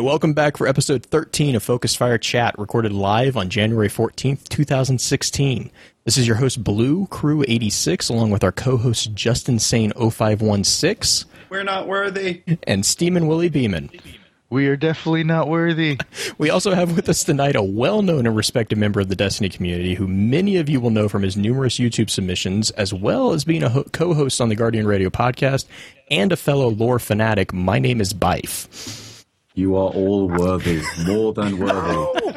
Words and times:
Welcome 0.00 0.32
back 0.32 0.56
for 0.56 0.66
episode 0.66 1.04
13 1.04 1.54
of 1.56 1.62
Focus 1.62 1.94
Fire 1.94 2.16
Chat, 2.16 2.58
recorded 2.58 2.90
live 2.90 3.36
on 3.36 3.50
January 3.50 3.88
14th, 3.88 4.48
2016. 4.48 5.70
This 6.04 6.16
is 6.16 6.26
your 6.26 6.36
host, 6.36 6.64
Blue 6.64 7.06
Crew 7.08 7.44
86, 7.46 8.08
along 8.08 8.30
with 8.30 8.42
our 8.42 8.50
co 8.50 8.78
host, 8.78 9.12
Justin 9.12 9.58
Sane 9.58 9.92
0516. 9.92 11.30
We're 11.50 11.64
not 11.64 11.86
worthy. 11.86 12.42
And 12.66 12.86
Steeman 12.86 13.26
Willie 13.26 13.50
Beeman. 13.50 13.90
We 14.48 14.68
are 14.68 14.76
definitely 14.76 15.22
not 15.22 15.48
worthy. 15.48 15.98
We 16.38 16.48
also 16.48 16.74
have 16.74 16.96
with 16.96 17.08
us 17.10 17.22
tonight 17.22 17.54
a 17.54 17.62
well 17.62 18.00
known 18.00 18.26
and 18.26 18.34
respected 18.34 18.78
member 18.78 19.00
of 19.00 19.10
the 19.10 19.16
Destiny 19.16 19.50
community 19.50 19.94
who 19.94 20.08
many 20.08 20.56
of 20.56 20.70
you 20.70 20.80
will 20.80 20.88
know 20.88 21.06
from 21.10 21.22
his 21.22 21.36
numerous 21.36 21.78
YouTube 21.78 22.08
submissions, 22.08 22.70
as 22.70 22.94
well 22.94 23.32
as 23.32 23.44
being 23.44 23.62
a 23.62 23.68
ho- 23.68 23.84
co 23.92 24.14
host 24.14 24.40
on 24.40 24.48
the 24.48 24.56
Guardian 24.56 24.86
Radio 24.86 25.10
podcast 25.10 25.66
and 26.10 26.32
a 26.32 26.36
fellow 26.36 26.70
lore 26.70 26.98
fanatic. 26.98 27.52
My 27.52 27.78
name 27.78 28.00
is 28.00 28.14
Byf. 28.14 29.09
You 29.54 29.76
are 29.76 29.88
all 29.90 30.28
worthy, 30.28 30.80
more 31.06 31.32
than 31.32 31.58
worthy. 31.58 32.32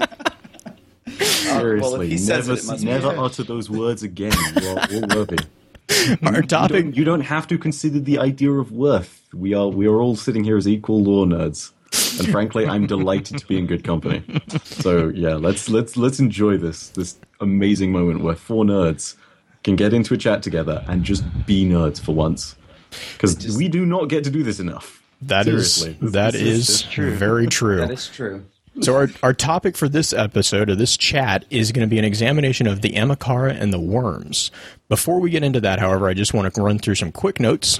Seriously, 1.22 2.18
says 2.18 2.48
never, 2.48 2.60
it, 2.60 2.82
it 2.82 2.84
never 2.86 3.08
utter 3.18 3.44
those 3.44 3.70
words 3.70 4.04
again. 4.04 4.34
You 4.62 4.70
are 4.70 4.80
all 4.92 5.08
worthy. 5.16 5.38
Our 6.24 6.38
You 6.38 6.42
topic. 6.44 6.86
don't, 6.86 6.98
you 6.98 7.04
don't 7.04 7.22
have 7.22 7.48
to 7.48 7.58
consider 7.58 8.00
the 8.00 8.18
idea 8.20 8.52
of 8.52 8.72
worth. 8.72 9.22
We 9.34 9.54
are 9.54 9.68
we 9.68 9.86
are 9.88 10.02
all 10.02 10.16
sitting 10.16 10.44
here 10.44 10.58
as 10.58 10.68
equal 10.68 11.04
lore 11.04 11.26
nerds, 11.26 11.72
and 12.20 12.30
frankly, 12.30 12.66
I'm 12.66 12.88
delighted 12.88 13.38
to 13.38 13.48
be 13.48 13.58
in 13.60 13.68
good 13.68 13.84
company. 13.84 14.24
So 14.64 15.10
yeah, 15.10 15.36
let's 15.36 15.70
let's 15.70 15.96
let's 15.96 16.20
enjoy 16.20 16.58
this 16.58 16.90
this 16.90 17.18
amazing 17.40 17.92
moment 17.92 18.22
where 18.22 18.36
four 18.36 18.64
nerds 18.66 19.16
can 19.64 19.76
get 19.76 19.94
into 19.94 20.14
a 20.14 20.18
chat 20.18 20.42
together 20.44 20.84
and 20.88 21.04
just 21.04 21.24
be 21.46 21.64
nerds 21.66 22.02
for 22.02 22.14
once, 22.14 22.56
because 23.14 23.56
we 23.58 23.68
do 23.68 23.86
not 23.86 24.10
get 24.10 24.24
to 24.24 24.32
do 24.32 24.42
this 24.44 24.60
enough. 24.60 25.03
That 25.28 25.48
is 25.48 25.74
Seriously. 25.76 26.10
that 26.10 26.34
This 26.34 26.42
is, 26.42 26.70
is 26.70 26.82
true. 26.84 27.16
very 27.16 27.48
true. 27.48 27.78
That 27.78 27.92
is 27.92 28.08
true. 28.10 28.44
So 28.82 28.96
our 28.96 29.08
our 29.22 29.34
topic 29.36 29.78
for 29.78 29.88
this 29.88 30.14
episode 30.14 30.68
of 30.72 30.80
this 30.80 30.98
chat 30.98 31.46
is 31.52 31.72
going 31.72 31.88
to 31.88 31.90
be 31.90 32.00
an 32.00 32.06
examination 32.06 32.66
of 32.66 32.82
the 32.82 32.94
Ahamkara 32.94 33.56
and 33.62 33.72
the 33.72 33.80
worms. 33.80 34.50
Before 34.90 35.20
we 35.20 35.30
get 35.30 35.44
into 35.44 35.62
that, 35.62 35.78
however, 35.80 36.08
I 36.08 36.16
just 36.16 36.34
want 36.34 36.52
to 36.54 36.62
run 36.62 36.80
through 36.80 36.96
some 36.96 37.12
quick 37.12 37.40
notes. 37.40 37.80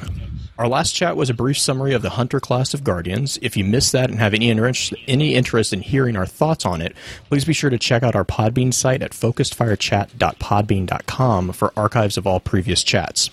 Our 0.60 0.68
last 0.68 0.92
chat 0.92 1.18
was 1.18 1.32
a 1.32 1.34
brief 1.34 1.58
summary 1.58 1.94
of 1.94 2.04
the 2.04 2.12
Hunter 2.12 2.40
class 2.40 2.76
of 2.76 2.84
Guardians. 2.84 3.40
If 3.42 3.58
you 3.58 3.66
missed 3.66 3.92
that 3.94 4.12
and 4.12 4.20
have 4.20 4.36
any 4.36 4.52
interest 4.52 4.94
any 5.08 5.34
interest 5.34 5.74
in 5.74 5.82
hearing 5.82 6.16
our 6.16 6.28
thoughts 6.28 6.64
on 6.64 6.80
it, 6.80 6.96
please 7.28 7.44
be 7.44 7.54
sure 7.54 7.72
to 7.72 7.80
check 7.80 8.04
out 8.04 8.16
our 8.16 8.24
Podbean 8.24 8.72
site 8.72 9.02
at 9.02 9.14
focusedfirechat.podbean.com 9.14 11.54
for 11.54 11.74
archives 11.76 12.18
of 12.18 12.28
all 12.28 12.40
previous 12.40 12.84
chats. 12.84 13.32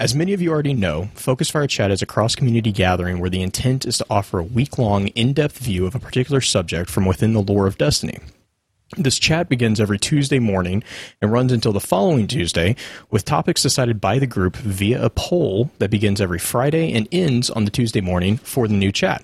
As 0.00 0.14
many 0.14 0.32
of 0.32 0.40
you 0.40 0.50
already 0.50 0.72
know, 0.72 1.10
Focus 1.12 1.50
Fire 1.50 1.66
Chat 1.66 1.90
is 1.90 2.00
a 2.00 2.06
cross 2.06 2.34
community 2.34 2.72
gathering 2.72 3.20
where 3.20 3.28
the 3.28 3.42
intent 3.42 3.84
is 3.84 3.98
to 3.98 4.06
offer 4.08 4.38
a 4.38 4.42
week 4.42 4.78
long, 4.78 5.08
in 5.08 5.34
depth 5.34 5.58
view 5.58 5.84
of 5.84 5.94
a 5.94 5.98
particular 5.98 6.40
subject 6.40 6.88
from 6.88 7.04
within 7.04 7.34
the 7.34 7.42
lore 7.42 7.66
of 7.66 7.76
Destiny. 7.76 8.18
This 8.96 9.18
chat 9.18 9.50
begins 9.50 9.78
every 9.78 9.98
Tuesday 9.98 10.38
morning 10.38 10.82
and 11.20 11.30
runs 11.30 11.52
until 11.52 11.74
the 11.74 11.80
following 11.80 12.26
Tuesday, 12.26 12.76
with 13.10 13.26
topics 13.26 13.62
decided 13.62 14.00
by 14.00 14.18
the 14.18 14.26
group 14.26 14.56
via 14.56 15.04
a 15.04 15.10
poll 15.10 15.70
that 15.80 15.90
begins 15.90 16.22
every 16.22 16.38
Friday 16.38 16.94
and 16.94 17.06
ends 17.12 17.50
on 17.50 17.66
the 17.66 17.70
Tuesday 17.70 18.00
morning 18.00 18.38
for 18.38 18.66
the 18.66 18.72
new 18.72 18.90
chat. 18.90 19.22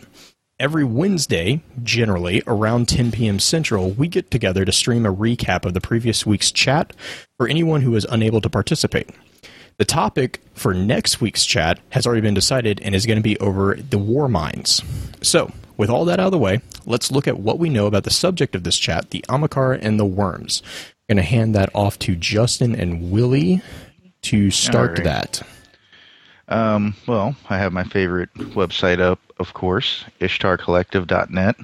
Every 0.60 0.84
Wednesday, 0.84 1.62
generally 1.82 2.42
around 2.46 2.86
10 2.86 3.12
p.m. 3.12 3.38
Central, 3.38 3.92
we 3.92 4.08
get 4.08 4.30
together 4.30 4.66
to 4.66 4.72
stream 4.72 5.06
a 5.06 5.14
recap 5.14 5.64
of 5.64 5.72
the 5.72 5.80
previous 5.80 6.26
week's 6.26 6.52
chat 6.52 6.94
for 7.38 7.48
anyone 7.48 7.80
who 7.80 7.96
is 7.96 8.06
unable 8.10 8.42
to 8.42 8.50
participate. 8.50 9.08
The 9.78 9.84
topic 9.84 10.40
for 10.54 10.72
next 10.72 11.20
week's 11.20 11.44
chat 11.44 11.80
has 11.90 12.06
already 12.06 12.22
been 12.22 12.32
decided 12.32 12.80
and 12.80 12.94
is 12.94 13.04
going 13.04 13.18
to 13.18 13.22
be 13.22 13.38
over 13.40 13.74
the 13.74 13.98
Warminds. 13.98 14.82
So, 15.22 15.52
with 15.76 15.90
all 15.90 16.06
that 16.06 16.18
out 16.18 16.26
of 16.26 16.32
the 16.32 16.38
way, 16.38 16.62
let's 16.86 17.12
look 17.12 17.28
at 17.28 17.38
what 17.38 17.58
we 17.58 17.68
know 17.68 17.86
about 17.86 18.04
the 18.04 18.10
subject 18.10 18.54
of 18.54 18.64
this 18.64 18.78
chat, 18.78 19.10
the 19.10 19.22
Amakar 19.28 19.78
and 19.80 20.00
the 20.00 20.06
worms. 20.06 20.62
I'm 21.08 21.16
going 21.16 21.24
to 21.24 21.30
hand 21.30 21.54
that 21.54 21.68
off 21.74 21.98
to 22.00 22.16
Justin 22.16 22.74
and 22.74 23.10
Willie 23.10 23.60
to 24.22 24.50
start 24.50 24.92
right. 24.92 25.04
that. 25.04 25.42
Um, 26.48 26.94
well, 27.06 27.36
I 27.50 27.58
have 27.58 27.74
my 27.74 27.84
favorite 27.84 28.32
website 28.34 29.00
up, 29.00 29.20
of 29.38 29.52
course, 29.52 30.04
ishtarcollective.net. 30.20 31.56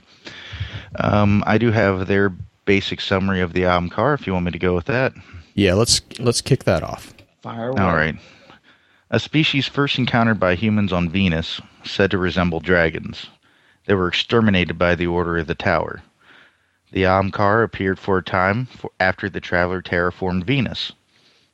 Um, 0.97 1.43
I 1.47 1.57
do 1.57 1.71
have 1.71 2.09
their 2.09 2.31
basic 2.67 3.01
summary 3.01 3.41
of 3.41 3.55
the 3.55 3.63
Amkar, 3.63 4.13
if 4.15 4.27
you 4.27 4.35
want 4.35 4.45
me 4.45 4.53
to 4.53 4.59
go 4.59 4.75
with 4.75 4.85
that. 4.87 5.15
Yeah, 5.55 5.75
let's 5.75 6.03
let's 6.19 6.41
kick 6.43 6.65
that 6.65 6.83
off. 6.83 7.15
Fire 7.43 7.71
away. 7.71 7.83
All 7.83 7.97
right. 7.97 8.17
A 9.11 9.19
species 9.19 9.67
first 9.67 9.99
encountered 9.99 10.39
by 10.39 10.55
humans 10.55 10.93
on 10.93 11.09
Venus, 11.09 11.61
said 11.83 12.13
to 12.13 12.19
resemble 12.19 12.61
dragons. 12.61 13.27
They 13.87 13.95
were 13.95 14.07
exterminated 14.07 14.79
by 14.79 14.95
the 14.95 15.09
Order 15.09 15.39
of 15.39 15.49
the 15.49 15.57
Tower. 15.57 16.03
The 16.93 17.03
Amkar 17.03 17.65
appeared 17.65 17.99
for 17.99 18.19
a 18.19 18.23
time 18.23 18.69
after 19.01 19.29
the 19.29 19.41
traveler 19.41 19.83
terraformed 19.83 20.45
Venus. 20.45 20.93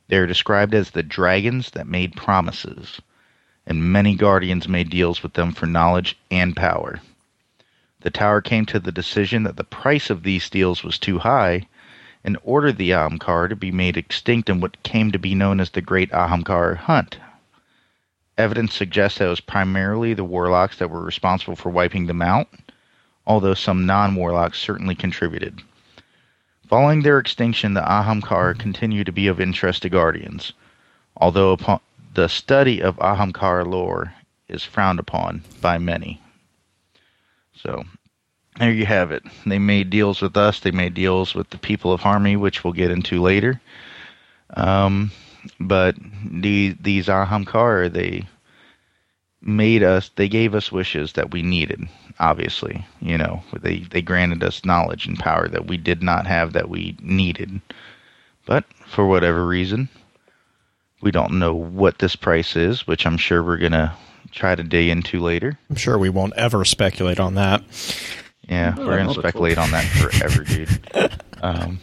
They 0.09 0.19
are 0.19 0.27
described 0.27 0.75
as 0.75 0.91
the 0.91 1.03
dragons 1.03 1.71
that 1.71 1.87
made 1.87 2.15
promises, 2.15 3.01
and 3.67 3.91
many 3.91 4.15
guardians 4.15 4.69
made 4.69 4.91
deals 4.91 5.23
with 5.23 5.33
them 5.33 5.53
for 5.53 5.65
knowledge 5.65 6.19
and 6.31 6.55
power. 6.55 7.01
The 8.01 8.11
Tower 8.11 8.43
came 8.43 8.67
to 8.67 8.79
the 8.79 8.93
decision 8.93 9.45
that 9.45 9.57
the 9.57 9.65
price 9.65 10.11
of 10.11 10.23
these 10.23 10.51
deals 10.51 10.85
was 10.85 10.99
too 10.99 11.21
high 11.21 11.67
and 12.25 12.37
ordered 12.43 12.77
the 12.77 12.91
Ahamkar 12.91 13.49
to 13.49 13.57
be 13.57 13.71
made 13.71 13.97
extinct 13.97 14.51
in 14.51 14.61
what 14.61 14.83
came 14.83 15.13
to 15.13 15.19
be 15.19 15.35
known 15.35 15.61
as 15.61 15.71
the 15.71 15.81
Great 15.81 16.11
Ahamkar 16.11 16.77
Hunt. 16.77 17.19
Evidence 18.37 18.75
suggests 18.75 19.19
that 19.19 19.27
it 19.27 19.31
was 19.31 19.41
primarily 19.41 20.15
the 20.15 20.25
warlocks 20.25 20.79
that 20.79 20.91
were 20.91 21.03
responsible 21.03 21.57
for 21.57 21.71
wiping 21.71 22.07
them 22.07 22.23
out, 22.23 22.49
although 23.27 23.55
some 23.55 23.87
non 23.87 24.15
warlocks 24.15 24.59
certainly 24.59 24.95
contributed. 24.95 25.61
Following 26.69 27.03
their 27.03 27.19
extinction, 27.19 27.75
the 27.75 27.81
Ahamkar 27.81 28.59
continue 28.59 29.03
to 29.03 29.13
be 29.13 29.27
of 29.27 29.41
interest 29.41 29.83
to 29.83 29.89
Guardians, 29.89 30.53
although 31.17 31.53
upon 31.53 31.81
the 32.15 32.29
study 32.29 32.81
of 32.83 32.97
Ahamkar 32.97 33.67
lore 33.67 34.15
is 34.49 34.65
frowned 34.65 34.99
upon 34.99 35.43
by 35.61 35.79
many. 35.79 36.21
So, 37.55 37.85
there 38.59 38.73
you 38.73 38.87
have 38.87 39.11
it. 39.13 39.23
They 39.47 39.59
made 39.59 39.91
deals 39.91 40.21
with 40.21 40.37
us. 40.37 40.61
They 40.61 40.71
made 40.71 40.95
deals 40.95 41.35
with 41.35 41.51
the 41.51 41.59
people 41.59 41.93
of 41.93 42.01
Harmony, 42.01 42.37
which 42.37 42.65
we'll 42.65 42.73
get 42.73 42.91
into 42.91 43.23
later. 43.23 43.61
Um, 44.55 45.11
but 45.61 45.97
the, 46.25 46.77
these 46.81 47.07
Ahamkar, 47.07 47.93
they 47.93 48.27
made 49.41 49.83
us. 49.83 50.11
They 50.17 50.29
gave 50.29 50.55
us 50.55 50.73
wishes 50.73 51.13
that 51.15 51.31
we 51.31 51.43
needed. 51.43 51.89
Obviously, 52.21 52.85
you 53.01 53.17
know, 53.17 53.43
they 53.63 53.79
they 53.79 54.03
granted 54.03 54.43
us 54.43 54.65
knowledge 54.65 55.07
and 55.07 55.19
power 55.19 55.49
that 55.49 55.67
we 55.67 55.77
did 55.77 56.03
not 56.03 56.27
have 56.27 56.53
that 56.53 56.69
we 56.69 56.97
needed. 57.01 57.61
But 58.45 58.65
for 58.87 59.07
whatever 59.07 59.47
reason, 59.47 59.89
we 61.01 61.11
don't 61.11 61.39
know 61.39 61.55
what 61.55 61.99
this 61.99 62.17
price 62.17 62.57
is, 62.57 62.87
which 62.87 63.07
I'm 63.07 63.19
sure 63.19 63.43
we're 63.43 63.59
gonna 63.59 63.97
try 64.33 64.55
to 64.55 64.63
dig 64.63 64.89
into 64.89 65.21
later. 65.21 65.59
I'm 65.71 65.77
sure 65.77 65.99
we 65.99 66.09
won't 66.09 66.35
ever 66.35 66.65
speculate 66.65 67.21
on 67.21 67.35
that. 67.35 67.63
Yeah, 68.49 68.75
we're 68.77 68.85
gonna 68.85 68.97
not 68.97 69.01
at 69.03 69.07
all. 69.09 69.15
speculate 69.15 69.59
on 69.59 69.71
that 69.73 69.85
forever, 69.85 70.45
dude. 70.45 70.81
Um, 71.41 71.79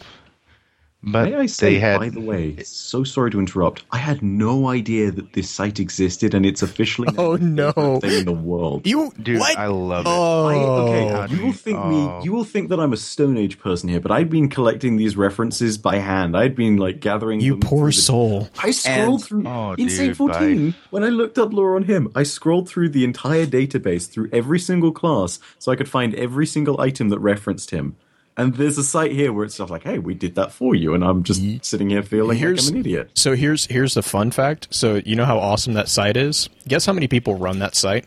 but 1.05 1.29
May 1.29 1.35
I 1.35 1.45
say, 1.45 1.73
they 1.73 1.79
had 1.79 1.99
by 1.99 2.09
the 2.09 2.19
way, 2.21 2.55
so 2.63 3.03
sorry 3.03 3.31
to 3.31 3.39
interrupt. 3.39 3.83
I 3.91 3.97
had 3.97 4.21
no 4.21 4.67
idea 4.69 5.11
that 5.11 5.33
this 5.33 5.49
site 5.49 5.79
existed, 5.79 6.33
and 6.33 6.45
it's 6.45 6.61
officially 6.61 7.07
Oh, 7.17 7.35
no. 7.35 7.71
thing 7.99 8.19
in 8.19 8.25
the 8.25 8.33
world. 8.33 8.85
You 8.87 9.11
dude, 9.21 9.39
what? 9.39 9.57
I 9.57 9.67
love 9.67 10.05
it. 10.05 10.09
oh, 10.09 10.45
I, 10.47 10.55
okay, 10.55 11.05
oh. 11.05 11.09
God, 11.09 11.31
you 11.31 11.45
will 11.45 11.53
think 11.53 11.77
Oh. 11.79 11.89
me. 12.19 12.23
You 12.25 12.33
will 12.33 12.43
think 12.43 12.69
that 12.69 12.79
I'm 12.79 12.93
a 12.93 12.97
Stone 12.97 13.37
Age 13.37 13.59
person 13.59 13.89
here, 13.89 13.99
but 13.99 14.11
I'd 14.11 14.29
been 14.29 14.49
collecting 14.49 14.97
these 14.97 15.15
references 15.15 15.77
by 15.77 15.97
hand. 15.97 16.35
I'd 16.35 16.55
been 16.55 16.77
like 16.77 16.99
gathering. 16.99 17.39
you 17.39 17.51
them 17.51 17.59
poor 17.61 17.91
through 17.91 17.95
the- 17.97 18.01
soul. 18.01 18.49
I 18.63 18.71
scrolled 18.71 19.19
And- 19.21 19.23
through 19.23 19.43
Oh, 19.47 19.75
Insane 19.77 20.07
dude, 20.07 20.17
14. 20.17 20.75
When 20.89 21.03
I 21.03 21.09
looked 21.09 21.37
up 21.37 21.53
lore 21.53 21.75
on 21.75 21.83
him, 21.83 22.09
I 22.15 22.23
scrolled 22.23 22.67
through 22.67 22.89
the 22.89 23.03
entire 23.03 23.45
database 23.45 24.09
through 24.09 24.29
every 24.33 24.59
single 24.59 24.91
class 24.91 25.39
so 25.59 25.71
I 25.71 25.75
could 25.75 25.89
find 25.89 26.15
every 26.15 26.45
single 26.47 26.79
item 26.81 27.09
that 27.09 27.19
referenced 27.19 27.71
him. 27.71 27.95
And 28.37 28.53
there's 28.55 28.77
a 28.77 28.83
site 28.83 29.13
here 29.13 29.31
where 29.31 29.45
it's 29.45 29.53
stuff 29.55 29.69
like, 29.69 29.83
"Hey, 29.83 29.97
we 29.97 30.13
did 30.13 30.35
that 30.35 30.51
for 30.51 30.75
you," 30.75 30.93
and 30.93 31.03
I'm 31.05 31.23
just 31.23 31.41
sitting 31.65 31.89
here 31.89 32.03
feeling 32.03 32.37
Here's- 32.37 32.65
like 32.65 32.71
I'm 32.71 32.75
an 32.75 32.79
idiot. 32.81 33.11
So 33.13 33.33
here's 33.35 33.65
here's 33.67 33.93
the 33.93 34.01
fun 34.03 34.31
fact. 34.31 34.67
So 34.71 35.01
you 35.05 35.15
know 35.15 35.23
how 35.25 35.37
awesome 35.39 35.73
that 35.75 35.87
site 35.87 36.17
is. 36.17 36.49
Guess 36.67 36.85
how 36.85 36.91
many 36.93 37.07
people 37.07 37.35
run 37.35 37.59
that 37.59 37.75
site? 37.75 38.05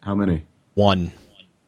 How 0.00 0.14
many? 0.14 0.44
One. 0.74 1.12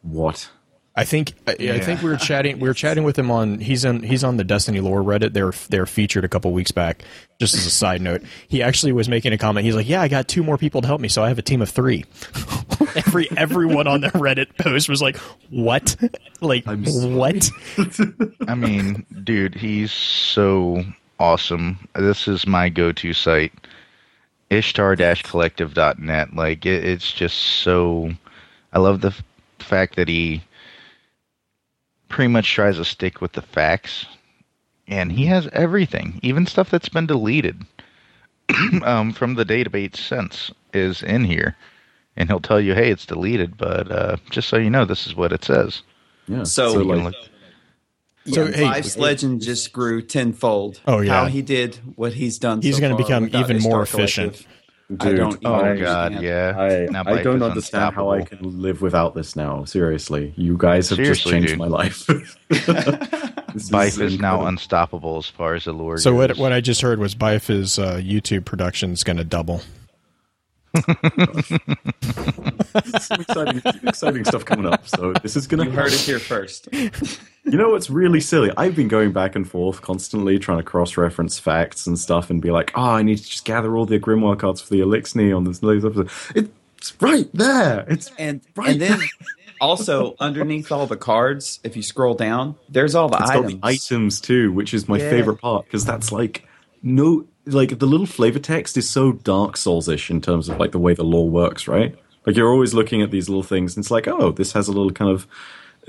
What? 0.02 0.48
I 0.96 1.04
think 1.04 1.34
I, 1.46 1.52
I 1.52 1.78
think 1.80 2.02
we 2.02 2.08
were 2.10 2.16
chatting 2.16 2.58
we 2.58 2.66
were 2.68 2.74
chatting 2.74 3.04
with 3.04 3.16
him 3.18 3.30
on 3.30 3.60
he's 3.60 3.84
on 3.84 4.02
he's 4.02 4.24
on 4.24 4.36
the 4.36 4.42
Destiny 4.44 4.80
lore 4.80 5.02
Reddit. 5.02 5.32
They're 5.32 5.52
they're 5.68 5.86
featured 5.86 6.24
a 6.24 6.28
couple 6.28 6.50
weeks 6.52 6.72
back. 6.72 7.04
Just 7.38 7.54
as 7.54 7.66
a 7.66 7.70
side 7.70 8.00
note, 8.00 8.22
he 8.48 8.62
actually 8.64 8.90
was 8.92 9.08
making 9.08 9.32
a 9.32 9.38
comment. 9.38 9.64
He's 9.64 9.76
like, 9.76 9.88
"Yeah, 9.88 10.00
I 10.02 10.08
got 10.08 10.26
two 10.26 10.42
more 10.42 10.58
people 10.58 10.80
to 10.80 10.86
help 10.88 11.00
me, 11.00 11.08
so 11.08 11.22
I 11.22 11.28
have 11.28 11.38
a 11.38 11.42
team 11.42 11.62
of 11.62 11.68
three. 11.68 12.04
Every 13.06 13.28
everyone 13.36 13.86
on 13.86 14.00
the 14.00 14.08
Reddit 14.08 14.56
post 14.58 14.88
was 14.88 15.00
like, 15.00 15.16
"What? 15.50 15.96
Like 16.40 16.66
I'm 16.66 16.84
what?" 17.14 17.50
I 18.48 18.54
mean, 18.54 19.06
dude, 19.24 19.54
he's 19.54 19.92
so 19.92 20.84
awesome. 21.18 21.78
This 21.94 22.28
is 22.28 22.46
my 22.46 22.68
go-to 22.68 23.12
site, 23.12 23.52
ishtar-collective.net. 24.50 26.34
Like, 26.34 26.66
it, 26.66 26.84
it's 26.84 27.12
just 27.12 27.36
so. 27.36 28.10
I 28.72 28.78
love 28.78 29.00
the 29.00 29.08
f- 29.08 29.22
fact 29.58 29.96
that 29.96 30.08
he 30.08 30.42
pretty 32.08 32.28
much 32.28 32.52
tries 32.52 32.76
to 32.76 32.84
stick 32.84 33.20
with 33.20 33.32
the 33.32 33.42
facts, 33.42 34.06
and 34.86 35.12
he 35.12 35.26
has 35.26 35.48
everything, 35.52 36.18
even 36.22 36.46
stuff 36.46 36.70
that's 36.70 36.88
been 36.88 37.06
deleted 37.06 37.62
um, 38.82 39.12
from 39.12 39.34
the 39.34 39.44
database 39.44 39.96
since 39.96 40.50
is 40.72 41.02
in 41.02 41.24
here, 41.24 41.56
and 42.18 42.28
he'll 42.28 42.40
tell 42.40 42.60
you, 42.60 42.74
"Hey, 42.74 42.90
it's 42.90 43.06
deleted," 43.06 43.56
but 43.56 43.90
uh, 43.90 44.16
just 44.30 44.48
so 44.50 44.58
you 44.58 44.68
know, 44.68 44.84
this 44.84 45.06
is 45.06 45.14
what 45.16 45.32
it 45.32 45.42
says. 45.44 45.80
Yeah. 46.26 46.42
So- 46.42 46.72
You 46.72 46.78
can 46.80 47.04
like, 47.04 47.04
look- 47.04 47.14
Yeah, 48.24 48.34
So, 48.34 48.46
hey- 48.52 48.64
Life's 48.64 48.98
legend 48.98 49.40
just 49.40 49.72
grew 49.72 50.02
tenfold. 50.02 50.80
Oh, 50.86 51.00
yeah. 51.00 51.12
how 51.20 51.26
he 51.26 51.40
did 51.40 51.76
what 51.96 52.12
he's 52.12 52.36
done. 52.38 52.60
He's 52.60 52.74
so 52.74 52.82
gonna 52.82 52.96
become 52.98 53.24
even 53.28 53.56
Ishtar 53.56 53.70
more 53.70 53.86
Collective. 53.86 54.00
efficient. 54.34 54.46
I 55.00 55.12
don't. 55.12 55.30
Dude, 55.32 55.40
oh 55.44 55.64
even 55.72 55.82
god, 55.82 56.22
yeah. 56.22 56.54
I, 56.58 56.86
Now 56.90 57.02
I 57.06 57.22
don't 57.22 57.42
understand 57.42 57.94
how 57.94 58.08
I 58.10 58.22
can 58.22 58.60
live 58.62 58.80
without 58.80 59.14
this 59.14 59.36
now. 59.36 59.64
Seriously, 59.64 60.32
you 60.36 60.56
guys 60.58 60.88
have 60.88 60.98
just 60.98 61.24
changed 61.26 61.48
dude. 61.48 61.58
my 61.58 61.66
life. 61.66 62.06
This 63.54 63.70
Byf 63.70 64.00
is 64.00 64.18
now 64.18 64.46
unstoppable 64.46 65.16
as 65.16 65.26
far 65.26 65.54
as 65.54 65.64
the 65.64 65.72
lore 65.72 65.96
So 65.98 66.14
what 66.14 66.28
goes. 66.28 66.38
what 66.38 66.52
I 66.52 66.60
just 66.60 66.80
heard 66.82 66.98
was 66.98 67.14
Byf's 67.14 67.78
uh, 67.78 67.96
YouTube 67.96 68.44
production 68.44 68.92
is 68.92 69.02
going 69.02 69.16
to 69.16 69.24
double. 69.24 69.62
Some 73.00 73.20
exciting, 73.20 73.62
exciting 73.84 74.24
stuff 74.24 74.44
coming 74.44 74.66
up. 74.66 74.86
So 74.86 75.12
this 75.22 75.36
is 75.36 75.46
gonna. 75.46 75.64
You 75.64 75.70
heard 75.70 75.92
it 75.92 76.00
here 76.00 76.18
first. 76.18 76.68
You 76.72 76.90
know 77.56 77.70
what's 77.70 77.88
really 77.90 78.20
silly? 78.20 78.50
I've 78.56 78.76
been 78.76 78.88
going 78.88 79.12
back 79.12 79.34
and 79.36 79.48
forth 79.48 79.80
constantly 79.80 80.38
trying 80.38 80.58
to 80.58 80.64
cross-reference 80.64 81.38
facts 81.38 81.86
and 81.86 81.98
stuff, 81.98 82.30
and 82.30 82.42
be 82.42 82.50
like, 82.50 82.72
"Oh, 82.74 82.82
I 82.82 83.02
need 83.02 83.18
to 83.18 83.24
just 83.24 83.44
gather 83.44 83.76
all 83.76 83.86
the 83.86 83.98
Grimoire 83.98 84.38
cards 84.38 84.60
for 84.60 84.70
the 84.70 84.80
Elixir 84.80 85.34
on 85.34 85.44
this 85.44 85.62
latest 85.62 85.86
episode." 85.86 86.50
It's 86.78 86.92
right 87.00 87.28
there. 87.34 87.84
It's 87.88 88.10
And 88.18 88.40
Right. 88.54 88.70
and 88.70 88.80
then 88.80 89.00
also 89.60 90.14
underneath 90.20 90.70
all 90.70 90.86
the 90.86 90.96
cards, 90.96 91.58
if 91.64 91.74
you 91.76 91.82
scroll 91.82 92.14
down, 92.14 92.54
there's 92.68 92.94
all 92.94 93.08
the 93.08 93.18
It's 93.18 93.30
items. 93.30 93.52
the 93.54 93.58
items 93.62 94.20
too, 94.20 94.52
which 94.52 94.72
is 94.74 94.88
my 94.88 94.98
Yeah. 94.98 95.10
favorite 95.10 95.38
part 95.40 95.64
because 95.64 95.84
that's 95.84 96.12
like 96.12 96.44
no, 96.80 97.24
like 97.52 97.78
the 97.78 97.86
little 97.86 98.06
flavor 98.06 98.38
text 98.38 98.76
is 98.76 98.88
so 98.88 99.12
Dark 99.12 99.56
Souls-ish 99.56 100.10
in 100.10 100.20
terms 100.20 100.48
of 100.48 100.58
like 100.58 100.72
the 100.72 100.78
way 100.78 100.94
the 100.94 101.04
lore 101.04 101.28
works, 101.28 101.66
right? 101.66 101.96
Like 102.26 102.36
you're 102.36 102.50
always 102.50 102.74
looking 102.74 103.02
at 103.02 103.10
these 103.10 103.28
little 103.28 103.42
things, 103.42 103.76
and 103.76 103.82
it's 103.82 103.90
like, 103.90 104.06
oh, 104.06 104.32
this 104.32 104.52
has 104.52 104.68
a 104.68 104.72
little 104.72 104.90
kind 104.90 105.10
of, 105.10 105.26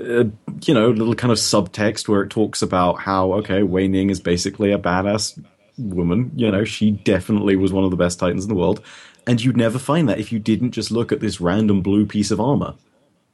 uh, 0.00 0.24
you 0.62 0.74
know, 0.74 0.90
little 0.90 1.14
kind 1.14 1.32
of 1.32 1.38
subtext 1.38 2.08
where 2.08 2.22
it 2.22 2.30
talks 2.30 2.62
about 2.62 3.00
how 3.00 3.34
okay, 3.34 3.62
Wei 3.62 3.88
Ning 3.88 4.10
is 4.10 4.20
basically 4.20 4.72
a 4.72 4.78
badass 4.78 5.42
woman. 5.76 6.32
You 6.34 6.50
know, 6.50 6.64
she 6.64 6.92
definitely 6.92 7.56
was 7.56 7.72
one 7.72 7.84
of 7.84 7.90
the 7.90 7.96
best 7.96 8.18
titans 8.18 8.44
in 8.44 8.48
the 8.48 8.54
world, 8.54 8.82
and 9.26 9.42
you'd 9.42 9.56
never 9.56 9.78
find 9.78 10.08
that 10.08 10.18
if 10.18 10.32
you 10.32 10.38
didn't 10.38 10.72
just 10.72 10.90
look 10.90 11.12
at 11.12 11.20
this 11.20 11.40
random 11.40 11.82
blue 11.82 12.06
piece 12.06 12.30
of 12.30 12.40
armor. 12.40 12.74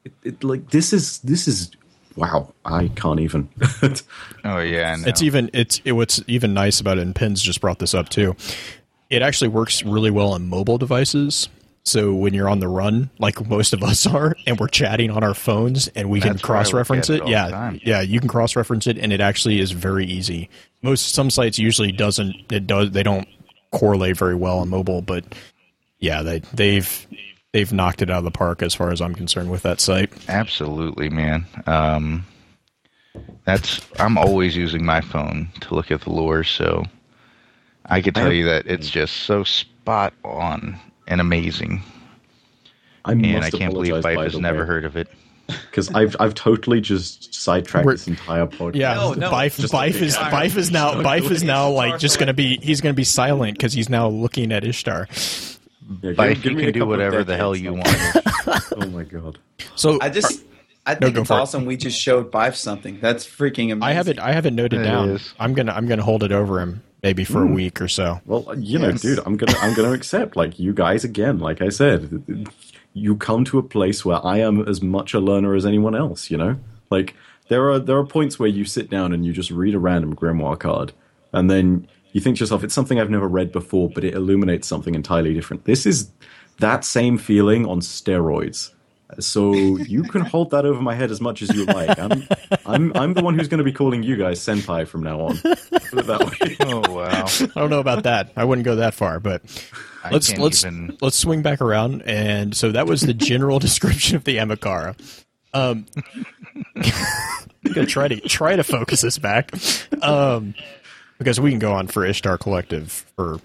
It, 0.05 0.13
it 0.25 0.45
like 0.45 0.71
this 0.71 0.93
is 0.93 1.19
this 1.21 1.47
is 1.47 1.71
wow. 2.17 2.53
I 2.65 2.89
can't 2.89 3.21
even. 3.21 3.49
oh 4.45 4.59
yeah, 4.59 4.97
I. 4.99 5.09
It's 5.09 5.23
even 5.23 5.51
it's 5.53 5.81
it, 5.85 5.93
what's 5.93 6.23
even 6.27 6.55
nice 6.55 6.81
about 6.81 6.99
it, 6.99 7.03
and 7.03 7.15
Pins 7.15 7.43
just 7.43 7.61
brought 7.61 7.79
this 7.79 7.95
up 7.95 8.09
too. 8.09 8.37
It 9.09 9.23
actually 9.23 9.49
works 9.49 9.85
really 9.85 10.11
well 10.11 10.33
on 10.33 10.49
mobile 10.49 10.79
devices. 10.79 11.49
So 11.85 12.13
when 12.13 12.35
you're 12.35 12.49
on 12.49 12.59
the 12.59 12.67
run, 12.67 13.11
like 13.21 13.47
most 13.49 13.73
of 13.73 13.85
us 13.85 14.09
are, 14.09 14.35
and 14.45 14.59
we're 14.59 14.67
chatting 14.67 15.09
on 15.11 15.23
our 15.23 15.35
phones, 15.35 15.87
and 15.89 16.11
we 16.11 16.21
can 16.21 16.33
That's 16.33 16.43
where 16.43 16.57
I 16.57 16.59
look 16.59 16.65
cross-reference 16.65 17.11
it 17.11 17.23
it, 17.23 17.29
yeah, 17.29 17.49
time. 17.49 17.81
yeah, 17.85 18.01
you 18.01 18.19
can 18.19 18.29
cross-reference 18.29 18.89
it, 18.89 18.99
and 18.99 19.13
it 19.13 19.21
actually 19.21 19.61
is 19.61 19.71
very 19.71 20.05
easy. 20.05 20.51
Most 20.83 21.15
some 21.15 21.31
sites 21.31 21.61
usually 21.61 21.93
doesn't 21.93 22.35
it 22.51 22.67
does 22.67 22.91
they 22.91 23.05
don't 23.05 23.29
correlate 23.71 24.17
very 24.17 24.35
well 24.35 24.59
on 24.59 24.69
mobile, 24.69 25.01
but 25.01 25.25
yeah, 26.01 26.23
they 26.23 26.41
they've 26.53 27.07
they've 27.57 27.73
knocked 27.73 28.03
it 28.03 28.11
out 28.11 28.19
of 28.19 28.25
the 28.25 28.31
park 28.31 28.61
as 28.63 28.75
far 28.75 28.91
as 28.93 29.01
I'm 29.01 29.15
concerned 29.15 29.51
with 29.51 29.63
that 29.63 29.81
site. 29.81 30.13
Absolutely, 30.29 31.09
man. 31.09 31.47
Um, 31.67 32.27
that's 33.47 33.81
I'm 33.99 34.19
always 34.19 34.55
using 34.55 34.85
my 34.85 35.01
phone 35.01 35.49
to 35.63 35.75
look 35.75 35.91
at 35.91 36.03
the 36.03 36.11
lore, 36.11 36.45
so 36.45 36.85
I 37.87 38.03
could 38.03 38.15
tell 38.15 38.25
have- 38.25 38.35
you 38.35 38.45
that 38.45 38.67
it's 38.67 38.91
just 38.91 39.17
so 39.23 39.43
spot 39.43 40.13
on 40.23 40.79
and 41.09 41.19
amazing. 41.23 41.83
I 43.07 43.13
And 43.13 43.23
must 43.23 43.55
I 43.55 43.59
can't 43.59 43.73
believe 43.73 43.95
apologize, 43.95 44.19
Byf 44.19 44.23
has 44.25 44.33
the 44.35 44.41
never 44.41 44.61
way, 44.61 44.67
heard 44.67 44.85
of 44.85 44.97
it. 44.99 45.09
because 45.47 45.89
I've 45.95 46.15
I've 46.21 46.35
totally 46.35 46.83
just 46.83 47.33
sidetracked 47.35 47.87
We're- 47.87 47.95
this 47.97 48.07
entire 48.07 48.47
podcast. 48.47 48.75
Yeah, 48.75 48.95
No, 48.95 49.13
no, 49.15 49.31
Byf, 49.31 49.59
Byf 49.71 50.03
is 50.03 50.17
Byf 50.19 50.57
is 50.57 50.71
now 50.71 50.93
Byf 51.03 51.31
is 51.31 51.43
now 51.43 51.71
like 51.71 51.99
just 51.99 52.19
gonna 52.19 52.35
be 52.35 52.59
he's 52.59 52.83
gonna 52.83 52.93
be 52.93 53.05
silent 53.05 53.57
because 53.57 53.73
he's 53.73 53.89
now 53.89 54.09
looking 54.09 54.53
at 54.53 54.63
Ishtar. 54.63 55.09
Yeah, 55.89 56.11
give- 56.11 56.17
Byf, 56.17 56.43
give 56.43 56.53
you 56.53 56.59
can 56.59 56.73
do 56.73 56.87
whatever 56.87 57.25
the 57.25 57.37
hell 57.37 57.57
you 57.57 57.75
want. 57.75 57.89
Oh 58.79 58.87
my 58.91 59.03
god! 59.03 59.39
So 59.75 59.99
I 60.01 60.09
just 60.09 60.45
I 60.87 60.95
think 60.95 61.15
go 61.15 61.23
it's 61.23 61.29
for 61.29 61.35
it. 61.35 61.41
awesome. 61.41 61.65
We 61.65 61.77
just 61.77 62.01
showed 62.01 62.31
Byf 62.31 62.55
something. 62.55 63.01
That's 63.01 63.27
freaking 63.27 63.73
amazing. 63.73 63.83
I 63.83 63.93
haven't 63.93 64.19
I 64.21 64.33
haven't 64.33 64.55
noted 64.55 64.81
It 64.83 64.85
down. 64.85 65.11
is. 65.11 65.35
I'm 65.41 65.53
gonna 65.55 65.73
I'm 65.73 65.89
gonna 65.89 66.05
hold 66.05 66.23
it 66.23 66.31
over 66.31 66.61
him 66.61 66.83
maybe 67.03 67.25
for 67.25 67.43
a 67.43 67.47
hmm. 67.47 67.55
week 67.55 67.81
or 67.81 67.89
so. 67.89 68.21
Well, 68.25 68.55
you 68.59 68.79
know, 68.79 68.91
Yes. 68.91 69.03
dude, 69.03 69.21
I'm 69.27 69.37
gonna 69.37 69.59
I'm 69.59 69.75
gonna 69.75 69.93
accept 69.93 70.37
like 70.37 70.59
you 70.59 70.73
guys 70.73 71.03
again. 71.05 71.39
Like 71.39 71.61
I 71.61 71.71
said, 71.71 72.47
you 72.95 73.17
come 73.17 73.45
to 73.47 73.59
a 73.59 73.63
place 73.63 74.05
where 74.05 74.25
I 74.25 74.39
am 74.39 74.67
as 74.69 74.81
much 74.81 75.13
a 75.15 75.21
learner 75.21 75.55
as 75.55 75.67
anyone 75.67 75.97
else. 75.97 76.31
You 76.31 76.37
know, 76.37 76.57
like 76.91 77.15
there 77.49 77.69
are 77.71 77.79
there 77.79 77.97
are 77.97 78.07
points 78.07 78.39
where 78.39 78.49
you 78.49 78.65
sit 78.65 78.89
down 78.89 79.13
and 79.13 79.27
you 79.27 79.33
just 79.33 79.51
read 79.51 79.75
a 79.75 79.79
random 79.79 80.15
grimoire 80.15 80.59
card, 80.59 80.93
and 81.33 81.51
then 81.51 81.89
you 82.17 82.23
think 82.23 82.39
to 82.39 82.41
yourself, 82.41 82.65
it's 82.65 82.73
something 82.73 82.99
I've 82.99 83.11
never 83.11 83.29
read 83.29 83.53
before, 83.53 83.91
but 83.91 84.03
it 84.03 84.15
illuminates 84.15 84.67
something 84.67 84.95
entirely 84.95 85.35
different. 85.35 85.67
This 85.67 85.85
is 85.85 86.11
that 86.61 86.83
same 86.83 87.19
feeling 87.19 87.67
on 87.67 87.81
steroids. 87.81 88.73
So 89.21 89.53
you 89.53 90.03
can 90.03 90.23
hold 90.33 90.51
that 90.53 90.65
over 90.65 90.81
my 90.81 90.95
head 90.95 91.11
as 91.11 91.21
much 91.21 91.43
as 91.43 91.55
you 91.55 91.67
like. 91.67 91.99
I'm 91.99 92.27
I'm 92.65 92.97
I'm 92.97 93.13
the 93.13 93.23
one 93.23 93.39
who's 93.39 93.49
going 93.49 93.59
to 93.59 93.65
be 93.65 93.73
calling 93.73 94.03
you 94.03 94.17
guys 94.17 94.41
senpai 94.41 94.89
from 94.89 95.03
now 95.03 95.21
on. 95.21 95.37
Put 95.37 95.59
it 95.93 96.07
that 96.07 96.21
way. 96.41 96.57
oh 96.61 96.91
wow! 96.91 97.27
I 97.55 97.61
don't 97.61 97.69
know 97.69 97.81
about 97.81 98.05
that. 98.05 98.33
I 98.35 98.45
wouldn't 98.45 98.65
go 98.65 98.77
that 98.77 98.95
far, 98.95 99.21
but 99.21 99.43
I 100.03 100.11
let's 100.11 100.35
let's 100.39 100.65
even. 100.65 100.97
let's 101.03 101.19
swing 101.19 101.43
back 101.43 101.61
around. 101.61 102.01
And 102.07 102.57
so 102.57 102.73
that 102.73 102.87
was 102.87 103.03
the 103.03 103.13
general 103.13 103.59
description 103.59 104.17
of 104.17 104.25
the 104.25 104.39
Ahamkara. 104.39 104.99
Um, 105.53 105.85
I'm 106.77 107.73
gonna 107.75 107.87
try 107.87 108.09
to 108.09 108.19
try 108.21 108.57
to 108.57 108.65
focus 108.65 109.03
this 109.03 109.19
back, 109.19 109.53
um, 110.03 110.55
because 111.19 111.41
we 111.41 111.51
can 111.51 111.59
go 111.59 111.73
on 111.73 111.87
for 111.87 112.05
Ishtar 112.05 112.39
Collective 112.39 113.07
for 113.17 113.41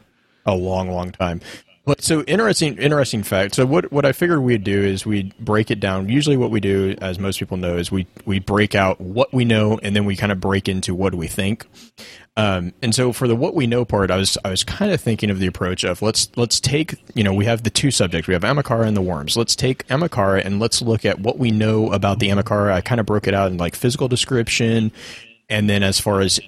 a 0.45 0.55
long, 0.55 0.91
long 0.91 1.11
time. 1.11 1.41
But 1.83 2.03
so 2.03 2.21
interesting, 2.23 2.77
interesting 2.77 3.23
fact. 3.23 3.55
So 3.55 3.65
what 3.65 3.91
what 3.91 4.05
I 4.05 4.11
figured 4.11 4.41
we'd 4.43 4.63
do 4.63 4.83
is 4.83 5.03
we'd 5.03 5.35
break 5.39 5.71
it 5.71 5.79
down. 5.79 6.09
Usually, 6.09 6.37
what 6.37 6.51
we 6.51 6.59
do, 6.59 6.95
as 7.01 7.17
most 7.17 7.39
people 7.39 7.57
know, 7.57 7.75
is 7.75 7.91
we 7.91 8.05
we 8.23 8.37
break 8.37 8.75
out 8.75 9.01
what 9.01 9.33
we 9.33 9.45
know, 9.45 9.79
and 9.81 9.95
then 9.95 10.05
we 10.05 10.15
kind 10.15 10.31
of 10.31 10.39
break 10.39 10.69
into 10.69 10.93
what 10.93 11.15
we 11.15 11.25
think. 11.27 11.65
Um, 12.37 12.73
and 12.83 12.93
so 12.93 13.11
for 13.11 13.27
the 13.27 13.35
what 13.35 13.55
we 13.55 13.65
know 13.65 13.83
part, 13.83 14.11
I 14.11 14.17
was 14.17 14.37
I 14.45 14.51
was 14.51 14.63
kind 14.63 14.91
of 14.91 15.01
thinking 15.01 15.31
of 15.31 15.39
the 15.39 15.47
approach 15.47 15.83
of 15.83 16.03
let's 16.03 16.29
let's 16.37 16.59
take 16.59 16.95
you 17.15 17.23
know 17.23 17.33
we 17.33 17.45
have 17.45 17.63
the 17.63 17.71
two 17.71 17.89
subjects 17.89 18.27
we 18.27 18.35
have 18.35 18.43
Ahamkara 18.43 18.85
and 18.85 18.95
the 18.95 19.01
worms. 19.01 19.35
Let's 19.35 19.55
take 19.55 19.87
Ahamkara 19.87 20.45
and 20.45 20.59
let's 20.59 20.83
look 20.83 21.03
at 21.03 21.19
what 21.19 21.39
we 21.39 21.49
know 21.49 21.91
about 21.91 22.19
the 22.19 22.29
Ahamkara. 22.29 22.73
I 22.73 22.81
kind 22.81 22.99
of 22.99 23.07
broke 23.07 23.27
it 23.27 23.33
out 23.33 23.51
in 23.51 23.57
like 23.57 23.75
physical 23.75 24.07
description, 24.07 24.91
and 25.49 25.67
then 25.67 25.81
as 25.81 25.99
far 25.99 26.21
as 26.21 26.39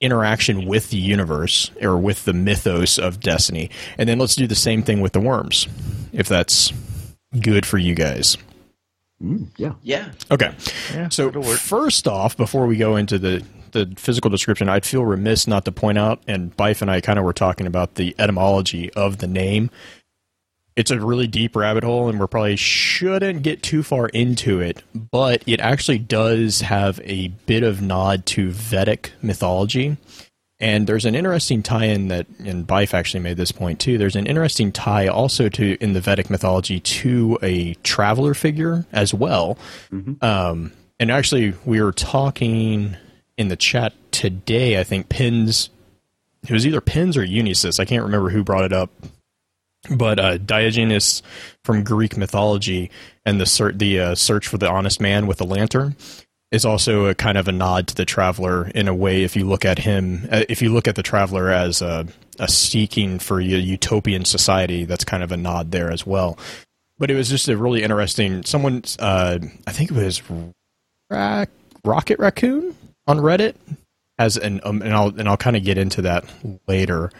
interaction 0.00 0.66
with 0.66 0.90
the 0.90 0.96
universe 0.98 1.70
or 1.80 1.96
with 1.96 2.24
the 2.24 2.32
mythos 2.32 2.98
of 2.98 3.20
Destiny, 3.20 3.70
and 3.98 4.08
then 4.08 4.18
let's 4.18 4.34
do 4.34 4.46
the 4.46 4.54
same 4.54 4.82
thing 4.82 5.00
with 5.00 5.12
the 5.12 5.20
worms, 5.20 5.66
if 6.12 6.28
that's 6.28 6.72
good 7.40 7.66
for 7.66 7.78
you 7.78 7.94
guys. 7.94 8.36
Mm, 9.22 9.48
yeah. 9.56 9.72
Yeah. 9.82 10.12
Okay. 10.30 10.52
Yeah, 10.92 11.08
so 11.08 11.30
first 11.42 12.06
off, 12.06 12.36
before 12.36 12.66
we 12.66 12.76
go 12.76 12.96
into 12.96 13.18
the 13.18 13.44
the 13.72 13.92
physical 13.96 14.30
description, 14.30 14.68
I'd 14.68 14.86
feel 14.86 15.04
remiss 15.04 15.46
not 15.46 15.64
to 15.66 15.72
point 15.72 15.98
out, 15.98 16.22
and 16.26 16.56
Byf 16.56 16.80
and 16.82 16.90
I 16.90 17.00
kind 17.00 17.18
of 17.18 17.24
were 17.24 17.32
talking 17.32 17.66
about 17.66 17.96
the 17.96 18.14
etymology 18.18 18.92
of 18.94 19.18
the 19.18 19.26
name. 19.26 19.70
It's 20.76 20.90
a 20.90 21.00
really 21.00 21.26
deep 21.26 21.56
rabbit 21.56 21.84
hole, 21.84 22.08
and 22.08 22.20
we 22.20 22.26
probably 22.26 22.56
shouldn't 22.56 23.42
get 23.42 23.62
too 23.62 23.82
far 23.82 24.08
into 24.08 24.60
it, 24.60 24.82
but 24.94 25.42
it 25.46 25.58
actually 25.58 25.98
does 25.98 26.60
have 26.60 27.00
a 27.02 27.28
bit 27.46 27.62
of 27.62 27.80
nod 27.80 28.26
to 28.26 28.50
Vedic 28.50 29.12
mythology. 29.22 29.96
And 30.58 30.86
there's 30.86 31.04
an 31.04 31.14
interesting 31.14 31.62
tie-in 31.62 32.08
that, 32.08 32.26
and 32.44 32.66
Byf 32.66 32.94
actually 32.94 33.20
made 33.20 33.36
this 33.36 33.52
point 33.52 33.80
too. 33.80 33.98
There's 33.98 34.16
an 34.16 34.26
interesting 34.26 34.70
tie 34.70 35.06
also 35.06 35.48
to 35.50 35.76
in 35.82 35.94
the 35.94 36.00
Vedic 36.00 36.30
mythology 36.30 36.80
to 36.80 37.38
a 37.42 37.74
traveler 37.82 38.34
figure 38.34 38.86
as 38.92 39.12
well. 39.12 39.58
Um, 40.22 40.72
and 40.98 41.10
actually, 41.10 41.54
we 41.64 41.82
were 41.82 41.92
talking 41.92 42.96
in 43.36 43.48
the 43.48 43.56
chat 43.56 43.92
today. 44.12 44.80
I 44.80 44.84
think 44.84 45.10
Pins, 45.10 45.68
it 46.42 46.52
was 46.52 46.66
either 46.66 46.80
Pins 46.80 47.18
or 47.18 47.22
Unisys. 47.26 47.78
I 47.78 47.84
can't 47.84 48.04
remember 48.04 48.30
who 48.30 48.42
brought 48.42 48.64
it 48.64 48.72
up, 48.72 48.90
but 49.90 50.18
uh, 50.18 50.38
Diogenes 50.38 51.22
from 51.64 51.84
Greek 51.84 52.16
mythology 52.16 52.90
and 53.24 53.40
the 53.40 53.46
ser- 53.46 53.72
the 53.72 54.00
uh, 54.00 54.14
search 54.14 54.48
for 54.48 54.58
the 54.58 54.70
honest 54.70 55.00
man 55.00 55.26
with 55.26 55.38
the 55.38 55.46
lantern 55.46 55.96
is 56.52 56.64
also 56.64 57.06
a 57.06 57.14
kind 57.14 57.36
of 57.36 57.48
a 57.48 57.52
nod 57.52 57.88
to 57.88 57.94
the 57.94 58.04
traveler 58.04 58.68
in 58.68 58.88
a 58.88 58.94
way. 58.94 59.24
If 59.24 59.36
you 59.36 59.44
look 59.44 59.64
at 59.64 59.80
him, 59.80 60.28
uh, 60.30 60.44
if 60.48 60.62
you 60.62 60.72
look 60.72 60.86
at 60.86 60.94
the 60.94 61.02
traveler 61.02 61.50
as 61.50 61.82
a, 61.82 62.06
a 62.38 62.48
seeking 62.48 63.18
for 63.18 63.40
a 63.40 63.44
utopian 63.44 64.24
society, 64.24 64.84
that's 64.84 65.04
kind 65.04 65.22
of 65.22 65.32
a 65.32 65.36
nod 65.36 65.72
there 65.72 65.90
as 65.90 66.06
well. 66.06 66.38
But 66.98 67.10
it 67.10 67.14
was 67.14 67.28
just 67.28 67.48
a 67.48 67.56
really 67.56 67.82
interesting. 67.82 68.42
Someone, 68.44 68.84
uh, 68.98 69.38
I 69.66 69.72
think 69.72 69.90
it 69.90 69.96
was 69.96 70.22
Rack, 71.10 71.50
Rocket 71.84 72.18
Raccoon 72.18 72.74
on 73.06 73.18
Reddit 73.18 73.54
has 74.18 74.36
an 74.36 74.60
um, 74.64 74.82
and 74.82 74.94
I'll 74.94 75.08
and 75.08 75.28
I'll 75.28 75.36
kind 75.36 75.56
of 75.56 75.64
get 75.64 75.78
into 75.78 76.02
that 76.02 76.24
later. 76.66 77.10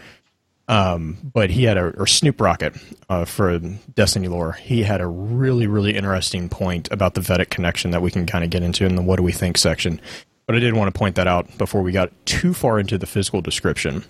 Um, 0.69 1.19
but 1.33 1.51
he 1.51 1.65
had 1.65 1.77
a 1.77 1.93
or 1.97 2.07
Snoop 2.07 2.41
Rocket 2.41 2.77
uh, 3.09 3.25
for 3.25 3.59
Destiny 3.95 4.29
lore. 4.29 4.53
He 4.53 4.83
had 4.83 5.01
a 5.01 5.07
really 5.07 5.67
really 5.67 5.97
interesting 5.97 6.49
point 6.49 6.91
about 6.91 7.15
the 7.15 7.21
Vedic 7.21 7.51
connection 7.51 7.93
that 7.93 8.03
we 8.03 8.11
can 8.11 8.27
kind 8.27 8.43
of 8.43 8.51
get 8.51 8.63
into 8.63 8.85
in 8.85 8.97
the 8.97 9.03
what 9.03 9.17
do 9.17 9.23
we 9.23 9.33
think 9.33 9.59
section. 9.59 10.01
But 10.47 10.57
I 10.57 10.59
did 10.59 10.75
want 10.75 10.93
to 10.93 10.99
point 10.99 11.17
that 11.17 11.27
out 11.27 11.57
before 11.59 11.83
we 11.83 11.93
got 11.93 12.13
too 12.25 12.53
far 12.55 12.79
into 12.79 12.99
the 12.99 13.07
physical 13.07 13.41
description. 13.41 14.05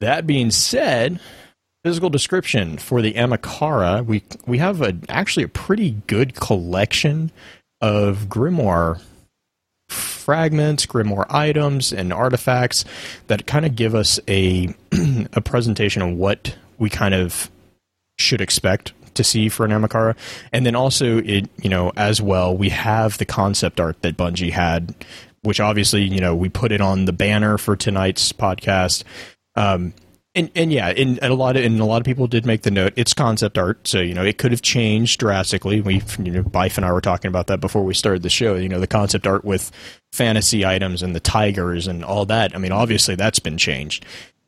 That 0.00 0.26
being 0.26 0.50
said, 0.50 1.20
physical 1.84 2.10
description 2.10 2.78
for 2.78 3.00
the 3.00 3.12
Ahamkara, 3.14 4.04
we 4.04 4.24
we 4.46 4.58
have 4.58 4.82
a 4.82 4.96
actually 5.08 5.44
a 5.44 5.48
pretty 5.48 5.92
good 6.08 6.34
collection 6.34 7.30
of 7.80 8.26
grimoire 8.28 9.00
fragments, 9.88 10.86
grimoire 10.86 11.26
items, 11.28 11.92
and 11.92 12.12
artifacts 12.12 12.84
that 13.28 13.46
kind 13.46 13.64
of 13.64 13.76
give 13.76 13.94
us 13.94 14.18
a 14.28 14.74
a 15.32 15.40
presentation 15.40 16.02
of 16.02 16.14
what 16.14 16.56
we 16.78 16.90
kind 16.90 17.14
of 17.14 17.50
should 18.18 18.40
expect 18.40 18.92
to 19.14 19.24
see 19.24 19.48
for 19.48 19.64
an 19.64 19.72
Ahamkara. 19.72 20.16
And 20.52 20.64
then 20.64 20.76
also 20.76 21.18
it, 21.18 21.48
you 21.62 21.70
know, 21.70 21.92
as 21.96 22.20
well, 22.20 22.56
we 22.56 22.68
have 22.70 23.18
the 23.18 23.24
concept 23.24 23.80
art 23.80 24.00
that 24.02 24.16
Bungie 24.16 24.52
had, 24.52 24.94
which 25.42 25.60
obviously, 25.60 26.02
you 26.02 26.20
know, 26.20 26.34
we 26.34 26.48
put 26.48 26.72
it 26.72 26.80
on 26.80 27.04
the 27.04 27.12
banner 27.12 27.58
for 27.58 27.76
tonight's 27.76 28.32
podcast. 28.32 29.04
Um, 29.54 29.94
and, 30.36 30.50
and 30.54 30.70
yeah, 30.70 30.88
and, 30.88 31.18
a 31.22 31.34
lot 31.34 31.56
of 31.56 31.64
and 31.64 31.80
a 31.80 31.84
lot 31.86 31.96
of 31.96 32.04
people 32.04 32.26
did 32.26 32.44
make 32.44 32.60
the 32.60 32.70
note. 32.70 32.92
It's 32.94 33.14
concept 33.14 33.56
art, 33.56 33.88
so 33.88 34.00
you 34.00 34.12
know 34.12 34.22
it 34.22 34.36
could 34.36 34.52
have 34.52 34.60
changed 34.60 35.18
drastically. 35.18 35.80
We, 35.80 36.02
you 36.18 36.30
know, 36.30 36.42
Byf 36.42 36.76
and 36.76 36.84
I 36.84 36.92
were 36.92 37.00
talking 37.00 37.30
about 37.30 37.46
that 37.46 37.58
before 37.58 37.82
we 37.82 37.94
started 37.94 38.22
the 38.22 38.28
show. 38.28 38.54
You 38.54 38.68
know, 38.68 38.78
the 38.78 38.86
concept 38.86 39.26
art 39.26 39.46
with 39.46 39.72
fantasy 40.12 40.66
items 40.66 41.02
and 41.02 41.16
the 41.16 41.20
tigers 41.20 41.86
and 41.86 42.04
all 42.04 42.26
that. 42.26 42.54
I 42.54 42.58
mean, 42.58 42.70
obviously 42.70 43.14
that's 43.14 43.38
been 43.38 43.56
changed. 43.56 44.04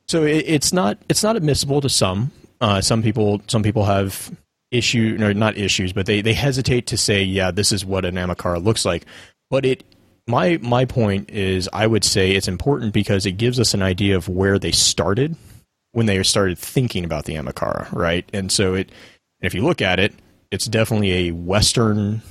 So 0.07 0.23
it, 0.23 0.45
it's 0.47 0.71
not 0.71 0.99
it's 1.09 1.23
not 1.23 1.35
admissible 1.35 1.81
to 1.81 1.89
some. 1.89 2.31
Uh, 2.61 2.81
some 2.81 3.01
people 3.01 3.41
some 3.47 3.63
people 3.63 3.85
have 3.85 4.31
issue 4.69 5.17
or 5.19 5.33
not 5.33 5.57
issues, 5.57 5.91
but 5.91 6.05
they 6.05 6.21
they 6.21 6.33
hesitate 6.33 6.85
to 6.87 6.97
say, 6.97 7.23
yeah, 7.23 7.49
this 7.49 7.71
is 7.71 7.83
what 7.83 8.05
an 8.05 8.13
Ahamkara 8.13 8.63
looks 8.63 8.85
like. 8.85 9.05
But 9.49 9.65
it 9.65 9.83
my 10.27 10.59
my 10.61 10.85
point 10.85 11.31
is, 11.31 11.67
I 11.73 11.87
would 11.87 12.03
say 12.03 12.33
it's 12.33 12.47
important 12.47 12.93
because 12.93 13.25
it 13.25 13.33
gives 13.33 13.59
us 13.59 13.73
an 13.73 13.81
idea 13.81 14.15
of 14.15 14.29
where 14.29 14.59
they 14.59 14.71
started 14.71 15.35
when 15.91 16.05
they 16.05 16.21
started 16.23 16.57
thinking 16.57 17.03
about 17.03 17.25
the 17.25 17.35
Ahamkara, 17.35 17.91
right? 17.91 18.27
And 18.33 18.51
so 18.51 18.73
it, 18.75 18.91
if 19.41 19.53
you 19.53 19.63
look 19.63 19.81
at 19.81 19.99
it, 19.99 20.13
it's 20.51 20.65
definitely 20.65 21.29
a 21.29 21.31
Western 21.31 22.21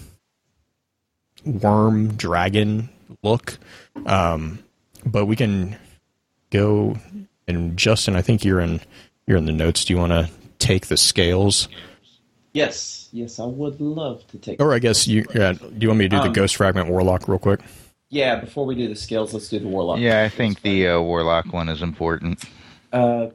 worm 1.44 2.14
dragon 2.14 2.88
look. 3.22 3.58
Um, 4.06 4.58
but 5.04 5.26
we 5.26 5.36
can 5.36 5.76
go 6.50 6.96
and 7.46 7.76
Justin, 7.76 8.14
I 8.14 8.22
think 8.22 8.44
you're 8.44 8.60
in 8.60 8.80
you're 9.26 9.38
in 9.38 9.46
the 9.46 9.52
notes. 9.52 9.84
Do 9.84 9.92
you 9.92 9.98
want 9.98 10.12
to 10.12 10.28
take 10.58 10.86
the 10.86 10.96
scales? 10.96 11.68
Yes, 12.52 13.08
yes, 13.12 13.38
I 13.38 13.44
would 13.44 13.80
love 13.80 14.26
to 14.28 14.38
take. 14.38 14.60
Or 14.60 14.74
I 14.74 14.78
guess 14.78 15.06
you. 15.06 15.24
Yeah, 15.34 15.52
do 15.52 15.74
you 15.78 15.88
want 15.88 15.98
me 15.98 16.04
to 16.06 16.08
do 16.08 16.16
Um, 16.16 16.28
the 16.28 16.32
Ghost 16.32 16.56
Fragment 16.56 16.88
Warlock 16.88 17.28
real 17.28 17.38
quick? 17.38 17.60
Yeah, 18.10 18.36
before 18.36 18.64
we 18.64 18.74
do 18.74 18.88
the 18.88 18.96
scales, 18.96 19.34
let's 19.34 19.48
do 19.48 19.58
the 19.58 19.68
warlock. 19.68 19.98
Yeah, 19.98 20.22
I 20.22 20.30
think 20.30 20.62
the 20.62 20.88
uh, 20.88 21.00
warlock 21.00 21.52
one 21.52 21.68
is 21.68 21.82
important. 21.82 22.42
Uh, 22.90 23.28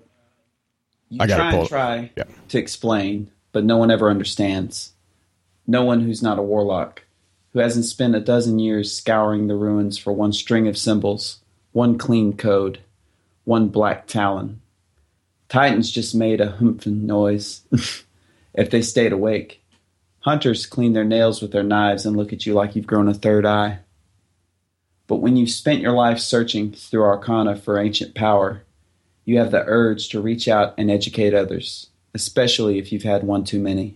you 1.13 1.19
I 1.21 1.27
try 1.27 1.53
and 1.53 1.67
try 1.67 2.11
Yeah. 2.17 2.23
to 2.49 2.57
explain, 2.57 3.29
but 3.51 3.63
no 3.63 3.77
one 3.77 3.91
ever 3.91 4.09
understands. 4.09 4.91
No 5.67 5.83
one 5.83 6.01
who's 6.01 6.21
not 6.23 6.39
a 6.39 6.43
warlock, 6.43 7.03
who 7.53 7.59
hasn't 7.59 7.85
spent 7.85 8.15
a 8.15 8.19
dozen 8.19 8.59
years 8.59 8.93
scouring 8.93 9.47
the 9.47 9.55
ruins 9.55 9.97
for 9.97 10.11
one 10.11 10.33
string 10.33 10.67
of 10.67 10.77
symbols, 10.77 11.39
one 11.71 11.97
clean 11.97 12.33
code, 12.35 12.79
one 13.45 13.67
black 13.69 14.07
talon. 14.07 14.59
Titans 15.49 15.91
just 15.91 16.15
made 16.15 16.41
a 16.41 16.57
humphin 16.59 17.03
noise 17.05 17.61
if 18.53 18.69
they 18.69 18.81
stayed 18.81 19.13
awake. 19.13 19.61
Hunters 20.21 20.65
clean 20.65 20.93
their 20.93 21.03
nails 21.03 21.41
with 21.41 21.51
their 21.51 21.63
knives 21.63 22.05
and 22.05 22.15
look 22.17 22.31
at 22.33 22.45
you 22.45 22.53
like 22.53 22.75
you've 22.75 22.87
grown 22.87 23.07
a 23.07 23.13
third 23.13 23.45
eye. 23.45 23.79
But 25.05 25.17
when 25.17 25.35
you've 25.35 25.49
spent 25.49 25.81
your 25.81 25.91
life 25.91 26.17
searching 26.19 26.71
through 26.71 27.03
arcana 27.03 27.55
for 27.57 27.77
ancient 27.77 28.15
power, 28.15 28.63
you 29.25 29.37
have 29.37 29.51
the 29.51 29.63
urge 29.65 30.09
to 30.09 30.21
reach 30.21 30.47
out 30.47 30.73
and 30.77 30.91
educate 30.91 31.33
others, 31.33 31.89
especially 32.13 32.77
if 32.77 32.91
you've 32.91 33.03
had 33.03 33.23
one 33.23 33.43
too 33.43 33.59
many. 33.59 33.95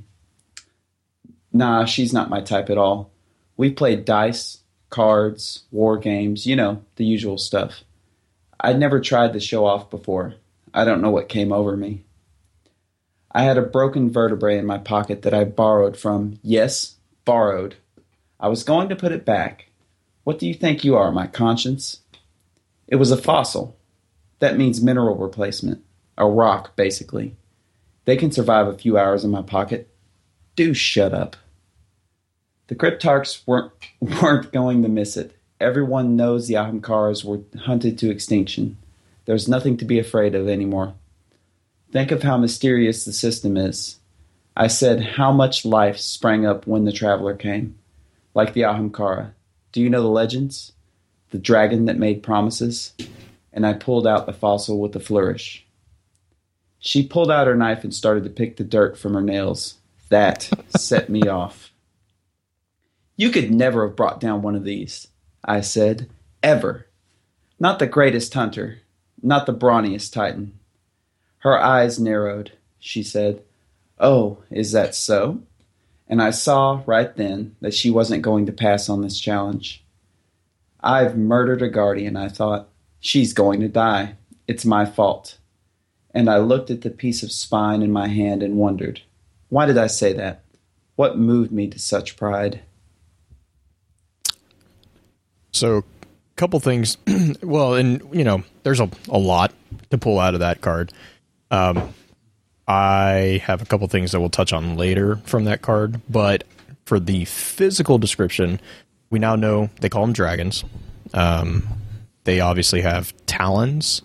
Nah, 1.51 1.85
she's 1.85 2.13
not 2.13 2.29
my 2.29 2.41
type 2.41 2.69
at 2.69 2.77
all. 2.77 3.11
We've 3.55 3.75
played 3.75 4.05
dice, 4.05 4.59
cards, 4.89 5.63
war 5.71 5.97
games, 5.97 6.45
you 6.45 6.55
know, 6.55 6.83
the 6.95 7.05
usual 7.05 7.37
stuff. 7.37 7.83
I'd 8.59 8.79
never 8.79 8.99
tried 8.99 9.33
to 9.33 9.39
show 9.39 9.65
off 9.65 9.89
before. 9.89 10.35
I 10.73 10.85
don't 10.85 11.01
know 11.01 11.09
what 11.09 11.29
came 11.29 11.51
over 11.51 11.75
me. 11.75 12.03
I 13.31 13.43
had 13.43 13.57
a 13.57 13.61
broken 13.61 14.09
vertebrae 14.11 14.57
in 14.57 14.65
my 14.65 14.77
pocket 14.77 15.21
that 15.23 15.33
I 15.33 15.43
borrowed 15.43 15.97
from, 15.97 16.39
yes, 16.41 16.95
borrowed. 17.25 17.75
I 18.39 18.47
was 18.47 18.63
going 18.63 18.89
to 18.89 18.95
put 18.95 19.11
it 19.11 19.25
back. 19.25 19.67
What 20.23 20.39
do 20.39 20.47
you 20.47 20.53
think 20.53 20.83
you 20.83 20.95
are, 20.95 21.11
my 21.11 21.27
conscience? 21.27 22.01
It 22.87 22.95
was 22.95 23.11
a 23.11 23.17
fossil. 23.17 23.77
That 24.39 24.57
means 24.57 24.81
mineral 24.81 25.15
replacement. 25.15 25.83
A 26.17 26.27
rock, 26.27 26.75
basically. 26.75 27.35
They 28.05 28.15
can 28.15 28.31
survive 28.31 28.67
a 28.67 28.77
few 28.77 28.97
hours 28.97 29.23
in 29.23 29.31
my 29.31 29.41
pocket. 29.41 29.89
Do 30.55 30.73
shut 30.73 31.13
up. 31.13 31.35
The 32.67 32.75
Cryptarchs 32.75 33.41
weren't, 33.45 33.71
weren't 33.99 34.51
going 34.51 34.83
to 34.83 34.89
miss 34.89 35.17
it. 35.17 35.35
Everyone 35.59 36.15
knows 36.15 36.47
the 36.47 36.55
Ahamkaras 36.55 37.23
were 37.23 37.41
hunted 37.61 37.97
to 37.99 38.11
extinction. 38.11 38.77
There's 39.25 39.47
nothing 39.47 39.77
to 39.77 39.85
be 39.85 39.99
afraid 39.99 40.35
of 40.35 40.47
anymore. 40.47 40.93
Think 41.91 42.11
of 42.11 42.23
how 42.23 42.37
mysterious 42.37 43.05
the 43.05 43.13
system 43.13 43.57
is. 43.57 43.97
I 44.55 44.67
said 44.67 45.01
how 45.01 45.31
much 45.31 45.65
life 45.65 45.97
sprang 45.97 46.45
up 46.45 46.67
when 46.67 46.85
the 46.85 46.91
Traveler 46.91 47.35
came. 47.35 47.77
Like 48.33 48.53
the 48.53 48.61
Ahamkara. 48.61 49.31
Do 49.71 49.81
you 49.81 49.89
know 49.89 50.01
the 50.01 50.07
legends? 50.07 50.73
The 51.31 51.37
dragon 51.39 51.85
that 51.85 51.97
made 51.97 52.23
promises? 52.23 52.93
And 53.57 53.65
I 53.65 53.73
pulled 53.73 54.05
out 54.05 54.27
the 54.27 54.33
fossil 54.33 54.79
with 54.79 54.95
a 54.95 54.99
flourish. 54.99 55.65
She 56.77 57.01
pulled 57.01 57.31
out 57.31 57.47
her 57.47 57.55
knife 57.55 57.83
and 57.83 57.91
started 57.91 58.23
to 58.25 58.29
pick 58.29 58.55
the 58.55 58.63
dirt 58.63 58.99
from 58.99 59.15
her 59.15 59.21
nails. 59.21 59.79
That 60.09 60.47
set 60.77 61.09
me 61.09 61.23
off. 61.23 61.71
You 63.15 63.31
could 63.31 63.49
never 63.49 63.87
have 63.87 63.95
brought 63.95 64.19
down 64.19 64.43
one 64.43 64.53
of 64.53 64.63
these, 64.63 65.07
I 65.43 65.61
said. 65.61 66.07
Ever. 66.43 66.85
Not 67.59 67.79
the 67.79 67.87
greatest 67.87 68.31
hunter, 68.31 68.81
not 69.23 69.47
the 69.47 69.55
brawniest 69.55 70.13
titan. 70.13 70.59
Her 71.39 71.57
eyes 71.57 71.99
narrowed. 71.99 72.51
She 72.77 73.01
said, 73.01 73.41
Oh, 73.99 74.37
is 74.51 74.71
that 74.73 74.93
so? 74.93 75.41
And 76.07 76.21
I 76.21 76.29
saw 76.29 76.83
right 76.85 77.15
then 77.15 77.55
that 77.61 77.73
she 77.73 77.89
wasn't 77.89 78.21
going 78.21 78.45
to 78.45 78.51
pass 78.51 78.87
on 78.87 79.01
this 79.01 79.19
challenge. 79.19 79.83
I've 80.79 81.17
murdered 81.17 81.63
a 81.63 81.69
guardian, 81.69 82.15
I 82.15 82.29
thought. 82.29 82.69
She's 83.07 83.31
going 83.31 83.61
to 83.61 83.69
die. 83.69 84.15
It's 84.49 84.65
my 84.65 84.83
fault. 84.83 85.37
And 86.13 86.29
I 86.29 86.39
looked 86.39 86.69
at 86.69 86.81
the 86.81 86.89
piece 86.89 87.23
of 87.23 87.31
spine 87.31 87.81
in 87.81 87.89
my 87.89 88.09
hand 88.09 88.43
and 88.43 88.57
wondered, 88.57 88.99
why 89.47 89.65
did 89.65 89.77
I 89.77 89.87
say 89.87 90.11
that? 90.11 90.43
What 90.97 91.17
moved 91.17 91.53
me 91.53 91.69
to 91.69 91.79
such 91.79 92.17
pride? 92.17 92.63
So, 95.53 95.77
a 95.77 95.83
couple 96.35 96.59
things. 96.59 96.97
well, 97.41 97.75
and 97.75 98.01
you 98.11 98.25
know, 98.25 98.43
there's 98.63 98.81
a, 98.81 98.89
a 99.07 99.17
lot 99.17 99.53
to 99.89 99.97
pull 99.97 100.19
out 100.19 100.33
of 100.33 100.41
that 100.41 100.59
card. 100.59 100.91
Um, 101.49 101.93
I 102.67 103.41
have 103.45 103.61
a 103.61 103.65
couple 103.65 103.87
things 103.87 104.11
that 104.11 104.19
we'll 104.19 104.29
touch 104.29 104.51
on 104.51 104.75
later 104.75 105.15
from 105.23 105.45
that 105.45 105.61
card, 105.61 106.01
but 106.09 106.43
for 106.83 106.99
the 106.99 107.23
physical 107.23 107.99
description, 107.99 108.59
we 109.09 109.17
now 109.17 109.37
know 109.37 109.69
they 109.79 109.87
call 109.87 110.01
them 110.01 110.11
dragons. 110.11 110.65
Um, 111.13 111.65
they 112.27 112.41
obviously 112.41 112.81
have 112.81 113.13
talons, 113.25 114.01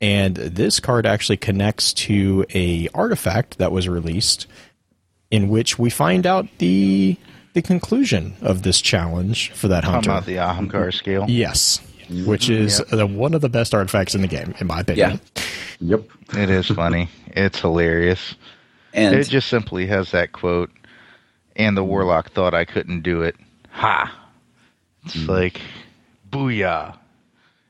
and 0.00 0.36
this 0.36 0.78
card 0.78 1.04
actually 1.04 1.36
connects 1.36 1.92
to 1.92 2.46
a 2.54 2.88
artifact 2.94 3.58
that 3.58 3.72
was 3.72 3.88
released, 3.88 4.46
in 5.32 5.48
which 5.48 5.76
we 5.76 5.90
find 5.90 6.26
out 6.26 6.46
the 6.58 7.16
the 7.54 7.62
conclusion 7.62 8.36
of 8.40 8.62
this 8.62 8.80
challenge 8.80 9.50
for 9.50 9.66
that 9.66 9.80
Talking 9.82 9.94
hunter. 9.94 10.10
about 10.10 10.26
the 10.26 10.36
Ahamkar 10.36 10.94
scale. 10.94 11.24
Yes, 11.28 11.80
which 12.24 12.48
is 12.48 12.78
Yep. 12.78 12.88
the, 12.88 13.06
one 13.06 13.34
of 13.34 13.40
the 13.40 13.48
best 13.48 13.74
artifacts 13.74 14.14
in 14.14 14.22
the 14.22 14.28
game, 14.28 14.54
in 14.60 14.68
my 14.68 14.80
opinion. 14.80 15.20
Yep. 15.80 16.04
It 16.34 16.50
is 16.50 16.68
funny. 16.68 17.08
it's 17.28 17.58
hilarious. 17.60 18.36
And 18.94 19.14
It 19.14 19.28
just 19.28 19.48
simply 19.48 19.86
has 19.88 20.12
that 20.12 20.30
quote, 20.32 20.70
and 21.56 21.76
the 21.76 21.82
warlock 21.82 22.30
thought 22.30 22.54
I 22.54 22.64
couldn't 22.64 23.02
do 23.02 23.22
it. 23.22 23.34
Ha! 23.70 24.14
It's 25.04 25.16
mm-hmm. 25.16 25.30
like, 25.30 25.60
booyah. 26.30 26.96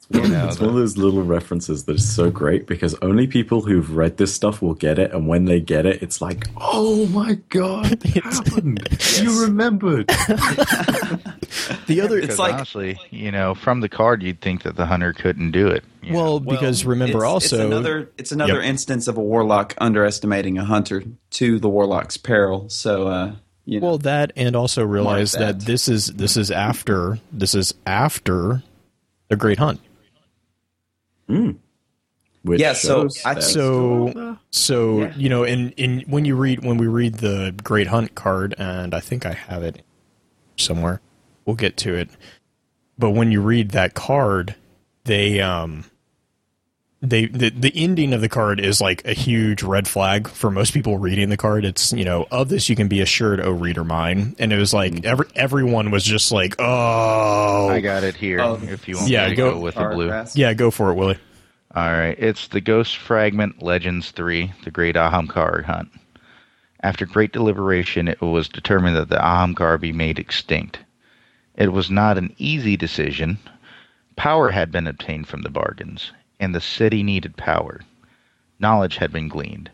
You 0.09 0.29
know, 0.29 0.47
It's 0.47 0.61
one 0.61 0.69
of 0.69 0.77
those 0.77 0.97
little 0.97 1.25
references 1.25 1.85
that 1.87 1.97
is 1.97 2.09
so 2.15 2.31
great 2.31 2.67
because 2.69 2.95
only 3.03 3.27
people 3.27 3.63
who've 3.63 3.97
read 3.97 4.19
this 4.19 4.33
stuff 4.33 4.63
will 4.63 4.75
get 4.75 5.01
it, 5.01 5.13
and 5.13 5.27
when 5.27 5.47
they 5.47 5.59
get 5.61 5.85
it, 5.85 6.01
it's 6.01 6.21
like, 6.21 6.47
oh 6.59 7.07
my 7.07 7.35
god, 7.49 8.05
it 8.05 8.23
happened! 8.23 8.89
You 9.21 9.43
remembered. 9.43 10.07
The 11.87 12.01
other, 12.03 12.21
because 12.21 12.39
like- 12.39 12.55
honestly, 12.55 12.99
you 13.11 13.31
know, 13.33 13.55
from 13.55 13.81
the 13.81 13.89
card, 13.89 14.23
you'd 14.23 14.41
think 14.41 14.63
that 14.63 14.77
the 14.77 14.87
hunter 14.87 15.13
couldn't 15.13 15.51
do 15.53 15.69
it. 15.69 15.85
you 16.03 16.13
know. 16.13 16.19
well, 16.19 16.41
because 16.41 16.85
remember 16.85 17.19
it's, 17.19 17.25
also, 17.25 17.57
it's 17.57 17.65
another 17.65 18.11
it's 18.19 18.33
another 18.33 18.55
Yep. 18.55 18.65
instance 18.65 19.09
of 19.09 19.17
a 19.17 19.21
warlock 19.23 19.75
underestimating 19.79 20.59
a 20.59 20.65
hunter 20.65 21.03
to 21.31 21.59
the 21.59 21.69
warlock's 21.69 22.17
peril. 22.17 22.69
So, 22.69 23.09
uh, 23.09 23.33
you 23.65 23.81
know, 23.81 23.87
well 23.87 23.99
that, 23.99 24.33
and 24.37 24.55
also 24.55 24.85
realize 24.85 25.33
that. 25.33 25.59
that 25.61 25.67
this 25.67 25.89
is 25.89 26.07
this 26.07 26.37
is 26.37 26.51
after 26.51 27.19
this 27.33 27.55
is 27.55 27.75
after 27.87 28.63
the 29.29 29.37
Great 29.37 29.59
Hunt. 29.59 29.81
Which 31.29 32.61
Yeah, 32.61 32.75
so 32.75 33.09
I- 33.25 33.41
So, 33.41 34.37
so 34.51 35.01
Yeah. 35.01 35.13
you 35.17 35.29
know, 35.29 35.43
in 35.45 35.71
in 35.73 36.01
when 36.07 36.25
you 36.25 36.37
read 36.37 36.65
when 36.65 36.77
we 36.77 36.87
read 36.87 37.15
the 37.17 37.53
Great 37.65 37.89
Hunt 37.89 38.15
card, 38.15 38.55
and 38.59 38.95
I 38.95 39.01
think 39.01 39.27
I 39.27 39.33
have 39.33 39.63
it 39.63 39.83
somewhere. 40.57 41.01
We'll 41.45 41.57
get 41.57 41.77
to 41.79 41.95
it. 41.95 42.09
But 42.99 43.11
when 43.11 43.33
you 43.33 43.41
read 43.43 43.71
that 43.73 43.95
card, 43.95 44.55
they 45.05 45.41
um 45.41 45.85
they 47.11 47.27
the, 47.27 47.51
the 47.51 47.73
ending 47.75 48.13
of 48.13 48.21
the 48.21 48.29
card 48.29 48.61
is 48.61 48.81
like 48.81 49.07
a 49.07 49.13
huge 49.13 49.63
red 49.63 49.87
flag 49.87 50.29
for 50.29 50.51
most 50.51 50.73
people 50.73 50.99
reading 50.99 51.29
the 51.29 51.37
card. 51.37 51.65
It's 51.65 51.93
you 51.93 52.05
know 52.05 52.27
of 52.31 52.49
this 52.49 52.69
you 52.69 52.77
can 52.77 52.89
be 52.89 53.01
assured, 53.01 53.41
oh 53.41 53.53
reader 53.53 53.85
mine, 53.85 54.35
and 54.39 54.53
it 54.53 54.57
was 54.57 54.75
like 54.75 54.93
mm. 54.93 55.05
every 55.05 55.27
everyone 55.35 55.91
was 55.91 56.05
just 56.05 56.33
like, 56.33 56.57
oh 56.59 57.69
I 57.69 57.81
got 57.81 58.05
it 58.05 58.17
here. 58.17 58.41
Oh, 58.41 58.59
if 58.63 58.89
you 58.89 58.97
want 58.97 59.09
yeah, 59.09 59.25
me 59.25 59.31
to 59.31 59.37
go- 59.37 59.53
go, 59.53 59.61
with 59.61 59.75
the 59.75 59.89
blue. 59.89 60.09
grass. 60.09 60.37
yeah, 60.37 60.53
go 60.55 60.71
for 60.71 60.91
it, 60.91 60.95
Willie. 60.95 61.19
All 61.75 61.93
right, 61.93 62.17
it's 62.19 62.49
the 62.49 62.63
Ghost 62.63 62.97
Fragment 62.97 63.63
Legends 63.63 64.11
3, 64.13 64.51
the 64.65 64.71
Great 64.71 64.95
Ahamkar 64.95 65.63
Hunt. 65.65 65.91
After 66.83 67.05
great 67.05 67.33
deliberation, 67.33 68.09
it 68.09 68.23
was 68.23 68.49
determined 68.49 68.97
that 68.97 69.11
the 69.11 69.19
Ahamkar 69.19 69.79
be 69.79 69.93
made 69.93 70.19
extinct. 70.19 70.79
It 71.55 71.73
was 71.73 71.91
not 71.91 72.17
an 72.17 72.35
easy 72.39 72.79
decision. 72.79 73.39
Power 74.17 74.51
had 74.51 74.73
been 74.73 74.87
obtained 74.87 75.29
from 75.29 75.43
the 75.43 75.51
bargains, 75.51 76.13
and 76.39 76.55
the 76.55 76.61
city 76.61 77.03
needed 77.03 77.37
power. 77.37 77.81
Knowledge 78.59 78.97
had 78.97 79.13
been 79.13 79.29
gleaned, 79.29 79.71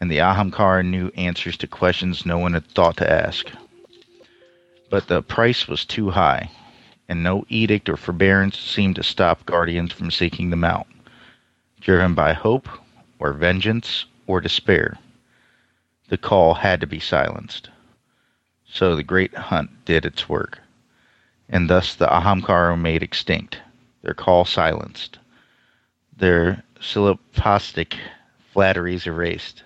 and 0.00 0.10
the 0.10 0.18
Ahamkar 0.18 0.84
knew 0.84 1.10
answers 1.16 1.56
to 1.58 1.66
questions 1.66 2.26
no 2.26 2.38
one 2.38 2.54
had 2.54 2.66
thought 2.66 2.96
to 2.98 3.10
ask. 3.10 3.50
But 4.90 5.08
the 5.08 5.22
price 5.22 5.68
was 5.68 5.84
too 5.84 6.10
high, 6.10 6.50
and 7.08 7.22
no 7.22 7.44
edict 7.48 7.88
or 7.88 7.96
forbearance 7.96 8.58
seemed 8.58 8.96
to 8.96 9.02
stop 9.02 9.46
guardians 9.46 9.92
from 9.92 10.10
seeking 10.10 10.50
them 10.50 10.64
out 10.64 10.86
driven 11.84 12.14
by 12.14 12.32
hope 12.32 12.66
or 13.18 13.34
vengeance 13.34 14.06
or 14.26 14.40
despair. 14.40 14.98
The 16.08 16.16
call 16.16 16.54
had 16.54 16.80
to 16.80 16.86
be 16.86 16.98
silenced. 16.98 17.68
So 18.66 18.96
the 18.96 19.02
great 19.02 19.34
hunt 19.34 19.84
did 19.84 20.06
its 20.06 20.26
work, 20.26 20.60
and 21.48 21.68
thus 21.68 21.94
the 21.94 22.06
Ahamkar 22.06 22.70
were 22.70 22.76
made 22.76 23.02
extinct, 23.02 23.58
their 24.00 24.14
call 24.14 24.46
silenced, 24.46 25.18
their 26.18 26.62
syllopastic 26.80 27.96
flatteries 28.52 29.06
erased, 29.06 29.62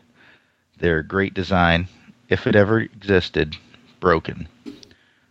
their 0.79 1.03
great 1.03 1.35
design, 1.35 1.89
if 2.29 2.47
it 2.47 2.57
ever 2.57 2.81
existed, 2.81 3.57
broken. 4.01 4.49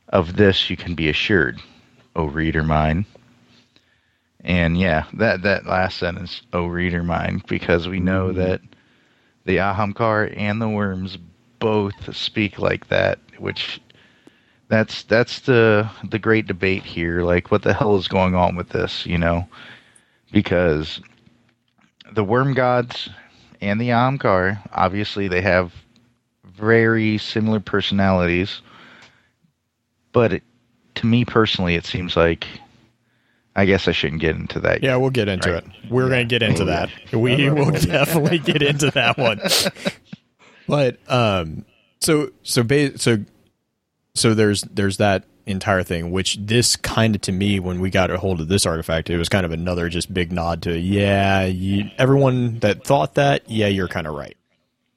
Of 0.10 0.36
this 0.36 0.70
you 0.70 0.78
can 0.78 0.96
be 0.96 1.10
assured, 1.10 1.60
O 2.16 2.26
reader 2.26 2.64
mine. 2.64 3.06
And 4.42 4.78
yeah, 4.78 5.06
that 5.14 5.42
that 5.42 5.66
last 5.66 5.98
sentence, 5.98 6.42
"Oh 6.54 6.68
reader 6.68 7.04
mine," 7.04 7.42
because 7.48 7.88
we 7.88 8.00
know 8.00 8.30
mm-hmm. 8.30 8.40
that 8.40 8.62
the 9.46 9.58
Ahamkar 9.58 10.34
and 10.38 10.62
the 10.62 10.70
worms 10.70 11.18
both 11.60 12.16
speak 12.16 12.60
like 12.60 12.88
that, 12.88 13.20
which 13.40 13.82
that's 14.70 15.04
that's 15.04 15.42
the 15.42 15.90
the 16.10 16.20
great 16.20 16.48
debate 16.48 16.84
here. 16.84 17.24
Like, 17.24 17.52
what 17.52 17.64
the 17.64 17.74
hell 17.74 17.98
is 17.98 18.08
going 18.08 18.36
on 18.36 18.56
with 18.56 18.70
this? 18.70 19.06
You 19.06 19.18
know, 19.18 19.48
because 20.32 21.02
the 22.12 22.24
worm 22.24 22.54
gods 22.54 23.10
and 23.62 23.80
the 23.82 23.90
Ahamkar, 23.90 24.60
obviously, 24.72 25.28
they 25.28 25.42
have 25.42 25.74
very 26.46 27.18
similar 27.18 27.60
personalities, 27.60 28.62
but 30.12 30.34
it, 30.34 30.44
to 30.96 31.06
me 31.06 31.26
personally, 31.26 31.76
it 31.76 31.86
seems 31.86 32.16
like 32.16 32.46
I 33.56 33.66
guess 33.66 33.88
I 33.88 33.92
shouldn't 33.92 34.22
get 34.22 34.36
into 34.36 34.60
that. 34.62 34.84
Yeah, 34.84 34.96
we'll 34.98 35.10
get 35.10 35.28
into 35.28 35.52
Right. 35.54 35.64
it. 35.66 35.72
We're 35.90 36.10
going 36.10 36.28
to 36.28 36.40
get 36.40 36.44
into 36.44 36.66
that. 36.66 36.92
We 37.12 37.50
will 37.50 37.72
definitely 37.72 38.38
get 38.40 38.62
into 38.62 38.92
that 38.92 39.18
one. 39.18 39.40
But 40.70 41.00
um, 41.10 41.64
so 42.02 42.30
so 42.44 42.62
ba- 42.62 42.98
so 43.00 43.20
so 44.16 44.34
there's 44.34 44.64
there's 44.64 44.98
that 44.98 45.24
entire 45.48 45.84
thing, 45.84 46.12
which 46.12 46.38
this 46.40 46.76
kind 46.76 47.16
of 47.16 47.22
to 47.22 47.32
me 47.32 47.60
when 47.60 47.80
we 47.80 47.90
got 47.90 48.12
a 48.12 48.18
hold 48.18 48.42
of 48.42 48.48
this 48.48 48.66
artifact, 48.66 49.10
it 49.10 49.18
was 49.18 49.30
kind 49.30 49.46
of 49.46 49.52
another 49.52 49.90
just 49.90 50.14
big 50.14 50.32
nod 50.32 50.62
to 50.64 50.78
yeah, 50.78 51.46
you, 51.46 51.90
everyone 51.98 52.60
that 52.60 52.84
thought 52.84 53.16
that, 53.16 53.50
yeah, 53.50 53.68
you're 53.68 53.88
kind 53.88 54.08
of 54.08 54.14
right. 54.14 54.38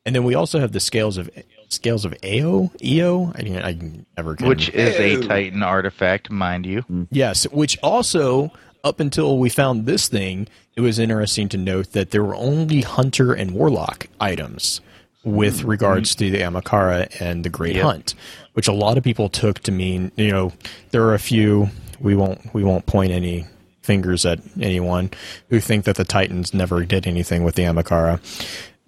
And 0.04 0.14
then 0.14 0.24
we 0.24 0.34
also 0.34 0.58
have 0.58 0.72
the 0.72 0.80
scales 0.80 1.18
of 1.18 1.30
scales 1.68 2.04
of 2.04 2.14
AO, 2.24 2.70
EO. 2.82 3.32
I, 3.34 3.60
I 3.62 4.00
never 4.16 4.34
can 4.34 4.48
which 4.48 4.70
is 4.70 4.96
a 4.96 5.26
Titan 5.26 5.62
artifact, 5.62 6.30
mind 6.30 6.66
you. 6.66 6.82
Mm. 6.82 7.06
Yes, 7.10 7.44
which 7.44 7.78
also 7.82 8.50
up 8.82 9.00
until 9.00 9.38
we 9.38 9.48
found 9.48 9.86
this 9.86 10.08
thing, 10.08 10.48
it 10.74 10.80
was 10.80 10.98
interesting 10.98 11.48
to 11.50 11.58
note 11.58 11.92
that 11.92 12.10
there 12.10 12.24
were 12.24 12.34
only 12.34 12.80
hunter 12.80 13.32
and 13.32 13.52
warlock 13.52 14.06
items 14.20 14.80
with 15.22 15.60
mm. 15.60 15.68
regards 15.68 16.14
to 16.14 16.30
the 16.30 16.38
Ahamkara 16.38 17.20
and 17.20 17.44
the 17.44 17.50
Great 17.50 17.76
Yep. 17.76 17.84
Hunt, 17.84 18.14
which 18.60 18.68
a 18.68 18.72
lot 18.72 18.98
of 18.98 19.02
people 19.02 19.30
took 19.30 19.58
to 19.60 19.72
mean, 19.72 20.12
you 20.16 20.30
know, 20.30 20.52
there 20.90 21.02
are 21.04 21.14
a 21.14 21.18
few 21.18 21.70
we 21.98 22.14
won't 22.14 22.52
we 22.52 22.62
won't 22.62 22.84
point 22.84 23.10
any 23.10 23.46
fingers 23.80 24.26
at 24.26 24.38
anyone 24.60 25.10
who 25.48 25.60
think 25.60 25.86
that 25.86 25.96
the 25.96 26.04
Titans 26.04 26.52
never 26.52 26.84
did 26.84 27.06
anything 27.06 27.42
with 27.42 27.54
the 27.54 27.62
Ahamkara. 27.62 28.20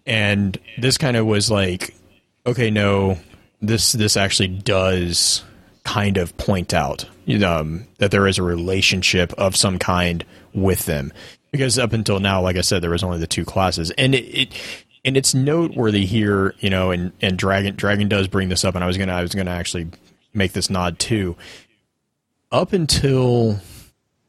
And 0.04 0.58
this 0.76 0.98
kind 0.98 1.16
of 1.16 1.24
was 1.24 1.50
like 1.50 1.94
okay, 2.44 2.70
no, 2.70 3.16
this 3.62 3.92
this 3.92 4.14
actually 4.14 4.48
does 4.48 5.42
kind 5.84 6.18
of 6.18 6.36
point 6.36 6.74
out 6.74 7.06
um, 7.42 7.86
that 7.96 8.10
there 8.10 8.26
is 8.26 8.36
a 8.36 8.42
relationship 8.42 9.32
of 9.38 9.56
some 9.56 9.78
kind 9.78 10.22
with 10.52 10.84
them. 10.84 11.14
Because 11.50 11.78
up 11.78 11.94
until 11.94 12.20
now, 12.20 12.42
like 12.42 12.56
I 12.56 12.60
said, 12.60 12.82
there 12.82 12.90
was 12.90 13.02
only 13.02 13.20
the 13.20 13.26
two 13.26 13.46
classes, 13.46 13.90
and 13.92 14.14
it, 14.14 14.24
it 14.24 14.54
and 15.04 15.16
it's 15.16 15.34
noteworthy 15.34 16.06
here, 16.06 16.54
you 16.60 16.70
know, 16.70 16.90
and 16.90 17.12
and 17.20 17.36
Dragon 17.36 17.74
Dragon 17.76 18.08
does 18.08 18.28
bring 18.28 18.48
this 18.48 18.64
up, 18.64 18.74
and 18.74 18.84
I 18.84 18.86
was 18.86 18.96
gonna 18.96 19.12
I 19.12 19.22
was 19.22 19.34
gonna 19.34 19.50
actually 19.50 19.88
make 20.32 20.52
this 20.52 20.70
nod 20.70 20.98
too. 20.98 21.36
Up 22.50 22.72
until 22.72 23.60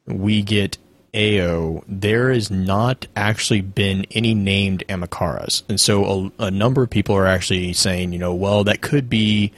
we 0.06 0.42
get 0.42 0.78
AO, 1.16 1.84
there 1.88 2.32
has 2.32 2.50
not 2.50 3.06
actually 3.16 3.62
been 3.62 4.06
any 4.12 4.34
named 4.34 4.84
Ahamkaras. 4.90 5.64
And 5.70 5.80
so 5.80 6.32
a, 6.40 6.46
a 6.46 6.52
number 6.52 6.84
of 6.84 6.90
people 6.90 7.16
are 7.16 7.28
actually 7.28 7.74
saying, 7.74 8.14
you 8.14 8.20
know, 8.20 8.34
well, 8.34 8.64
that 8.64 8.82
could 8.82 9.10
be 9.10 9.52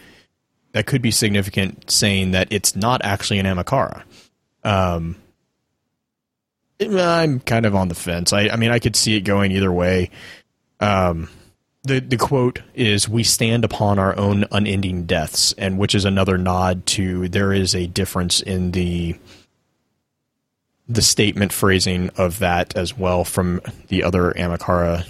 that 0.74 0.86
could 0.86 1.02
be 1.02 1.12
significant 1.12 1.90
saying 1.90 2.32
that 2.32 2.50
it's 2.52 2.76
not 2.76 3.04
actually 3.06 3.40
an 3.40 3.46
Ahamkara. 3.46 4.04
Um, 4.64 5.16
I'm 6.82 7.40
kind 7.40 7.66
of 7.66 7.74
on 7.76 7.88
the 7.88 7.96
fence. 7.96 8.34
I, 8.34 8.50
I 8.50 8.58
mean, 8.58 8.72
I 8.72 8.80
could 8.80 8.98
see 8.98 9.16
it 9.16 9.22
going 9.22 9.54
either 9.54 9.72
way. 9.72 10.10
Um, 10.80 11.30
the 11.84 12.00
the 12.00 12.18
quote 12.18 12.62
is 12.74 13.08
"We 13.08 13.24
stand 13.24 13.64
upon 13.64 14.00
our 14.00 14.18
own 14.18 14.46
unending 14.52 15.06
deaths," 15.06 15.54
and 15.58 15.78
which 15.78 15.96
is 15.96 16.06
another 16.06 16.38
nod 16.38 16.86
to 16.88 17.30
there 17.30 17.54
is 17.54 17.76
a 17.76 17.88
difference 17.88 18.42
in 18.42 18.72
the 18.72 19.16
the 20.88 21.02
statement 21.02 21.52
phrasing 21.52 22.10
of 22.18 22.40
that 22.40 22.76
as 22.76 22.98
well 22.98 23.24
from 23.24 23.60
the 23.88 24.04
other 24.04 24.32
Ahamkara 24.32 25.06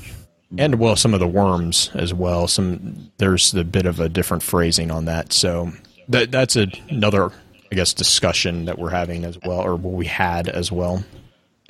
and 0.58 0.76
well 0.76 0.96
some 0.96 1.14
of 1.14 1.20
the 1.20 1.28
worms 1.28 1.90
as 1.94 2.14
well. 2.14 2.48
Some 2.48 3.12
there's 3.18 3.54
a 3.54 3.64
bit 3.64 3.86
of 3.86 4.00
a 4.00 4.10
different 4.10 4.44
phrasing 4.44 4.92
on 4.92 5.06
that. 5.06 5.34
So 5.34 5.72
that 6.10 6.32
that's 6.32 6.56
a, 6.56 6.68
another 6.90 7.32
I 7.72 7.76
guess 7.76 7.94
discussion 7.94 8.66
that 8.66 8.78
we're 8.78 8.92
having 8.92 9.26
as 9.26 9.38
well, 9.44 9.60
or 9.60 9.76
we 9.76 10.06
had 10.06 10.48
as 10.48 10.72
well. 10.72 11.04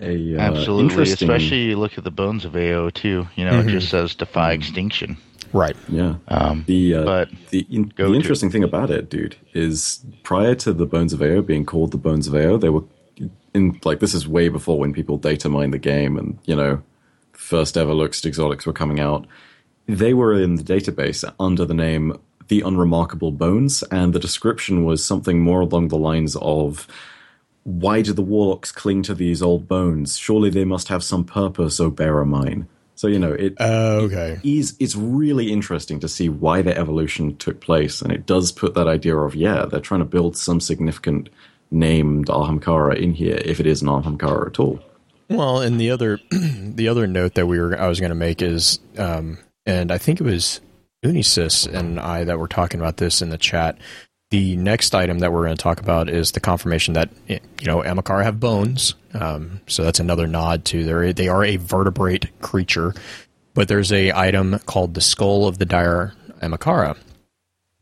A, 0.02 0.36
uh, 0.36 0.40
Absolutely, 0.40 0.84
interesting- 0.90 1.30
especially 1.30 1.62
you 1.64 1.78
look 1.78 1.98
at 1.98 2.04
the 2.04 2.12
bones 2.12 2.44
of 2.46 2.56
AO 2.56 2.90
too. 2.90 3.28
You 3.36 3.46
know, 3.46 3.60
it 3.60 3.68
just 3.68 3.90
says 3.90 4.14
defy 4.16 4.52
extinction. 4.54 5.18
Right. 5.54 5.76
Yeah. 5.88 6.16
Um, 6.28 6.66
The 6.68 6.96
uh, 6.96 7.06
but 7.06 7.30
the, 7.52 7.66
in, 7.70 7.84
go 7.96 8.06
the 8.06 8.10
to- 8.12 8.16
interesting 8.16 8.50
thing 8.52 8.64
about 8.64 8.90
it, 8.92 9.10
dude, 9.10 9.38
is 9.54 10.04
prior 10.24 10.54
to 10.56 10.74
the 10.74 10.86
Bones 10.86 11.14
of 11.14 11.22
Ao 11.22 11.40
being 11.42 11.66
called 11.66 11.92
the 11.92 11.98
Bones 11.98 12.28
of 12.28 12.36
Ao, 12.36 12.58
they 12.58 12.70
were 12.70 12.84
in 13.54 13.80
like 13.86 14.00
this 14.02 14.14
is 14.14 14.28
way 14.28 14.50
before 14.50 14.78
when 14.80 14.92
people 14.92 15.18
data 15.18 15.48
mined 15.48 15.74
the 15.74 15.78
game 15.80 16.18
and 16.18 16.38
you 16.46 16.56
know 16.58 16.82
first 17.32 17.78
ever 17.78 17.94
looks 17.94 18.26
exotics 18.26 18.66
were 18.66 18.74
coming 18.74 19.00
out. 19.00 19.26
They 19.88 20.14
were 20.14 20.34
in 20.34 20.56
the 20.56 20.64
database 20.64 21.24
under 21.40 21.64
the 21.64 21.74
name 21.74 22.18
the 22.50 22.62
Unremarkable 22.62 23.32
Bones, 23.32 23.82
and 23.92 24.12
the 24.14 24.20
description 24.20 24.84
was 24.84 25.04
something 25.06 25.40
more 25.40 25.62
along 25.62 25.88
the 25.88 25.98
lines 25.98 26.36
of 26.42 26.86
why 27.66 28.04
do 28.04 28.14
the 28.14 28.22
warlocks 28.22 28.72
cling 28.72 29.02
to 29.04 29.16
these 29.16 29.42
old 29.42 29.68
bones? 29.68 30.18
Surely 30.18 30.50
they 30.50 30.66
must 30.66 30.88
have 30.88 31.04
some 31.04 31.26
purpose, 31.26 31.80
O 31.80 31.90
bearer 31.90 32.24
mine. 32.24 32.68
So 32.94 33.08
you 33.08 33.20
know 33.20 33.34
it. 33.34 33.56
Oh, 33.60 34.06
okay. 34.06 34.40
is 34.44 34.78
it's 34.80 34.96
really 34.96 35.52
interesting 35.52 36.00
to 36.00 36.08
see 36.08 36.30
why 36.30 36.62
the 36.62 36.78
evolution 36.78 37.36
took 37.36 37.60
place, 37.60 38.02
and 38.02 38.14
it 38.14 38.26
does 38.26 38.52
put 38.54 38.74
that 38.76 38.88
idea 38.88 39.18
of 39.18 39.36
yeah, 39.36 39.66
they're 39.66 39.82
trying 39.82 40.00
to 40.00 40.06
build 40.06 40.38
some 40.38 40.62
significant 40.62 41.30
named 41.72 42.28
Ahamkara 42.28 42.96
in 42.96 43.14
here, 43.14 43.42
if 43.44 43.60
it 43.60 43.66
is 43.66 43.82
an 43.82 43.90
Ahamkara 43.90 44.48
at 44.48 44.60
all. 44.60 44.80
Well, 45.30 45.60
and 45.60 45.82
the 45.82 45.92
other 45.92 46.20
the 46.32 46.88
other 46.88 47.08
note 47.08 47.34
that 47.34 47.48
we 47.48 47.60
were 47.60 47.78
I 47.78 47.88
was 47.88 48.00
going 48.00 48.12
to 48.12 48.16
make 48.16 48.42
is, 48.42 48.80
um, 48.98 49.40
and 49.66 49.92
I 49.92 49.98
think 49.98 50.22
it 50.22 50.26
was 50.26 50.62
Unisys 51.04 51.68
and 51.72 52.00
I 52.00 52.24
that 52.24 52.40
were 52.40 52.48
talking 52.48 52.80
about 52.80 52.98
this 52.98 53.22
in 53.22 53.30
the 53.30 53.38
chat. 53.38 53.78
The 54.36 54.58
next 54.58 54.94
item 54.94 55.20
that 55.20 55.32
we're 55.32 55.46
going 55.46 55.56
to 55.56 55.64
talk 55.64 55.80
about 55.80 56.10
is 56.10 56.34
the 56.34 56.42
confirmation 56.42 56.96
that 56.96 57.10
you 57.30 57.40
know 57.62 57.84
Ahamkara 57.84 58.26
have 58.26 58.38
bones. 58.38 58.94
Um, 59.14 59.62
so 59.66 59.86
that's 59.86 60.02
another 60.02 60.28
nod 60.28 60.66
to 60.66 60.84
they 60.84 61.14
they 61.14 61.28
are 61.30 61.42
a 61.42 61.56
vertebrate 61.56 62.38
creature, 62.42 62.94
but 63.54 63.70
there's 63.70 63.94
a 63.94 64.12
item 64.12 64.60
called 64.66 64.94
the 64.94 65.00
skull 65.00 65.48
of 65.48 65.58
the 65.58 65.66
dire 65.66 66.16
Ahamkara. 66.42 66.98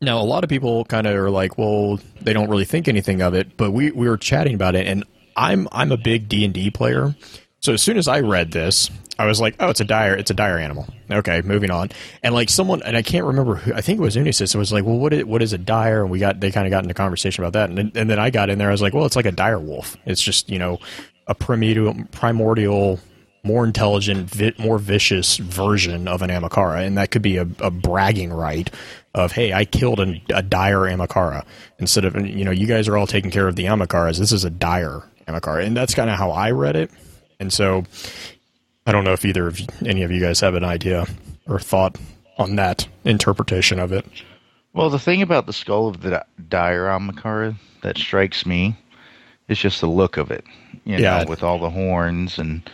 Now, 0.00 0.20
a 0.20 0.22
lot 0.22 0.44
of 0.44 0.48
people 0.48 0.84
kind 0.84 1.08
of 1.08 1.16
are 1.16 1.28
like, 1.28 1.58
well, 1.58 1.98
they 2.20 2.32
don't 2.32 2.48
really 2.48 2.64
think 2.64 2.86
anything 2.86 3.20
of 3.20 3.34
it, 3.34 3.56
but 3.56 3.72
we, 3.72 3.90
we 3.90 4.08
were 4.08 4.16
chatting 4.16 4.54
about 4.54 4.76
it, 4.76 4.86
and 4.86 5.02
I'm 5.36 5.66
I'm 5.72 5.90
a 5.90 5.96
big 5.96 6.28
D 6.28 6.44
and 6.44 6.54
D 6.54 6.70
player, 6.70 7.16
so 7.64 7.72
as 7.72 7.82
soon 7.82 7.96
as 7.96 8.08
I 8.08 8.20
read 8.20 8.52
this, 8.52 8.90
I 9.18 9.24
was 9.24 9.40
like, 9.40 9.56
oh, 9.58 9.70
it's 9.70 9.80
a 9.80 9.86
dire, 9.86 10.14
it's 10.14 10.30
a 10.30 10.34
dire 10.34 10.58
animal. 10.58 10.86
Okay, 11.10 11.40
moving 11.40 11.70
on. 11.70 11.88
And 12.22 12.34
like 12.34 12.50
someone, 12.50 12.82
and 12.82 12.94
I 12.94 13.00
can't 13.00 13.24
remember 13.24 13.54
who, 13.54 13.72
I 13.72 13.80
think 13.80 14.00
it 14.00 14.02
was 14.02 14.16
Unisys. 14.16 14.54
It 14.54 14.58
was 14.58 14.70
like, 14.70 14.84
well, 14.84 14.98
what 14.98 15.14
is, 15.14 15.24
what 15.24 15.40
is 15.40 15.54
a 15.54 15.58
dire? 15.58 16.02
And 16.02 16.10
we 16.10 16.18
got, 16.18 16.40
they 16.40 16.50
kind 16.50 16.66
of 16.66 16.70
got 16.70 16.82
into 16.82 16.92
conversation 16.92 17.42
about 17.42 17.54
that. 17.54 17.70
And 17.70 17.78
then, 17.78 17.92
and 17.94 18.10
then 18.10 18.18
I 18.18 18.28
got 18.28 18.50
in 18.50 18.58
there. 18.58 18.68
I 18.68 18.72
was 18.72 18.82
like, 18.82 18.92
well, 18.92 19.06
it's 19.06 19.16
like 19.16 19.24
a 19.24 19.32
dire 19.32 19.58
wolf. 19.58 19.96
It's 20.04 20.20
just, 20.20 20.50
you 20.50 20.58
know, 20.58 20.78
a 21.26 21.34
primordial, 21.34 21.94
primordial, 22.12 23.00
more 23.44 23.64
intelligent, 23.64 24.28
vi- 24.28 24.54
more 24.58 24.78
vicious 24.78 25.38
version 25.38 26.06
of 26.06 26.20
an 26.20 26.28
Ahamkara. 26.28 26.86
And 26.86 26.98
that 26.98 27.12
could 27.12 27.22
be 27.22 27.38
a, 27.38 27.48
a 27.60 27.70
bragging 27.70 28.30
right 28.30 28.70
of, 29.14 29.32
hey, 29.32 29.54
I 29.54 29.64
killed 29.64 30.00
a, 30.00 30.20
a 30.34 30.42
dire 30.42 30.80
Ahamkara 30.80 31.46
instead 31.78 32.04
of, 32.04 32.14
you 32.26 32.44
know, 32.44 32.50
you 32.50 32.66
guys 32.66 32.88
are 32.88 32.98
all 32.98 33.06
taking 33.06 33.30
care 33.30 33.48
of 33.48 33.56
the 33.56 33.64
Ahamkaras. 33.64 34.18
This 34.18 34.32
is 34.32 34.44
a 34.44 34.50
dire 34.50 35.02
Ahamkara. 35.26 35.64
And 35.64 35.74
that's 35.74 35.94
kind 35.94 36.10
of 36.10 36.18
how 36.18 36.30
I 36.30 36.50
read 36.50 36.76
it. 36.76 36.90
And 37.40 37.52
so 37.52 37.84
I 38.86 38.92
don't 38.92 39.04
know 39.04 39.12
if 39.12 39.24
either 39.24 39.46
of 39.46 39.60
any 39.84 40.02
of 40.02 40.10
you 40.10 40.20
guys 40.20 40.40
have 40.40 40.54
an 40.54 40.64
idea 40.64 41.06
or 41.46 41.58
thought 41.58 41.98
on 42.38 42.56
that 42.56 42.86
interpretation 43.04 43.78
of 43.78 43.92
it. 43.92 44.04
Well, 44.72 44.90
the 44.90 44.98
thing 44.98 45.22
about 45.22 45.46
the 45.46 45.52
skull 45.52 45.88
of 45.88 46.00
the 46.00 46.24
dire 46.48 46.86
Ahamkara 46.86 47.54
that 47.82 47.96
strikes 47.98 48.44
me 48.44 48.76
is 49.48 49.58
just 49.58 49.80
the 49.80 49.86
look 49.86 50.16
of 50.16 50.30
it. 50.30 50.44
You 50.84 50.98
Yeah. 50.98 51.18
know, 51.22 51.24
with 51.28 51.42
all 51.42 51.58
the 51.58 51.70
horns 51.70 52.38
and 52.38 52.68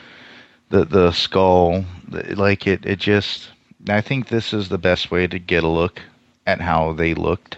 the 0.71 0.85
the 0.85 1.13
skull, 1.13 1.85
like 2.11 2.67
it. 2.67 2.87
It 2.87 2.99
just. 2.99 3.51
I 3.89 4.03
think 4.03 4.29
this 4.29 4.53
is 4.53 4.69
the 4.69 4.79
best 4.79 5.11
way 5.11 5.27
to 5.27 5.39
get 5.39 5.65
a 5.65 5.69
look 5.69 6.01
at 6.47 6.61
how 6.61 6.93
they 6.93 7.15
looked. 7.15 7.57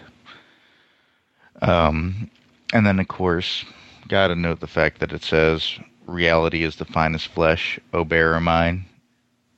Um, 1.60 2.30
and 2.72 2.86
then 2.86 2.98
of 3.00 3.08
course, 3.08 3.64
got 4.08 4.28
to 4.28 4.36
note 4.36 4.60
the 4.60 4.66
fact 4.66 5.00
that 5.00 5.12
it 5.12 5.22
says 5.22 5.78
reality 6.12 6.62
is 6.62 6.76
the 6.76 6.84
finest 6.84 7.28
flesh, 7.28 7.78
O 7.92 8.04
bearer 8.04 8.40
mine, 8.40 8.84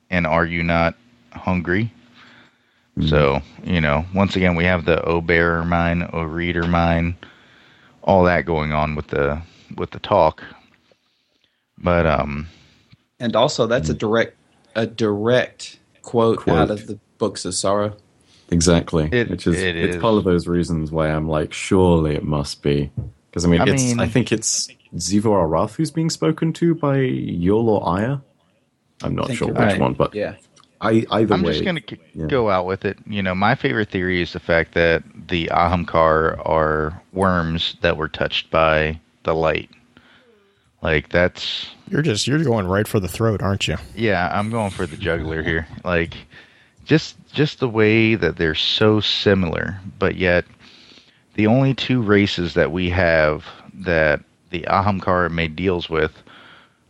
and 0.09 0.25
are 0.25 0.45
you 0.45 0.63
not 0.63 0.95
hungry? 1.31 1.91
So, 3.07 3.41
you 3.65 3.81
know, 3.81 4.05
once 4.13 4.37
again, 4.37 4.55
we 4.55 4.63
have 4.63 4.85
the 4.85 5.03
O 5.03 5.19
bearer 5.19 5.65
mine, 5.65 6.09
O 6.13 6.21
reader 6.23 6.65
mine, 6.65 7.17
all 8.01 8.23
that 8.23 8.45
going 8.45 8.71
on 8.71 8.95
with 8.95 9.07
the 9.07 9.41
with 9.75 9.91
the 9.91 9.99
talk. 9.99 10.41
But 11.77 12.05
um, 12.05 12.47
And 13.19 13.35
also, 13.35 13.67
that's 13.67 13.89
a 13.89 13.93
direct 13.93 14.37
a 14.75 14.87
direct 14.87 15.77
quote, 16.03 16.37
Quote. 16.39 16.57
out 16.57 16.71
of 16.71 16.87
the 16.87 16.97
books 17.17 17.43
of 17.43 17.53
sorrow. 17.53 17.97
Exactly. 18.49 19.09
It- 19.11 19.29
Which 19.29 19.45
is 19.47 19.61
it 19.61 19.75
it's 19.75 19.95
is. 19.97 20.01
part 20.01 20.15
of 20.17 20.23
those 20.23 20.47
reasons 20.47 20.89
why 20.89 21.09
I'm 21.09 21.27
like, 21.27 21.51
surely 21.51 22.15
it 22.15 22.23
must 22.23 22.61
be. 22.61 22.91
Because 23.29 23.43
I 23.43 23.49
mean, 23.49 23.59
I 23.59 23.65
it's 23.65 23.83
mean- 23.83 23.99
I 23.99 24.07
think 24.07 24.31
it's 24.31 24.69
Xivu 24.95 25.23
Arath 25.25 25.75
who's 25.75 25.91
being 25.91 26.09
spoken 26.09 26.53
to 26.53 26.75
by 26.75 26.97
Yul 26.97 27.65
or 27.67 27.87
Aya. 27.87 28.17
I'm 29.03 29.15
not 29.15 29.31
sure 29.33 29.49
which 29.49 29.57
right. 29.57 29.79
one, 29.79 29.93
but 29.93 30.13
Yeah. 30.15 30.35
I, 30.81 31.05
either 31.11 31.33
I'm 31.33 31.41
way, 31.41 31.53
just 31.53 31.65
gonna 31.65 31.81
k- 31.81 31.97
yeah. 32.13 32.27
go 32.27 32.49
out 32.49 32.65
with 32.65 32.85
it. 32.85 32.97
You 33.07 33.23
know, 33.23 33.33
my 33.33 33.55
favorite 33.55 33.89
theory 33.89 34.21
is 34.21 34.33
the 34.33 34.39
fact 34.39 34.73
that 34.73 35.03
the 35.27 35.47
Ahamkar 35.47 36.39
are 36.47 37.01
worms 37.13 37.75
that 37.81 37.97
were 37.97 38.09
touched 38.09 38.51
by 38.51 38.99
the 39.23 39.33
light. 39.33 39.69
Like 40.81 41.09
that's 41.09 41.67
You're 41.89 42.01
just 42.03 42.27
you're 42.27 42.43
going 42.43 42.67
right 42.67 42.87
for 42.87 42.99
the 42.99 43.07
throat, 43.07 43.41
aren't 43.41 43.67
you? 43.67 43.77
Yeah, 43.95 44.29
I'm 44.31 44.51
going 44.51 44.69
for 44.69 44.85
the 44.85 44.97
juggler 44.97 45.41
here. 45.41 45.67
Like 45.83 46.13
just 46.83 47.15
just 47.31 47.59
the 47.59 47.69
way 47.69 48.15
that 48.15 48.37
they're 48.37 48.53
so 48.53 48.99
similar, 48.99 49.79
but 49.97 50.15
yet 50.15 50.45
the 51.35 51.47
only 51.47 51.73
two 51.73 52.01
races 52.01 52.53
that 52.53 52.71
we 52.71 52.89
have 52.91 53.45
that 53.73 54.21
the 54.55 54.67
Ahamkara 54.69 55.29
made 55.29 55.55
deals 55.55 55.89
with 55.89 56.23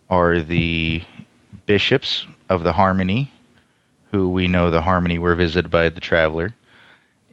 are 0.10 0.40
the 0.40 1.02
bishops 1.66 2.28
of 2.48 2.64
the 2.64 2.74
Harmony, 2.74 3.32
who 4.12 4.30
we 4.30 4.48
know 4.48 4.70
the 4.70 4.82
Harmony 4.82 5.18
were 5.18 5.34
visited 5.36 5.72
by 5.72 5.90
the 5.90 6.00
Traveler 6.00 6.54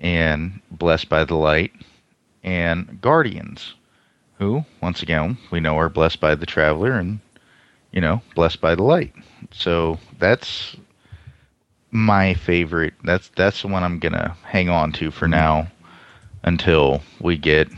and 0.01 0.61
blessed 0.71 1.09
by 1.11 1.25
the 1.25 1.35
light, 1.35 1.73
and 2.43 2.99
Guardians, 3.03 3.75
who, 4.39 4.65
once 4.81 5.03
again, 5.03 5.37
we 5.51 5.61
know 5.61 5.79
are 5.79 5.91
blessed 5.91 6.19
by 6.19 6.35
the 6.35 6.47
Traveler 6.47 6.93
and 6.93 7.21
you 7.93 8.01
know, 8.01 8.23
blessed 8.35 8.63
by 8.63 8.75
the 8.75 8.83
light. 8.83 9.13
So 9.53 9.99
that's 10.19 10.75
my 11.91 12.33
favorite. 12.33 12.95
That's 13.05 13.31
that's 13.37 13.61
the 13.61 13.69
one 13.69 13.85
I'm 13.85 13.99
gonna 13.99 14.35
hang 14.45 14.71
on 14.71 14.93
to 14.93 15.11
for 15.11 15.29
now 15.29 15.71
until 16.43 17.03
we 17.21 17.37
get 17.37 17.69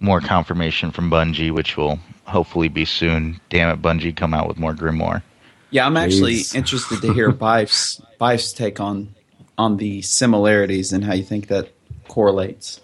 more 0.00 0.20
confirmation 0.20 0.90
from 0.90 1.10
Bungie, 1.10 1.50
which 1.52 1.76
will 1.76 1.98
hopefully 2.24 2.68
be 2.68 2.84
soon. 2.84 3.40
Damn 3.50 3.70
it, 3.70 3.82
Bungie, 3.82 4.14
come 4.14 4.34
out 4.34 4.48
with 4.48 4.58
more 4.58 4.74
Grimoire. 4.74 5.22
Yeah, 5.70 5.86
I'm 5.86 5.96
actually 5.96 6.34
Please. 6.34 6.54
interested 6.62 7.02
to 7.02 7.12
hear 7.12 7.30
Byf's 7.30 8.00
Byf's 8.18 8.52
take 8.52 8.80
on 8.80 9.14
on 9.56 9.76
the 9.76 10.02
similarities 10.02 10.92
and 10.92 11.04
how 11.04 11.14
you 11.14 11.24
think 11.24 11.48
that 11.48 11.72
correlates. 12.06 12.80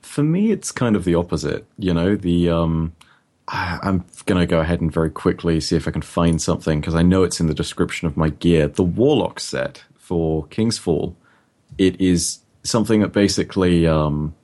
for 0.00 0.22
me, 0.22 0.50
it's 0.50 0.72
kind 0.72 0.96
of 0.96 1.04
the 1.04 1.14
opposite. 1.14 1.66
You 1.78 1.94
know, 1.94 2.16
the 2.16 2.50
um, 2.50 2.92
I, 3.46 3.78
I'm 3.82 4.04
gonna 4.26 4.46
go 4.46 4.60
ahead 4.60 4.80
and 4.80 4.92
very 4.92 5.10
quickly 5.10 5.60
see 5.60 5.76
if 5.76 5.86
I 5.86 5.90
can 5.90 6.02
find 6.02 6.40
something 6.40 6.80
because 6.80 6.94
I 6.94 7.02
know 7.02 7.22
it's 7.22 7.40
in 7.40 7.46
the 7.46 7.54
description 7.54 8.08
of 8.08 8.16
my 8.16 8.30
gear. 8.30 8.68
The 8.68 8.82
Warlock 8.82 9.38
set 9.38 9.84
for 9.96 10.46
King's 10.46 10.78
Fall, 10.78 11.14
it 11.76 12.00
is 12.00 12.40
something 12.64 13.00
that 13.00 13.12
basically 13.12 13.86
um, 13.86 14.34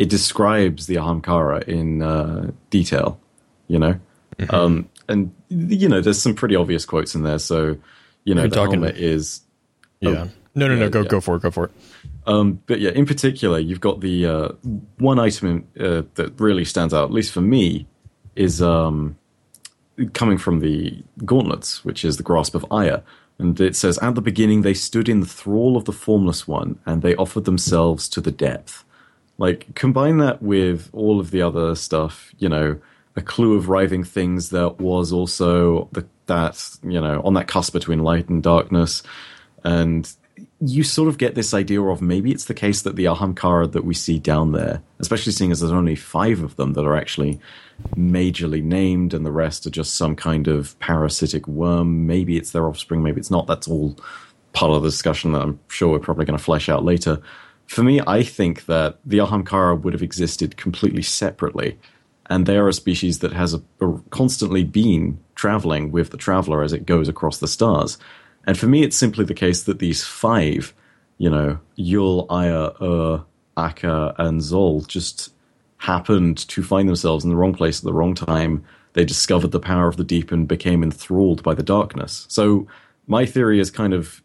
it 0.00 0.08
describes 0.08 0.86
the 0.86 0.96
Ahamkara 0.96 1.62
in 1.68 2.00
uh, 2.02 2.50
detail. 2.70 3.20
You 3.68 3.78
know, 3.78 4.00
um, 4.48 4.88
and 5.08 5.30
you 5.48 5.88
know, 5.88 6.00
there's 6.00 6.20
some 6.20 6.34
pretty 6.34 6.56
obvious 6.56 6.84
quotes 6.84 7.14
in 7.14 7.22
there. 7.22 7.38
So, 7.38 7.76
you 8.24 8.34
know, 8.34 8.42
the 8.48 8.56
talking- 8.56 8.80
helmet 8.80 8.96
is 8.96 9.42
Yeah. 10.00 10.28
no, 10.56 10.66
no, 10.66 10.74
no. 10.74 10.84
yeah, 10.84 10.88
Go 10.88 11.02
yeah. 11.02 11.08
go 11.08 11.20
for 11.20 11.36
it. 11.36 11.42
Go 11.42 11.50
for 11.52 11.64
it. 11.66 11.70
um, 12.26 12.60
but 12.66 12.80
yeah, 12.80 12.90
in 12.90 13.06
particular, 13.06 13.58
you've 13.60 13.80
got 13.80 14.00
the 14.00 14.26
uh, 14.26 14.48
one 14.98 15.18
item 15.20 15.66
uh, 15.78 16.02
that 16.16 16.32
really 16.38 16.64
stands 16.64 16.92
out, 16.94 17.04
at 17.04 17.12
least 17.12 17.32
for 17.32 17.42
me, 17.42 17.86
is 18.34 18.60
um, 18.60 19.16
coming 20.14 20.38
from 20.38 20.60
the 20.60 21.02
gauntlets, 21.24 21.84
which 21.84 22.04
is 22.04 22.16
the 22.16 22.22
grasp 22.24 22.54
of 22.56 22.64
Aya. 22.72 23.00
And 23.38 23.58
it 23.60 23.76
says, 23.76 23.98
At 23.98 24.14
the 24.16 24.20
beginning, 24.22 24.62
they 24.62 24.74
stood 24.74 25.08
in 25.08 25.20
the 25.20 25.26
thrall 25.40 25.76
of 25.76 25.84
the 25.84 25.92
Formless 25.92 26.46
One, 26.48 26.78
and 26.86 27.02
they 27.02 27.14
offered 27.16 27.44
themselves 27.44 28.08
to 28.10 28.20
the 28.20 28.32
depth. 28.32 28.84
Like, 29.40 29.74
combine 29.74 30.18
that 30.18 30.42
with 30.42 30.90
all 30.92 31.18
of 31.18 31.30
the 31.30 31.40
other 31.40 31.74
stuff, 31.74 32.32
you 32.38 32.48
know, 32.48 32.78
a 33.16 33.22
clue 33.22 33.56
of 33.56 33.70
writhing 33.70 34.04
things 34.04 34.50
that 34.50 34.78
was 34.78 35.12
also 35.12 35.88
the, 35.92 36.06
that, 36.26 36.62
you 36.82 37.00
know, 37.00 37.22
on 37.24 37.34
that 37.34 37.48
cusp 37.48 37.72
between 37.72 38.00
light 38.00 38.28
and 38.28 38.42
darkness. 38.42 39.02
And 39.64 40.12
you 40.60 40.82
sort 40.82 41.08
of 41.08 41.16
get 41.16 41.34
this 41.34 41.54
idea 41.54 41.80
of 41.80 42.02
maybe 42.02 42.30
it's 42.30 42.44
the 42.44 42.54
case 42.54 42.82
that 42.82 42.96
the 42.96 43.06
Ahamkara 43.06 43.72
that 43.72 43.84
we 43.84 43.94
see 43.94 44.18
down 44.18 44.52
there, 44.52 44.82
especially 44.98 45.32
seeing 45.32 45.52
as 45.52 45.60
there's 45.60 45.72
only 45.72 45.96
five 45.96 46.42
of 46.42 46.56
them 46.56 46.74
that 46.74 46.84
are 46.84 46.96
actually 46.96 47.40
majorly 47.96 48.62
named 48.62 49.14
and 49.14 49.24
the 49.24 49.32
rest 49.32 49.66
are 49.66 49.70
just 49.70 49.94
some 49.94 50.14
kind 50.14 50.48
of 50.48 50.78
parasitic 50.80 51.48
worm. 51.48 52.06
Maybe 52.06 52.36
it's 52.36 52.50
their 52.50 52.66
offspring, 52.66 53.02
maybe 53.02 53.20
it's 53.20 53.30
not. 53.30 53.46
That's 53.46 53.68
all 53.68 53.96
part 54.52 54.70
of 54.72 54.82
the 54.82 54.88
discussion 54.88 55.32
that 55.32 55.42
I'm 55.42 55.58
sure 55.68 55.88
we're 55.88 55.98
probably 55.98 56.26
going 56.26 56.38
to 56.38 56.44
flesh 56.44 56.68
out 56.68 56.84
later. 56.84 57.22
For 57.70 57.84
me, 57.84 58.00
I 58.04 58.24
think 58.24 58.64
that 58.66 58.98
the 59.06 59.18
Ahamkara 59.18 59.80
would 59.80 59.92
have 59.92 60.02
existed 60.02 60.56
completely 60.56 61.02
separately. 61.02 61.78
And 62.26 62.44
they 62.44 62.56
are 62.56 62.66
a 62.66 62.72
species 62.72 63.20
that 63.20 63.32
has 63.32 63.54
a, 63.54 63.62
a- 63.80 64.00
constantly 64.10 64.64
been 64.64 65.20
traveling 65.36 65.92
with 65.92 66.10
the 66.10 66.16
traveler 66.16 66.64
as 66.64 66.72
it 66.72 66.84
goes 66.84 67.08
across 67.08 67.38
the 67.38 67.46
stars. 67.46 67.96
And 68.44 68.58
for 68.58 68.66
me, 68.66 68.82
it's 68.82 68.96
simply 68.96 69.24
the 69.24 69.34
case 69.34 69.62
that 69.62 69.78
these 69.78 70.04
five, 70.04 70.74
you 71.18 71.30
know, 71.30 71.60
Yul, 71.78 72.26
Aya, 72.28 72.70
er, 72.70 72.74
Ur, 72.82 73.24
Akka, 73.56 74.16
and 74.18 74.40
Xol, 74.40 74.84
just 74.88 75.32
happened 75.76 76.38
to 76.48 76.64
find 76.64 76.88
themselves 76.88 77.22
in 77.22 77.30
the 77.30 77.36
wrong 77.36 77.54
place 77.54 77.78
at 77.78 77.84
the 77.84 77.94
wrong 77.94 78.16
time. 78.16 78.64
They 78.94 79.04
discovered 79.04 79.52
the 79.52 79.60
power 79.60 79.86
of 79.86 79.96
the 79.96 80.02
deep 80.02 80.32
and 80.32 80.48
became 80.48 80.82
enthralled 80.82 81.44
by 81.44 81.54
the 81.54 81.62
darkness. 81.62 82.26
So 82.30 82.66
my 83.06 83.26
theory 83.26 83.60
is 83.60 83.70
kind 83.70 83.94
of 83.94 84.24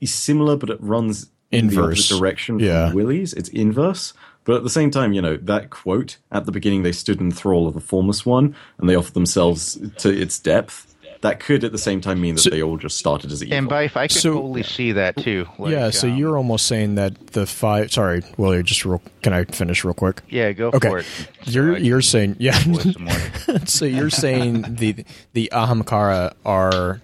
is 0.00 0.14
similar, 0.14 0.56
but 0.56 0.70
it 0.70 0.80
runs 0.80 1.30
Inverse. 1.52 1.98
opposite 2.10 2.18
direction 2.18 2.58
Yeah. 2.58 2.88
from 2.88 2.96
Willie's. 2.96 3.32
It's 3.32 3.48
inverse. 3.50 4.12
But 4.44 4.56
at 4.56 4.62
the 4.62 4.70
same 4.70 4.90
time, 4.90 5.12
you 5.12 5.20
know, 5.22 5.36
that 5.36 5.70
quote 5.70 6.18
at 6.30 6.46
the 6.46 6.52
beginning, 6.52 6.82
they 6.84 6.92
stood 6.92 7.20
in 7.20 7.30
thrall 7.32 7.66
of 7.66 7.74
the 7.74 7.80
formless 7.80 8.24
one 8.24 8.54
and 8.78 8.88
they 8.88 8.94
offered 8.94 9.14
themselves 9.14 9.78
to 9.98 10.08
its 10.08 10.38
depth. 10.38 10.92
That 11.22 11.40
could 11.40 11.64
at 11.64 11.72
the 11.72 11.78
same 11.78 12.00
time 12.00 12.20
mean 12.20 12.34
that 12.36 12.42
So- 12.42 12.50
they 12.50 12.62
all 12.62 12.76
just 12.76 12.96
started 12.98 13.32
as 13.32 13.42
evil. 13.42 13.56
And 13.56 13.68
Byf, 13.68 13.96
I 13.96 14.06
could 14.06 14.12
So- 14.16 14.34
totally 14.34 14.62
see 14.62 14.92
that 14.92 15.16
too. 15.16 15.46
Like, 15.58 15.72
yeah, 15.72 15.90
so 15.90 16.08
um, 16.08 16.16
you're 16.16 16.36
almost 16.36 16.66
saying 16.66 16.94
that 16.96 17.28
the 17.28 17.46
five. 17.46 17.90
Sorry, 17.90 18.22
Willie. 18.36 18.62
Just 18.62 18.84
real. 18.84 19.00
Can 19.22 19.32
I 19.32 19.44
finish 19.44 19.82
real 19.82 19.94
quick? 19.94 20.20
Yeah, 20.28 20.52
go 20.52 20.68
Okay, 20.68 20.88
for 20.88 20.98
it. 20.98 21.06
So 21.44 21.50
you're 21.50 21.74
I 21.76 21.78
you're 21.78 22.02
saying 22.02 22.36
yeah. 22.38 22.56
voice 22.64 22.92
some 22.92 23.04
more. 23.04 23.60
so 23.66 23.84
you're 23.86 24.10
saying 24.10 24.76
the 24.76 25.04
the 25.32 25.48
Ahamkara 25.52 26.34
are 26.44 27.00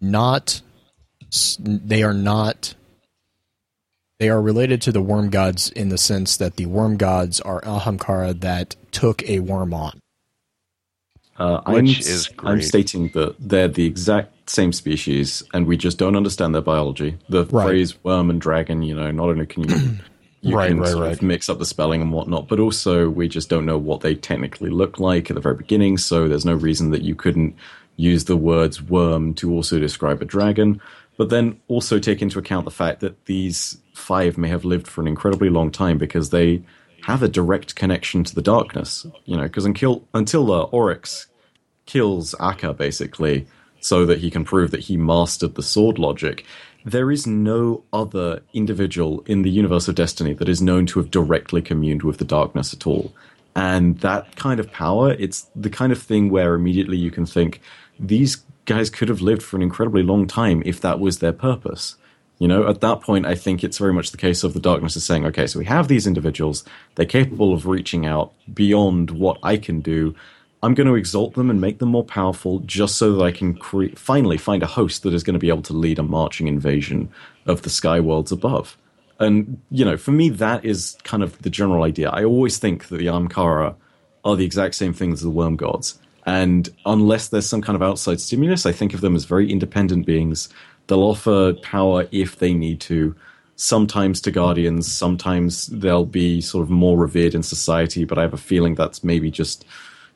not 0.00 0.60
they 1.58 2.02
are 2.02 2.14
not 2.14 2.74
they 4.18 4.28
are 4.28 4.40
related 4.40 4.80
to 4.82 4.92
the 4.92 5.02
worm 5.02 5.30
gods 5.30 5.70
in 5.70 5.88
the 5.88 5.98
sense 5.98 6.36
that 6.38 6.56
the 6.56 6.66
worm 6.66 6.96
gods 6.96 7.40
are 7.40 7.60
Ahamkara 7.62 8.40
that 8.40 8.76
took 8.92 9.22
a 9.28 9.40
worm 9.40 9.74
on. 9.74 10.00
Uh, 11.38 11.60
Which 11.66 11.78
I'm, 11.78 11.84
is 11.86 12.30
I'm 12.38 12.62
stating 12.62 13.10
that 13.10 13.36
they're 13.38 13.68
the 13.68 13.84
exact 13.84 14.48
same 14.48 14.72
species, 14.72 15.42
and 15.52 15.66
we 15.66 15.76
just 15.76 15.98
don't 15.98 16.16
understand 16.16 16.54
their 16.54 16.62
biology. 16.62 17.18
The 17.28 17.44
Right. 17.44 17.66
phrase 17.66 18.02
"worm" 18.04 18.30
and 18.30 18.40
"dragon," 18.40 18.82
you 18.82 18.94
know, 18.94 19.10
not 19.10 19.28
only 19.28 19.44
can 19.44 19.68
you, 19.68 19.98
you 20.40 20.56
Right, 20.56 20.68
can 20.68 20.80
right, 20.80 20.88
sort 20.88 21.04
of 21.04 21.10
right. 21.10 21.22
mix 21.22 21.50
up 21.50 21.58
the 21.58 21.66
spelling 21.66 22.00
and 22.00 22.10
whatnot, 22.10 22.48
but 22.48 22.58
also 22.58 23.10
we 23.10 23.28
just 23.28 23.50
don't 23.50 23.66
know 23.66 23.76
what 23.76 24.00
they 24.00 24.14
technically 24.14 24.70
look 24.70 24.98
like 24.98 25.30
at 25.30 25.34
the 25.34 25.42
very 25.42 25.56
beginning. 25.56 25.98
So 25.98 26.26
there's 26.26 26.46
no 26.46 26.54
reason 26.54 26.90
that 26.92 27.02
you 27.02 27.14
couldn't 27.14 27.54
use 27.96 28.24
the 28.24 28.36
words 28.36 28.80
"worm" 28.80 29.34
to 29.34 29.52
also 29.52 29.78
describe 29.78 30.22
a 30.22 30.24
dragon. 30.24 30.80
But 31.16 31.30
then 31.30 31.60
also 31.68 31.98
take 31.98 32.20
into 32.20 32.38
account 32.38 32.64
the 32.64 32.70
fact 32.70 33.00
that 33.00 33.24
these 33.26 33.78
five 33.94 34.36
may 34.36 34.48
have 34.48 34.64
lived 34.64 34.86
for 34.86 35.00
an 35.00 35.06
incredibly 35.06 35.48
long 35.48 35.70
time 35.70 35.96
because 35.96 36.30
they 36.30 36.62
have 37.02 37.22
a 37.22 37.28
direct 37.28 37.74
connection 37.74 38.24
to 38.24 38.34
the 38.34 38.42
darkness. 38.42 39.06
You 39.24 39.36
know, 39.36 39.44
because 39.44 39.64
until 39.64 40.06
until 40.12 40.52
uh, 40.52 40.64
Oryx 40.64 41.26
kills 41.86 42.34
Akka 42.40 42.74
basically 42.74 43.46
so 43.80 44.04
that 44.04 44.18
he 44.18 44.30
can 44.30 44.44
prove 44.44 44.72
that 44.72 44.80
he 44.80 44.96
mastered 44.96 45.54
the 45.54 45.62
sword 45.62 45.98
logic. 45.98 46.44
There 46.84 47.10
is 47.10 47.26
no 47.26 47.84
other 47.92 48.42
individual 48.52 49.22
in 49.26 49.42
the 49.42 49.50
universe 49.50 49.88
of 49.88 49.94
Destiny 49.94 50.34
that 50.34 50.48
is 50.48 50.62
known 50.62 50.86
to 50.86 50.98
have 50.98 51.10
directly 51.10 51.62
communed 51.62 52.02
with 52.02 52.18
the 52.18 52.24
darkness 52.24 52.72
at 52.72 52.86
all. 52.86 53.12
And 53.54 53.98
that 54.00 54.36
kind 54.36 54.60
of 54.60 54.70
power, 54.70 55.12
it's 55.18 55.46
the 55.56 55.70
kind 55.70 55.90
of 55.90 56.02
thing 56.02 56.30
where 56.30 56.54
immediately 56.54 56.96
you 56.96 57.10
can 57.10 57.26
think 57.26 57.60
these 57.98 58.44
guys 58.66 58.90
could 58.90 59.08
have 59.08 59.22
lived 59.22 59.42
for 59.42 59.56
an 59.56 59.62
incredibly 59.62 60.02
long 60.02 60.26
time 60.26 60.62
if 60.66 60.80
that 60.82 61.00
was 61.00 61.18
their 61.18 61.32
purpose. 61.32 61.96
You 62.38 62.48
know, 62.48 62.68
at 62.68 62.82
that 62.82 63.00
point, 63.00 63.24
I 63.24 63.34
think 63.34 63.64
it's 63.64 63.78
very 63.78 63.94
much 63.94 64.10
the 64.10 64.18
case 64.18 64.44
of 64.44 64.52
the 64.52 64.60
darkness 64.60 64.96
is 64.96 65.04
saying, 65.04 65.24
okay, 65.24 65.46
so 65.46 65.58
we 65.58 65.64
have 65.64 65.88
these 65.88 66.06
individuals, 66.06 66.64
they're 66.94 67.06
capable 67.06 67.54
of 67.54 67.66
reaching 67.66 68.04
out 68.04 68.34
beyond 68.52 69.10
what 69.10 69.38
I 69.42 69.56
can 69.56 69.80
do. 69.80 70.14
I'm 70.62 70.74
going 70.74 70.86
to 70.86 70.96
exalt 70.96 71.34
them 71.34 71.48
and 71.48 71.60
make 71.60 71.78
them 71.78 71.90
more 71.90 72.04
powerful 72.04 72.58
just 72.60 72.96
so 72.96 73.14
that 73.14 73.24
I 73.24 73.32
can 73.32 73.54
cre- 73.54 73.94
finally 73.94 74.36
find 74.36 74.62
a 74.62 74.66
host 74.66 75.02
that 75.04 75.14
is 75.14 75.22
going 75.22 75.34
to 75.34 75.40
be 75.40 75.48
able 75.48 75.62
to 75.62 75.72
lead 75.72 75.98
a 75.98 76.02
marching 76.02 76.46
invasion 76.46 77.08
of 77.46 77.62
the 77.62 77.70
sky 77.70 78.00
worlds 78.00 78.32
above. 78.32 78.76
And, 79.18 79.62
you 79.70 79.84
know, 79.84 79.96
for 79.96 80.10
me, 80.10 80.28
that 80.28 80.64
is 80.64 80.98
kind 81.04 81.22
of 81.22 81.40
the 81.40 81.48
general 81.48 81.84
idea. 81.84 82.10
I 82.10 82.24
always 82.24 82.58
think 82.58 82.88
that 82.88 82.98
the 82.98 83.06
Ahamkara 83.06 83.76
are 84.24 84.36
the 84.36 84.44
exact 84.44 84.74
same 84.74 84.92
thing 84.92 85.12
as 85.12 85.22
the 85.22 85.30
worm 85.30 85.56
gods. 85.56 85.98
And 86.26 86.68
unless 86.84 87.28
there's 87.28 87.48
some 87.48 87.62
kind 87.62 87.76
of 87.76 87.82
outside 87.82 88.20
stimulus, 88.20 88.66
I 88.66 88.72
think 88.72 88.92
of 88.92 89.00
them 89.00 89.14
as 89.14 89.24
very 89.24 89.50
independent 89.50 90.06
beings. 90.06 90.48
They'll 90.88 91.02
offer 91.02 91.54
power 91.62 92.08
if 92.10 92.38
they 92.38 92.52
need 92.52 92.80
to. 92.82 93.14
Sometimes 93.54 94.20
to 94.22 94.30
guardians, 94.30 94.92
sometimes 94.92 95.68
they'll 95.68 96.04
be 96.04 96.40
sort 96.40 96.62
of 96.62 96.70
more 96.70 96.98
revered 96.98 97.34
in 97.34 97.42
society, 97.42 98.04
but 98.04 98.18
I 98.18 98.22
have 98.22 98.34
a 98.34 98.38
feeling 98.38 98.74
that's 98.74 99.02
maybe 99.02 99.30
just, 99.30 99.64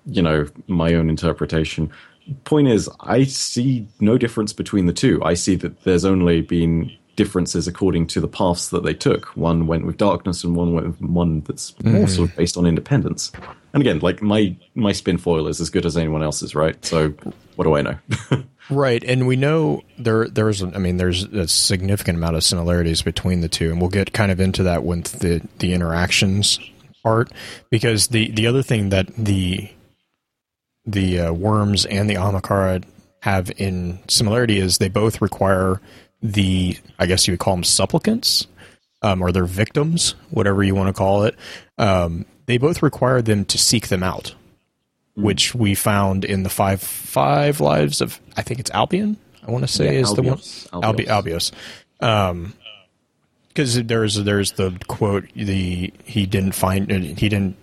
you 0.04 0.20
know, 0.20 0.46
my 0.66 0.94
own 0.94 1.08
interpretation. 1.08 1.90
Point 2.44 2.68
is, 2.68 2.90
I 3.00 3.24
see 3.24 3.86
no 4.00 4.18
difference 4.18 4.52
between 4.52 4.86
the 4.86 4.92
two. 4.92 5.22
I 5.24 5.34
see 5.34 5.54
that 5.56 5.84
there's 5.84 6.04
only 6.04 6.42
been 6.42 6.92
differences 7.16 7.66
according 7.66 8.06
to 8.08 8.20
the 8.20 8.28
paths 8.28 8.68
that 8.70 8.82
they 8.82 8.94
took. 8.94 9.26
One 9.36 9.66
went 9.66 9.86
with 9.86 9.96
darkness, 9.96 10.44
and 10.44 10.54
one 10.54 10.74
went 10.74 10.86
with 10.86 11.00
one 11.00 11.40
that's 11.42 11.74
more 11.82 12.08
sort 12.08 12.28
of 12.28 12.34
hmm. 12.34 12.40
based 12.40 12.56
on 12.56 12.66
independence. 12.66 13.32
And 13.72 13.82
again, 13.82 14.00
like 14.00 14.22
my 14.22 14.56
my 14.74 14.92
spin 14.92 15.18
foil 15.18 15.46
is 15.48 15.60
as 15.60 15.70
good 15.70 15.86
as 15.86 15.96
anyone 15.96 16.22
else's, 16.22 16.54
right? 16.54 16.82
So 16.84 17.10
what 17.56 17.64
do 17.64 17.76
I 17.76 17.82
know? 17.82 17.98
Right, 18.70 19.02
and 19.02 19.26
we 19.26 19.34
know 19.34 19.82
there 19.98 20.28
there's 20.28 20.62
I 20.62 20.78
mean 20.78 20.96
there's 20.96 21.24
a 21.24 21.48
significant 21.48 22.18
amount 22.18 22.36
of 22.36 22.44
similarities 22.44 23.02
between 23.02 23.40
the 23.40 23.48
two, 23.48 23.70
and 23.70 23.80
we'll 23.80 23.90
get 23.90 24.12
kind 24.12 24.30
of 24.30 24.38
into 24.38 24.62
that 24.62 24.84
with 24.84 25.18
the 25.18 25.42
the 25.58 25.72
interactions 25.72 26.60
part 27.02 27.32
because 27.68 28.08
the 28.08 28.30
the 28.30 28.46
other 28.46 28.62
thing 28.62 28.90
that 28.90 29.08
the 29.16 29.68
the 30.86 31.18
uh, 31.18 31.32
worms 31.32 31.84
and 31.84 32.08
the 32.08 32.14
Ahamkara 32.14 32.84
have 33.22 33.50
in 33.56 33.98
similarity 34.08 34.58
is 34.58 34.78
they 34.78 34.88
both 34.88 35.20
require 35.20 35.80
the 36.22 36.78
I 36.96 37.06
guess 37.06 37.26
you 37.26 37.32
would 37.32 37.40
call 37.40 37.56
them 37.56 37.64
supplicants 37.64 38.46
um, 39.02 39.20
or 39.20 39.32
their 39.32 39.46
victims, 39.46 40.14
whatever 40.30 40.62
you 40.62 40.76
want 40.76 40.88
to 40.88 40.92
call 40.92 41.24
it. 41.24 41.34
Um, 41.76 42.24
they 42.50 42.58
both 42.58 42.82
require 42.82 43.22
them 43.22 43.44
to 43.46 43.56
seek 43.56 43.88
them 43.88 44.02
out 44.02 44.34
which 45.16 45.54
we 45.54 45.74
found 45.74 46.24
in 46.24 46.42
the 46.44 46.48
five 46.48 46.80
five 46.80 47.60
lives 47.60 48.00
of 48.00 48.20
I 48.36 48.42
think 48.42 48.60
it's 48.60 48.70
Albion. 48.70 49.16
I 49.46 49.50
want 49.50 49.64
to 49.64 49.68
say 49.68 49.94
Yeah, 49.94 50.00
is 50.00 50.14
the 50.14 50.22
one 50.22 50.38
Albios. 50.38 50.68
Albi, 50.82 51.04
Albios. 51.04 51.52
Albios. 52.00 52.06
Um, 52.06 52.54
because 53.48 53.82
there's 53.84 54.14
there's 54.14 54.52
the 54.52 54.78
quote 54.86 55.26
the 55.34 55.92
he 56.04 56.26
didn't 56.26 56.52
find 56.52 56.90
he 56.90 57.28
didn't 57.28 57.56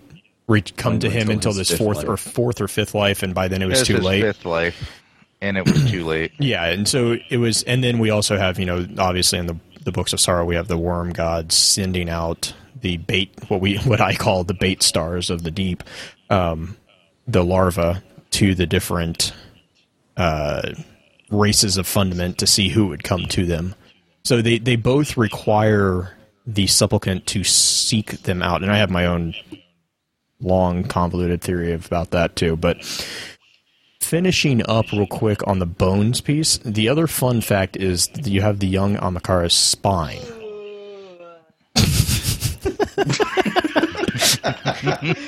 reach 0.46 0.76
come 0.76 0.94
Find 0.94 1.00
to 1.02 1.10
him 1.10 1.22
him 1.22 1.30
until 1.30 1.50
until 1.50 1.52
this 1.54 1.70
fourth 1.76 1.98
life. 1.98 2.08
or 2.08 2.16
fourth 2.16 2.60
or 2.60 2.68
fifth 2.68 2.94
life, 2.94 3.22
and 3.22 3.34
by 3.34 3.48
then 3.48 3.62
it 3.62 3.66
was 3.66 3.80
This 3.80 3.88
too 3.88 3.96
is 3.96 4.04
late. 4.04 4.22
Fifth 4.22 4.44
life, 4.44 5.02
and 5.40 5.56
it 5.56 5.64
was 5.64 5.90
too 5.90 6.04
late. 6.04 6.32
Yeah, 6.38 6.66
and 6.66 6.86
so 6.86 7.16
it 7.30 7.38
was, 7.38 7.62
and 7.64 7.82
then 7.82 7.98
we 7.98 8.10
also 8.10 8.36
have, 8.36 8.58
you 8.58 8.66
know, 8.66 8.86
obviously 8.98 9.38
in 9.38 9.46
the 9.46 9.56
the 9.82 9.92
books 9.92 10.12
of 10.12 10.20
sorrow, 10.20 10.44
we 10.44 10.54
have 10.54 10.68
the 10.68 10.78
worm 10.78 11.12
gods 11.12 11.54
sending 11.54 12.08
out 12.10 12.52
the 12.80 12.96
bait, 12.98 13.30
what 13.48 13.60
we 13.60 13.76
what 13.84 14.00
I 14.00 14.14
call 14.14 14.44
the 14.44 14.54
bait 14.54 14.82
stars 14.82 15.30
of 15.30 15.42
the 15.42 15.50
deep, 15.50 15.82
um, 16.30 16.76
the 17.26 17.44
larva 17.44 18.02
to 18.30 18.54
the 18.54 18.66
different 18.66 19.32
uh, 20.16 20.72
races 21.30 21.76
of 21.76 21.86
fundament 21.86 22.38
to 22.38 22.46
see 22.46 22.68
who 22.68 22.88
would 22.88 23.04
come 23.04 23.26
to 23.26 23.46
them. 23.46 23.74
So 24.24 24.42
they 24.42 24.58
they 24.58 24.76
both 24.76 25.16
require 25.16 26.16
the 26.46 26.66
supplicant 26.66 27.26
to 27.26 27.44
seek 27.44 28.22
them 28.22 28.42
out, 28.42 28.62
and 28.62 28.72
I 28.72 28.78
have 28.78 28.90
my 28.90 29.06
own 29.06 29.34
long 30.40 30.84
convoluted 30.84 31.42
theory 31.42 31.72
about 31.72 32.10
that 32.10 32.36
too, 32.36 32.56
but 32.56 32.82
finishing 34.00 34.66
up 34.68 34.90
real 34.92 35.06
quick 35.06 35.46
on 35.46 35.58
the 35.58 35.66
bones 35.66 36.20
piece, 36.20 36.58
the 36.58 36.88
other 36.88 37.06
fun 37.06 37.40
fact 37.40 37.76
is 37.76 38.06
that 38.08 38.26
you 38.26 38.40
have 38.40 38.58
the 38.58 38.66
young 38.66 38.96
Ahamkara's 38.96 39.54
spine. 39.54 40.22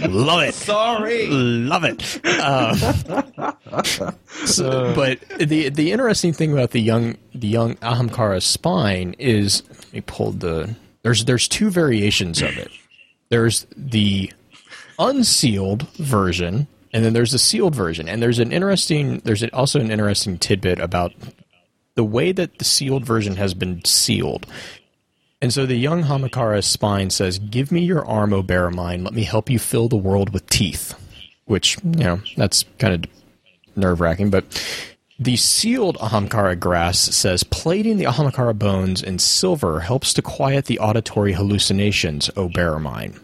Love 0.08 0.42
it. 0.42 0.54
Sorry. 0.54 1.26
Love 1.28 1.84
it. 1.84 2.02
Um, 2.40 2.76
so, 4.46 4.94
but 4.94 5.20
the 5.38 5.68
the 5.68 5.92
interesting 5.92 6.32
thing 6.32 6.52
about 6.52 6.70
the 6.70 6.80
young 6.80 7.16
the 7.34 7.48
young 7.48 7.76
Ahamkara 7.76 8.42
spine 8.42 9.14
is 9.18 9.62
let 9.68 9.92
me 9.92 10.00
pull 10.00 10.32
the 10.32 10.74
there's 11.02 11.24
there's 11.24 11.48
two 11.48 11.70
variations 11.70 12.42
of 12.42 12.56
it. 12.56 12.70
There's 13.28 13.66
the 13.76 14.32
unsealed 14.98 15.82
version, 15.96 16.66
and 16.92 17.04
then 17.04 17.12
there's 17.12 17.32
the 17.32 17.38
sealed 17.38 17.74
version. 17.74 18.08
And 18.08 18.22
there's 18.22 18.38
an 18.38 18.52
interesting 18.52 19.20
there's 19.24 19.42
an, 19.42 19.50
also 19.52 19.80
an 19.80 19.90
interesting 19.90 20.38
tidbit 20.38 20.78
about 20.80 21.12
the 21.94 22.04
way 22.04 22.32
that 22.32 22.58
the 22.58 22.64
sealed 22.64 23.04
version 23.04 23.36
has 23.36 23.54
been 23.54 23.84
sealed. 23.84 24.46
And 25.42 25.52
so 25.52 25.64
the 25.64 25.76
young 25.76 26.02
Ahamkara 26.02 26.62
spine 26.62 27.10
says, 27.10 27.38
Give 27.38 27.72
me 27.72 27.80
your 27.80 28.04
arm, 28.06 28.32
O 28.32 28.42
bearer 28.42 28.70
mine. 28.70 29.04
Let 29.04 29.14
me 29.14 29.24
help 29.24 29.48
you 29.48 29.58
fill 29.58 29.88
the 29.88 29.96
world 29.96 30.30
with 30.32 30.46
teeth. 30.48 30.94
Which, 31.46 31.78
you 31.82 32.04
know, 32.04 32.20
that's 32.36 32.64
kind 32.78 32.94
of 32.94 33.10
nerve 33.74 34.00
wracking. 34.00 34.30
But 34.30 34.44
the 35.18 35.36
sealed 35.36 35.96
Ahamkara 35.98 36.60
grass 36.60 36.98
says, 36.98 37.42
Plating 37.42 37.96
the 37.96 38.04
Ahamkara 38.04 38.58
bones 38.58 39.02
in 39.02 39.18
silver 39.18 39.80
helps 39.80 40.12
to 40.14 40.22
quiet 40.22 40.66
the 40.66 40.78
auditory 40.78 41.32
hallucinations, 41.32 42.30
O 42.36 42.48
bearer 42.48 42.78
mine. 42.78 43.18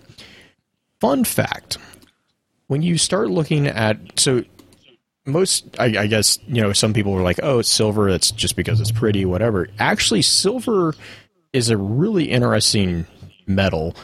Fun 1.01 1.25
fact 1.25 1.77
when 2.69 2.83
you 2.83 2.97
start 2.99 3.29
looking 3.31 3.67
at. 3.67 3.99
So 4.19 4.43
most 5.27 5.77
I, 5.79 5.85
I 5.85 6.07
guess 6.07 6.39
you 6.47 6.63
know 6.63 6.73
some 6.73 6.95
people 6.95 7.13
were 7.13 7.23
like 7.23 7.41
oh 7.43 7.59
it's 7.59 7.69
silver 7.69 8.09
it's 8.09 8.31
just 8.31 8.55
because 8.55 8.81
it's 8.81 8.93
pretty 8.93 9.25
whatever 9.25 9.67
actually 9.81 10.23
silver 10.23 10.95
is 11.57 11.71
a 11.71 11.77
really 11.77 12.31
interesting 12.31 13.07
metal 13.47 13.95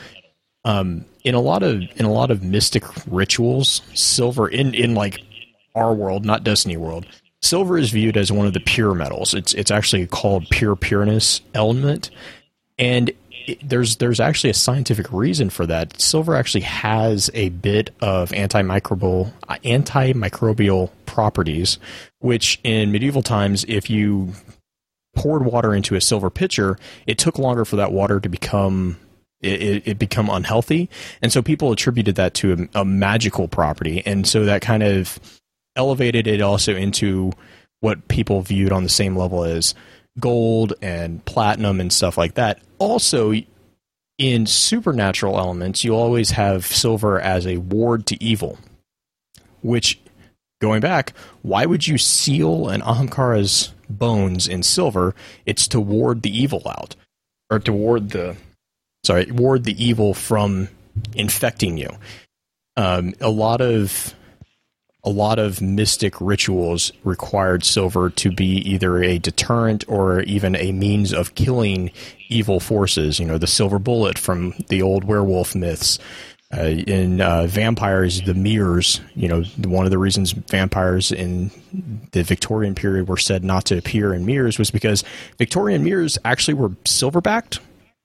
Um, 0.65 1.05
in 1.25 1.35
a 1.35 1.41
lot 1.41 1.63
of 1.63 1.83
in 1.97 2.05
a 2.05 2.13
lot 2.13 2.31
of 2.31 2.43
mystic 2.43 2.85
rituals, 3.07 3.83
silver 3.95 4.49
in 4.49 4.75
in 4.75 4.95
like 4.95 5.21
our 5.75 5.93
world, 5.93 6.25
not 6.25 6.45
Destiny 6.45 6.77
world, 6.77 7.05
silver 7.41 7.77
is 7.79 7.91
viewed 7.91 8.17
as 8.17 8.31
one 8.31 8.47
of 8.47 8.53
the 8.53 8.61
pure 8.61 8.95
metals. 8.95 9.35
It's 9.35 9.55
it's 9.55 9.71
actually 9.73 10.07
called 10.07 10.47
pure 10.51 10.77
pureness 10.77 11.41
element, 11.55 12.11
and 12.79 13.11
it, 13.47 13.59
there's 13.69 13.97
there's 13.97 14.21
actually 14.21 14.51
a 14.51 14.55
scientific 14.55 15.13
reason 15.13 15.51
for 15.51 15.67
that. 15.67 16.01
Silver 16.01 16.37
actually 16.37 16.63
has 16.63 17.29
a 17.35 17.49
bit 17.49 17.91
of 18.01 18.31
antimicrobial 18.31 19.33
antimicrobial 19.65 20.91
properties, 21.07 21.79
which 22.21 22.61
in 22.63 22.93
medieval 22.93 23.23
times, 23.23 23.65
if 23.67 23.91
you 23.91 24.33
poured 25.15 25.45
water 25.45 25.75
into 25.75 25.95
a 25.95 26.01
silver 26.01 26.31
pitcher, 26.31 26.79
it 27.07 27.19
took 27.19 27.39
longer 27.39 27.65
for 27.65 27.77
that 27.77 27.93
water 27.93 28.21
to 28.21 28.29
become 28.29 28.97
it, 29.41 29.83
it, 29.87 29.99
become 29.99 30.31
unhealthy, 30.31 30.89
and 31.21 31.33
so 31.33 31.43
people 31.43 31.73
attributed 31.73 32.15
that 32.15 32.33
to 32.35 32.69
a, 32.75 32.81
a 32.81 32.85
magical 32.85 33.49
property, 33.49 34.01
and 34.07 34.27
so 34.27 34.45
that 34.45 34.63
kind 34.63 34.85
of 34.85 35.19
elevated 35.75 36.27
it 36.29 36.41
also 36.41 36.77
into 36.77 37.33
what 37.81 38.07
people 38.07 38.43
viewed 38.43 38.71
on 38.71 38.85
the 38.85 38.89
same 38.89 39.17
level 39.17 39.43
as 39.43 39.75
gold 40.21 40.75
and 40.81 41.25
platinum 41.25 41.81
and 41.81 41.93
stuff 41.93 42.17
like 42.17 42.35
that. 42.35 42.61
Also, 42.79 43.35
in 44.19 44.47
supernatural 44.47 45.39
elements, 45.39 45.83
you 45.83 45.95
always 45.95 46.31
have 46.31 46.65
silver 46.65 47.21
as 47.21 47.47
a 47.47 47.57
ward 47.57 48.07
to 48.07 48.23
evil, 48.23 48.59
which, 49.63 49.99
going 50.61 50.81
back, 50.81 51.13
why 51.43 51.67
would 51.67 51.87
you 51.87 51.99
seal 51.99 52.69
an 52.69 52.83
Ahamkara's 52.83 53.73
bones 53.99 54.49
in 54.49 54.63
silver? 54.63 55.15
It's 55.47 55.69
to 55.69 55.81
ward 55.81 56.23
the 56.23 56.37
evil 56.37 56.63
out, 56.67 56.97
or 57.51 57.59
to 57.61 57.73
ward 57.73 58.11
the 58.11 58.37
sorry, 59.05 59.31
ward 59.31 59.65
the 59.65 59.83
evil 59.83 60.15
from 60.15 60.69
infecting 61.15 61.77
you. 61.77 61.91
Um, 62.77 63.15
a 63.21 63.31
lot 63.31 63.61
of 63.61 64.15
a 65.05 65.11
lot 65.11 65.39
of 65.39 65.61
mystic 65.61 66.21
rituals 66.21 66.93
required 67.03 67.65
silver 67.65 68.09
to 68.09 68.31
be 68.31 68.59
either 68.59 69.03
a 69.03 69.19
deterrent 69.19 69.85
or 69.89 70.21
even 70.23 70.55
a 70.55 70.71
means 70.71 71.13
of 71.13 71.35
killing 71.35 71.91
evil 72.29 72.61
forces. 72.61 73.19
You 73.19 73.27
know, 73.27 73.39
the 73.39 73.49
silver 73.49 73.81
bullet 73.81 74.17
from 74.17 74.55
the 74.69 74.81
old 74.81 75.05
werewolf 75.05 75.55
myths. 75.57 75.99
Uh, 76.55 76.65
in 76.87 77.21
uh, 77.23 77.47
vampires, 77.47 78.21
the 78.23 78.35
mirrors, 78.35 79.01
you 79.15 79.27
know, 79.27 79.43
one 79.65 79.87
of 79.87 79.91
the 79.91 79.99
reasons 79.99 80.33
vampires 80.33 81.11
in 81.11 81.51
the 82.13 82.23
Victorian 82.23 82.75
period 82.75 83.09
were 83.09 83.17
said 83.17 83.43
not 83.43 83.65
to 83.65 83.79
appear 83.79 84.13
in 84.13 84.27
mirrors 84.27 84.59
was 84.59 84.71
because 84.71 85.03
Victorian 85.39 85.83
mirrors 85.83 86.19
actually 86.25 86.55
were 86.55 86.73
silver 86.85 87.23
backed 87.23 87.59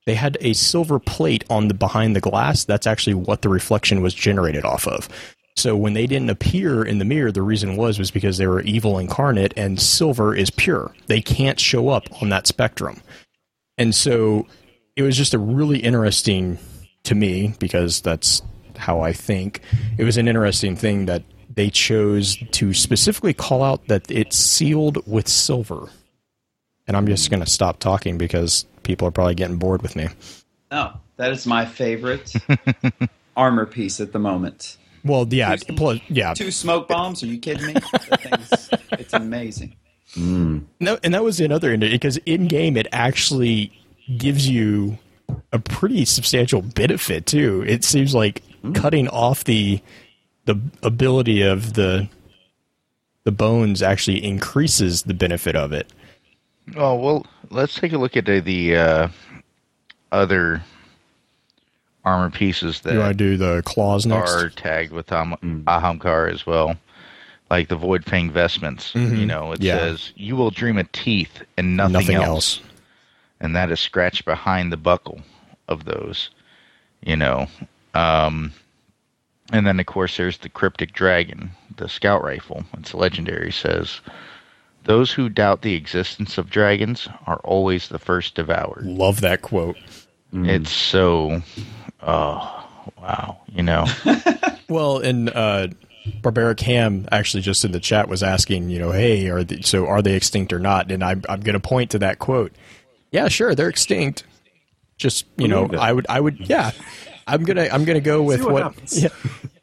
they 0.08 0.14
had 0.14 0.38
a 0.40 0.54
silver 0.54 0.98
plate 0.98 1.44
on 1.50 1.68
the 1.68 1.74
behind 1.74 2.16
the 2.16 2.20
glass. 2.22 2.64
That's 2.64 2.86
actually 2.86 3.12
what 3.12 3.42
the 3.42 3.50
reflection 3.50 4.00
was 4.00 4.14
generated 4.14 4.64
off 4.64 4.88
of. 4.88 5.06
So 5.54 5.76
when 5.76 5.92
they 5.92 6.06
didn't 6.06 6.30
appear 6.30 6.82
in 6.82 6.98
the 6.98 7.04
mirror, 7.04 7.30
the 7.30 7.42
reason 7.42 7.76
was 7.76 7.98
was 7.98 8.10
because 8.10 8.38
they 8.38 8.46
were 8.46 8.62
evil 8.62 8.98
incarnate, 8.98 9.52
and 9.54 9.78
silver 9.78 10.34
is 10.34 10.48
pure. 10.48 10.94
They 11.08 11.20
can't 11.20 11.60
show 11.60 11.90
up 11.90 12.22
on 12.22 12.30
that 12.30 12.46
spectrum. 12.46 13.02
And 13.76 13.94
so 13.94 14.46
it 14.96 15.02
was 15.02 15.14
just 15.14 15.34
a 15.34 15.38
really 15.38 15.78
interesting 15.78 16.58
to 17.08 17.14
me 17.14 17.54
because 17.58 18.00
that's 18.00 18.42
how 18.76 19.00
I 19.00 19.12
think. 19.12 19.62
It 19.96 20.04
was 20.04 20.16
an 20.16 20.28
interesting 20.28 20.76
thing 20.76 21.06
that 21.06 21.22
they 21.54 21.70
chose 21.70 22.36
to 22.52 22.72
specifically 22.72 23.34
call 23.34 23.62
out 23.62 23.88
that 23.88 24.10
it's 24.10 24.36
sealed 24.36 25.04
with 25.06 25.26
silver. 25.26 25.88
And 26.86 26.96
I'm 26.96 27.06
just 27.06 27.30
going 27.30 27.42
to 27.42 27.50
stop 27.50 27.80
talking 27.80 28.18
because 28.18 28.64
people 28.82 29.08
are 29.08 29.10
probably 29.10 29.34
getting 29.34 29.56
bored 29.56 29.82
with 29.82 29.96
me. 29.96 30.08
No, 30.70 30.92
that 31.16 31.32
is 31.32 31.46
my 31.46 31.64
favorite 31.64 32.32
armor 33.36 33.66
piece 33.66 34.00
at 34.00 34.12
the 34.12 34.18
moment. 34.18 34.76
Well, 35.04 35.26
yeah, 35.30 35.56
two, 35.56 35.74
plus, 35.74 36.00
yeah. 36.08 36.34
Two 36.34 36.50
smoke 36.50 36.88
bombs? 36.88 37.22
Are 37.22 37.26
you 37.26 37.38
kidding 37.38 37.66
me? 37.66 37.74
it's 38.92 39.12
amazing. 39.14 39.74
Mm. 40.14 40.64
No, 40.80 40.98
and 41.02 41.14
that 41.14 41.24
was 41.24 41.40
another 41.40 41.76
because 41.76 42.18
in 42.18 42.48
game 42.48 42.76
it 42.76 42.86
actually 42.92 43.72
gives 44.16 44.48
you 44.48 44.98
a 45.52 45.58
pretty 45.58 46.04
substantial 46.04 46.62
benefit 46.62 47.26
too. 47.26 47.64
It 47.66 47.84
seems 47.84 48.14
like 48.14 48.42
mm. 48.62 48.74
cutting 48.74 49.08
off 49.08 49.44
the 49.44 49.80
the 50.44 50.58
ability 50.82 51.42
of 51.42 51.74
the 51.74 52.08
the 53.24 53.32
bones 53.32 53.82
actually 53.82 54.24
increases 54.24 55.02
the 55.02 55.14
benefit 55.14 55.54
of 55.54 55.72
it. 55.72 55.86
Oh 56.76 56.94
well, 56.96 57.26
let's 57.50 57.74
take 57.74 57.92
a 57.92 57.98
look 57.98 58.16
at 58.16 58.26
the, 58.26 58.40
the 58.40 58.76
uh, 58.76 59.08
other 60.12 60.62
armor 62.04 62.30
pieces 62.30 62.80
that 62.82 62.92
do 62.92 63.02
I 63.02 63.12
do 63.12 63.36
the 63.36 63.62
claws 63.64 64.06
next? 64.06 64.32
are 64.32 64.50
tagged 64.50 64.92
with 64.92 65.12
Am- 65.12 65.36
mm. 65.42 65.64
Ahamkar 65.64 66.32
as 66.32 66.46
well, 66.46 66.76
like 67.50 67.68
the 67.68 67.76
Void 67.76 68.04
Fang 68.04 68.30
vestments. 68.30 68.92
Mm-hmm. 68.92 69.16
You 69.16 69.26
know, 69.26 69.52
it 69.52 69.60
yeah. 69.60 69.76
says 69.76 70.12
you 70.16 70.36
will 70.36 70.50
dream 70.50 70.78
of 70.78 70.90
teeth 70.92 71.42
and 71.56 71.76
nothing, 71.76 71.92
nothing 71.92 72.16
else. 72.16 72.60
else, 72.60 72.60
and 73.40 73.54
that 73.56 73.70
is 73.70 73.80
scratched 73.80 74.24
behind 74.24 74.72
the 74.72 74.76
buckle 74.76 75.20
of 75.66 75.84
those. 75.84 76.30
You 77.00 77.16
know, 77.16 77.46
um, 77.94 78.52
and 79.52 79.66
then 79.66 79.78
of 79.78 79.86
course 79.86 80.16
there's 80.16 80.38
the 80.38 80.48
Cryptic 80.48 80.92
Dragon, 80.92 81.50
the 81.76 81.88
scout 81.88 82.22
rifle. 82.22 82.64
It's 82.78 82.94
legendary. 82.94 83.52
Says 83.52 84.00
those 84.84 85.12
who 85.12 85.28
doubt 85.28 85.62
the 85.62 85.74
existence 85.74 86.38
of 86.38 86.50
dragons 86.50 87.08
are 87.26 87.40
always 87.44 87.88
the 87.88 87.98
first 87.98 88.34
devoured. 88.34 88.84
Love 88.84 89.20
that 89.20 89.42
quote. 89.42 89.76
Mm. 90.32 90.48
It's 90.48 90.70
so, 90.70 91.42
oh, 92.02 92.68
wow, 93.00 93.38
you 93.48 93.62
know. 93.62 93.86
well, 94.68 94.98
and 94.98 95.30
uh, 95.30 95.68
Barbaric 96.22 96.60
Ham 96.60 97.08
actually 97.12 97.42
just 97.42 97.64
in 97.64 97.72
the 97.72 97.80
chat 97.80 98.08
was 98.08 98.22
asking, 98.22 98.70
you 98.70 98.78
know, 98.78 98.92
hey, 98.92 99.28
are 99.28 99.44
they, 99.44 99.60
so 99.60 99.86
are 99.86 100.02
they 100.02 100.14
extinct 100.14 100.52
or 100.52 100.58
not? 100.58 100.90
And 100.90 101.02
I'm 101.02 101.22
I'm 101.28 101.40
going 101.40 101.54
to 101.54 101.60
point 101.60 101.90
to 101.92 101.98
that 102.00 102.18
quote. 102.18 102.52
Yeah, 103.10 103.28
sure, 103.28 103.54
they're 103.54 103.68
extinct. 103.68 104.24
Just 104.96 105.26
you 105.36 105.48
know, 105.48 105.68
I 105.78 105.92
would 105.92 106.06
I 106.08 106.20
would 106.20 106.48
yeah. 106.48 106.72
I'm 107.26 107.44
gonna 107.44 107.68
I'm 107.70 107.84
gonna 107.84 108.00
go 108.00 108.22
with 108.22 108.42
what, 108.42 108.74
what 108.74 108.92
yeah, 108.92 109.08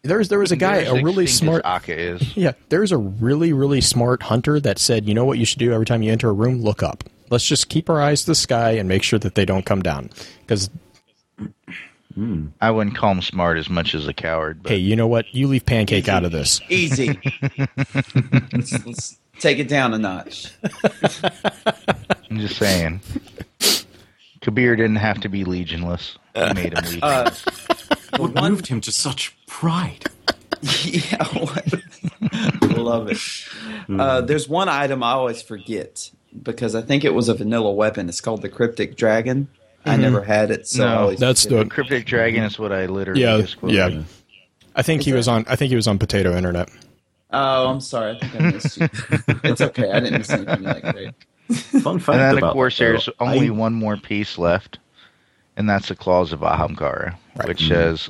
there's 0.04 0.30
there 0.30 0.40
was 0.40 0.52
a 0.52 0.56
guy, 0.56 0.78
a 0.78 1.04
really 1.04 1.28
smart. 1.28 1.64
Aka 1.66 1.96
is. 1.96 2.38
Yeah, 2.38 2.54
there's 2.70 2.92
a 2.92 2.98
really 2.98 3.52
really 3.54 3.82
smart 3.82 4.24
hunter 4.24 4.60
that 4.60 4.80
said, 4.80 5.08
you 5.08 5.14
know 5.14 5.26
what 5.26 5.40
you 5.40 5.46
should 5.46 5.60
do 5.60 5.74
every 5.74 5.86
time 5.86 6.02
you 6.02 6.12
enter 6.12 6.30
a 6.30 6.34
room, 6.34 6.62
look 6.62 6.84
up. 6.84 7.04
Let's 7.30 7.46
just 7.46 7.70
keep 7.70 7.90
our 7.90 8.02
eyes 8.02 8.22
to 8.22 8.28
the 8.28 8.36
sky 8.36 8.72
and 8.72 8.88
make 8.88 9.04
sure 9.04 9.20
that 9.20 9.36
they 9.36 9.46
don't 9.46 9.66
come 9.66 9.82
down 9.82 10.10
because. 10.42 10.70
I 12.62 12.72
wouldn't 12.72 12.96
call 12.96 13.12
him 13.12 13.22
smart 13.22 13.58
as 13.58 13.70
much 13.70 13.94
as 13.94 14.08
a 14.08 14.14
coward. 14.14 14.64
But. 14.64 14.72
Hey, 14.72 14.78
you 14.78 14.96
know 14.96 15.08
what? 15.08 15.26
You 15.34 15.48
leave 15.48 15.66
Pancake 15.66 16.06
Easy. 16.06 16.12
out 16.12 16.24
of 16.24 16.32
this. 16.32 16.62
Easy. 16.70 17.20
let's, 18.54 18.86
let's 18.86 19.18
take 19.40 19.60
it 19.60 19.68
down 19.68 19.94
a 19.94 19.98
notch. 19.98 20.52
I'm 22.30 22.40
just 22.40 22.58
saying. 22.58 23.02
Kabr 24.42 24.78
didn't 24.78 24.98
have 24.98 25.22
to 25.22 25.30
be 25.30 25.44
legionless. 25.44 26.18
He 26.36 26.54
made 26.54 26.74
him 26.74 26.84
legionless. 26.84 27.48
Uh, 27.92 28.18
what 28.18 28.34
one... 28.34 28.52
moved 28.52 28.68
him 28.68 28.82
to 28.82 28.92
such 28.92 29.36
pride? 29.48 30.06
yeah, 30.84 31.28
love 32.78 33.10
it. 33.10 33.18
Mm. 33.88 34.00
Uh, 34.00 34.22
there's 34.22 34.48
one 34.48 34.70
item 34.70 35.04
I 35.04 35.12
always 35.12 35.42
forget 35.42 36.10
because 36.44 36.76
I 36.76 36.82
think 36.82 37.04
it 37.04 37.14
was 37.14 37.30
a 37.30 37.34
vanilla 37.34 37.72
weapon. 37.72 38.10
It's 38.10 38.22
called 38.22 38.42
the 38.42 38.50
Cryptic 38.50 38.96
Dragon. 38.96 39.48
Mm-hmm. 39.80 39.90
I 39.90 39.96
never 39.98 40.24
had 40.24 40.52
it, 40.52 40.68
so 40.68 40.84
no, 40.84 41.16
that's 41.16 41.46
the. 41.46 41.66
Cryptic 41.66 42.06
Dragon 42.06 42.44
is 42.44 42.58
what 42.58 42.72
I 42.72 42.88
literally 42.88 43.22
yeah 43.22 43.38
just 43.38 43.58
yeah. 43.64 44.02
I 44.76 44.82
think 44.82 45.02
is 45.02 45.06
he 45.06 45.14
was 45.14 45.28
on. 45.28 45.46
I 45.48 45.56
think 45.56 45.70
he 45.70 45.76
was 45.76 45.88
on 45.88 46.00
Potato 46.00 46.36
Internet. 46.36 46.70
Oh, 47.32 47.68
I'm 47.68 47.82
sorry. 47.82 48.16
I 48.16 48.20
think 48.20 48.36
I 48.36 48.52
missed 48.52 48.78
you. 48.78 48.88
it's 49.44 49.62
okay. 49.62 49.92
I 49.92 50.00
didn't 50.00 50.20
miss 50.20 50.30
anything 50.30 50.64
like 50.64 50.84
great. 50.84 51.14
Fun 51.82 52.00
fact. 52.00 52.18
And 52.18 52.38
then, 52.38 52.44
of 52.44 52.54
course, 52.54 52.78
there's 52.78 53.10
only 53.20 53.48
I... 53.48 53.52
one 53.52 53.74
more 53.74 53.98
piece 53.98 54.38
left, 54.38 54.80
and 55.58 55.70
that's 55.70 55.90
the 55.90 55.96
Claws 55.96 56.34
of 56.34 56.40
Ahamkara, 56.42 57.16
right. 57.36 57.48
which 57.48 57.60
mm-hmm. 57.60 57.74
says, 57.74 58.10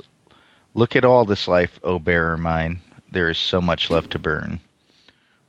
Look 0.74 0.94
at 0.94 1.04
all 1.04 1.24
this 1.24 1.48
life, 1.48 1.80
O 1.82 1.98
bearer 1.98 2.36
mine. 2.36 2.80
There 3.10 3.30
is 3.30 3.38
so 3.38 3.60
much 3.60 3.90
left 3.90 4.10
to 4.10 4.18
burn. 4.18 4.60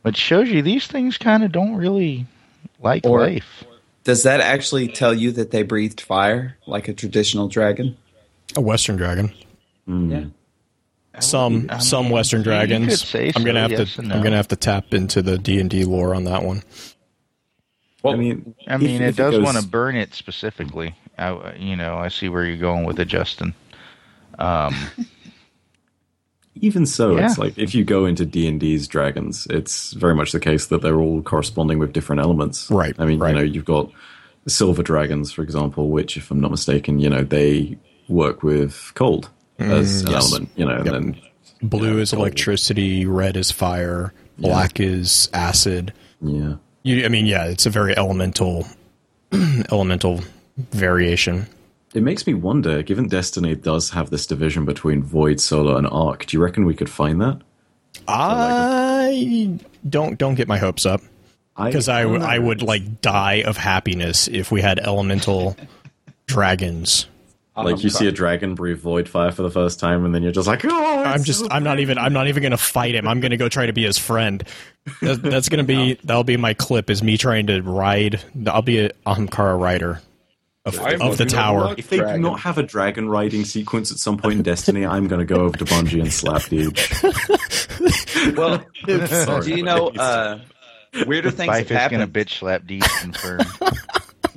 Which 0.04 0.18
shows 0.18 0.50
you 0.50 0.62
these 0.62 0.88
things 0.88 1.18
kind 1.18 1.44
of 1.44 1.52
don't 1.52 1.76
really 1.76 2.26
like 2.80 3.06
or, 3.06 3.20
life. 3.20 3.66
Does 4.06 4.24
that 4.24 4.40
actually 4.40 4.88
tell 4.88 5.14
you 5.14 5.34
that 5.34 5.52
they 5.52 5.64
breathed 5.64 6.00
fire 6.00 6.58
like 6.66 6.88
a 6.88 6.94
traditional 6.94 7.50
dragon? 7.50 7.98
A 8.56 8.62
Western 8.62 8.96
dragon. 8.96 9.34
Mm. 9.88 10.12
Yeah. 10.12 10.26
Some 11.20 11.68
I 11.70 11.74
mean, 11.74 11.80
some 11.82 12.10
Western 12.10 12.44
dragons. 12.44 13.16
I'm 13.16 13.44
gonna 13.44 13.62
have 13.62 13.72
yes 13.72 13.96
to. 13.96 14.02
I'm 14.02 14.22
gonna 14.22 14.36
have 14.36 14.50
to 14.50 14.56
tap 14.56 14.94
into 14.94 15.22
the 15.22 15.38
D 15.38 15.60
and 15.60 15.70
D 15.70 15.84
lore 15.84 16.14
on 16.14 16.26
that 16.26 16.44
one. 16.44 16.64
Well, 18.04 18.14
I 18.14 18.18
mean, 18.18 18.56
I 18.68 18.78
mean, 18.78 19.02
if, 19.02 19.10
it 19.10 19.16
does 19.16 19.40
want 19.40 19.58
to 19.58 19.68
burn 19.68 19.96
it 19.96 20.14
specifically. 20.14 20.96
I, 21.18 21.56
you 21.56 21.76
know, 21.76 21.98
I 21.98 22.10
see 22.10 22.30
where 22.30 22.46
you're 22.46 22.58
going 22.58 22.86
with 22.86 23.00
it, 23.00 23.08
Justin. 23.08 23.56
Um, 24.38 24.76
even 26.56 26.86
so, 26.86 27.18
yeah. 27.18 27.26
it's 27.26 27.38
like 27.38 27.58
if 27.58 27.74
you 27.74 27.84
go 27.84 28.06
into 28.06 28.26
D 28.26 28.48
and 28.48 28.60
D's 28.60 28.88
dragons, 28.88 29.48
it's 29.50 29.94
very 29.94 30.14
much 30.14 30.32
the 30.32 30.40
case 30.40 30.68
that 30.68 30.82
they're 30.82 31.00
all 31.00 31.22
corresponding 31.22 31.80
with 31.80 31.92
different 31.92 32.22
elements. 32.22 32.70
Right. 32.70 32.96
I 33.00 33.06
mean, 33.06 33.20
right. 33.20 33.30
you 33.30 33.36
know, 33.36 33.42
you've 33.42 33.66
got 33.66 33.92
silver 34.48 34.84
dragons, 34.84 35.32
for 35.32 35.42
example, 35.42 35.90
which, 35.90 36.18
if 36.18 36.30
I'm 36.30 36.40
not 36.40 36.52
mistaken, 36.52 37.00
you 37.00 37.10
know, 37.10 37.24
they 37.24 37.78
work 38.08 38.44
with 38.44 38.92
cold 38.94 39.30
Mm, 39.60 39.70
as 39.72 40.02
an 40.04 40.12
yes. 40.12 40.32
element, 40.32 40.50
you 40.56 40.66
know, 40.66 40.76
and 40.78 40.86
then 40.88 41.22
Blue 41.62 41.96
Yeah, 41.96 42.02
is 42.02 42.12
cold. 42.12 42.22
electricity, 42.22 43.06
red 43.06 43.36
is 43.38 43.50
fire, 43.52 44.14
black 44.38 44.80
is 44.80 45.30
acid. 45.34 45.94
yeah. 46.22 46.56
You, 46.84 47.04
I 47.04 47.10
mean, 47.10 47.26
yeah, 47.26 47.46
it's 47.48 47.66
a 47.66 47.70
very 47.70 47.98
elemental, 47.98 48.66
elemental 49.72 50.22
variation. 50.72 51.48
It 51.94 52.04
makes 52.04 52.26
me 52.28 52.34
wonder, 52.34 52.82
given 52.84 53.08
Destiny 53.08 53.56
does 53.56 53.90
have 53.90 54.10
this 54.10 54.26
division 54.28 54.64
between 54.66 55.02
Void, 55.04 55.42
Solar, 55.42 55.78
and 55.78 55.88
Arc, 55.88 56.26
do 56.28 56.38
you 56.38 56.44
reckon 56.44 56.66
we 56.66 56.76
could 56.76 56.90
find 56.90 57.20
that? 57.22 57.42
I 58.08 59.60
don't 59.90 60.18
don't 60.18 60.36
get 60.36 60.48
my 60.48 60.58
hopes 60.58 60.86
up 60.86 61.02
because 61.58 61.90
I, 61.90 62.04
don't 62.04 62.14
w- 62.14 62.32
I 62.32 62.38
would 62.40 62.62
like 62.62 63.02
die 63.02 63.42
of 63.46 63.58
happiness 63.58 64.28
if 64.28 64.52
we 64.52 64.62
had 64.62 64.80
elemental 64.80 65.58
dragons. 66.28 67.08
Like 67.58 67.84
you 67.84 67.90
see 67.90 68.08
a 68.08 68.12
dragon 68.12 68.56
breathe 68.56 68.80
void 68.80 69.10
fire 69.10 69.32
for 69.32 69.42
the 69.42 69.50
first 69.52 69.80
time, 69.80 70.06
and 70.06 70.14
then 70.14 70.24
you're 70.24 70.32
just 70.32 70.48
like, 70.48 70.64
oh, 70.66 71.04
I'm 71.04 71.24
just 71.24 71.40
so 71.42 71.48
I'm 71.50 71.64
not 71.64 71.80
even 71.80 71.98
I'm 71.98 72.14
not 72.14 72.28
even 72.28 72.44
gonna 72.44 72.58
fight 72.58 72.96
him. 72.96 73.08
I'm 73.08 73.20
gonna 73.20 73.38
go 73.38 73.50
try 73.50 73.66
to 73.66 73.74
be 73.74 73.84
his 73.84 73.98
friend. 73.98 74.44
That, 75.02 75.22
that's 75.24 75.50
gonna 75.50 75.64
be 75.76 75.96
that'll 76.04 76.24
be 76.24 76.38
my 76.38 76.54
clip 76.54 76.90
is 76.90 77.02
me 77.02 77.18
trying 77.18 77.48
to 77.48 77.62
ride. 77.62 78.22
I'll 78.48 78.62
be 78.62 78.80
a 78.80 78.90
Ahamkara 79.06 79.60
rider 79.60 80.02
of, 80.66 80.80
I'm 80.80 81.02
of 81.02 81.18
the 81.18 81.26
tower. 81.26 81.70
at 81.70 81.80
If 81.80 81.90
they 81.90 81.98
Dragon. 81.98 82.22
do 82.22 82.30
not 82.30 82.42
have 82.42 82.58
a 82.58 82.64
dragon 82.64 83.10
riding 83.10 83.46
sequence 83.46 83.92
at 83.92 83.98
some 84.00 84.18
point 84.18 84.36
in 84.36 84.44
Destiny, 84.44 84.86
I'm 84.86 85.08
going 85.08 85.20
to 85.20 85.26
go 85.26 85.42
over 85.46 85.58
to 85.58 85.64
Bungie 85.64 86.02
and 86.02 86.12
slap 86.12 86.42
Deej. 86.42 86.76
Well, 88.36 88.66
Sorry. 89.08 89.46
do 89.46 89.56
you 89.56 89.64
know 89.64 89.88
uh, 89.90 90.40
weirder 91.06 91.32
things 91.32 91.54
have 91.56 91.68
Byf 91.68 91.72
is 91.72 91.92
gonna 91.92 92.00
happened? 92.00 92.14
bitch 92.14 92.40
slap 92.40 92.64
Deej 92.64 93.02
confirmed. 93.02 93.46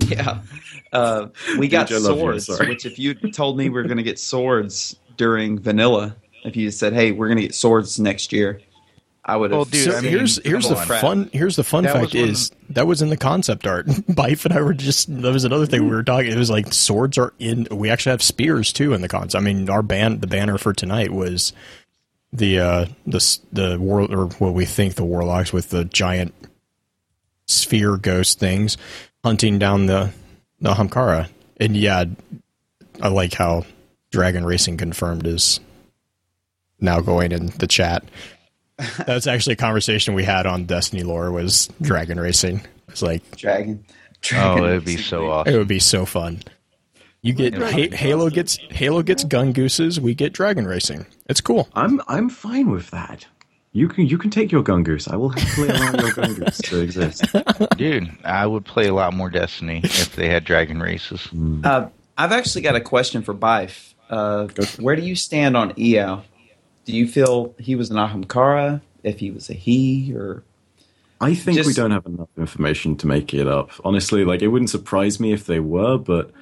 Yeah, 0.09 0.41
uh, 0.93 1.29
we 1.59 1.69
got 1.69 1.89
Dude, 1.89 1.99
I 1.99 2.01
love 2.01 2.17
you, 2.17 2.41
swords. 2.41 2.61
Which, 2.61 2.87
if 2.87 2.99
you 2.99 3.15
told 3.15 3.57
me 3.57 3.69
we 3.69 3.79
are 3.81 3.85
going 3.85 3.97
to 3.97 4.03
get 4.03 4.19
swords 4.19 4.97
during 5.17 5.59
vanilla, 5.59 6.17
if 6.45 6.57
you 6.57 6.71
said, 6.71 6.93
"Hey, 6.93 7.13
we're 7.13 7.29
going 7.29 7.39
to 7.39 7.43
get 7.43 7.55
swords 7.55 8.01
next 8.01 8.33
year," 8.33 8.61
I 9.25 9.37
would 9.37 9.51
have. 9.51 9.59
Well, 9.59 9.65
dude, 9.67 9.93
So 9.93 9.99
I 9.99 10.01
mean, 10.01 10.11
here's 10.11 10.45
here's 10.45 10.69
the. 10.69 10.75
Crap. 10.75 11.01
fun 11.01 11.31
here's 11.33 11.57
the 11.57 11.65
fun 11.65 11.85
That 11.85 11.93
fact 11.93 12.07
was 12.07 12.15
one 12.15 12.25
of 12.25 12.31
is 12.31 12.51
that 12.71 12.87
was 12.87 13.03
in 13.03 13.11
the 13.11 13.17
concept 13.17 13.67
art. 13.67 13.87
Byf 13.87 14.45
and 14.45 14.55
I 14.55 14.63
were 14.63 14.75
just 14.75 15.09
that 15.23 15.33
was 15.33 15.45
another 15.45 15.67
thing 15.67 15.85
we 15.85 15.91
were 15.91 16.03
talking. 16.03 16.33
It 16.33 16.39
was 16.39 16.51
like 16.51 16.73
swords 16.73 17.19
are 17.19 17.33
in. 17.39 17.69
We 17.71 17.91
actually 17.91 18.11
have 18.11 18.23
spears 18.23 18.73
too 18.73 18.93
in 18.93 19.01
the 19.03 19.09
concept. 19.09 19.41
I 19.41 19.45
mean, 19.45 19.69
our 19.69 19.83
band 19.83 20.23
the 20.23 20.27
banner 20.27 20.59
for 20.59 20.73
tonight 20.73 21.13
was 21.13 21.53
the 22.33 22.59
uh 22.59 22.87
the 23.07 23.39
the 23.53 23.79
war 23.79 24.03
or 24.03 24.27
what 24.39 24.55
we 24.55 24.65
think 24.65 24.95
the 24.95 25.05
warlocks 25.05 25.53
with 25.53 25.71
the 25.71 25.85
giant 25.85 26.35
sphere 27.47 27.97
ghost 27.97 28.39
things 28.39 28.77
hunting 29.25 29.59
down 29.59 29.87
the 29.87 30.13
the 30.61 30.75
Hamkara. 30.75 31.29
And 31.59 31.77
yeah, 31.77 32.05
I 33.01 33.09
like 33.09 33.35
how 33.35 33.65
Dragon 34.11 34.45
Racing 34.45 34.77
confirmed 34.77 35.27
is 35.27 35.61
now 36.81 37.01
going 37.01 37.33
in 37.33 37.47
the 37.47 37.67
chat. 37.67 38.05
That's 39.07 39.27
actually 39.27 39.55
a 39.55 39.57
conversation 39.57 40.15
we 40.15 40.25
had 40.25 40.47
on 40.47 40.65
Destiny 40.65 41.03
lore 41.03 41.31
was 41.31 41.69
Dragon 41.83 42.19
Racing. 42.19 42.63
It's 42.89 43.03
like 43.03 43.37
dragon. 43.37 43.85
Oh, 43.87 43.95
dragon 44.23 44.65
oh, 44.65 44.69
it'd 44.69 44.85
be 44.85 44.97
so 44.97 45.31
awesome. 45.31 45.55
it 45.55 45.59
would 45.59 45.69
be 45.69 45.79
so 45.79 46.05
fun. 46.05 46.43
You 47.23 47.35
get 47.35 47.55
ha- 47.55 47.95
Halo 47.95 48.31
gets 48.31 48.59
Halo 48.71 49.03
gets 49.03 49.25
gun 49.25 49.53
gooses. 49.53 50.01
We 50.01 50.15
get 50.15 50.33
Dragon 50.33 50.67
Racing. 50.67 51.07
It's 51.29 51.41
cool. 51.41 51.69
I'm 51.75 52.01
I'm 52.09 52.31
fine 52.31 52.71
with 52.71 52.91
that. 52.91 53.27
You 53.73 53.87
can 53.89 54.07
you 54.07 54.19
can 54.19 54.31
take 54.31 54.51
your 54.51 54.65
gungoose. 54.65 55.11
I 55.11 55.17
will 55.17 55.29
happily 55.29 55.69
allow 55.69 55.93
your 55.93 56.11
gungoose 56.11 56.63
to 56.71 56.81
exist. 56.83 57.25
Dude, 57.77 58.11
I 58.25 58.47
would 58.47 58.65
play 58.65 58.89
a 58.89 58.95
lot 58.95 59.15
more 59.15 59.31
Destiny 59.31 59.81
if 59.85 60.17
they 60.17 60.29
had 60.29 60.45
dragon 60.45 60.81
races. 60.81 61.29
Uh, 61.63 61.89
I've 62.19 62.33
actually 62.33 62.63
got 62.63 62.75
a 62.75 62.81
question 62.81 63.23
for 63.23 63.33
Byf. 63.33 63.95
Uh, 64.09 64.49
where 64.81 64.97
do 64.97 65.03
you 65.03 65.15
stand 65.15 65.57
on 65.57 65.73
Eao? 65.75 66.23
Do 66.85 66.97
you 66.97 67.07
feel 67.07 67.55
he 67.59 67.77
was 67.77 67.91
an 67.91 67.97
Ahamkara? 67.97 68.81
If 69.05 69.21
he 69.21 69.31
was 69.31 69.49
a 69.49 69.55
he, 69.55 70.13
or 70.15 70.43
I 71.21 71.35
think 71.35 71.65
we 71.65 71.73
don't 71.73 71.93
have 71.93 72.07
enough 72.07 72.29
information 72.37 72.97
to 72.97 73.07
make 73.07 73.33
it 73.33 73.47
up. 73.47 73.71
Honestly, 73.85 74.25
like 74.25 74.43
it 74.43 74.49
wouldn't 74.49 74.71
surprise 74.71 75.21
me 75.21 75.33
if 75.33 75.47
they 75.47 75.61
were, 75.61 75.97
but 75.97 76.33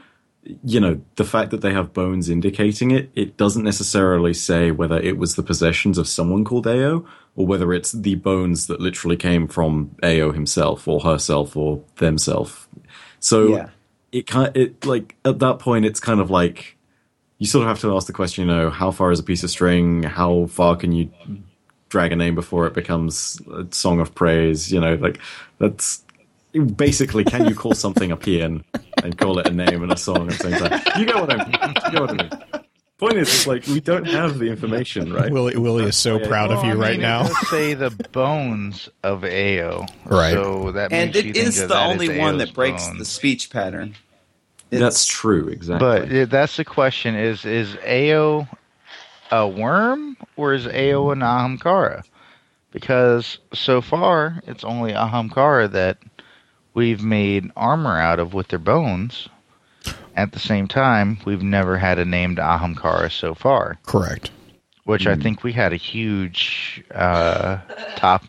you 0.64 0.80
know, 0.80 1.00
the 1.16 1.24
fact 1.24 1.50
that 1.50 1.60
they 1.60 1.72
have 1.72 1.92
bones 1.92 2.28
indicating 2.30 2.90
it, 2.90 3.10
it 3.14 3.36
doesn't 3.36 3.64
necessarily 3.64 4.32
say 4.32 4.70
whether 4.70 4.98
it 4.98 5.18
was 5.18 5.34
the 5.36 5.42
possessions 5.42 5.98
of 5.98 6.08
someone 6.08 6.44
called 6.44 6.66
Eao 6.66 7.04
or 7.36 7.46
whether 7.46 7.72
it's 7.72 7.92
the 7.92 8.14
bones 8.14 8.66
that 8.66 8.80
literally 8.80 9.16
came 9.16 9.46
from 9.46 9.90
Eao 10.02 10.32
himself 10.34 10.88
or 10.88 11.00
herself 11.00 11.56
or 11.56 11.82
themself. 11.96 12.68
So 13.20 13.48
Yeah. 13.48 13.68
it 14.12 14.26
kind 14.26 14.56
it 14.56 14.86
like 14.86 15.16
at 15.24 15.38
that 15.40 15.58
point 15.58 15.84
it's 15.84 16.00
kind 16.00 16.20
of 16.20 16.30
like 16.30 16.76
you 17.38 17.46
sort 17.46 17.62
of 17.62 17.68
have 17.68 17.80
to 17.80 17.94
ask 17.94 18.06
the 18.06 18.12
question, 18.12 18.48
you 18.48 18.52
know, 18.54 18.70
how 18.70 18.90
far 18.90 19.12
is 19.12 19.20
a 19.20 19.22
piece 19.22 19.44
of 19.44 19.50
string? 19.50 20.02
How 20.02 20.46
far 20.46 20.74
can 20.76 20.92
you 20.92 21.10
drag 21.88 22.10
a 22.12 22.16
name 22.16 22.34
before 22.34 22.66
it 22.66 22.74
becomes 22.74 23.40
a 23.52 23.66
song 23.70 24.00
of 24.00 24.14
praise? 24.14 24.72
You 24.72 24.80
know, 24.80 24.94
like 24.94 25.20
that's 25.58 26.02
basically 26.52 27.24
can 27.24 27.46
you 27.46 27.54
call 27.54 27.74
something 27.74 28.10
a 28.10 28.16
paean 28.16 28.64
and 29.02 29.16
call 29.18 29.38
it 29.38 29.46
a 29.46 29.50
name 29.50 29.82
and 29.82 29.92
a 29.92 29.96
song 29.96 30.30
at 30.30 30.38
the 30.38 30.50
same 30.50 30.58
time? 30.58 30.80
You 30.98 31.06
get 31.06 31.16
what 31.16 31.30
I 31.32 31.36
mean? 31.44 31.74
You 31.84 31.90
get 31.92 32.00
what 32.00 32.10
I 32.10 32.14
mean? 32.14 32.64
Point 32.98 33.16
is, 33.18 33.28
it's 33.28 33.46
like 33.46 33.64
we 33.68 33.80
don't 33.80 34.06
have 34.06 34.40
the 34.40 34.46
information, 34.46 35.12
right? 35.12 35.30
Willie 35.30 35.56
Willie 35.56 35.84
is 35.84 35.96
so 35.96 36.18
Yeah. 36.18 36.26
proud 36.26 36.50
of 36.50 36.64
you 36.64 36.70
I 36.70 36.74
mean, 36.74 36.82
right 36.82 36.94
it 36.94 37.00
now. 37.00 37.22
does 37.28 37.48
say 37.48 37.74
the 37.74 37.90
bones 38.10 38.88
of 39.04 39.20
Eao. 39.22 39.86
Right. 40.04 40.32
So 40.32 40.72
that 40.72 40.92
and 40.92 41.12
makes 41.14 41.22
you 41.24 41.30
it 41.30 41.34
think 41.34 41.46
is 41.46 41.60
of 41.60 41.68
the 41.68 41.78
only 41.78 42.10
as 42.10 42.18
one 42.18 42.38
that 42.38 42.52
breaks 42.54 42.88
the 42.88 43.04
speech 43.04 43.50
pattern. 43.50 43.94
It's- 44.72 44.80
That's 44.82 45.06
true, 45.06 45.46
exactly. 45.48 45.86
But 46.08 46.28
that's 46.30 46.56
the 46.56 46.64
question: 46.64 47.14
is 47.14 47.44
is 47.44 47.68
Eao 47.86 48.48
a 49.30 49.46
worm 49.46 50.16
or 50.36 50.54
is 50.54 50.66
Eao 50.66 51.12
an 51.12 51.20
Ahamkara? 51.20 52.02
Because 52.72 53.38
so 53.54 53.80
far 53.80 54.42
it's 54.46 54.64
only 54.64 54.92
Ahamkara 54.92 55.70
that 55.70 55.98
we've 56.74 57.02
made 57.02 57.50
armor 57.56 57.98
out 58.00 58.18
of 58.18 58.34
with 58.34 58.48
their 58.48 58.58
bones. 58.58 59.28
At 60.16 60.32
the 60.32 60.38
same 60.40 60.66
time, 60.66 61.18
we've 61.24 61.42
never 61.42 61.78
had 61.78 61.98
a 61.98 62.04
named 62.04 62.38
Ahamkara 62.38 63.10
so 63.12 63.34
far, 63.34 63.78
Correct. 63.86 64.30
which 64.84 65.06
I 65.06 65.14
think 65.14 65.44
we 65.44 65.52
had 65.52 65.72
a 65.72 65.76
huge 65.76 66.82
uh, 66.92 67.58
top. 67.96 68.24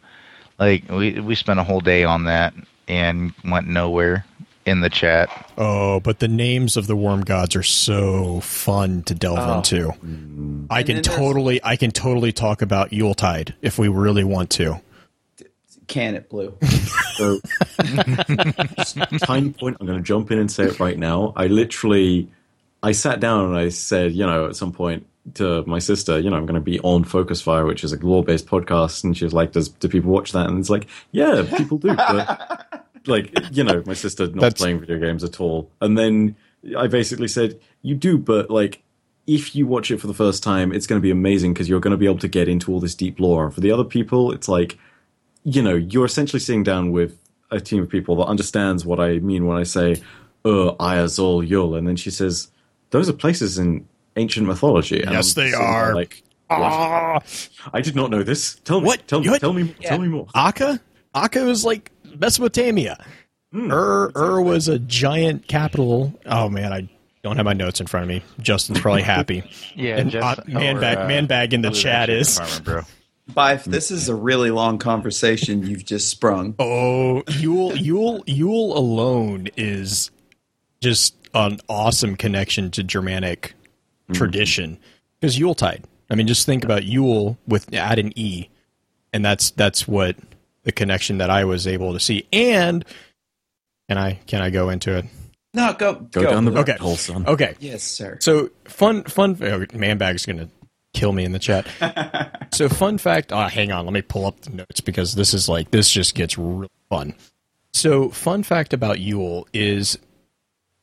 Like 0.60 0.84
we 0.90 1.20
we 1.20 1.34
spent 1.36 1.60
a 1.60 1.64
whole 1.64 1.80
day 1.82 2.04
on 2.04 2.26
that 2.26 2.54
and 2.88 3.34
went 3.44 3.68
nowhere 3.68 4.24
in 4.66 4.82
the 4.82 4.90
chat. 4.90 5.30
Oh, 5.58 6.00
but 6.00 6.20
the 6.20 6.28
names 6.28 6.78
of 6.78 6.86
the 6.86 6.96
worm 6.96 7.22
gods 7.22 7.56
are 7.56 7.64
so 7.64 8.40
fun 8.42 9.02
to 9.04 9.16
delve 9.16 9.40
Oh. 9.40 9.58
into. 9.58 10.66
I 10.70 10.84
can 10.84 11.02
totally 11.02 11.60
I 11.64 11.76
can 11.76 11.90
totally 11.90 12.32
talk 12.32 12.62
about 12.62 12.94
Yuletide 12.94 13.56
if 13.64 13.80
we 13.80 13.88
really 13.88 14.24
want 14.24 14.52
to. 14.52 14.80
Can 15.90 16.16
it 16.16 16.30
blue? 16.30 16.56
So, 17.16 17.40
tiny 19.26 19.50
point. 19.50 19.76
I'm 19.80 19.88
going 19.88 19.98
to 19.98 20.04
jump 20.04 20.32
in 20.32 20.40
and 20.40 20.50
say 20.50 20.66
it 20.66 20.80
right 20.80 20.98
now. 20.98 21.34
I 21.36 21.48
literally, 21.48 22.30
I 22.82 22.94
sat 22.94 23.20
down 23.20 23.46
and 23.46 23.58
I 23.58 23.70
said, 23.70 24.14
you 24.14 24.26
know, 24.26 24.48
at 24.48 24.56
some 24.56 24.72
point 24.72 25.06
to 25.34 25.66
my 25.66 25.80
sister, 25.80 26.20
you 26.20 26.30
know, 26.30 26.38
I'm 26.38 26.46
going 26.46 26.56
to 26.56 26.62
be 26.62 26.80
on 26.80 27.04
Focus 27.04 27.42
Fire, 27.42 27.66
which 27.66 27.84
is 27.84 27.92
a 27.92 27.98
lore-based 27.98 28.46
podcast, 28.46 29.04
and 29.04 29.18
she 29.18 29.26
was 29.26 29.34
like, 29.34 29.52
"Does 29.52 29.68
do 29.68 29.90
people 29.90 30.12
watch 30.12 30.32
that?" 30.32 30.48
And 30.48 30.60
it's 30.60 30.70
like, 30.70 30.88
yeah, 31.12 31.46
people 31.58 31.78
do, 31.78 31.94
but 31.96 32.88
like, 33.08 33.34
you 33.52 33.64
know, 33.64 33.84
my 33.86 33.94
sister 33.94 34.28
not 34.28 34.36
That's- 34.36 34.62
playing 34.62 34.80
video 34.80 35.00
games 35.00 35.24
at 35.24 35.42
all. 35.42 35.70
And 35.82 35.98
then 35.98 36.36
I 36.78 36.88
basically 36.88 37.28
said, 37.28 37.60
you 37.82 37.96
do, 37.96 38.18
but 38.18 38.50
like. 38.50 38.84
If 39.28 39.56
you 39.56 39.68
watch 39.68 39.92
it 39.92 40.02
for 40.02 40.08
the 40.08 40.16
first 40.16 40.42
time, 40.42 40.72
it's 40.72 40.88
going 40.88 41.00
to 41.00 41.04
be 41.04 41.12
amazing 41.12 41.54
because 41.54 41.70
you're 41.70 41.80
going 41.80 41.92
to 41.92 41.98
be 41.98 42.08
able 42.08 42.18
to 42.18 42.28
get 42.28 42.48
into 42.48 42.72
all 42.74 42.80
this 42.80 42.96
deep 42.96 43.20
lore. 43.20 43.46
And 43.46 43.54
for 43.54 43.62
the 43.62 43.70
other 43.70 43.84
people, 43.84 44.32
it's 44.32 44.50
like, 44.50 44.80
you 45.44 45.62
know, 45.62 45.76
you're 45.76 46.06
essentially 46.06 46.40
sitting 46.40 46.64
down 46.64 46.92
with 46.92 47.18
a 47.52 47.60
team 47.60 47.82
of 47.84 47.90
people 47.90 48.16
that 48.18 48.26
understands 48.26 48.86
what 48.86 49.00
I 49.00 49.20
mean 49.20 49.46
when 49.48 49.58
I 49.58 49.64
say, 49.64 49.94
uh, 50.46 50.74
Ayazol 50.80 51.48
Yul. 51.48 51.78
And 51.78 51.88
then 51.88 51.96
she 51.96 52.12
says, 52.12 52.50
those 52.92 53.10
are 53.10 53.14
places 53.14 53.58
in 53.58 53.88
ancient 54.16 54.48
mythology. 54.48 55.02
And 55.02 55.12
Yes, 55.12 55.38
I'm 55.38 55.44
they 55.44 55.54
are. 55.54 55.96
Like. 55.96 56.24
Ah, 56.52 57.20
I 57.74 57.82
did 57.82 57.96
not 57.96 58.10
know 58.10 58.24
this. 58.24 58.56
Tell 58.66 58.82
me. 58.82 58.88
What? 58.88 59.08
Tell 59.08 59.22
me. 59.22 59.30
What? 59.30 59.40
Tell 59.40 59.54
me. 59.54 59.76
Tell 59.82 60.00
me 60.00 60.08
more. 60.08 60.28
Akka? 60.34 60.80
Akka 61.14 61.44
was 61.46 61.64
like 61.64 61.92
Mesopotamia. 62.18 62.98
Ur 63.56 64.12
Ur 64.16 64.42
was 64.42 64.68
a 64.68 64.80
giant 64.80 65.48
capital. 65.48 66.20
Oh 66.26 66.50
man, 66.50 66.72
I 66.74 66.90
don't 67.24 67.36
have 67.36 67.46
my 67.46 67.54
notes 67.54 67.80
in 67.82 67.88
front 67.88 68.04
of 68.04 68.10
me. 68.10 68.24
Justin's 68.40 68.80
probably 68.80 69.02
happy. 69.18 69.44
Yeah, 69.76 69.98
and 69.98 70.12
just- 70.12 70.40
uh, 70.40 70.44
man 70.48 70.78
or, 70.78 70.82
bag 70.82 70.98
uh, 70.98 71.08
man 71.08 71.26
bag 71.28 71.54
in 71.54 71.62
the 71.62 71.72
chat 71.72 72.10
is 72.10 72.34
Department, 72.36 72.66
bro. 72.66 72.82
Byf, 73.30 73.64
this 73.64 73.92
is 73.92 74.10
a 74.10 74.16
really 74.16 74.52
long 74.52 74.78
conversation 74.78 75.66
you've 75.66 75.86
just 75.86 76.10
sprung. 76.10 76.56
Oh, 76.60 77.24
Yule, 77.30 77.76
Yule, 77.76 78.24
Yule 78.26 78.78
alone 78.78 79.48
is 79.56 80.12
just 80.82 81.16
an 81.34 81.60
awesome 81.70 82.16
connection 82.16 82.72
to 82.72 82.84
Germanic 82.84 83.54
mm-hmm. 83.54 84.14
tradition 84.14 84.78
because 85.20 85.38
Yuletide. 85.38 85.84
I 86.10 86.16
mean, 86.16 86.28
just 86.28 86.46
think 86.46 86.64
about 86.64 86.84
Yule 86.84 87.38
with 87.48 87.74
add 87.74 88.00
an 88.00 88.18
e, 88.18 88.50
and 89.14 89.24
that's 89.24 89.52
that's 89.52 89.88
what 89.88 90.16
the 90.64 90.72
connection 90.72 91.20
that 91.20 91.30
I 91.30 91.46
was 91.46 91.68
able 91.68 91.94
to 91.94 92.00
see. 92.00 92.28
And 92.34 92.84
can 93.88 93.98
I 93.98 94.14
can 94.26 94.42
I 94.42 94.50
go 94.50 94.70
into 94.70 94.98
it? 94.98 95.06
No, 95.54 95.74
go 95.74 95.96
Go, 95.96 96.24
down 96.24 96.46
the 96.46 96.60
Okay. 96.60 96.78
hole, 96.80 96.96
son. 96.96 97.26
Okay. 97.28 97.56
Yes, 97.60 97.84
sir. 97.84 98.18
So 98.22 98.50
fun, 98.66 99.04
fun. 99.04 99.38
Oh, 99.42 99.66
Manbag's 99.74 100.26
gonna 100.26 100.50
kill 101.00 101.14
me 101.14 101.24
in 101.24 101.32
the 101.32 101.40
chat. 101.40 101.66
so 102.52 102.68
fun 102.68 102.98
fact. 102.98 103.32
Oh, 103.32 103.48
hang 103.48 103.72
on. 103.72 103.86
Let 103.86 103.94
me 103.94 104.02
pull 104.02 104.26
up 104.26 104.42
the 104.42 104.52
notes 104.52 104.82
because 104.82 105.16
this 105.16 105.34
is 105.34 105.48
like 105.48 105.72
this 105.72 105.90
just 105.90 106.14
gets 106.14 106.38
really 106.38 106.70
fun. 106.90 107.16
So 107.74 108.10
fun 108.10 108.44
fact 108.44 108.74
about 108.74 109.00
Yule 109.00 109.48
is 109.54 109.98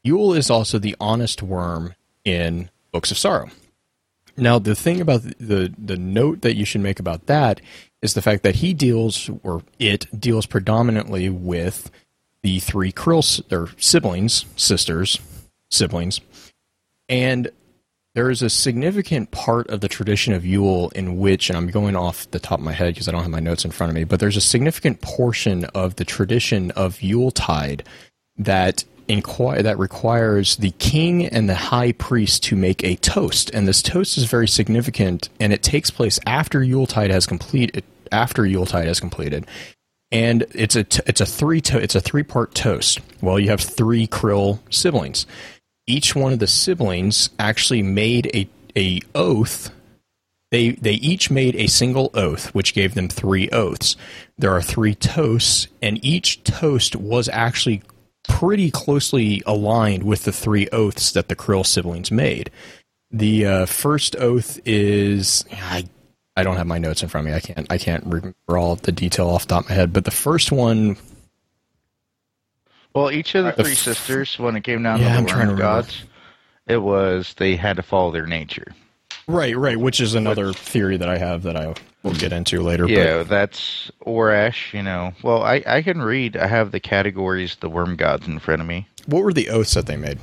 Yule 0.02 0.32
is 0.32 0.50
also 0.50 0.78
the 0.78 0.96
honest 1.00 1.42
worm 1.42 1.94
in 2.24 2.70
Books 2.92 3.10
of 3.10 3.18
Sorrow. 3.18 3.50
Now 4.38 4.58
the 4.58 4.74
thing 4.74 5.00
about 5.00 5.22
the, 5.22 5.34
the 5.38 5.74
the 5.76 5.96
note 5.96 6.40
that 6.42 6.56
you 6.56 6.64
should 6.64 6.80
make 6.80 6.98
about 6.98 7.26
that 7.26 7.60
is 8.00 8.14
the 8.14 8.22
fact 8.22 8.42
that 8.42 8.56
he 8.56 8.72
deals 8.72 9.30
or 9.42 9.62
it 9.78 10.06
deals 10.18 10.46
predominantly 10.46 11.28
with 11.28 11.90
the 12.42 12.60
three 12.60 12.92
Krill 12.92 13.52
or 13.52 13.68
siblings, 13.78 14.46
sisters, 14.56 15.18
siblings, 15.70 16.20
and 17.08 17.50
there 18.16 18.30
is 18.30 18.40
a 18.40 18.48
significant 18.48 19.30
part 19.30 19.68
of 19.68 19.82
the 19.82 19.88
tradition 19.88 20.32
of 20.32 20.46
Yule 20.46 20.88
in 20.94 21.18
which, 21.18 21.50
and 21.50 21.56
I'm 21.56 21.66
going 21.66 21.94
off 21.94 22.30
the 22.30 22.38
top 22.38 22.58
of 22.58 22.64
my 22.64 22.72
head 22.72 22.94
because 22.94 23.08
I 23.08 23.12
don't 23.12 23.20
have 23.20 23.30
my 23.30 23.40
notes 23.40 23.62
in 23.62 23.70
front 23.70 23.90
of 23.90 23.94
me, 23.94 24.04
but 24.04 24.20
there's 24.20 24.38
a 24.38 24.40
significant 24.40 25.02
portion 25.02 25.66
of 25.66 25.96
the 25.96 26.04
tradition 26.06 26.70
of 26.70 27.02
Yuletide 27.02 27.86
that 28.38 28.84
inquire 29.06 29.62
that 29.62 29.78
requires 29.78 30.56
the 30.56 30.70
king 30.78 31.26
and 31.26 31.46
the 31.46 31.54
high 31.54 31.92
priest 31.92 32.42
to 32.44 32.56
make 32.56 32.82
a 32.82 32.96
toast, 32.96 33.50
and 33.50 33.68
this 33.68 33.82
toast 33.82 34.16
is 34.16 34.24
very 34.24 34.48
significant, 34.48 35.28
and 35.38 35.52
it 35.52 35.62
takes 35.62 35.90
place 35.90 36.18
after 36.24 36.62
Yuletide 36.62 37.10
has 37.10 37.26
completed. 37.26 37.84
After 38.12 38.46
Yuletide 38.46 38.86
has 38.86 38.98
completed, 38.98 39.46
and 40.10 40.46
it's 40.54 40.74
a 40.74 40.84
t- 40.84 41.02
it's 41.06 41.20
a 41.20 41.26
three 41.26 41.60
to- 41.60 41.82
it's 41.82 41.94
a 41.94 42.00
three 42.00 42.22
part 42.22 42.54
toast. 42.54 43.00
Well, 43.20 43.38
you 43.38 43.50
have 43.50 43.60
three 43.60 44.06
Krill 44.06 44.60
siblings 44.70 45.26
each 45.86 46.14
one 46.14 46.32
of 46.32 46.38
the 46.38 46.46
siblings 46.46 47.30
actually 47.38 47.82
made 47.82 48.30
a 48.34 48.48
a 48.76 49.00
oath. 49.14 49.70
They 50.50 50.70
they 50.70 50.94
each 50.94 51.30
made 51.30 51.56
a 51.56 51.66
single 51.66 52.10
oath, 52.14 52.54
which 52.54 52.74
gave 52.74 52.94
them 52.94 53.08
three 53.08 53.48
oaths. 53.50 53.96
There 54.38 54.52
are 54.52 54.62
three 54.62 54.94
toasts, 54.94 55.68
and 55.82 56.04
each 56.04 56.44
toast 56.44 56.96
was 56.96 57.28
actually 57.28 57.82
pretty 58.28 58.70
closely 58.70 59.42
aligned 59.46 60.02
with 60.02 60.24
the 60.24 60.32
three 60.32 60.68
oaths 60.68 61.12
that 61.12 61.28
the 61.28 61.36
Krill 61.36 61.64
siblings 61.64 62.10
made. 62.10 62.50
The 63.10 63.46
uh, 63.46 63.66
first 63.66 64.16
oath 64.16 64.60
is 64.64 65.44
I 65.52 65.86
I 66.36 66.42
don't 66.42 66.56
have 66.56 66.66
my 66.66 66.78
notes 66.78 67.02
in 67.02 67.08
front 67.08 67.26
of 67.26 67.32
me. 67.32 67.36
I 67.36 67.40
can't 67.40 67.72
I 67.72 67.78
can't 67.78 68.04
remember 68.04 68.58
all 68.58 68.76
the 68.76 68.92
detail 68.92 69.28
off 69.28 69.42
the 69.42 69.54
top 69.54 69.64
of 69.64 69.70
my 69.70 69.74
head, 69.74 69.92
but 69.92 70.04
the 70.04 70.10
first 70.10 70.52
one 70.52 70.96
Well, 72.96 73.10
each 73.10 73.34
of 73.34 73.44
the 73.44 73.52
The 73.52 73.62
three 73.62 73.72
f- 73.72 73.78
sisters, 73.78 74.38
when 74.38 74.56
it 74.56 74.64
came 74.64 74.82
down 74.82 75.00
Yeah, 75.00 75.10
to 75.10 75.18
I'm 75.18 75.24
the 75.24 75.28
trying 75.30 75.46
to 75.48 75.52
worm 75.52 75.58
remember. 75.58 75.82
gods, 75.82 76.04
it 76.66 76.78
was 76.78 77.34
they 77.34 77.54
had 77.54 77.76
to 77.76 77.82
follow 77.82 78.10
their 78.10 78.26
nature. 78.26 78.74
Right, 79.28 79.54
right, 79.56 79.76
which 79.76 80.00
is 80.00 80.14
another 80.14 80.52
theory 80.54 80.96
that 80.96 81.08
I 81.08 81.18
have 81.18 81.42
that 81.42 81.56
I 81.56 81.74
will 82.02 82.14
get 82.14 82.32
into 82.32 82.62
later. 82.62 82.86
Yeah, 82.88 83.22
that's 83.24 83.90
Aurash. 84.06 84.72
You 84.72 84.82
know, 84.82 85.12
well, 85.22 85.42
I 85.42 85.62
I 85.66 85.82
can 85.82 86.00
read. 86.00 86.36
I 86.38 86.46
have 86.46 86.70
the 86.70 86.80
categories, 86.80 87.56
the 87.60 87.68
worm 87.68 87.96
gods 87.96 88.26
in 88.26 88.38
front 88.38 88.62
of 88.62 88.66
me. 88.68 88.86
What 89.06 89.22
were 89.24 89.32
the 89.32 89.50
oaths 89.50 89.74
that 89.74 89.86
they 89.86 89.96
made? 89.96 90.18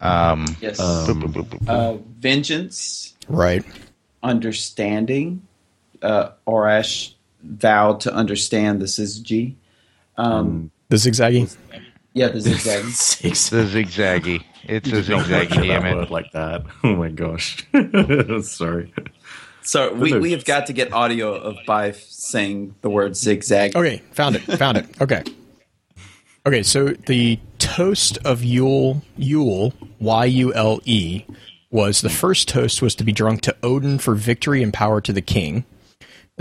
Um, 0.00 0.56
yes. 0.60 0.78
boop, 0.80 1.22
boop, 1.22 1.32
boop, 1.32 1.48
boop. 1.58 1.68
uh, 1.68 1.98
vengeance, 2.18 3.14
Right. 3.28 3.64
understanding. 4.22 5.42
Uh, 6.02 6.30
Aurash 6.46 7.12
vowed 7.42 8.00
to 8.00 8.12
understand 8.14 8.80
the 8.80 8.86
syzygy. 8.86 9.54
Um, 10.16 10.70
The 10.94 11.10
zigzaggy? 11.10 11.56
yeah, 12.12 12.28
the 12.28 12.40
zigzag. 12.40 12.84
Six. 12.92 13.48
the 13.50 13.64
zigzaggy. 13.64 14.44
It's 14.62 14.88
a 14.90 15.02
zigzaggy, 15.02 15.48
butcher 15.48 15.60
damn 15.62 15.82
that 15.82 15.92
it. 15.92 15.96
word 15.96 16.10
like 16.10 16.30
that. 16.30 16.62
Oh 16.84 16.94
my 16.94 17.08
gosh. 17.08 17.66
Sorry. 18.46 18.94
So 19.62 19.92
we, 19.92 20.16
we 20.16 20.30
have 20.30 20.44
got 20.44 20.66
to 20.66 20.72
get 20.72 20.92
audio 20.92 21.34
of 21.34 21.56
Byf 21.66 21.96
saying 21.96 22.76
the 22.82 22.90
word 22.90 23.16
zigzag. 23.16 23.74
Okay, 23.74 24.02
found 24.12 24.36
it. 24.36 24.42
Found 24.42 24.76
it. 24.78 24.86
Okay. 25.00 25.24
Okay, 26.46 26.62
so 26.62 26.90
the 26.90 27.40
toast 27.58 28.18
of 28.24 28.44
Yule, 28.44 29.02
Yule, 29.16 29.72
Y 29.98 30.24
U 30.26 30.54
L 30.54 30.78
E, 30.84 31.24
was 31.72 32.02
the 32.02 32.10
first 32.10 32.46
toast 32.48 32.80
was 32.82 32.94
to 32.94 33.02
be 33.02 33.10
drunk 33.10 33.40
to 33.40 33.56
Odin 33.64 33.98
for 33.98 34.14
victory 34.14 34.62
and 34.62 34.72
power 34.72 35.00
to 35.00 35.12
the 35.12 35.22
king. 35.22 35.64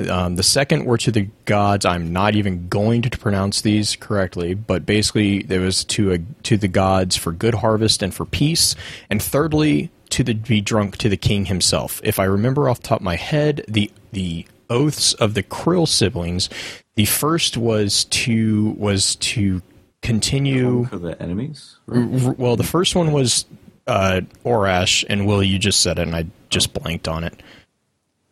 Um, 0.09 0.37
the 0.37 0.43
second 0.43 0.85
were 0.85 0.97
to 0.97 1.11
the 1.11 1.29
gods. 1.45 1.85
I'm 1.85 2.11
not 2.11 2.35
even 2.35 2.67
going 2.67 3.03
to 3.03 3.17
pronounce 3.17 3.61
these 3.61 3.95
correctly, 3.95 4.55
but 4.55 4.85
basically 4.87 5.43
there 5.43 5.61
was 5.61 5.85
to 5.85 6.13
a, 6.13 6.17
to 6.43 6.57
the 6.57 6.67
gods 6.67 7.15
for 7.15 7.31
good 7.31 7.55
harvest 7.55 8.01
and 8.01 8.13
for 8.13 8.25
peace. 8.25 8.75
And 9.09 9.21
thirdly, 9.21 9.91
to 10.09 10.23
the 10.23 10.33
be 10.33 10.61
drunk 10.61 10.97
to 10.97 11.09
the 11.09 11.17
king 11.17 11.45
himself. 11.45 12.01
If 12.03 12.19
I 12.19 12.23
remember 12.25 12.69
off 12.69 12.81
the 12.81 12.87
top 12.87 12.99
of 13.01 13.03
my 13.03 13.15
head, 13.15 13.65
the 13.67 13.91
the 14.11 14.47
oaths 14.69 15.13
of 15.15 15.35
the 15.35 15.43
Krill 15.43 15.87
siblings, 15.87 16.49
the 16.95 17.05
first 17.05 17.55
was 17.57 18.05
to 18.05 18.71
was 18.77 19.15
to 19.17 19.61
continue. 20.01 20.85
For 20.85 20.97
the 20.97 21.21
enemies? 21.21 21.77
r- 21.87 22.01
Well, 22.37 22.55
the 22.55 22.63
first 22.63 22.95
one 22.95 23.11
was 23.11 23.45
uh, 23.87 24.21
Aurash, 24.45 25.03
and 25.09 25.25
Will, 25.27 25.43
you 25.43 25.59
just 25.59 25.81
said 25.81 25.99
it, 25.99 26.03
and 26.03 26.15
I 26.15 26.25
just 26.49 26.73
blanked 26.73 27.07
on 27.07 27.23
it. 27.23 27.41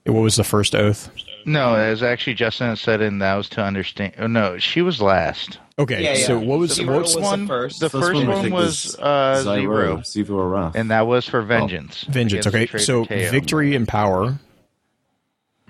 What 0.06 0.22
was 0.22 0.36
the 0.36 0.44
first 0.44 0.74
oath? 0.76 1.10
No, 1.46 1.76
it 1.76 1.90
was 1.90 2.04
actually 2.04 2.34
Justin 2.36 2.70
that 2.70 2.78
said, 2.78 3.02
and 3.02 3.22
that 3.22 3.36
was 3.36 3.50
to 3.50 3.62
understand. 3.62 4.14
Oh, 4.20 4.28
no, 4.28 4.58
she 4.58 4.82
was 4.82 5.02
last. 5.02 5.58
Okay, 5.80 6.04
Yeah, 6.04 6.14
yeah. 6.14 6.26
so 6.28 6.38
what 6.40 6.60
was 6.60 6.78
The 6.78 6.86
what 6.86 6.98
first 7.02 7.16
was 7.16 7.24
one- 7.24 7.42
the 7.42 7.48
first. 7.48 7.80
The 7.80 7.90
First 7.90 8.04
first, 8.04 8.16
one 8.18 8.26
I 8.28 8.30
one 8.34 8.42
think 8.44 8.54
was, 8.54 8.98
was 8.98 9.00
uh, 9.00 9.44
Zyro, 9.46 10.06
zero, 10.06 10.36
Xivu 10.46 10.72
and 10.76 10.92
that 10.92 11.08
was 11.08 11.28
for 11.28 11.42
vengeance. 11.42 12.04
vengeance? 12.04 12.46
Okay, 12.48 12.68
so 12.78 13.06
Teo. 13.06 13.32
victory 13.32 13.76
and 13.76 13.88
power, 13.88 14.38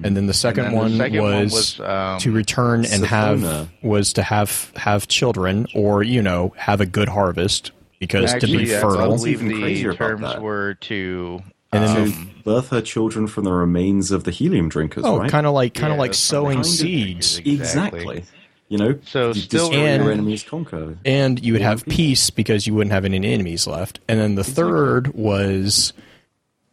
and 0.04 0.18
then 0.18 0.26
the 0.26 0.34
second, 0.34 0.64
then 0.66 0.72
the 0.74 0.78
one, 0.78 0.98
second 0.98 1.22
one 1.22 1.44
was 1.44 1.54
was, 1.54 1.80
um, 1.80 2.20
to 2.20 2.32
return 2.32 2.86
and 2.86 3.06
have 3.06 3.70
was 3.84 4.14
to 4.14 4.24
have 4.24 4.72
have 4.76 5.08
children, 5.08 5.68
or 5.76 6.04
you 6.04 6.22
know, 6.22 6.54
have 6.58 6.82
a 6.82 6.86
good 6.86 7.08
harvest 7.08 7.72
because 8.00 8.34
Actually, 8.34 8.66
to 8.66 8.66
be 8.66 8.76
I 8.76 8.80
fertile. 8.82 9.16
believe 9.16 9.44
even 9.44 9.62
the 9.62 9.96
terms 9.96 10.36
were 10.40 10.74
to. 10.82 11.42
And 11.74 11.84
then 11.88 11.98
um, 12.08 12.32
birth 12.44 12.70
her 12.70 12.82
children 12.82 13.28
from 13.28 13.46
the 13.46 13.52
remains 13.54 14.12
of 14.12 14.26
the 14.26 14.32
helium 14.32 14.68
drinkers, 14.70 15.04
Oh, 15.06 15.20
right? 15.20 15.32
kind 15.32 15.48
of 15.48 15.54
like 15.54 15.74
kind 15.74 15.94
of 15.94 15.98
Yeah, 15.98 16.02
like 16.02 16.14
sowing 16.14 16.64
seeds. 16.64 17.38
Exactly. 17.40 18.24
You 18.68 18.78
know, 18.78 19.00
So 19.06 19.28
you 19.30 19.34
still- 19.36 19.68
destroy 19.70 19.86
And- 19.86 20.04
your 20.04 20.12
enemies 20.12 20.44
conquer. 20.44 20.98
and 21.06 21.44
you 21.44 21.54
would 21.54 21.62
have 21.62 21.86
peace 21.86 22.30
because 22.30 22.68
you 22.68 22.74
wouldn't 22.74 22.92
have 22.94 23.06
any 23.06 23.18
enemies 23.18 23.68
left. 23.68 24.00
And 24.10 24.20
then 24.20 24.36
the 24.36 24.44
third 24.44 25.14
was 25.14 25.94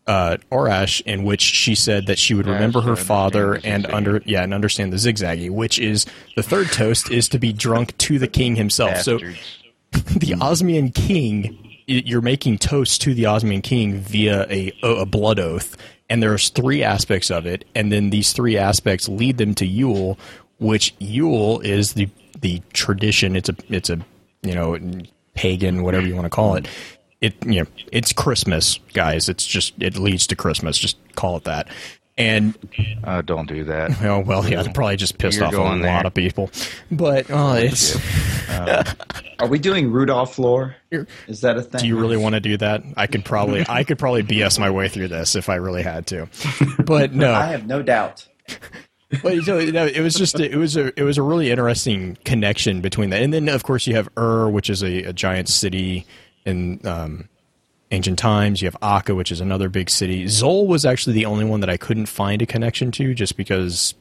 uh, 0.06 0.38
Aurash, 0.50 1.00
in 1.02 1.22
which 1.24 1.42
she 1.42 1.74
said 1.74 2.06
that 2.06 2.18
she 2.18 2.32
would 2.34 2.46
Yeah, 2.46 2.54
remember 2.54 2.80
her 2.80 2.96
father 2.96 3.60
and 3.62 3.84
under 3.86 4.22
yeah 4.24 4.42
and 4.42 4.54
understand 4.54 4.90
the 4.92 4.96
zigzaggy, 4.96 5.50
which 5.50 5.78
is 5.78 6.06
the 6.34 6.42
third 6.42 6.72
toast 6.72 7.10
is 7.10 7.28
to 7.28 7.38
be 7.38 7.52
drunk 7.52 7.96
to 7.98 8.18
the 8.18 8.26
king 8.26 8.56
himself. 8.56 9.02
So 9.02 9.18
the 9.92 10.34
Osmium 10.40 10.90
king, 10.92 11.58
y- 11.62 11.67
you're 11.88 12.20
making 12.20 12.58
toast 12.58 13.00
to 13.02 13.14
the 13.14 13.26
Osmium 13.26 13.62
king 13.62 13.98
via 13.98 14.46
a, 14.50 14.72
a 14.82 15.06
blood 15.06 15.38
oath, 15.38 15.76
and 16.10 16.22
there's 16.22 16.50
three 16.50 16.82
aspects 16.82 17.30
of 17.30 17.46
it, 17.46 17.64
and 17.74 17.90
then 17.90 18.10
these 18.10 18.32
three 18.32 18.56
aspects 18.56 19.08
lead 19.08 19.38
them 19.38 19.54
to 19.56 19.66
Yule, 19.66 20.18
which 20.58 20.94
Yule 20.98 21.60
is 21.60 21.94
the 21.94 22.08
the 22.40 22.62
tradition. 22.72 23.36
It's 23.36 23.48
a 23.48 23.56
it's 23.68 23.90
a 23.90 23.98
you 24.42 24.54
know 24.54 24.78
pagan 25.34 25.82
whatever 25.82 26.06
you 26.06 26.14
want 26.14 26.26
to 26.26 26.30
call 26.30 26.56
it. 26.56 26.68
It 27.20 27.34
you 27.44 27.60
know 27.60 27.66
it's 27.90 28.12
Christmas, 28.12 28.78
guys. 28.92 29.28
It's 29.28 29.46
just 29.46 29.74
it 29.80 29.96
leads 29.96 30.26
to 30.28 30.36
Christmas. 30.36 30.78
Just 30.78 30.98
call 31.14 31.36
it 31.36 31.44
that. 31.44 31.68
And 32.18 32.54
Uh, 33.04 33.22
don't 33.22 33.48
do 33.48 33.64
that. 33.64 33.92
oh 34.02 34.18
well, 34.20 34.46
yeah, 34.46 34.62
they're 34.62 34.72
probably 34.72 34.96
just 34.96 35.18
pissed 35.18 35.38
You're 35.38 35.46
off 35.46 35.52
a 35.52 35.56
going 35.56 35.80
lot 35.82 36.02
there. 36.02 36.06
of 36.08 36.14
people. 36.14 36.50
But 36.90 37.30
oh, 37.30 37.54
it's. 37.54 37.96
Are 39.38 39.46
we 39.46 39.58
doing 39.60 39.90
Rudolph 39.92 40.38
lore? 40.38 40.74
Is 41.28 41.42
that 41.42 41.56
a 41.56 41.62
thing? 41.62 41.80
Do 41.80 41.86
you 41.86 41.98
really 41.98 42.16
want 42.16 42.34
to 42.34 42.40
do 42.40 42.56
that? 42.56 42.82
I 42.96 43.06
could 43.06 43.24
probably 43.24 43.64
I 43.68 43.84
could 43.84 43.98
probably 43.98 44.24
BS 44.24 44.58
my 44.58 44.68
way 44.70 44.88
through 44.88 45.08
this 45.08 45.36
if 45.36 45.48
I 45.48 45.54
really 45.56 45.82
had 45.82 46.06
to. 46.08 46.28
But 46.84 47.14
no, 47.14 47.32
I 47.34 47.46
have 47.46 47.66
no 47.66 47.82
doubt. 47.82 48.26
But 49.22 49.36
you 49.36 49.42
know, 49.42 49.60
no, 49.60 49.86
it 49.86 50.00
was 50.00 50.14
just 50.14 50.40
it 50.40 50.56
was 50.56 50.76
a 50.76 50.98
it 50.98 51.04
was 51.04 51.18
a 51.18 51.22
really 51.22 51.50
interesting 51.52 52.18
connection 52.24 52.80
between 52.80 53.10
that. 53.10 53.22
And 53.22 53.32
then 53.32 53.48
of 53.48 53.62
course 53.62 53.86
you 53.86 53.94
have 53.94 54.08
Ur, 54.18 54.48
which 54.50 54.68
is 54.68 54.82
a, 54.82 55.04
a 55.04 55.12
giant 55.12 55.48
city 55.48 56.04
in 56.44 56.84
um, 56.84 57.28
ancient 57.90 58.18
times. 58.18 58.60
You 58.60 58.66
have 58.66 58.76
Akka, 58.82 59.14
which 59.14 59.32
is 59.32 59.40
another 59.40 59.68
big 59.68 59.90
city. 59.90 60.24
Xol 60.24 60.66
was 60.66 60.84
actually 60.84 61.14
the 61.14 61.26
only 61.26 61.44
one 61.44 61.60
that 61.60 61.70
I 61.70 61.76
couldn't 61.76 62.06
find 62.06 62.42
a 62.42 62.46
connection 62.46 62.90
to 62.92 63.14
just 63.14 63.36
because 63.36 63.94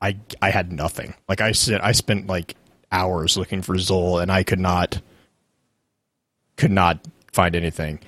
I 0.00 0.16
I 0.42 0.50
had 0.50 0.72
nothing. 0.72 1.14
Like 1.28 1.40
I 1.40 1.52
said 1.52 1.80
I 1.80 1.92
spent 1.92 2.26
like 2.26 2.56
hours 2.92 3.36
looking 3.36 3.62
for 3.62 3.74
Xol 3.74 4.20
and 4.22 4.30
I 4.30 4.42
could 4.42 4.60
not 4.60 5.00
could 6.56 6.70
not 6.70 7.06
find 7.32 7.56
anything. 7.56 8.00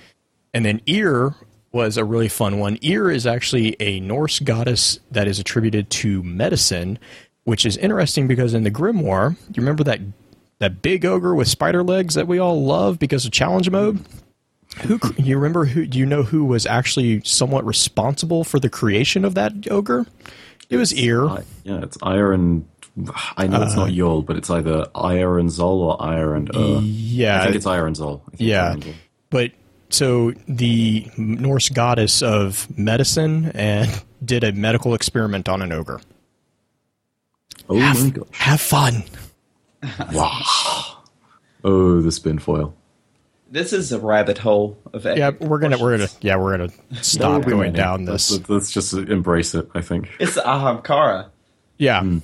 And 0.55 0.65
then 0.65 0.81
Eir 0.81 1.35
was 1.73 1.97
a 1.97 2.05
really 2.05 2.29
fun 2.29 2.59
one. 2.59 2.79
Eir 2.79 3.15
is 3.15 3.27
actually 3.27 3.77
a 3.81 4.01
Norse 4.01 4.39
goddess 4.39 4.99
that 5.11 5.27
is 5.27 5.39
attributed 5.39 5.91
to 5.91 6.23
medicine, 6.23 6.99
which 7.45 7.67
is 7.67 7.77
interesting 7.77 8.27
because 8.27 8.55
in 8.55 8.63
the 8.63 8.71
Grimoire, 8.71 9.37
you 9.49 9.63
remember 9.63 9.85
that 9.85 10.01
that 10.59 10.81
big 10.81 11.05
ogre 11.05 11.35
with 11.35 11.49
spider 11.49 11.83
legs 11.83 12.15
that 12.15 12.27
we 12.27 12.39
all 12.39 12.65
love 12.65 12.99
because 12.99 13.27
of 13.27 13.33
challenge 13.33 13.69
mode. 13.69 14.03
Who 14.83 15.01
you 15.17 15.37
remember? 15.37 15.65
Who 15.65 15.87
do 15.87 15.99
you 15.99 16.07
know 16.07 16.23
who 16.23 16.45
was 16.45 16.67
actually 16.67 17.23
somewhat 17.25 17.65
responsible 17.65 18.45
for 18.45 18.61
the 18.61 18.69
creation 18.69 19.25
of 19.25 19.35
that 19.35 19.53
ogre? 19.71 20.07
It 20.69 20.77
was 20.77 20.93
Eir. 20.93 21.45
Yeah, 21.65 21.81
it's 21.83 21.97
Iron. 22.03 22.67
I 23.37 23.47
know 23.47 23.63
it's 23.63 23.75
Uh, 23.75 23.87
not 23.87 23.91
Yol, 23.91 24.25
but 24.25 24.37
it's 24.37 24.51
either 24.51 24.87
Eir 24.95 25.39
and 25.39 25.49
Xol 25.51 25.63
or 25.81 25.99
Eir 25.99 26.37
and 26.37 26.55
Ur. 26.55 26.81
Yeah, 26.83 27.41
I 27.41 27.45
think 27.45 27.57
it's 27.57 27.67
Eir 27.67 27.87
and 27.87 27.97
Xol. 27.97 28.21
I 28.21 28.31
think 28.31 28.33
it's 28.35 28.41
Yeah. 28.43 28.75
Xol. 28.75 28.95
but 29.31 29.53
so 29.91 30.33
the 30.49 31.07
Norse 31.17 31.69
goddess 31.69 32.23
of 32.23 32.67
medicine 32.79 33.53
and 33.55 34.03
did 34.25 34.45
a 34.45 34.53
medical 34.53 34.95
experiment 34.95 35.49
on 35.49 35.63
an 35.63 35.73
ogre. 35.73 36.01
Oh 37.69 37.75
my 37.79 38.11
gosh. 38.11 38.27
Have 38.33 38.61
fun. 38.61 39.05
wow. 40.13 40.41
Oh, 41.65 42.01
the 42.01 42.13
spin 42.13 42.39
foil. 42.39 42.75
This 43.49 43.73
is 43.73 43.93
a 43.93 44.01
rabbit 44.01 44.39
hole 44.39 44.79
of 44.93 45.05
Yeah, 45.05 45.31
we're 45.39 45.59
gonna 45.59 45.79
we're 45.79 45.97
gonna 45.97 46.11
yeah 46.21 46.37
we're 46.37 46.57
gonna 46.57 46.73
stop 47.03 47.43
going 47.43 47.59
winning. 47.59 47.75
down 47.75 48.05
this. 48.05 48.31
Let's, 48.33 48.49
let's 48.49 48.71
just 48.73 48.93
embrace 48.93 49.55
it. 49.55 49.69
I 49.75 49.81
think. 49.83 50.11
It's 50.19 50.35
the 50.35 50.41
Ahamkara. 50.41 51.31
Yeah, 51.79 52.01
hmm. 52.03 52.19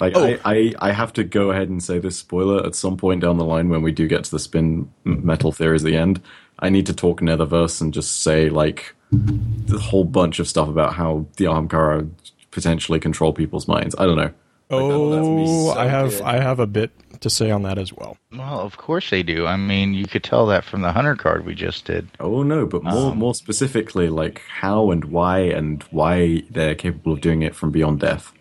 Like 0.00 0.14
Oh. 0.16 0.24
I, 0.24 0.38
I, 0.44 0.72
I 0.78 0.92
have 0.92 1.12
to 1.14 1.24
go 1.24 1.50
ahead 1.50 1.68
and 1.68 1.82
say 1.82 1.98
this 1.98 2.16
spoiler 2.18 2.64
at 2.64 2.74
some 2.74 2.96
point 2.96 3.20
down 3.22 3.38
the 3.38 3.44
line 3.44 3.68
when 3.68 3.82
we 3.82 3.92
do 3.92 4.06
get 4.06 4.24
to 4.24 4.30
the 4.30 4.38
spin 4.38 4.90
metal 5.04 5.52
theories 5.52 5.84
at 5.84 5.90
the 5.90 5.96
end. 5.96 6.20
I 6.58 6.68
need 6.68 6.86
to 6.86 6.94
talk 6.94 7.20
Netherverse 7.20 7.80
and 7.80 7.92
just 7.92 8.22
say 8.22 8.48
like 8.48 8.94
the 9.10 9.78
whole 9.78 10.04
bunch 10.04 10.38
of 10.38 10.48
stuff 10.48 10.68
about 10.68 10.94
how 10.94 11.26
the 11.36 11.46
Ahamkara 11.46 12.08
potentially 12.50 13.00
control 13.00 13.32
people's 13.32 13.66
minds. 13.66 13.94
I 13.98 14.06
don't 14.06 14.16
know. 14.16 14.32
Oh, 14.70 15.72
so 15.72 15.78
I 15.78 15.86
have 15.86 16.10
good. 16.10 16.22
I 16.22 16.40
have 16.40 16.58
a 16.60 16.66
bit 16.66 16.90
to 17.22 17.30
say 17.30 17.50
on 17.50 17.62
that 17.62 17.78
as 17.78 17.92
well. 17.92 18.16
Well, 18.32 18.60
of 18.60 18.76
course 18.76 19.10
they 19.10 19.22
do. 19.22 19.46
I 19.46 19.56
mean, 19.56 19.94
you 19.94 20.06
could 20.06 20.22
tell 20.24 20.46
that 20.46 20.64
from 20.64 20.82
the 20.82 20.92
hunter 20.92 21.14
card 21.16 21.44
we 21.46 21.54
just 21.54 21.84
did. 21.86 22.08
Oh 22.20 22.42
no, 22.42 22.66
but 22.66 22.82
more 22.84 23.14
more 23.14 23.34
specifically, 23.34 24.08
like 24.08 24.42
how 24.48 24.90
and 24.90 25.04
why 25.06 25.38
and 25.40 25.82
why 25.90 26.42
they're 26.50 26.74
capable 26.74 27.12
of 27.14 27.20
doing 27.20 27.42
it 27.42 27.54
from 27.54 27.70
beyond 27.70 28.00
death. 28.00 28.32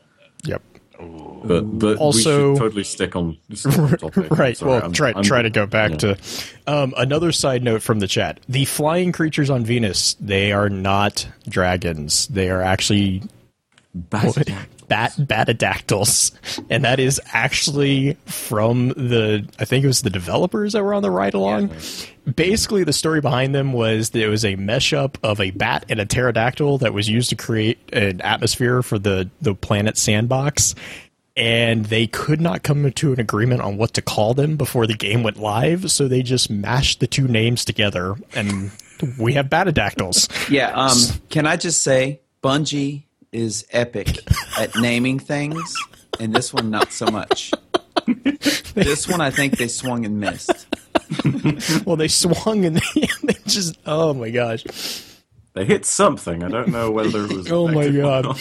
Yep. 0.44 0.62
But 1.44 1.62
but 1.80 1.98
Also- 1.98 2.50
we 2.52 2.56
should 2.56 2.60
totally 2.62 2.84
stick 2.84 3.16
on, 3.16 3.38
stick 3.54 3.78
on 3.80 3.90
topic. 3.98 4.30
Right. 4.32 4.56
Sorry, 4.56 4.72
well, 4.72 4.82
I'm- 4.84 4.94
try 4.94 5.12
I'm- 5.12 5.24
try 5.24 5.42
to 5.42 5.50
go 5.50 5.66
back 5.66 5.92
yeah. 5.92 5.98
to 5.98 6.18
um, 6.68 6.94
another 6.98 7.32
side 7.32 7.64
note 7.64 7.82
from 7.82 8.00
the 8.00 8.08
chat. 8.08 8.40
The 8.48 8.66
flying 8.66 9.12
creatures 9.12 9.50
on 9.50 9.66
Venus, 9.66 10.14
they 10.20 10.52
are 10.52 10.70
not 10.70 11.28
dragons. 11.50 12.28
They 12.28 12.50
are 12.52 12.62
actually 12.62 13.24
Bat- 13.96 14.48
bat 14.92 15.14
batadactyls, 15.18 16.34
and 16.70 16.84
that 16.84 17.00
is 17.00 17.22
actually 17.32 18.18
from 18.26 18.90
the 18.90 19.48
I 19.58 19.64
think 19.64 19.86
it 19.86 19.88
was 19.88 20.02
the 20.02 20.10
developers 20.10 20.74
that 20.74 20.84
were 20.84 20.94
on 20.94 21.02
the 21.02 21.10
ride 21.10 21.34
along. 21.34 21.72
Basically, 22.36 22.84
the 22.84 22.92
story 22.92 23.22
behind 23.22 23.56
them 23.56 23.72
was 23.72 24.10
that 24.10 24.22
it 24.22 24.28
was 24.28 24.44
a 24.44 24.58
mesh 24.58 24.92
up 24.92 25.18
of 25.24 25.40
a 25.40 25.52
bat 25.52 25.86
and 25.88 26.02
a 26.02 26.06
pterodactyl 26.06 26.80
that 26.80 26.94
was 26.94 27.08
used 27.08 27.30
to 27.30 27.38
create 27.38 27.80
an 27.94 28.20
atmosphere 28.20 28.84
for 28.84 29.00
the 29.00 29.30
the 29.42 29.56
planet 29.56 29.98
Sandbox. 29.98 30.76
And 31.38 31.86
they 31.86 32.08
could 32.08 32.42
not 32.42 32.62
come 32.62 32.92
to 32.92 33.14
an 33.14 33.20
agreement 33.22 33.62
on 33.62 33.78
what 33.78 33.94
to 33.94 34.02
call 34.02 34.34
them 34.34 34.58
before 34.58 34.86
the 34.86 34.94
game 34.94 35.24
went 35.24 35.38
live, 35.38 35.90
so 35.90 36.10
they 36.10 36.22
just 36.22 36.50
mashed 36.50 37.00
the 37.00 37.08
two 37.08 37.30
names 37.30 37.64
together, 37.64 38.16
and 38.36 38.72
we 39.18 39.36
have 39.36 39.46
batadactyls. 39.46 40.50
Yeah. 40.52 40.72
Um. 40.76 40.98
Can 41.30 41.48
I 41.48 41.56
just 41.56 41.82
say, 41.82 42.20
Bungie 42.44 43.06
is 43.32 43.66
epic 43.72 44.20
at 44.60 44.76
naming 44.76 45.20
things, 45.20 45.76
and 46.20 46.34
this 46.34 46.54
one 46.54 46.70
not 46.70 46.92
so 46.92 47.06
much. 47.08 47.52
this 48.74 49.08
one, 49.08 49.22
I 49.22 49.30
think 49.30 49.58
they 49.58 49.68
swung 49.68 50.06
and 50.06 50.20
missed. 50.20 50.68
Well, 51.86 51.98
they 51.98 52.08
swung 52.08 52.66
and 52.66 52.78
they, 52.78 53.08
they 53.24 53.36
just 53.46 53.78
oh 53.86 54.14
my 54.14 54.30
gosh. 54.30 54.64
They 55.54 55.66
hit 55.66 55.86
something. 55.86 56.44
I 56.44 56.50
don't 56.50 56.70
know 56.70 56.92
whether 56.92 57.26
it 57.26 57.34
was. 57.34 57.52
Oh 57.52 57.68
my 57.68 57.90
God. 57.90 58.38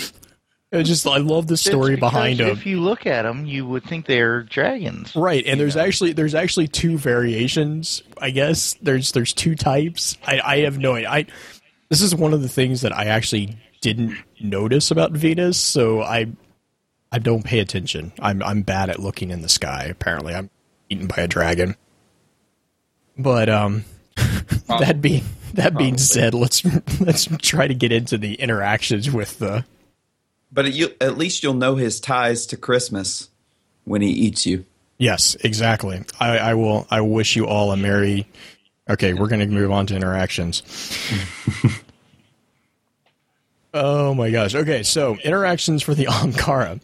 It 0.73 0.85
just 0.85 1.05
I 1.05 1.17
love 1.17 1.49
the 1.49 1.57
story 1.57 1.95
It's 1.95 2.01
behind 2.01 2.39
them. 2.39 2.49
If 2.49 2.65
you 2.65 2.81
look 2.81 3.05
at 3.05 3.23
them, 3.23 3.45
you 3.45 3.67
would 3.67 3.83
think 3.83 4.07
they're 4.07 4.45
dragons. 4.45 5.17
Right, 5.17 5.45
and 5.45 5.59
there's 5.59 5.77
actually 5.77 6.13
there's 6.13 6.35
actually 6.35 6.69
two 6.69 6.97
variations. 6.97 8.05
I 8.19 8.31
guess 8.31 8.75
there's 8.81 9.11
there's 9.11 9.33
two 9.33 9.57
types. 9.57 10.17
I 10.25 10.41
I 10.41 10.59
have 10.61 10.79
no 10.79 10.95
idea. 10.95 11.11
I 11.11 11.27
this 11.89 12.01
is 12.01 12.15
one 12.15 12.33
of 12.33 12.43
the 12.43 12.49
things 12.49 12.83
that 12.83 12.97
I 12.97 13.07
actually 13.07 13.57
didn't 13.81 14.17
notice 14.41 14.91
about 14.91 15.13
Venus, 15.13 15.59
so 15.59 16.03
I 16.03 16.27
I 17.13 17.19
don't 17.19 17.45
pay 17.45 17.61
attention. 17.61 18.13
I'm 18.21 18.43
I'm 18.43 18.63
bad 18.63 18.91
at 18.91 19.01
looking 19.01 19.31
in 19.31 19.43
the 19.43 19.49
sky. 19.49 19.85
Apparently, 19.91 20.35
I'm 20.35 20.51
eaten 20.89 21.07
by 21.07 21.23
a 21.23 21.29
dragon. 21.29 21.77
But 23.17 23.49
um, 23.49 23.85
that 24.69 25.01
being 25.01 25.25
that 25.55 25.77
being 25.77 25.99
said, 25.99 26.35
let's 26.35 26.65
let's 27.01 27.29
try 27.39 27.67
to 27.67 27.75
get 27.75 27.93
into 27.93 28.19
the 28.19 28.35
interactions 28.35 29.11
with 29.11 29.39
the 29.39 29.65
But 30.53 30.73
you, 30.73 30.95
at 31.01 31.19
least 31.19 31.43
you'll 31.43 31.55
know 31.55 31.77
his 31.77 32.01
ties 32.01 32.47
to 32.47 32.57
Christmas 32.57 33.29
when 33.85 34.03
he 34.03 34.11
eats 34.11 34.47
you. 34.47 34.65
Yes, 34.99 35.35
exactly. 35.43 36.03
I, 36.21 36.39
I 36.39 36.55
will. 36.55 36.87
I 36.91 37.01
wish 37.01 37.35
you 37.35 37.47
all 37.47 37.73
a 37.73 37.77
merry. 37.77 38.27
Okay, 38.89 39.15
we're 39.15 39.29
going 39.29 39.41
to 39.41 39.47
move 39.47 39.71
on 39.71 39.87
to 39.87 39.97
interactions. 39.97 40.63
oh 43.75 44.15
my 44.15 44.31
gosh. 44.31 44.55
Okay, 44.55 44.83
so 44.83 45.17
interactions 45.25 45.83
for 45.83 45.95
the 45.95 46.05
Ahamkara. 46.07 46.81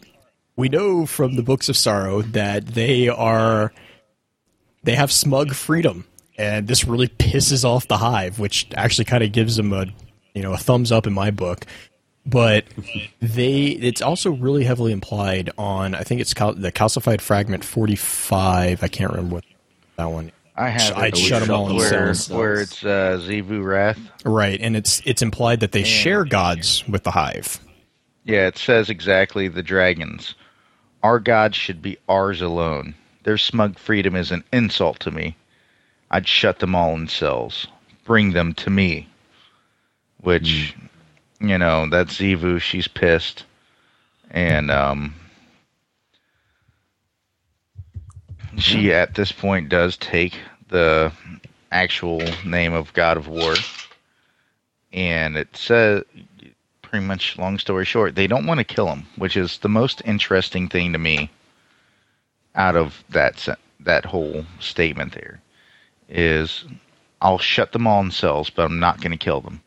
We 0.56 0.68
know 0.68 1.04
from 1.06 1.36
the 1.36 1.42
books 1.42 1.68
of 1.68 1.76
sorrow 1.76 2.22
that 2.22 2.66
they 2.66 3.08
are 3.08 3.72
they 4.84 4.94
have 4.94 5.12
smug 5.12 5.52
freedom, 5.52 6.06
and 6.38 6.66
this 6.66 6.84
really 6.86 7.08
pisses 7.08 7.64
off 7.64 7.88
the 7.88 7.98
hive, 7.98 8.38
which 8.38 8.66
actually 8.74 9.04
kind 9.04 9.22
of 9.22 9.32
gives 9.32 9.56
them 9.56 9.72
a 9.72 9.86
you 10.34 10.42
know 10.42 10.52
a 10.52 10.58
thumbs 10.58 10.92
up 10.92 11.06
in 11.06 11.12
my 11.12 11.30
book. 11.30 11.66
But 12.24 12.64
they 13.20 13.66
it's 13.66 14.00
also 14.02 14.32
really 14.32 14.64
heavily 14.64 14.92
implied 14.92 15.50
on 15.58 15.94
I 15.94 16.02
think 16.02 16.20
it's 16.20 16.34
cal- 16.34 16.54
the 16.54 16.72
calcified 16.72 17.20
fragment 17.20 17.64
forty 17.64 17.96
five. 17.96 18.82
I 18.82 18.88
can't 18.88 19.10
remember 19.10 19.34
what 19.36 19.44
that 19.96 20.06
one. 20.06 20.32
I 20.56 20.70
have 20.70 20.96
I'd 20.96 21.16
shut 21.16 21.42
'em 21.42 21.50
all 21.50 21.68
in 21.70 21.76
where, 21.76 22.14
cells. 22.14 22.30
where 22.30 22.54
it's 22.60 22.82
uh, 22.82 23.20
Xivu 23.22 23.60
Arath. 23.62 23.98
Right, 24.24 24.58
and 24.60 24.76
it's 24.76 25.02
it's 25.04 25.20
implied 25.20 25.60
that 25.60 25.72
they 25.72 25.84
share 25.84 26.24
gods 26.24 26.82
with 26.88 27.02
the 27.04 27.10
hive. 27.10 27.60
Yeah, 28.24 28.46
it 28.46 28.56
says 28.56 28.88
exactly 28.90 29.48
the 29.48 29.62
dragons. 29.62 30.34
Our 31.02 31.20
gods 31.20 31.56
should 31.56 31.82
be 31.82 31.98
ours 32.08 32.40
alone. 32.40 32.94
Their 33.22 33.38
smug 33.38 33.78
freedom 33.78 34.16
is 34.16 34.32
an 34.32 34.42
insult 34.52 34.98
to 35.00 35.10
me. 35.10 35.36
I'd 36.10 36.26
shut 36.26 36.58
them 36.58 36.74
all 36.74 36.94
in 36.94 37.08
cells. 37.08 37.66
Bring 38.04 38.32
them 38.32 38.54
to 38.54 38.70
me. 38.70 39.08
Which, 40.22 40.74
you 41.40 41.58
know, 41.58 41.88
that's 41.88 42.18
Xivu. 42.18 42.60
She's 42.60 42.88
pissed. 42.88 43.44
And, 44.30 44.70
um, 44.70 45.14
she 48.58 48.92
at 48.92 49.14
this 49.14 49.32
point 49.32 49.68
does 49.68 49.96
take 49.96 50.38
the 50.68 51.12
actual 51.70 52.22
name 52.44 52.72
of 52.72 52.92
God 52.92 53.16
of 53.16 53.28
War. 53.28 53.54
And 54.92 55.36
it 55.36 55.56
says, 55.56 56.04
pretty 56.82 57.04
much 57.04 57.38
long 57.38 57.58
story 57.58 57.84
short, 57.84 58.14
they 58.14 58.26
don't 58.26 58.46
want 58.46 58.58
to 58.58 58.64
kill 58.64 58.88
him, 58.88 59.06
which 59.16 59.36
is 59.36 59.58
the 59.58 59.68
most 59.68 60.02
interesting 60.04 60.68
thing 60.68 60.92
to 60.92 60.98
me 60.98 61.30
out 62.54 62.76
of 62.76 63.04
that 63.10 63.48
that 63.80 64.04
whole 64.06 64.44
statement 64.58 65.12
there 65.12 65.40
is 66.08 66.64
I'll 67.20 67.38
shut 67.38 67.72
them 67.72 67.86
all 67.86 68.00
in 68.00 68.10
cells, 68.10 68.50
but 68.50 68.64
I'm 68.64 68.78
not 68.78 69.00
going 69.00 69.12
to 69.12 69.16
kill 69.16 69.40
them. 69.40 69.62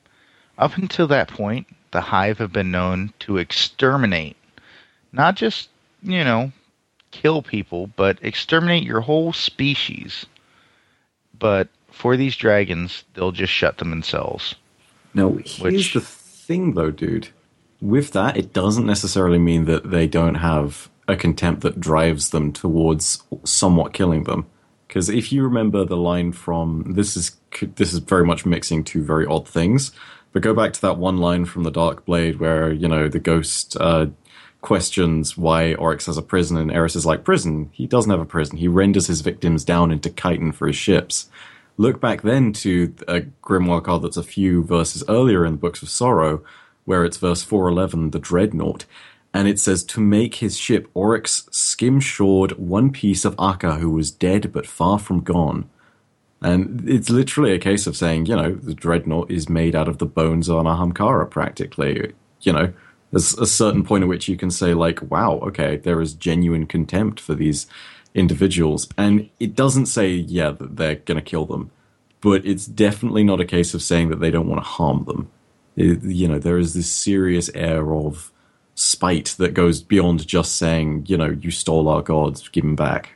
Up 0.57 0.77
until 0.77 1.07
that 1.07 1.29
point, 1.29 1.67
the 1.91 2.01
hive 2.01 2.37
have 2.39 2.51
been 2.51 2.71
known 2.71 3.13
to 3.19 3.37
exterminate, 3.37 4.37
not 5.11 5.35
just, 5.35 5.69
you 6.03 6.23
know, 6.23 6.51
kill 7.11 7.41
people, 7.41 7.87
but 7.95 8.17
exterminate 8.21 8.83
your 8.83 9.01
whole 9.01 9.33
species. 9.33 10.25
But 11.37 11.69
for 11.91 12.17
these 12.17 12.35
dragons, 12.35 13.03
they'll 13.13 13.31
just 13.31 13.53
shut 13.53 13.77
them 13.77 13.93
in 13.93 14.03
cells. 14.03 14.55
Now, 15.13 15.29
here's 15.31 15.59
Which- 15.59 15.93
the 15.93 16.01
thing, 16.01 16.73
though, 16.73 16.91
dude. 16.91 17.29
With 17.81 18.11
that, 18.11 18.35
it 18.35 18.51
doesn't 18.51 18.85
necessarily 18.85 19.39
mean 19.39 19.65
that 19.65 19.89
they 19.89 20.05
don't 20.05 20.35
have 20.35 20.89
a 21.07 21.15
contempt 21.15 21.61
that 21.61 21.79
drives 21.79 22.29
them 22.29 22.51
towards 22.51 23.23
somewhat 23.43 23.93
killing 23.93 24.25
them. 24.25 24.45
Because 24.87 25.07
if 25.09 25.31
you 25.31 25.43
remember 25.43 25.85
the 25.85 25.97
line 25.97 26.31
from 26.31 26.93
this 26.93 27.15
is 27.15 27.37
this 27.75 27.93
is 27.93 27.99
very 27.99 28.25
much 28.25 28.45
mixing 28.45 28.83
two 28.83 29.03
very 29.03 29.25
odd 29.25 29.47
things. 29.47 29.91
But 30.33 30.41
go 30.41 30.53
back 30.53 30.73
to 30.73 30.81
that 30.81 30.97
one 30.97 31.17
line 31.17 31.45
from 31.45 31.63
the 31.63 31.71
Dark 31.71 32.05
Blade 32.05 32.39
where 32.39 32.71
you 32.71 32.87
know 32.87 33.07
the 33.07 33.19
ghost 33.19 33.77
uh, 33.79 34.07
questions 34.61 35.37
why 35.37 35.73
Oryx 35.75 36.05
has 36.07 36.17
a 36.17 36.21
prison, 36.21 36.57
and 36.57 36.71
Eris 36.71 36.95
is 36.95 37.05
like, 37.05 37.23
"Prison? 37.23 37.69
He 37.71 37.87
doesn't 37.87 38.11
have 38.11 38.19
a 38.19 38.25
prison. 38.25 38.57
He 38.57 38.67
renders 38.67 39.07
his 39.07 39.21
victims 39.21 39.63
down 39.63 39.91
into 39.91 40.09
chitin 40.09 40.51
for 40.51 40.67
his 40.67 40.75
ships." 40.75 41.29
Look 41.77 42.01
back 42.01 42.23
then 42.23 42.51
to 42.53 42.93
a 43.07 43.21
grimoire 43.41 43.81
card 43.83 44.01
that's 44.01 44.17
a 44.17 44.23
few 44.23 44.63
verses 44.63 45.03
earlier 45.07 45.45
in 45.45 45.53
the 45.53 45.59
Books 45.59 45.81
of 45.81 45.89
Sorrow, 45.89 46.41
where 46.83 47.05
it's 47.05 47.15
verse 47.17 47.41
411, 47.41 48.11
the 48.11 48.19
Dreadnought. 48.19 48.85
and 49.33 49.47
it 49.47 49.59
says 49.59 49.83
to 49.83 50.01
make 50.01 50.35
his 50.35 50.57
ship 50.57 50.89
Oryx 50.93 51.47
skim 51.51 51.99
shored 51.99 52.53
one 52.53 52.91
piece 52.91 53.25
of 53.25 53.35
Akka 53.37 53.75
who 53.75 53.91
was 53.91 54.11
dead 54.11 54.51
but 54.51 54.65
far 54.65 54.97
from 54.97 55.21
gone. 55.21 55.69
And 56.41 56.87
it's 56.89 57.09
literally 57.09 57.53
a 57.53 57.59
case 57.59 57.85
of 57.85 57.97
saying, 57.97 58.25
you 58.25 58.35
know, 58.35 58.55
the 58.55 58.73
dreadnought 58.73 59.29
is 59.29 59.49
made 59.49 59.75
out 59.75 59.87
of 59.87 59.97
the 59.97 60.05
bones 60.05 60.49
on 60.49 60.65
Ahamkara, 60.65 61.29
practically. 61.29 62.13
You 62.41 62.53
know, 62.53 62.73
there's 63.11 63.33
a 63.37 63.45
certain 63.45 63.83
point 63.83 64.03
at 64.03 64.07
which 64.09 64.27
you 64.27 64.37
can 64.37 64.51
say, 64.51 64.73
like, 64.73 65.01
wow, 65.11 65.39
okay, 65.43 65.77
there 65.77 66.01
is 66.01 66.13
genuine 66.13 66.65
contempt 66.67 67.19
for 67.19 67.33
these 67.35 67.67
individuals. 68.13 68.87
And 68.97 69.29
it 69.39 69.55
doesn't 69.55 69.87
say, 69.87 70.09
yeah, 70.13 70.51
that 70.51 70.75
they're 70.77 70.95
going 70.95 71.17
to 71.17 71.21
kill 71.21 71.45
them, 71.45 71.71
but 72.21 72.45
it's 72.45 72.65
definitely 72.65 73.23
not 73.23 73.39
a 73.41 73.45
case 73.45 73.73
of 73.73 73.81
saying 73.81 74.09
that 74.09 74.19
they 74.19 74.31
don't 74.31 74.47
want 74.47 74.61
to 74.63 74.69
harm 74.69 75.05
them. 75.05 75.29
It- 75.75 76.03
you 76.03 76.27
know, 76.27 76.39
there 76.39 76.57
is 76.57 76.73
this 76.73 76.91
serious 76.91 77.49
air 77.55 77.93
of 77.93 78.31
spite 78.75 79.35
that 79.39 79.53
goes 79.53 79.81
beyond 79.81 80.25
just 80.27 80.55
saying, 80.55 81.05
you 81.07 81.17
know, 81.17 81.37
you 81.41 81.51
stole 81.51 81.87
our 81.89 82.01
gods, 82.01 82.47
give 82.49 82.63
them 82.63 82.75
back. 82.75 83.15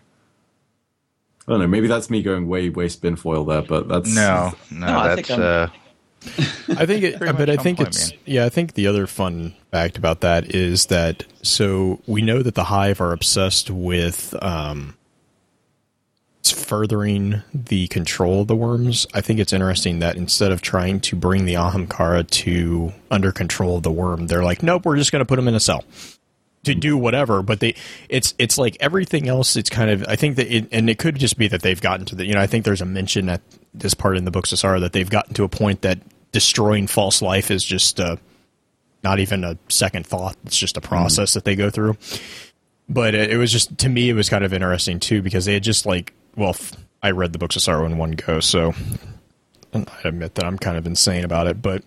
I 1.48 1.52
don't 1.52 1.60
know. 1.62 1.68
Maybe 1.68 1.88
that's 1.88 2.10
me 2.10 2.22
going 2.22 2.48
way, 2.48 2.70
way 2.70 2.88
spinfoil 2.88 3.48
there, 3.48 3.62
but 3.62 3.88
that's 3.88 4.14
No, 4.16 4.54
no, 4.72 4.88
No, 4.88 5.16
that's 5.16 5.30
uh, 5.30 5.70
I 6.78 6.86
think, 6.86 7.04
it, 7.04 7.20
but 7.20 7.50
I 7.50 7.58
think 7.58 7.80
it's 7.80 8.12
man. 8.12 8.20
yeah. 8.26 8.46
I 8.46 8.50
think 8.50 8.74
the 8.74 8.88
other 8.88 9.08
fun 9.08 9.54
fact 9.72 9.98
about 9.98 10.22
that 10.22 10.56
is 10.56 10.88
that 10.88 11.26
so 11.42 12.00
we 12.08 12.22
know 12.22 12.42
that 12.42 12.56
the 12.56 12.66
Hive 12.66 13.02
are 13.02 13.12
obsessed 13.12 13.70
with 13.70 14.34
um, 14.42 14.96
furthering 16.52 17.44
the 17.54 17.88
control 17.88 18.42
of 18.42 18.48
the 18.48 18.56
worms. 18.56 19.06
I 19.14 19.22
think 19.22 19.40
it's 19.40 19.54
interesting 19.54 20.00
that 20.00 20.16
instead 20.16 20.52
of 20.52 20.62
trying 20.62 21.00
to 21.02 21.16
bring 21.16 21.46
the 21.46 21.54
Ahamkara 21.54 22.30
to 22.30 22.94
under 23.12 23.32
control 23.32 23.78
of 23.78 23.84
the 23.84 23.92
worm, 23.92 24.28
they're 24.28 24.44
like, 24.44 24.64
nope, 24.64 24.86
we're 24.86 24.98
just 24.98 25.12
going 25.12 25.22
to 25.22 25.26
put 25.26 25.36
them 25.36 25.48
in 25.48 25.56
a 25.56 25.60
cell 25.60 25.84
to 26.64 26.74
do 26.74 26.98
whatever. 26.98 27.42
But 27.44 27.60
they, 27.60 27.76
it's 28.10 28.34
it's 28.38 28.58
like 28.58 28.78
everything 28.80 29.28
else. 29.28 29.56
It's 29.56 29.70
kind 29.70 29.90
of 29.90 30.06
I 30.08 30.16
think 30.16 30.36
that, 30.38 30.54
it, 30.54 30.68
and 30.72 30.90
it 30.90 30.98
could 30.98 31.16
just 31.18 31.38
be 31.38 31.48
that 31.48 31.62
they've 31.62 31.80
gotten 31.80 32.06
to 32.08 32.16
the. 32.16 32.26
You 32.26 32.34
know, 32.34 32.42
I 32.42 32.48
think 32.48 32.66
there's 32.66 32.82
a 32.82 32.86
mention 32.86 33.30
at 33.30 33.42
this 33.74 33.94
part 33.94 34.18
in 34.18 34.26
the 34.26 34.32
books 34.32 34.52
of 34.52 34.60
Sorrow 34.60 34.80
that 34.80 34.94
they've 34.94 35.10
gotten 35.10 35.34
to 35.36 35.44
a 35.44 35.50
point 35.50 35.82
that 35.82 36.00
destroying 36.34 36.88
false 36.88 37.22
life 37.22 37.50
is 37.50 37.64
just 37.64 38.02
uh, 38.02 38.18
not 39.04 39.20
even 39.20 39.46
a 39.46 39.58
second 39.70 40.06
thought. 40.06 40.36
It's 40.46 40.58
just 40.58 40.76
a 40.76 40.82
process 40.82 41.34
that 41.36 41.46
they 41.46 41.56
go 41.56 41.70
through. 41.70 41.98
But 42.90 43.16
it, 43.16 43.32
it 43.32 43.38
was 43.38 43.52
just 43.52 43.78
to 43.78 43.90
me, 43.90 44.10
it 44.10 44.14
was 44.14 44.30
kind 44.30 44.44
of 44.44 44.54
interesting 44.54 45.00
too 45.00 45.22
because 45.22 45.46
they 45.46 45.54
had 45.54 45.64
just 45.64 45.86
like, 45.86 46.12
well, 46.36 46.50
f- 46.50 46.74
I 47.02 47.12
read 47.12 47.32
the 47.32 47.40
books 47.40 47.56
of 47.56 47.62
Sorrow 47.62 47.86
in 47.86 47.98
one 47.98 48.12
go, 48.12 48.42
so 48.42 48.74
and 49.72 49.90
I 49.90 50.10
admit 50.10 50.36
that 50.36 50.46
I'm 50.46 50.58
kind 50.58 50.78
of 50.78 50.86
insane 50.86 51.24
about 51.24 51.48
it, 51.48 51.62
but 51.62 51.84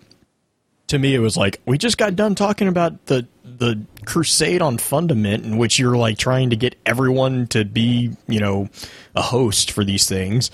to 0.87 0.97
me 0.97 1.13
it 1.13 1.19
was 1.19 1.37
like 1.37 1.59
we 1.65 1.77
just 1.77 1.97
got 1.97 2.15
done 2.15 2.33
talking 2.33 2.67
about 2.67 3.05
the 3.05 3.27
the 3.43 3.79
crusade 4.05 4.61
on 4.61 4.77
fundament 4.77 5.45
in 5.45 5.57
which 5.57 5.77
you're 5.77 5.97
like 5.97 6.17
trying 6.17 6.49
to 6.49 6.55
get 6.55 6.75
everyone 6.85 7.47
to 7.47 7.65
be 7.65 8.11
you 8.27 8.39
know 8.39 8.69
a 9.15 9.21
host 9.21 9.71
for 9.71 9.83
these 9.83 10.07
things 10.07 10.49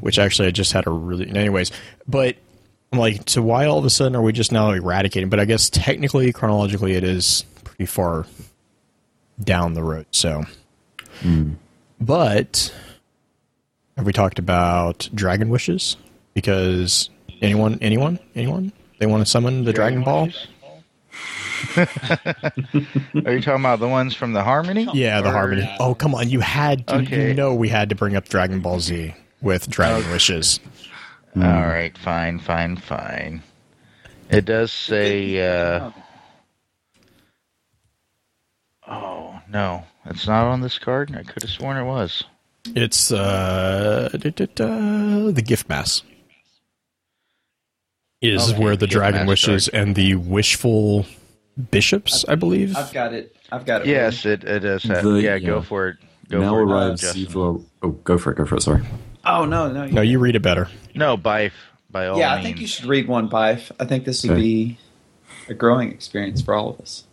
which 0.00 0.18
actually 0.18 0.48
i 0.48 0.50
just 0.50 0.72
had 0.72 0.86
a 0.86 0.90
really 0.90 1.28
anyways 1.28 1.72
but 2.06 2.36
i'm 2.92 2.98
like 2.98 3.28
so 3.28 3.42
why 3.42 3.66
all 3.66 3.78
of 3.78 3.84
a 3.84 3.90
sudden 3.90 4.14
are 4.16 4.22
we 4.22 4.32
just 4.32 4.52
now 4.52 4.70
eradicating 4.70 5.28
but 5.28 5.40
i 5.40 5.44
guess 5.44 5.68
technically 5.70 6.32
chronologically 6.32 6.92
it 6.94 7.04
is 7.04 7.44
pretty 7.64 7.86
far 7.86 8.26
down 9.42 9.74
the 9.74 9.82
road 9.82 10.06
so 10.10 10.44
hmm. 11.20 11.52
but 12.00 12.74
have 13.96 14.06
we 14.06 14.12
talked 14.12 14.38
about 14.38 15.08
dragon 15.14 15.48
wishes 15.48 15.96
because 16.34 17.10
anyone 17.42 17.78
anyone 17.80 18.18
anyone 18.34 18.72
they 18.98 19.06
want 19.06 19.24
to 19.24 19.30
summon 19.30 19.64
the 19.64 19.72
dragon 19.72 20.02
ball 20.02 20.28
Are 21.76 21.86
you 23.32 23.40
talking 23.40 23.60
about 23.60 23.80
the 23.80 23.88
ones 23.88 24.14
from 24.14 24.32
the 24.32 24.42
Harmony? 24.42 24.86
Yeah, 24.92 25.20
the 25.20 25.30
Or- 25.30 25.32
harmony. 25.32 25.76
Oh, 25.80 25.94
come 25.94 26.14
on! 26.14 26.28
You 26.28 26.40
had 26.40 26.86
to. 26.88 26.96
Okay. 26.96 27.28
You 27.28 27.34
know 27.34 27.54
we 27.54 27.68
had 27.68 27.88
to 27.88 27.94
bring 27.94 28.16
up 28.16 28.28
Dragon 28.28 28.60
Ball 28.60 28.80
Z 28.80 29.14
with 29.40 29.68
Dragon 29.68 30.10
Wishes. 30.10 30.60
All 31.36 31.42
right, 31.42 31.96
fine, 31.98 32.38
fine, 32.38 32.76
fine. 32.76 33.42
It 34.30 34.44
does 34.46 34.72
say. 34.72 35.38
Uh, 35.46 35.90
oh 38.88 39.38
no, 39.48 39.84
it's 40.06 40.26
not 40.26 40.46
on 40.46 40.60
this 40.60 40.78
card. 40.78 41.14
I 41.14 41.22
could 41.22 41.42
have 41.42 41.50
sworn 41.50 41.76
it 41.76 41.84
was. 41.84 42.24
It's 42.74 43.12
uh, 43.12 44.08
da, 44.12 44.30
da, 44.30 44.46
da, 44.54 45.30
the 45.30 45.42
gift 45.42 45.68
mast 45.68 46.04
is 48.22 48.50
Okay, 48.50 48.58
where 48.62 48.76
the 48.76 48.86
Dragon 48.86 49.20
mass 49.20 49.28
Wishes 49.28 49.68
and 49.68 49.94
the 49.94 50.14
wishful 50.16 51.06
bishops, 51.70 52.24
I 52.28 52.34
believe. 52.34 52.76
I've 52.76 52.92
got 52.92 53.12
it. 53.12 53.36
I've 53.52 53.64
got 53.64 53.82
it. 53.82 53.88
Yes, 53.88 54.24
it, 54.26 54.42
it 54.44 54.60
does. 54.60 54.82
Have, 54.84 55.04
The- 55.04 55.20
yeah, 55.20 55.34
yeah. 55.34 55.46
go 55.46 55.62
for 55.62 55.88
it. 55.88 55.96
Go 56.28 56.40
now 56.40 56.50
for 56.50 56.60
it, 56.62 56.64
arrives 56.64 57.00
Justin. 57.02 57.26
Xivu. 57.26 57.64
Oh, 57.82 57.90
go 57.90 58.18
for 58.18 58.32
it. 58.32 58.36
Go 58.38 58.44
for 58.46 58.56
it. 58.56 58.62
Sorry. 58.62 58.82
Oh 59.26 59.44
no, 59.44 59.70
no. 59.72 59.86
no, 59.86 60.00
you 60.02 60.18
read 60.18 60.36
it 60.36 60.42
better. 60.42 60.68
No, 60.94 61.16
by 61.16 61.50
by 61.90 62.06
all 62.06 62.18
yeah, 62.18 62.30
means. 62.34 62.38
I 62.38 62.42
think 62.42 62.60
you 62.60 62.66
should 62.66 62.86
read 62.86 63.08
one 63.08 63.26
by. 63.28 63.50
I 63.80 63.84
think 63.84 64.04
this 64.04 64.22
would 64.22 64.32
Okay. 64.32 64.40
be 64.40 64.78
a 65.48 65.54
growing 65.54 65.90
experience 65.90 66.40
for 66.42 66.54
all 66.54 66.70
of 66.70 66.80
us. 66.80 67.04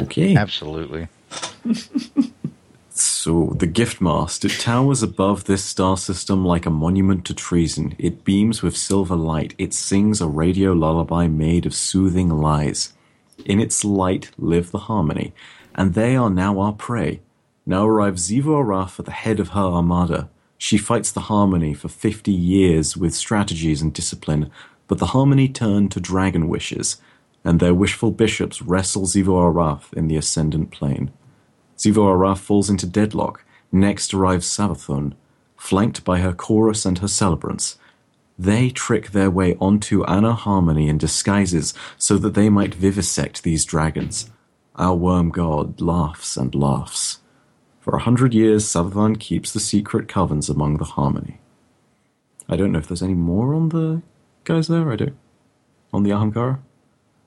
Okay. 0.00 0.36
Absolutely. 0.36 1.08
So, 2.96 3.54
the 3.58 3.66
gift 3.66 4.00
mast. 4.00 4.44
It 4.44 4.52
towers 4.60 5.02
above 5.02 5.44
this 5.44 5.64
star 5.64 5.96
system 5.96 6.44
like 6.44 6.64
a 6.64 6.70
monument 6.70 7.24
to 7.24 7.34
treason. 7.34 7.96
It 7.98 8.22
beams 8.24 8.62
with 8.62 8.76
silver 8.76 9.16
light. 9.16 9.52
It 9.58 9.74
sings 9.74 10.20
a 10.20 10.28
radio 10.28 10.72
lullaby 10.72 11.26
made 11.26 11.66
of 11.66 11.74
soothing 11.74 12.28
lies. 12.28 12.92
In 13.44 13.58
its 13.58 13.84
light 13.84 14.30
live 14.38 14.70
the 14.70 14.78
harmony, 14.78 15.32
and 15.74 15.94
they 15.94 16.14
are 16.14 16.30
now 16.30 16.60
our 16.60 16.72
prey. 16.72 17.20
Now 17.66 17.84
arrives 17.84 18.30
Xivu 18.30 18.62
Arath 18.64 19.00
at 19.00 19.06
the 19.06 19.10
head 19.10 19.40
of 19.40 19.48
her 19.48 19.60
armada. 19.60 20.28
She 20.58 20.78
fights 20.78 21.12
the 21.12 21.22
harmony 21.22 21.74
for 21.74 21.88
50 21.88 22.30
years 22.32 22.96
with 22.96 23.14
strategies 23.14 23.82
and 23.82 23.92
discipline, 23.92 24.50
but 24.86 24.98
the 24.98 25.06
harmony 25.06 25.48
turn 25.48 25.88
to 25.90 26.00
dragon 26.00 26.48
wishes, 26.48 27.00
and 27.44 27.60
their 27.60 27.74
wishful 27.74 28.10
bishops 28.10 28.62
wrestle 28.62 29.02
Xivu 29.02 29.34
Arath 29.34 29.92
in 29.92 30.08
the 30.08 30.16
ascendant 30.16 30.70
plane. 30.70 31.10
Xivu 31.76 31.96
Arath 31.96 32.38
falls 32.38 32.70
into 32.70 32.86
deadlock. 32.86 33.44
Next 33.72 34.14
arrives 34.14 34.46
Savathun, 34.46 35.14
flanked 35.56 36.04
by 36.04 36.20
her 36.20 36.32
chorus 36.32 36.86
and 36.86 36.98
her 36.98 37.08
celebrants. 37.08 37.76
They 38.38 38.70
trick 38.70 39.10
their 39.10 39.30
way 39.30 39.56
onto 39.60 40.04
Anna 40.04 40.34
Harmony 40.34 40.88
in 40.88 40.98
disguises 40.98 41.74
so 41.98 42.18
that 42.18 42.34
they 42.34 42.48
might 42.48 42.74
vivisect 42.74 43.42
these 43.42 43.64
dragons. 43.64 44.30
Our 44.76 44.96
worm 44.96 45.30
god 45.30 45.80
laughs 45.80 46.36
and 46.36 46.54
laughs. 46.54 47.20
For 47.84 47.94
a 47.96 48.00
hundred 48.00 48.32
years, 48.32 48.64
Savathun 48.64 49.20
keeps 49.20 49.52
the 49.52 49.60
secret 49.60 50.08
covens 50.08 50.48
among 50.48 50.78
the 50.78 50.84
Harmony. 50.86 51.38
I 52.48 52.56
don't 52.56 52.72
know 52.72 52.78
if 52.78 52.88
there's 52.88 53.02
any 53.02 53.12
more 53.12 53.52
on 53.54 53.68
the 53.68 54.00
guys 54.44 54.68
there. 54.68 54.90
I 54.90 54.96
do. 54.96 55.14
On 55.92 56.02
the 56.02 56.08
Ahamkara? 56.08 56.60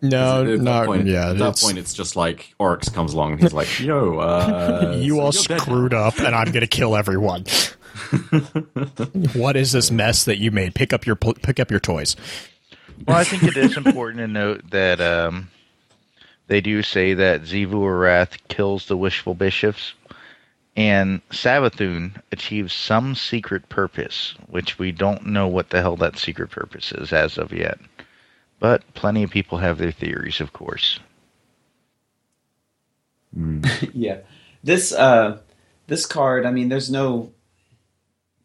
No, 0.01 0.41
At 0.41 0.47
that 0.47 0.61
not 0.63 0.85
point, 0.87 1.05
yeah. 1.05 1.29
At 1.29 1.37
that 1.37 1.49
it's- 1.49 1.63
point, 1.63 1.77
it's 1.77 1.93
just 1.93 2.15
like 2.15 2.55
Oryx 2.57 2.89
comes 2.89 3.13
along 3.13 3.33
and 3.33 3.41
he's 3.41 3.53
like, 3.53 3.79
"Yo, 3.79 4.17
uh, 4.17 4.95
you 4.99 5.17
so 5.17 5.19
all 5.19 5.31
you're 5.31 5.43
dead 5.43 5.61
screwed 5.61 5.93
up, 5.93 6.17
and 6.17 6.35
I'm 6.35 6.51
gonna 6.51 6.65
kill 6.65 6.95
everyone. 6.95 7.45
what 9.35 9.55
is 9.55 9.73
this 9.73 9.91
mess 9.91 10.23
that 10.23 10.39
you 10.39 10.49
made? 10.49 10.73
Pick 10.73 10.91
up 10.91 11.05
your 11.05 11.15
pick 11.17 11.59
up 11.59 11.69
your 11.69 11.79
toys. 11.79 12.15
Well, 13.07 13.17
I 13.17 13.23
think 13.25 13.43
it 13.43 13.57
is 13.57 13.77
important 13.77 14.21
to 14.21 14.27
note 14.27 14.71
that 14.71 14.99
um, 15.01 15.49
they 16.47 16.61
do 16.61 16.81
say 16.81 17.13
that 17.13 17.43
Xivu 17.43 17.73
Arath 17.73 18.39
kills 18.47 18.87
the 18.87 18.97
wishful 18.97 19.35
bishops, 19.35 19.93
and 20.77 21.27
Savathun 21.29 22.21
achieves 22.31 22.71
some 22.71 23.15
secret 23.15 23.67
purpose, 23.67 24.35
which 24.47 24.79
we 24.79 24.93
don't 24.93 25.25
know 25.25 25.47
what 25.47 25.71
the 25.71 25.81
hell 25.81 25.97
that 25.97 26.17
secret 26.17 26.51
purpose 26.51 26.93
is 26.93 27.11
as 27.11 27.37
of 27.37 27.51
yet. 27.51 27.79
But 28.59 28.83
plenty 28.93 29.23
of 29.23 29.31
people 29.31 29.57
have 29.57 29.77
their 29.77 29.91
theories, 29.91 30.39
of 30.39 30.53
course. 30.53 30.99
yeah 33.93 34.17
this 34.63 34.91
uh 34.93 35.37
this 35.87 36.05
card 36.05 36.45
i 36.45 36.51
mean 36.51 36.69
there's 36.69 36.89
no 36.89 37.31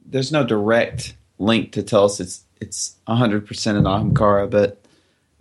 there's 0.05 0.33
no 0.33 0.45
direct 0.45 1.15
link 1.39 1.73
to 1.73 1.83
tell 1.83 2.05
us 2.05 2.21
it's 2.21 2.45
it's 2.61 2.97
100% 3.09 3.77
an 3.77 3.85
ahamkara 3.85 4.49
but 4.51 4.85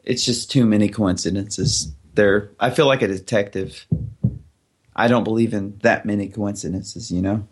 it's 0.04 0.24
just 0.24 0.50
too 0.50 0.66
many 0.66 0.88
coincidences 0.88 1.92
there 2.14 2.50
i 2.60 2.70
feel 2.70 2.86
like 2.86 3.02
a 3.02 3.08
detective 3.08 3.86
i 4.96 5.08
don't 5.08 5.24
believe 5.24 5.54
in 5.54 5.78
that 5.82 6.06
many 6.06 6.28
coincidences 6.28 7.12
you 7.12 7.22
know 7.22 7.48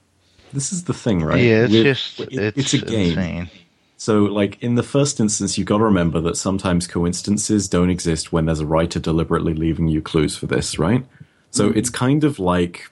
This 0.52 0.74
is 0.74 0.86
the 0.86 0.94
thing, 0.96 1.24
right? 1.24 1.40
Yeah, 1.40 1.66
it's 1.66 1.74
With- 1.74 1.84
just 1.84 2.20
it- 2.22 2.58
it's, 2.58 2.74
a 2.74 2.80
game. 2.80 3.10
insane. 3.18 3.50
So, 3.98 4.24
like 4.24 4.58
in 4.64 4.76
the 4.76 4.84
first 4.84 5.20
instance, 5.20 5.58
you've 5.58 5.68
got 5.68 5.78
to 5.78 5.84
remember 5.84 6.20
that 6.22 6.38
sometimes 6.38 6.88
coincidences 6.88 7.68
don't 7.68 7.90
exist 7.92 8.32
when 8.34 8.46
there's 8.46 8.62
a 8.62 8.66
writer 8.66 9.00
deliberately 9.00 9.54
leaving 9.54 9.90
you 9.90 10.02
clues 10.02 10.36
for 10.36 10.48
this, 10.48 10.80
right? 10.80 11.06
So 11.52 11.68
mm-hmm. 11.68 11.78
it's 11.78 11.90
kind 11.90 12.24
of 12.24 12.40
like 12.40 12.90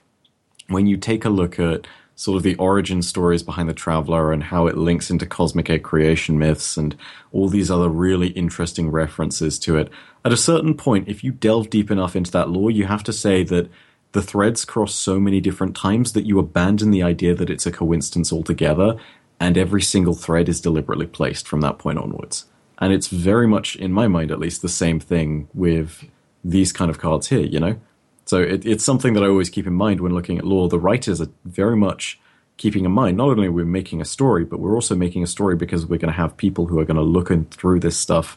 when 0.68 0.86
you 0.86 0.96
take 0.96 1.24
a 1.24 1.30
look 1.30 1.58
at 1.58 1.86
sort 2.14 2.36
of 2.36 2.42
the 2.42 2.54
origin 2.56 3.00
stories 3.00 3.42
behind 3.42 3.68
the 3.68 3.74
Traveler 3.74 4.32
and 4.32 4.42
how 4.42 4.66
it 4.66 4.76
links 4.76 5.10
into 5.10 5.24
cosmic 5.24 5.70
egg 5.70 5.82
creation 5.82 6.38
myths 6.38 6.76
and 6.76 6.94
all 7.32 7.48
these 7.48 7.70
other 7.70 7.88
really 7.88 8.28
interesting 8.28 8.90
references 8.90 9.58
to 9.60 9.76
it. 9.78 9.88
At 10.24 10.32
a 10.32 10.36
certain 10.36 10.74
point, 10.74 11.08
if 11.08 11.24
you 11.24 11.32
delve 11.32 11.70
deep 11.70 11.90
enough 11.90 12.14
into 12.14 12.30
that 12.32 12.50
lore, 12.50 12.70
you 12.70 12.86
have 12.86 13.02
to 13.04 13.12
say 13.12 13.44
that 13.44 13.70
the 14.12 14.22
threads 14.22 14.64
cross 14.64 14.94
so 14.94 15.20
many 15.20 15.40
different 15.40 15.76
times 15.76 16.12
that 16.12 16.26
you 16.26 16.38
abandon 16.38 16.90
the 16.90 17.02
idea 17.02 17.34
that 17.34 17.50
it's 17.50 17.66
a 17.66 17.72
coincidence 17.72 18.32
altogether, 18.32 18.96
and 19.38 19.56
every 19.56 19.82
single 19.82 20.14
thread 20.14 20.48
is 20.48 20.60
deliberately 20.60 21.06
placed 21.06 21.46
from 21.46 21.60
that 21.60 21.78
point 21.78 21.98
onwards. 21.98 22.46
And 22.78 22.92
it's 22.92 23.08
very 23.08 23.46
much, 23.46 23.76
in 23.76 23.92
my 23.92 24.08
mind 24.08 24.30
at 24.30 24.38
least, 24.38 24.62
the 24.62 24.68
same 24.68 25.00
thing 25.00 25.48
with 25.52 26.04
these 26.44 26.72
kind 26.72 26.90
of 26.90 26.98
cards 26.98 27.28
here, 27.28 27.40
you 27.40 27.60
know? 27.60 27.78
So 28.24 28.40
it, 28.40 28.64
it's 28.64 28.84
something 28.84 29.14
that 29.14 29.22
I 29.22 29.26
always 29.26 29.50
keep 29.50 29.66
in 29.66 29.74
mind 29.74 30.00
when 30.00 30.14
looking 30.14 30.38
at 30.38 30.44
lore. 30.44 30.68
The 30.68 30.78
writers 30.78 31.20
are 31.20 31.30
very 31.44 31.76
much 31.76 32.20
keeping 32.56 32.84
in 32.84 32.92
mind 32.92 33.16
not 33.16 33.28
only 33.28 33.46
are 33.46 33.52
we 33.52 33.64
making 33.64 34.00
a 34.00 34.04
story, 34.04 34.44
but 34.44 34.60
we're 34.60 34.74
also 34.74 34.94
making 34.94 35.22
a 35.22 35.26
story 35.26 35.56
because 35.56 35.86
we're 35.86 35.98
going 35.98 36.12
to 36.12 36.16
have 36.20 36.36
people 36.36 36.66
who 36.66 36.78
are 36.78 36.84
going 36.84 36.96
to 36.96 37.02
look 37.02 37.30
in, 37.30 37.46
through 37.46 37.80
this 37.80 37.96
stuff 37.96 38.36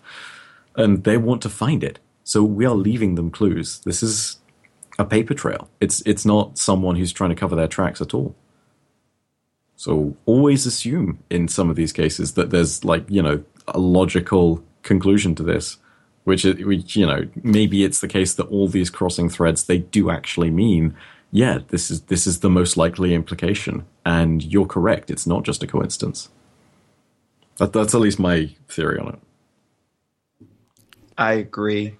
and 0.76 1.04
they 1.04 1.18
want 1.18 1.42
to 1.42 1.50
find 1.50 1.84
it. 1.84 2.00
So 2.24 2.44
we 2.44 2.66
are 2.66 2.76
leaving 2.76 3.16
them 3.16 3.32
clues. 3.32 3.80
This 3.80 4.02
is 4.04 4.38
a 5.02 5.06
paper 5.06 5.34
trail. 5.34 5.68
It's 5.82 6.02
it's 6.06 6.26
not 6.26 6.58
someone 6.58 6.96
who's 6.96 7.12
trying 7.12 7.32
to 7.32 7.36
cover 7.36 7.56
their 7.56 7.68
tracks 7.68 8.02
at 8.02 8.14
all. 8.14 8.36
So 9.76 10.16
always 10.26 10.66
assume 10.68 11.24
in 11.30 11.48
some 11.48 11.70
of 11.72 11.76
these 11.76 11.92
cases 11.92 12.36
that 12.36 12.52
there's 12.52 12.86
like 12.86 13.06
you 13.10 13.22
know 13.22 13.44
a 13.68 13.80
logical 13.80 14.64
conclusion 14.84 15.34
to 15.36 15.44
this, 15.44 15.78
which, 16.24 16.44
which 16.44 16.96
you 16.96 17.06
know 17.08 17.28
maybe 17.44 17.84
it's 17.84 18.00
the 18.00 18.08
case 18.08 18.36
that 18.36 18.48
all 18.48 18.68
these 18.68 18.92
crossing 18.92 19.28
threads 19.28 19.64
they 19.64 19.80
do 19.80 20.12
actually 20.12 20.52
mean 20.52 20.96
yeah 21.32 21.60
this 21.70 21.90
is 21.90 22.02
this 22.02 22.28
is 22.28 22.42
the 22.42 22.50
most 22.50 22.78
likely 22.78 23.16
implication, 23.16 23.86
and 24.06 24.44
you're 24.44 24.68
correct. 24.68 25.10
It's 25.10 25.26
not 25.26 25.44
just 25.44 25.64
a 25.64 25.68
coincidence. 25.68 26.30
That, 27.58 27.74
that's 27.74 27.96
at 27.96 28.02
least 28.02 28.20
my 28.20 28.56
theory 28.68 29.00
on 29.00 29.08
it. 29.16 29.20
I 31.18 31.34
agree. 31.34 31.98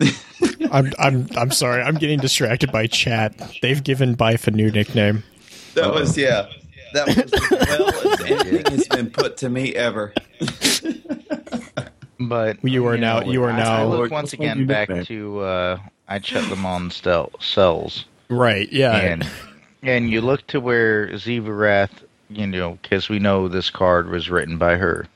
I'm 0.70 0.92
I'm 0.98 1.26
I'm 1.36 1.50
sorry. 1.50 1.82
I'm 1.82 1.96
getting 1.96 2.18
distracted 2.20 2.70
by 2.72 2.86
chat. 2.86 3.34
They've 3.62 3.82
given 3.82 4.16
Byf 4.16 4.46
a 4.46 4.50
new 4.50 4.70
nickname. 4.70 5.24
That 5.74 5.92
was 5.92 6.16
yeah. 6.16 6.46
That 6.94 7.06
was 7.08 7.16
the 7.16 7.96
well 8.04 8.12
as 8.14 8.20
anything 8.48 8.72
has 8.72 8.88
been 8.88 9.10
put 9.10 9.36
to 9.38 9.48
me 9.48 9.74
ever. 9.74 10.12
But 12.20 12.62
You 12.64 12.86
are 12.86 12.96
now- 12.98 13.20
know, 13.20 13.30
you 13.30 13.42
are 13.44 13.50
I- 13.50 13.56
now- 13.58 13.82
I 13.82 13.84
look 13.84 14.10
once 14.10 14.32
again 14.32 14.66
back 14.66 14.88
nickname? 14.88 15.04
to 15.06 15.40
uh, 15.40 15.78
I 16.08 16.18
check 16.18 16.48
them 16.48 16.66
on 16.66 16.90
stel- 16.90 17.30
cells, 17.40 18.06
Right. 18.28 18.70
Yeah. 18.72 18.96
and 18.96 19.28
and 19.82 20.10
you 20.10 20.20
look 20.20 20.44
to 20.48 20.60
where 20.60 21.06
Xivu 21.08 21.44
Arath, 21.46 21.90
you 22.28 22.46
know, 22.46 22.76
because 22.82 23.08
we 23.08 23.18
know 23.20 23.46
this 23.46 23.70
card 23.70 24.08
was 24.08 24.28
written 24.30 24.58
by 24.58 24.76
her, 24.76 25.06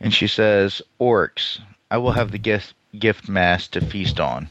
and 0.00 0.12
she 0.12 0.26
says, 0.26 0.82
"Oryx, 0.98 1.60
I 1.90 1.96
will 1.96 2.12
have 2.12 2.30
the 2.32 2.38
gift 2.38 2.74
gift 2.98 3.28
mast 3.28 3.72
to 3.72 3.80
feast 3.80 4.18
on. 4.20 4.48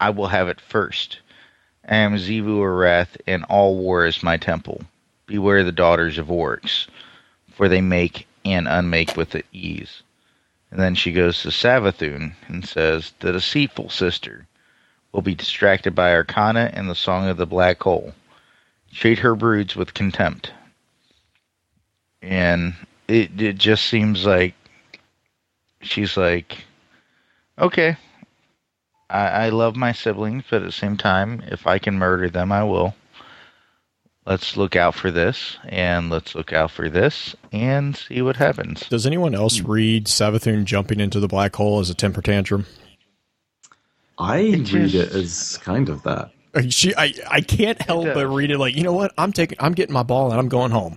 I 0.00 0.10
will 0.10 0.28
have 0.28 0.48
it 0.48 0.60
first. 0.60 1.18
I 1.88 1.96
am 1.96 2.16
Xivu 2.16 2.58
Arath, 2.58 3.16
and 3.26 3.44
all 3.44 3.76
war 3.76 4.06
is 4.06 4.22
my 4.22 4.36
temple. 4.36 4.82
Beware 5.26 5.64
the 5.64 5.72
daughters 5.72 6.18
of 6.18 6.30
Oryx, 6.30 6.86
for 7.52 7.68
they 7.68 7.80
make 7.80 8.26
and 8.44 8.68
unmake 8.68 9.16
with 9.16 9.40
ease. 9.52 10.02
And 10.70 10.80
then 10.80 10.94
she 10.94 11.12
goes 11.12 11.42
to 11.42 11.48
Savathun 11.48 12.34
and 12.48 12.68
says, 12.68 13.12
The 13.20 13.32
deceitful 13.32 13.90
sister 13.90 14.46
will 15.12 15.22
be 15.22 15.34
distracted 15.34 15.94
by 15.94 16.12
Arcana 16.12 16.70
and 16.74 16.88
the 16.90 16.94
Song 16.94 17.28
of 17.28 17.36
the 17.36 17.46
Black 17.46 17.82
Hole. 17.82 18.14
Treat 18.92 19.20
her 19.20 19.34
broods 19.34 19.74
with 19.74 19.94
contempt. 19.94 20.52
And 22.20 22.74
it, 23.08 23.40
it 23.40 23.56
just 23.56 23.84
seems 23.84 24.26
like 24.26 24.54
she's 25.80 26.16
like, 26.16 26.65
okay, 27.58 27.96
I, 29.10 29.26
I 29.26 29.48
love 29.50 29.76
my 29.76 29.92
siblings, 29.92 30.44
but 30.50 30.62
at 30.62 30.66
the 30.66 30.72
same 30.72 30.96
time, 30.96 31.42
if 31.48 31.66
I 31.66 31.78
can 31.78 31.98
murder 31.98 32.28
them, 32.30 32.52
I 32.52 32.64
will. 32.64 32.94
Let's 34.26 34.56
look 34.56 34.74
out 34.74 34.96
for 34.96 35.12
this, 35.12 35.56
and 35.68 36.10
let's 36.10 36.34
look 36.34 36.52
out 36.52 36.72
for 36.72 36.88
this, 36.90 37.36
and 37.52 37.96
see 37.96 38.22
what 38.22 38.36
happens. 38.36 38.88
Does 38.88 39.06
anyone 39.06 39.36
else 39.36 39.60
read 39.60 40.06
Savathun 40.06 40.64
jumping 40.64 40.98
into 40.98 41.20
the 41.20 41.28
black 41.28 41.54
hole 41.54 41.78
as 41.78 41.90
a 41.90 41.94
temper 41.94 42.20
tantrum? 42.22 42.66
I 44.18 44.38
It 44.38 44.72
read 44.72 44.88
just- 44.88 45.12
it 45.14 45.20
as 45.20 45.58
kind 45.58 45.88
of 45.88 46.02
that. 46.02 46.30
Uh, 46.54 46.62
She, 46.70 46.92
I, 46.96 47.12
I 47.30 47.40
can't 47.42 47.80
help 47.82 48.06
but 48.14 48.26
read 48.28 48.50
it 48.50 48.58
like 48.58 48.74
you 48.74 48.82
know 48.82 48.94
what 48.94 49.12
I'm 49.18 49.30
taking 49.32 49.58
I'm 49.60 49.74
getting 49.74 49.92
my 49.92 50.02
ball 50.02 50.30
and 50.30 50.40
I'm 50.40 50.48
going 50.48 50.70
home. 50.72 50.96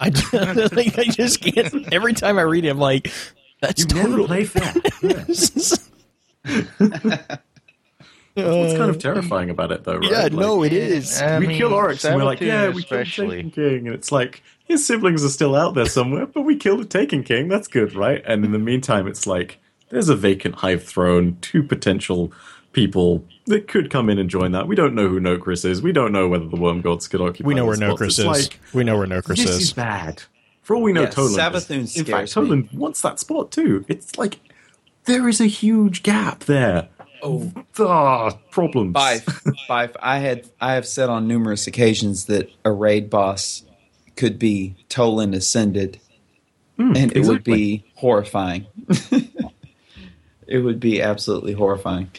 I 0.00 0.08
just, 0.10 0.32
like, 0.74 0.98
I 0.98 1.04
just 1.04 1.42
can't. 1.42 1.92
Every 1.92 2.14
time 2.14 2.38
I 2.38 2.42
read 2.42 2.64
it, 2.64 2.70
I'm 2.70 2.78
like, 2.78 3.12
that's 3.60 3.84
totally. 3.84 4.46
fair. 4.46 4.72
What's 8.36 8.72
kind 8.76 8.90
of 8.90 8.96
uh, 8.96 8.98
terrifying 8.98 9.48
about 9.50 9.70
it, 9.70 9.84
though, 9.84 9.98
right? 9.98 10.10
yeah, 10.10 10.22
Like, 10.24 10.32
no, 10.32 10.64
it 10.64 10.72
is. 10.72 11.20
I 11.22 11.38
we 11.38 11.46
mean, 11.46 11.56
kill 11.56 11.72
Oryx 11.72 12.04
and 12.04 12.16
we're 12.16 12.24
like, 12.24 12.40
yeah, 12.40 12.66
we 12.68 12.82
killed 12.82 13.02
especially. 13.02 13.36
Taken 13.36 13.50
King, 13.52 13.86
and 13.86 13.94
it's 13.94 14.10
like 14.10 14.42
his 14.64 14.84
siblings 14.84 15.24
are 15.24 15.28
still 15.28 15.54
out 15.54 15.74
there 15.74 15.86
somewhere, 15.86 16.26
but 16.26 16.42
we 16.42 16.56
killed 16.56 16.80
a 16.80 16.84
Taken 16.84 17.22
King. 17.22 17.46
That's 17.48 17.68
good, 17.68 17.94
right? 17.94 18.22
And 18.26 18.44
in 18.44 18.50
the 18.50 18.58
meantime, 18.58 19.06
it's 19.06 19.26
like 19.26 19.58
there's 19.90 20.08
a 20.08 20.16
vacant 20.16 20.56
hive 20.56 20.82
throne, 20.82 21.38
two 21.42 21.62
potential 21.62 22.32
people 22.72 23.24
that 23.46 23.68
could 23.68 23.88
come 23.88 24.10
in 24.10 24.18
and 24.18 24.28
join 24.28 24.50
that. 24.50 24.66
We 24.66 24.74
don't 24.74 24.96
know 24.96 25.08
who 25.08 25.20
Nokris 25.20 25.64
is. 25.64 25.80
We 25.80 25.92
don't 25.92 26.10
know 26.10 26.26
whether 26.28 26.48
the 26.48 26.56
Worm 26.56 26.80
Gods 26.80 27.06
could 27.06 27.20
occupy. 27.20 27.46
We 27.46 27.54
know 27.54 27.66
where 27.66 27.76
the 27.76 27.86
spots. 27.86 28.00
Nokris 28.02 28.06
It's 28.06 28.18
is. 28.18 28.24
Like, 28.26 28.60
we 28.72 28.82
know 28.82 28.98
where 28.98 29.06
Nokris 29.06 29.36
this 29.36 29.50
is. 29.50 29.60
is 29.60 29.72
bad. 29.72 30.24
For 30.62 30.74
all 30.74 30.82
we 30.82 30.92
know, 30.92 31.02
Yeah, 31.02 31.10
Toland. 31.10 31.36
Savathun 31.36 31.82
is- 31.84 31.96
in 31.96 32.04
fact, 32.04 32.30
scares 32.30 32.36
me. 32.36 32.42
Toland 32.42 32.68
wants 32.72 33.00
that 33.02 33.20
spot 33.20 33.52
too. 33.52 33.84
It's 33.86 34.18
like 34.18 34.40
there 35.06 35.28
is 35.28 35.40
a 35.40 35.46
huge 35.46 36.02
gap 36.02 36.40
there. 36.44 36.88
Oh, 37.22 37.50
Ah, 37.78 38.32
problems. 38.50 38.94
Byf, 38.94 39.24
Byf. 39.68 39.96
I 40.02 40.18
had 40.18 40.48
I 40.60 40.74
have 40.74 40.86
said 40.86 41.08
on 41.08 41.26
numerous 41.26 41.66
occasions 41.66 42.26
that 42.26 42.50
a 42.64 42.72
raid 42.72 43.08
boss 43.10 43.62
could 44.16 44.38
be 44.38 44.76
Toland 44.88 45.34
ascended, 45.34 45.98
and 46.78 46.96
it 47.16 47.24
would 47.24 47.42
be 47.42 47.84
horrifying. 47.94 48.66
it 50.46 50.58
would 50.58 50.80
be 50.80 51.00
absolutely 51.00 51.52
horrifying. 51.52 52.10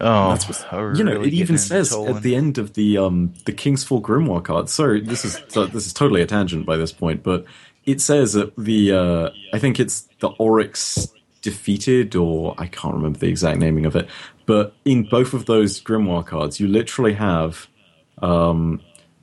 Oh, 0.00 0.30
That's 0.30 0.48
what, 0.48 0.72
we're 0.72 0.94
you 0.94 1.02
know, 1.04 1.12
really 1.14 1.28
it 1.28 1.34
even 1.34 1.58
says 1.58 1.92
into 1.92 2.14
at 2.14 2.22
the 2.22 2.36
end 2.36 2.56
of 2.58 2.74
the 2.74 2.98
um 2.98 3.34
the 3.46 3.52
King's 3.52 3.84
Fall 3.84 4.00
Grimoire 4.00 4.42
card. 4.44 4.68
Sorry, 4.68 5.00
this 5.00 5.24
is 5.24 5.42
so 5.48 5.66
this 5.66 5.86
is 5.86 5.92
totally 5.92 6.22
a 6.22 6.26
tangent 6.26 6.66
by 6.66 6.76
this 6.76 6.92
point, 6.92 7.22
but 7.22 7.44
it 7.84 8.00
says 8.00 8.32
that 8.34 8.56
the 8.56 8.92
uh 8.92 9.30
I 9.52 9.58
think 9.58 9.80
it's 9.80 10.08
the 10.20 10.28
Oryx 10.28 11.08
defeated, 11.50 12.08
or 12.24 12.54
I 12.58 12.66
can't 12.66 12.94
remember 12.98 13.18
the 13.18 13.28
exact 13.28 13.58
naming 13.58 13.86
of 13.86 13.94
it, 14.00 14.06
but 14.46 14.66
in 14.84 14.98
both 15.16 15.32
of 15.34 15.42
those 15.52 15.80
Grimoire 15.86 16.26
cards, 16.32 16.60
you 16.60 16.66
literally 16.68 17.14
have 17.14 17.52
um 18.30 18.80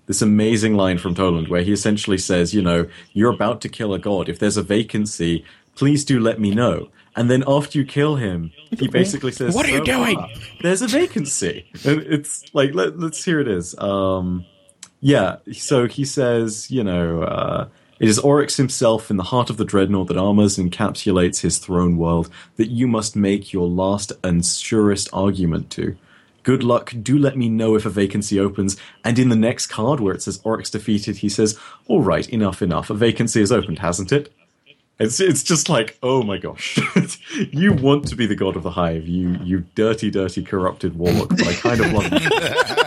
this 0.08 0.22
amazing 0.22 0.76
line 0.76 0.98
from 1.04 1.16
Toland 1.16 1.48
where 1.48 1.64
he 1.64 1.74
essentially 1.80 2.18
says, 2.18 2.54
you 2.54 2.62
know, 2.62 2.88
you're 3.14 3.34
about 3.34 3.58
to 3.62 3.70
kill 3.70 3.92
a 3.94 4.00
god. 4.00 4.30
If 4.30 4.38
there's 4.40 4.58
a 4.58 4.64
vacancy, 4.78 5.44
please 5.76 6.06
do 6.06 6.20
let 6.20 6.40
me 6.40 6.52
know. 6.52 6.90
And 7.16 7.30
then 7.32 7.44
after 7.48 7.78
you 7.80 7.86
kill 7.86 8.16
him, 8.18 8.52
he 8.78 8.88
basically 8.88 9.32
says, 9.32 9.56
What 9.56 9.66
are 9.66 9.72
you 9.72 9.80
"So 9.80 9.86
doing?" 9.86 10.18
far, 10.18 10.30
there's 10.62 10.82
a 10.82 10.88
vacancy. 10.88 11.66
And 11.86 12.02
it's 12.02 12.44
like, 12.54 12.76
let, 12.76 13.00
let's 13.00 13.24
hear 13.24 13.40
it 13.40 13.48
is. 13.48 13.78
Um, 13.80 14.46
yeah, 15.00 15.38
so 15.54 15.88
he 15.88 16.04
says, 16.04 16.70
you 16.70 16.84
know, 16.84 17.24
uh, 17.24 17.68
it 18.00 18.10
is 18.10 18.20
Oryx 18.20 18.58
himself 18.58 19.10
in 19.10 19.18
the 19.18 19.24
heart 19.24 19.50
of 19.50 19.58
the 19.58 19.66
dreadnought 19.66 20.08
that 20.08 20.18
armors 20.18 20.58
and 20.58 20.70
encapsulates 20.72 21.42
his 21.42 21.58
throne 21.58 21.98
world 21.98 22.30
that 22.58 22.70
you 22.70 22.88
must 22.88 23.16
make 23.16 23.54
your 23.54 23.68
last 23.68 24.12
and 24.24 24.46
surest 24.46 25.08
argument 25.14 25.70
to. 25.72 25.96
Good 26.44 26.64
luck. 26.64 26.94
Do 27.02 27.18
let 27.18 27.38
me 27.38 27.50
know 27.50 27.76
if 27.76 27.86
a 27.86 27.90
vacancy 27.90 28.40
opens. 28.40 28.78
And 29.04 29.18
in 29.18 29.30
the 29.30 29.36
next 29.36 29.68
card 29.68 30.00
where 30.00 30.14
it 30.14 30.22
says 30.22 30.42
Oryx 30.44 30.70
defeated, 30.70 31.18
he 31.18 31.30
says, 31.30 31.58
All 31.88 32.04
right, 32.04 32.30
enough, 32.30 32.62
enough. 32.62 32.90
A 32.90 32.94
vacancy 32.94 33.40
has 33.40 33.52
opened, 33.52 33.80
hasn't 33.80 34.12
it? 34.12 34.32
It's 34.98 35.20
it's 35.20 35.44
just 35.44 35.68
like, 35.68 35.98
oh 36.02 36.24
my 36.24 36.38
gosh. 36.38 36.80
you 37.52 37.74
want 37.74 38.08
to 38.08 38.16
be 38.16 38.26
the 38.26 38.36
god 38.36 38.56
of 38.56 38.64
the 38.64 38.72
hive, 38.72 39.08
you 39.08 39.38
you 39.44 39.66
dirty, 39.76 40.10
dirty, 40.10 40.42
corrupted 40.42 40.98
warlock, 40.98 41.30
but 41.30 41.48
I 41.48 41.54
kind 41.54 41.82
of 41.82 41.92
love 41.92 42.04
you. 42.14 42.85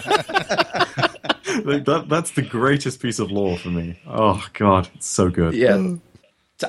Like 1.64 1.84
that 1.84 2.08
that's 2.08 2.32
the 2.32 2.42
greatest 2.42 3.00
piece 3.00 3.18
of 3.18 3.30
lore 3.30 3.58
for 3.58 3.68
me. 3.68 3.98
Oh 4.06 4.44
god, 4.54 4.88
it's 4.94 5.06
so 5.06 5.30
good. 5.30 5.54
Yeah, 5.54 5.94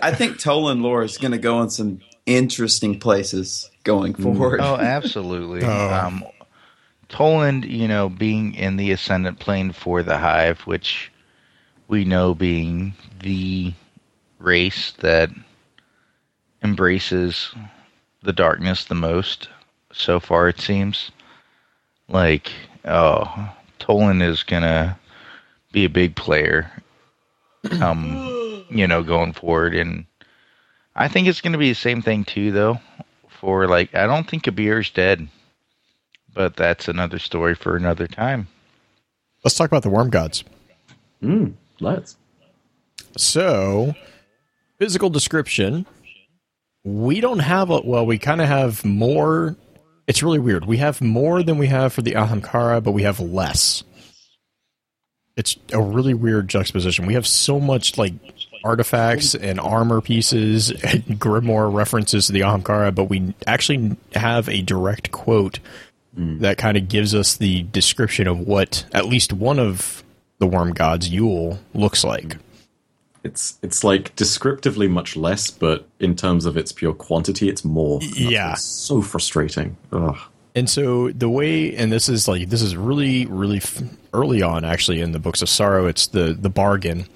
I 0.01 0.13
think 0.13 0.39
Toland 0.39 0.83
lore 0.83 1.03
is 1.03 1.17
going 1.17 1.31
to 1.31 1.37
go 1.37 1.61
in 1.61 1.69
some 1.69 2.01
interesting 2.25 2.99
places 2.99 3.69
going 3.83 4.13
forward. 4.13 4.61
Oh, 4.61 4.75
absolutely. 4.75 5.61
Oh. 5.69 5.93
Um, 5.93 6.23
Toland, 7.09 7.65
you 7.65 7.87
know, 7.87 8.07
being 8.07 8.53
in 8.53 8.77
the 8.77 8.91
ascendant 8.91 9.39
plane 9.39 9.71
for 9.71 10.03
the 10.03 10.17
Hive, 10.19 10.61
which 10.61 11.11
we 11.87 12.05
know 12.05 12.35
being 12.35 12.93
the 13.21 13.73
race 14.37 14.91
that 14.99 15.31
embraces 16.61 17.51
the 18.21 18.31
darkness 18.33 18.85
the 18.85 18.95
most, 18.95 19.49
so 19.91 20.19
far 20.19 20.47
it 20.47 20.59
seems. 20.59 21.11
Like, 22.07 22.51
oh, 22.85 23.51
Toland 23.79 24.21
is 24.21 24.43
gonna 24.43 24.97
be 25.71 25.85
a 25.85 25.89
big 25.89 26.15
player. 26.15 26.71
Um, 27.81 28.63
you 28.69 28.87
know, 28.87 29.03
going 29.03 29.33
forward, 29.33 29.75
and 29.75 30.05
I 30.95 31.07
think 31.07 31.27
it's 31.27 31.41
going 31.41 31.53
to 31.53 31.59
be 31.59 31.69
the 31.69 31.75
same 31.75 32.01
thing 32.01 32.23
too, 32.23 32.51
though. 32.51 32.79
For 33.27 33.67
like, 33.67 33.93
I 33.95 34.05
don't 34.05 34.29
think 34.29 34.43
Kabr's 34.43 34.89
dead, 34.89 35.27
but 36.33 36.55
that's 36.55 36.87
another 36.87 37.19
story 37.19 37.55
for 37.55 37.75
another 37.75 38.07
time. 38.07 38.47
Let's 39.43 39.55
talk 39.55 39.67
about 39.67 39.83
the 39.83 39.89
worm 39.89 40.09
gods. 40.09 40.43
Mm, 41.23 41.53
let's. 41.79 42.17
So, 43.17 43.93
physical 44.77 45.09
description. 45.09 45.85
We 46.83 47.21
don't 47.21 47.39
have 47.39 47.69
a 47.69 47.81
well. 47.81 48.05
We 48.05 48.17
kind 48.17 48.41
of 48.41 48.47
have 48.47 48.83
more. 48.85 49.55
It's 50.09 50.23
really 50.23 50.39
weird. 50.39 50.65
We 50.65 50.77
have 50.77 51.01
more 51.01 51.43
than 51.43 51.59
we 51.59 51.67
have 51.67 51.93
for 51.93 52.01
the 52.01 52.13
Ahamkara, 52.13 52.83
but 52.83 52.93
we 52.93 53.03
have 53.03 53.19
less. 53.19 53.83
It's 55.37 55.55
a 55.71 55.79
really 55.79 56.15
weird 56.15 56.47
juxtaposition. 56.47 57.05
We 57.05 57.13
have 57.13 57.27
so 57.27 57.59
much 57.59 57.95
like 57.95 58.13
artifacts 58.63 59.35
and 59.35 59.59
armor 59.59 60.01
pieces 60.01 60.71
and 60.71 61.03
grimoire 61.19 61.71
references 61.71 62.25
to 62.25 62.33
the 62.33 62.39
Ahamkara, 62.39 62.95
but 62.95 63.03
we 63.03 63.35
actually 63.45 63.97
have 64.15 64.49
a 64.49 64.63
direct 64.63 65.11
quote 65.11 65.59
hmm. 66.15 66.39
that 66.39 66.57
kind 66.57 66.75
of 66.75 66.89
gives 66.89 67.13
us 67.13 67.37
the 67.37 67.61
description 67.61 68.25
of 68.25 68.39
what 68.39 68.85
at 68.91 69.05
least 69.05 69.31
one 69.31 69.59
of 69.59 70.03
the 70.39 70.47
worm 70.47 70.73
gods, 70.73 71.07
Yule, 71.07 71.59
looks 71.75 72.03
like. 72.03 72.33
Hmm. 72.33 72.48
It's 73.23 73.57
it's 73.61 73.83
like 73.83 74.15
descriptively 74.15 74.87
much 74.87 75.15
less, 75.15 75.51
but 75.51 75.87
in 75.99 76.15
terms 76.15 76.45
of 76.45 76.55
its 76.57 76.71
pure 76.71 76.93
quantity, 76.93 77.49
it's 77.49 77.65
more. 77.65 77.99
Yeah. 78.01 78.53
so 78.55 79.01
frustrating. 79.01 79.77
Ugh. 79.91 80.17
And 80.55 80.69
so 80.69 81.11
the 81.11 81.29
way, 81.29 81.75
and 81.75 81.91
this 81.91 82.09
is 82.09 82.27
like 82.27 82.49
this 82.49 82.61
is 82.61 82.75
really, 82.75 83.25
really 83.25 83.57
f- 83.57 83.81
early 84.13 84.41
on, 84.41 84.65
actually, 84.65 85.01
in 85.01 85.11
the 85.11 85.19
books 85.19 85.41
of 85.41 85.49
sorrow. 85.49 85.85
It's 85.85 86.07
the 86.07 86.33
the 86.33 86.49
bargain, 86.49 87.07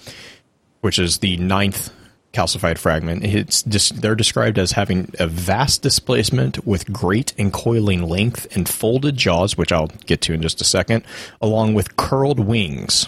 which 0.82 1.00
is 1.00 1.20
the 1.20 1.38
ninth 1.38 1.92
calcified 2.34 2.78
fragment. 2.78 3.24
It's 3.24 3.64
just 3.64 4.02
they're 4.02 4.16
described 4.16 4.58
as 4.58 4.72
having 4.72 5.14
a 5.20 5.28
vast 5.28 5.82
displacement 5.82 6.66
with 6.66 6.92
great 6.92 7.34
and 7.38 7.54
coiling 7.54 8.04
length 8.04 8.56
and 8.56 8.68
folded 8.68 9.16
jaws, 9.16 9.58
which 9.58 9.72
I'll 9.72 9.88
get 10.06 10.22
to 10.22 10.34
in 10.34 10.42
just 10.42 10.60
a 10.60 10.66
second, 10.66 11.04
along 11.42 11.76
with 11.76 11.96
curled 11.96 12.40
wings, 12.40 13.08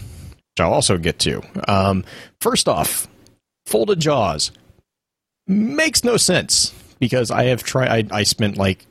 I'll 0.59 0.73
also 0.73 0.97
get 0.97 1.19
to. 1.19 1.41
Um, 1.67 2.05
first 2.39 2.67
off, 2.67 3.07
folded 3.65 3.99
jaws 3.99 4.51
makes 5.47 6.03
no 6.03 6.17
sense 6.17 6.73
because 6.99 7.31
I 7.31 7.45
have 7.45 7.63
tried. 7.63 8.11
I, 8.11 8.19
I 8.19 8.23
spent 8.23 8.57
like 8.57 8.85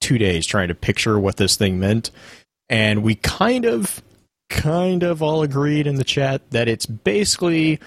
two 0.00 0.18
days 0.18 0.46
trying 0.46 0.68
to 0.68 0.74
picture 0.74 1.18
what 1.18 1.36
this 1.36 1.56
thing 1.56 1.78
meant, 1.80 2.10
and 2.68 3.02
we 3.02 3.16
kind 3.16 3.64
of, 3.64 4.02
kind 4.48 5.02
of 5.02 5.22
all 5.22 5.42
agreed 5.42 5.86
in 5.86 5.96
the 5.96 6.04
chat 6.04 6.50
that 6.50 6.68
it's 6.68 6.86
basically. 6.86 7.80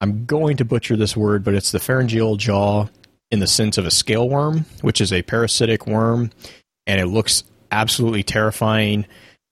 I'm 0.00 0.26
going 0.26 0.56
to 0.58 0.64
butcher 0.64 0.94
this 0.94 1.16
word, 1.16 1.42
but 1.42 1.54
it's 1.54 1.72
the 1.72 1.80
pharyngeal 1.80 2.36
jaw 2.36 2.86
in 3.32 3.40
the 3.40 3.48
sense 3.48 3.78
of 3.78 3.84
a 3.86 3.90
scale 3.90 4.28
worm, 4.28 4.64
which 4.80 5.00
is 5.00 5.12
a 5.12 5.22
parasitic 5.22 5.88
worm, 5.88 6.30
and 6.86 7.00
it 7.00 7.06
looks 7.06 7.42
absolutely 7.72 8.22
terrifying. 8.22 9.06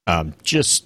Um, 0.07 0.33
just, 0.43 0.85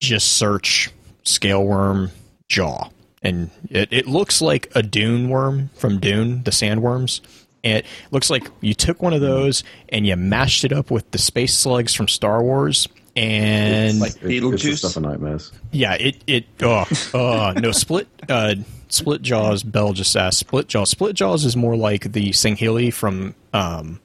just 0.00 0.32
search 0.38 0.90
scale 1.24 1.64
worm 1.64 2.10
jaw, 2.48 2.88
and 3.22 3.50
it, 3.70 3.92
it 3.92 4.06
looks 4.06 4.40
like 4.42 4.70
a 4.74 4.82
dune 4.82 5.28
worm 5.28 5.70
from 5.74 5.98
Dune, 6.00 6.42
the 6.44 6.50
sandworms. 6.50 7.20
And 7.64 7.78
it 7.78 7.86
looks 8.10 8.28
like 8.28 8.48
you 8.60 8.74
took 8.74 9.00
one 9.02 9.12
of 9.12 9.20
those 9.20 9.62
and 9.88 10.04
you 10.04 10.16
mashed 10.16 10.64
it 10.64 10.72
up 10.72 10.90
with 10.90 11.08
the 11.12 11.18
space 11.18 11.56
slugs 11.56 11.94
from 11.94 12.08
Star 12.08 12.42
Wars, 12.42 12.88
and 13.14 14.00
Like 14.00 14.10
It- 14.10 14.14
It's 14.16 14.22
the 14.22 14.40
Beetlejuice. 14.40 14.78
stuff 14.78 14.96
of 14.96 15.02
nightmares. 15.04 15.52
yeah, 15.70 15.94
it 15.94 16.16
it 16.26 16.46
oh 16.62 16.84
uh 17.14 17.52
no 17.60 17.70
split 17.70 18.08
uh 18.28 18.54
split 18.88 19.22
jaws. 19.22 19.62
Bell 19.62 19.92
just 19.92 20.16
asked 20.16 20.38
split 20.40 20.66
jaws. 20.66 20.90
Split 20.90 21.14
jaws 21.14 21.44
is 21.44 21.56
more 21.56 21.76
like 21.76 22.12
the 22.12 22.30
Singhili 22.30 22.92
from 22.92 23.34
um. 23.52 24.00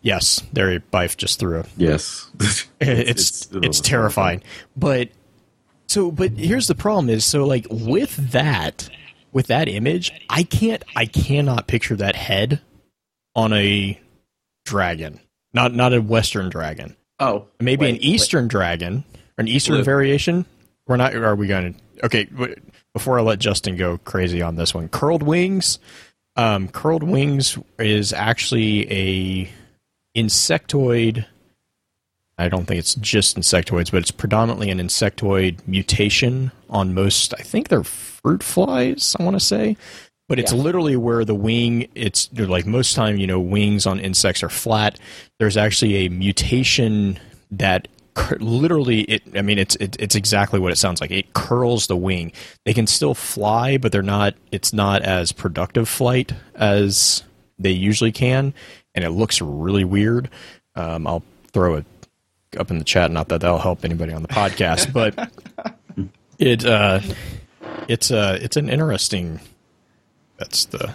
Yes, 0.00 0.42
there 0.52 0.78
Byf 0.80 1.16
just 1.16 1.38
threw 1.38 1.60
a 1.60 1.64
Yes. 1.78 2.30
it's 2.80 3.48
it's, 3.52 3.78
ugh, 3.80 3.84
terrifying. 3.84 4.42
But 4.76 5.08
so 5.94 6.10
but 6.10 6.32
here's 6.32 6.66
the 6.66 6.74
problem 6.74 7.08
is 7.08 7.24
so 7.24 7.44
like 7.46 7.66
with 7.70 8.16
that 8.32 8.90
with 9.32 9.46
that 9.48 9.68
image, 9.68 10.12
I 10.28 10.42
can't 10.42 10.82
I 10.96 11.06
cannot 11.06 11.66
picture 11.66 11.96
that 11.96 12.16
head 12.16 12.60
on 13.34 13.52
a 13.52 14.00
dragon. 14.64 15.20
Not 15.52 15.72
not 15.72 15.94
a 15.94 16.00
western 16.00 16.50
dragon. 16.50 16.96
Oh, 17.20 17.46
Maybe 17.60 17.86
wait, 17.86 17.94
an 17.94 18.02
eastern 18.02 18.48
dragon, 18.48 19.04
or 19.38 19.42
an 19.42 19.48
eastern 19.48 19.76
Blue. 19.76 19.84
variation. 19.84 20.46
We're 20.86 20.96
not 20.96 21.14
are 21.14 21.36
we 21.36 21.46
going 21.46 21.74
to 21.74 21.80
Okay, 22.04 22.24
w- 22.24 22.56
before 22.92 23.18
I 23.18 23.22
let 23.22 23.38
Justin 23.38 23.76
go 23.76 23.98
crazy 23.98 24.42
on 24.42 24.56
this 24.56 24.74
one. 24.74 24.88
Curled 24.88 25.22
wings 25.22 25.78
um, 26.36 26.68
curled 26.68 27.04
wings 27.04 27.56
is 27.78 28.12
actually 28.12 28.90
a 28.92 29.48
insectoid 30.16 31.24
I 32.38 32.48
don't 32.48 32.66
think 32.66 32.78
it's 32.78 32.94
just 32.96 33.38
insectoids, 33.38 33.90
but 33.92 33.98
it's 33.98 34.10
predominantly 34.10 34.70
an 34.70 34.78
insectoid 34.78 35.58
mutation 35.68 36.50
on 36.68 36.92
most. 36.94 37.32
I 37.38 37.42
think 37.42 37.68
they're 37.68 37.84
fruit 37.84 38.42
flies. 38.42 39.14
I 39.18 39.22
want 39.22 39.36
to 39.36 39.40
say, 39.40 39.76
but 40.28 40.38
it's 40.40 40.52
Yeah. 40.52 40.58
literally 40.58 40.96
where 40.96 41.24
the 41.24 41.34
wing. 41.34 41.88
It's 41.94 42.26
they're 42.26 42.46
like 42.46 42.66
most 42.66 42.94
time, 42.94 43.18
you 43.18 43.26
know, 43.26 43.38
wings 43.38 43.86
on 43.86 44.00
insects 44.00 44.42
are 44.42 44.48
flat. 44.48 44.98
There's 45.38 45.56
actually 45.56 46.06
a 46.06 46.08
mutation 46.08 47.20
that 47.52 47.86
cur- 48.14 48.38
literally 48.40 49.02
it. 49.02 49.22
I 49.36 49.42
mean, 49.42 49.58
it's 49.58 49.76
it, 49.76 49.96
it's 50.00 50.16
exactly 50.16 50.58
what 50.58 50.72
it 50.72 50.76
sounds 50.78 51.00
like. 51.00 51.12
It 51.12 51.34
curls 51.34 51.86
the 51.86 51.96
wing. 51.96 52.32
They 52.64 52.74
can 52.74 52.88
still 52.88 53.14
fly, 53.14 53.76
but 53.76 53.92
they're 53.92 54.02
not. 54.02 54.34
It's 54.50 54.72
not 54.72 55.02
as 55.02 55.30
productive 55.30 55.88
flight 55.88 56.32
as 56.56 57.22
they 57.60 57.70
usually 57.70 58.10
can, 58.12 58.54
and 58.94 59.04
it 59.04 59.10
looks 59.10 59.40
really 59.40 59.84
weird. 59.84 60.30
Um, 60.74 61.06
I'll 61.06 61.22
throw 61.52 61.76
it 61.76 61.84
up 62.56 62.70
in 62.70 62.78
the 62.78 62.84
chat. 62.84 63.10
Not 63.10 63.28
that 63.28 63.40
that'll 63.40 63.58
help 63.58 63.84
anybody 63.84 64.12
on 64.12 64.22
the 64.22 64.28
podcast, 64.28 64.92
but 64.92 65.30
it 66.38 66.64
uh, 66.64 67.00
it's 67.88 68.10
uh, 68.10 68.38
it's 68.40 68.56
an 68.56 68.68
interesting. 68.68 69.40
That's 70.38 70.64
the 70.66 70.94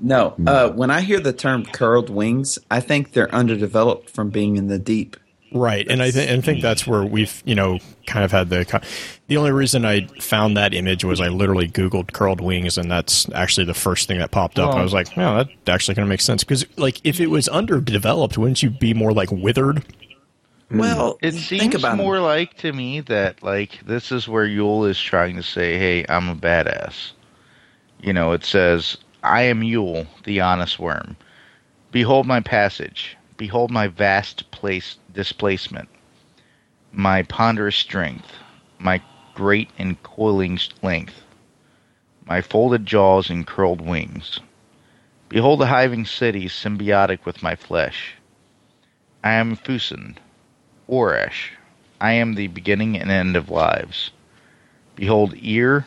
No, 0.00 0.34
uh, 0.46 0.70
when 0.70 0.90
I 0.90 1.00
hear 1.02 1.20
the 1.20 1.32
term 1.32 1.64
curled 1.64 2.10
wings, 2.10 2.58
I 2.70 2.80
think 2.80 3.12
they're 3.12 3.32
underdeveloped 3.34 4.10
from 4.10 4.30
being 4.30 4.56
in 4.56 4.66
the 4.66 4.78
deep. 4.78 5.16
right, 5.52 5.86
and 5.88 6.02
I, 6.02 6.10
th- 6.10 6.28
and 6.28 6.44
think 6.44 6.60
that's 6.60 6.84
where 6.84 7.04
we've 7.04 7.40
you 7.46 7.54
know 7.54 7.78
kind 8.06 8.24
of 8.24 8.32
had 8.32 8.50
the. 8.50 8.82
The 9.28 9.38
only 9.38 9.52
reason 9.52 9.86
I 9.86 10.06
found 10.20 10.56
that 10.58 10.74
image 10.74 11.02
was 11.04 11.18
I 11.20 11.28
literally 11.28 11.66
Googled 11.68 12.12
curled 12.12 12.40
wings, 12.42 12.76
and 12.76 12.90
that's 12.90 13.26
actually 13.32 13.64
the 13.66 13.72
first 13.72 14.06
thing 14.08 14.18
that 14.18 14.32
popped 14.32 14.58
up. 14.58 14.70
Well- 14.70 14.78
I 14.78 14.82
was 14.82 14.92
like, 14.92 15.16
"No, 15.16 15.36
that 15.44 15.48
actually 15.72 15.94
kind 15.94 16.02
of 16.02 16.08
makes 16.10 16.24
sense." 16.24 16.42
Because 16.44 16.66
like, 16.76 17.00
if 17.04 17.20
it 17.20 17.28
was 17.28 17.48
underdeveloped, 17.48 18.36
wouldn't 18.36 18.62
you 18.64 18.68
be 18.70 18.92
more 18.94 19.12
like 19.12 19.30
withered? 19.30 19.82
Mm. 20.72 20.78
Well, 20.80 21.18
It 21.22 21.34
seems 21.34 21.74
about 21.74 21.92
'em. 21.92 21.98
more 21.98 22.20
like 22.20 22.56
to 22.58 22.72
me 22.72 23.00
that 23.00 23.42
like 23.42 23.80
this 23.86 24.10
is 24.10 24.28
where 24.28 24.46
Yul 24.46 24.88
is 24.88 24.98
trying 25.00 25.36
to 25.36 25.42
say, 25.42 25.78
"Hey, 25.78 26.04
I'm 26.08 26.28
a 26.28 26.34
badass." 26.34 27.12
You 28.00 28.12
know, 28.12 28.32
it 28.32 28.44
says, 28.44 28.96
"I 29.22 29.42
am 29.42 29.60
Yul, 29.60 30.06
the 30.24 30.40
honest 30.40 30.78
worm. 30.78 31.16
Behold 31.92 32.26
my 32.26 32.40
passage. 32.40 33.16
Behold 33.36 33.70
my 33.70 33.88
vast 33.88 34.50
place 34.50 34.96
displacement. 35.12 35.88
My 36.92 37.22
ponderous 37.22 37.76
strength. 37.76 38.32
My 38.78 39.00
great 39.34 39.70
and 39.78 40.02
coiling 40.02 40.58
length. 40.82 41.22
My 42.26 42.40
folded 42.40 42.86
jaws 42.86 43.28
and 43.30 43.46
curled 43.46 43.80
wings. 43.80 44.40
Behold 45.28 45.60
the 45.60 45.66
hiving 45.66 46.04
city 46.06 46.46
symbiotic 46.46 47.24
with 47.24 47.42
my 47.42 47.54
flesh. 47.54 48.14
I 49.22 49.32
am 49.32 49.56
Fusen, 49.56 50.16
Oresh, 50.88 51.50
I 52.00 52.12
am 52.12 52.34
the 52.34 52.48
beginning 52.48 52.96
and 52.96 53.10
end 53.10 53.36
of 53.36 53.50
lives. 53.50 54.10
Behold 54.96 55.34
Eir, 55.34 55.84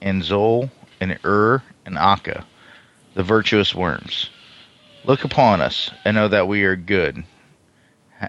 and 0.00 0.22
Xol, 0.22 0.70
and 1.00 1.18
Ur, 1.24 1.62
and 1.86 1.96
Akka, 1.96 2.44
the 3.14 3.22
virtuous 3.22 3.74
worms. 3.74 4.28
Look 5.04 5.24
upon 5.24 5.60
us, 5.60 5.90
and 6.04 6.14
know 6.14 6.28
that 6.28 6.48
we 6.48 6.64
are 6.64 6.76
good. 6.76 7.24
Ha- 8.20 8.28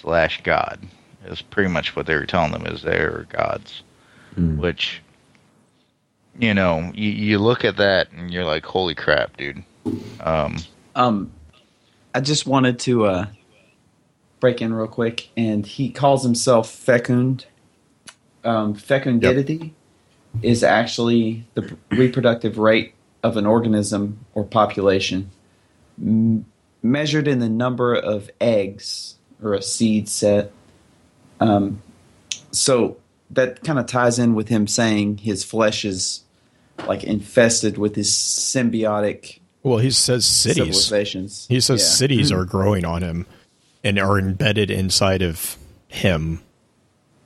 slash 0.00 0.42
God. 0.42 0.80
Is 1.26 1.42
pretty 1.42 1.70
much 1.70 1.94
what 1.94 2.06
they 2.06 2.14
were 2.14 2.26
telling 2.26 2.52
them 2.52 2.66
is 2.66 2.82
they 2.82 2.96
are 2.98 3.26
gods. 3.30 3.82
Which, 4.36 5.02
you 6.38 6.54
know, 6.54 6.92
you, 6.94 7.10
you 7.10 7.38
look 7.38 7.64
at 7.64 7.76
that 7.78 8.12
and 8.12 8.32
you're 8.32 8.44
like, 8.44 8.64
holy 8.64 8.94
crap, 8.94 9.36
dude. 9.36 9.62
Um, 10.20 10.56
Um, 10.94 11.32
I 12.14 12.20
just 12.20 12.46
wanted 12.46 12.78
to 12.80 13.06
uh, 13.06 13.26
break 14.40 14.62
in 14.62 14.72
real 14.74 14.86
quick, 14.88 15.28
and 15.36 15.66
he 15.66 15.90
calls 15.90 16.22
himself 16.22 16.70
fecund. 16.70 17.46
Um, 18.44 18.74
fecundity 18.74 19.74
is 20.42 20.62
actually 20.62 21.44
the 21.54 21.76
reproductive 21.90 22.58
rate 22.58 22.94
of 23.22 23.36
an 23.36 23.46
organism 23.46 24.24
or 24.34 24.44
population, 24.44 25.30
m- 26.00 26.44
measured 26.82 27.26
in 27.26 27.40
the 27.40 27.48
number 27.48 27.94
of 27.94 28.30
eggs 28.40 29.16
or 29.42 29.54
a 29.54 29.62
seed 29.62 30.08
set. 30.08 30.52
Um, 31.40 31.82
so 32.52 32.96
that 33.30 33.62
kind 33.64 33.78
of 33.78 33.86
ties 33.86 34.18
in 34.18 34.34
with 34.34 34.48
him 34.48 34.66
saying 34.66 35.18
his 35.18 35.44
flesh 35.44 35.84
is 35.84 36.22
like 36.86 37.02
infested 37.04 37.76
with 37.76 37.96
his 37.96 38.10
symbiotic 38.10 39.40
Well, 39.64 39.78
he 39.78 39.90
says 39.90 40.24
cities. 40.24 40.56
civilizations. 40.86 41.46
He 41.48 41.60
says 41.60 41.80
Yeah. 41.80 41.86
cities 41.88 42.32
are 42.32 42.44
growing 42.44 42.84
on 42.84 43.02
him 43.02 43.26
and 43.84 43.98
are 43.98 44.18
embedded 44.18 44.70
inside 44.70 45.22
of 45.22 45.56
him. 45.88 46.42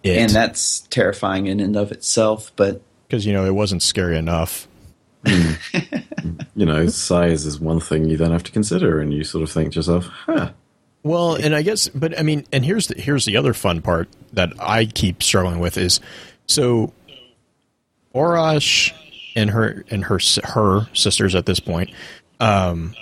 It. 0.02 0.18
and 0.18 0.30
that's 0.32 0.80
terrifying 0.80 1.46
in 1.46 1.60
and 1.60 1.76
of 1.76 1.92
itself. 1.92 2.50
But 2.56 2.82
because 3.06 3.24
you 3.24 3.32
know 3.32 3.46
it 3.46 3.54
wasn't 3.54 3.82
scary 3.82 4.16
enough. 4.18 4.66
You 6.54 6.66
know, 6.66 6.86
size 6.86 7.46
is 7.46 7.58
one 7.58 7.80
thing 7.80 8.04
you 8.04 8.16
then 8.16 8.30
have 8.30 8.42
to 8.44 8.52
consider, 8.52 9.00
and 9.00 9.12
you 9.12 9.24
sort 9.24 9.42
of 9.42 9.50
think 9.50 9.72
to 9.72 9.76
yourself, 9.76 10.06
huh. 10.06 10.52
Well, 11.02 11.34
and 11.34 11.54
I 11.54 11.62
guess, 11.62 11.88
but 11.88 12.18
I 12.18 12.22
mean, 12.22 12.46
and 12.52 12.64
here's 12.64 12.86
the 12.88 13.00
here's 13.00 13.24
the 13.24 13.36
other 13.36 13.54
fun 13.54 13.82
part 13.82 14.08
that 14.34 14.52
I 14.60 14.84
keep 14.84 15.22
struggling 15.22 15.58
with 15.58 15.76
is 15.76 15.98
so 16.46 16.92
Aurash 18.14 18.92
and 19.34 19.50
her 19.50 19.84
and 19.90 20.04
her 20.04 20.20
her 20.44 20.86
sisters 20.92 21.34
at 21.34 21.46
this 21.46 21.58
point, 21.58 21.90
um, 22.38 22.94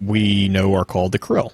we 0.00 0.48
know 0.48 0.74
are 0.74 0.84
called 0.84 1.12
the 1.12 1.18
Krill. 1.18 1.52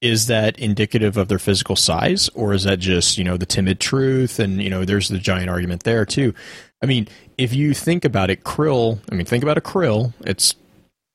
Is 0.00 0.28
that 0.28 0.58
indicative 0.58 1.16
of 1.16 1.28
their 1.28 1.38
physical 1.38 1.76
size, 1.76 2.30
or 2.30 2.54
is 2.54 2.64
that 2.64 2.78
just 2.78 3.18
you 3.18 3.24
know 3.24 3.36
the 3.36 3.46
timid 3.46 3.80
truth? 3.80 4.38
And 4.38 4.62
you 4.62 4.70
know, 4.70 4.84
there's 4.84 5.08
the 5.08 5.18
giant 5.18 5.50
argument 5.50 5.82
there 5.82 6.06
too. 6.06 6.34
I 6.82 6.86
mean, 6.86 7.08
if 7.36 7.54
you 7.54 7.74
think 7.74 8.04
about 8.04 8.30
it, 8.30 8.42
krill. 8.42 8.98
I 9.10 9.14
mean, 9.14 9.26
think 9.26 9.42
about 9.42 9.58
a 9.58 9.62
krill. 9.62 10.14
It's 10.20 10.54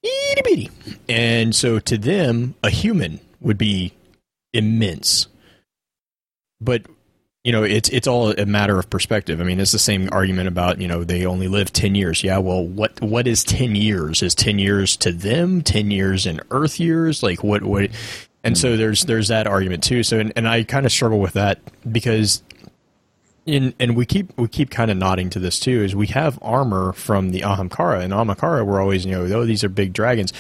itty 0.03 0.41
bitty, 0.43 0.71
and 1.09 1.55
so 1.55 1.79
to 1.79 1.97
them, 1.97 2.53
a 2.63 2.69
human 2.69 3.19
would 3.41 3.57
be 3.57 3.93
immense. 4.53 5.27
But 6.61 6.86
you 7.43 7.51
know, 7.51 7.61
it's 7.61 7.89
it's 7.89 8.07
all 8.07 8.31
a 8.31 8.45
matter 8.47 8.79
of 8.79 8.89
perspective. 8.89 9.39
I 9.39 9.43
mean, 9.43 9.59
it's 9.59 9.71
the 9.71 9.77
same 9.77 10.09
argument 10.11 10.47
about 10.47 10.81
you 10.81 10.88
know 10.88 11.03
they 11.03 11.27
only 11.27 11.47
live 11.47 11.71
ten 11.71 11.93
years. 11.93 12.23
Yeah, 12.23 12.39
well, 12.39 12.65
what 12.65 12.99
what 13.01 13.27
is 13.27 13.43
ten 13.43 13.75
years? 13.75 14.23
Is 14.23 14.33
ten 14.33 14.57
years 14.57 14.97
to 14.97 15.11
them? 15.11 15.61
Ten 15.61 15.91
years 15.91 16.25
in 16.25 16.41
Earth 16.49 16.79
years? 16.79 17.21
Like 17.21 17.43
what 17.43 17.61
what? 17.61 17.91
And 18.46 18.56
so 18.56 18.70
mm-hmm. 18.70 18.78
there's 18.78 19.06
there's 19.06 19.28
that 19.30 19.48
argument 19.48 19.84
too. 19.84 20.04
So 20.04 20.20
and, 20.20 20.32
and 20.36 20.48
I 20.48 20.64
kind 20.64 20.86
of 20.86 20.91
struggle 20.91 21.20
with 21.20 21.34
that 21.34 21.60
because 21.91 22.43
in 23.48 23.74
and 23.80 23.98
we 23.98 24.06
keep 24.06 24.38
we 24.38 24.48
keep 24.48 24.70
kind 24.70 24.91
of 24.91 24.98
nodding 24.98 25.32
to 25.32 25.39
this 25.39 25.60
too 25.60 25.84
is 25.84 25.96
we 25.96 26.08
have 26.08 26.38
armor 26.43 26.93
from 26.93 27.32
the 27.32 27.41
Ahamkara. 27.41 28.02
And 28.02 28.14
Ahamkara 28.14 28.64
we're 28.64 28.80
always 28.80 29.04
you 29.04 29.12
know 29.12 29.24
oh 29.24 29.46
these 29.46 29.64
are 29.64 29.70
big 29.70 29.93
dragons. 29.93 30.32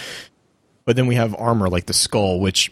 But 0.85 0.95
then 0.95 1.07
we 1.07 1.15
have 1.15 1.33
armor 1.35 1.67
like 1.67 1.87
the 1.87 1.93
skull 1.93 2.39
which 2.39 2.71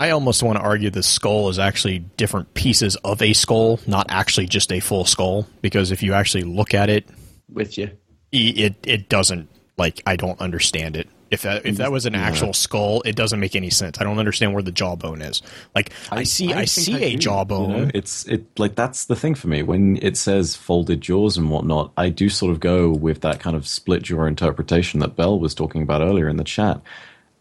I 0.00 0.10
almost 0.10 0.42
want 0.42 0.58
to 0.58 0.64
argue 0.64 0.90
the 0.90 1.04
skull 1.04 1.48
is 1.48 1.60
actually 1.60 2.00
different 2.00 2.52
pieces 2.54 2.96
of 2.96 3.22
a 3.22 3.34
skull 3.34 3.78
not 3.86 4.06
actually 4.08 4.46
just 4.46 4.72
a 4.72 4.80
full 4.80 5.04
skull. 5.04 5.46
Because 5.62 5.92
if 5.92 6.02
you 6.02 6.12
actually 6.12 6.42
look 6.42 6.74
at 6.74 6.90
it 6.90 7.06
with 7.48 7.78
you, 7.78 7.88
it 8.32 8.74
it 8.82 9.08
doesn't 9.08 9.48
like 9.78 10.02
I 10.06 10.16
don't 10.16 10.40
understand 10.40 10.96
it 10.96 11.08
if 11.30 11.42
that 11.42 11.64
if 11.66 11.76
that 11.76 11.90
was 11.90 12.06
an 12.06 12.14
actual 12.14 12.52
skull 12.52 13.02
it 13.04 13.16
doesn't 13.16 13.40
make 13.40 13.56
any 13.56 13.70
sense 13.70 13.98
I 14.00 14.04
don't 14.04 14.18
understand 14.18 14.54
where 14.54 14.62
the 14.62 14.72
jawbone 14.72 15.22
is 15.22 15.42
like 15.74 15.92
I, 16.10 16.22
see 16.22 16.52
I, 16.52 16.64
think 16.66 16.68
see 16.68 16.94
I 16.94 16.98
a 16.98 17.10
do, 17.12 17.18
jawbone 17.18 17.70
you 17.70 17.76
know? 17.76 17.90
It's 17.94 18.26
it 18.26 18.46
like 18.58 18.74
that's 18.74 19.06
the 19.06 19.16
thing 19.16 19.34
for 19.34 19.48
me 19.48 19.62
when 19.62 19.98
it 20.02 20.16
says 20.16 20.56
folded 20.56 21.00
jaws 21.00 21.36
and 21.36 21.50
whatnot. 21.50 21.92
I 21.96 22.08
do 22.08 22.28
sort 22.28 22.52
of 22.52 22.60
go 22.60 22.90
with 22.90 23.20
that 23.22 23.40
kind 23.40 23.56
of 23.56 23.66
split 23.66 24.02
jaw 24.02 24.24
interpretation 24.24 25.00
that 25.00 25.16
Bell 25.16 25.38
was 25.38 25.54
talking 25.54 25.82
about 25.82 26.02
earlier 26.02 26.28
in 26.28 26.36
the 26.36 26.44
chat. 26.44 26.80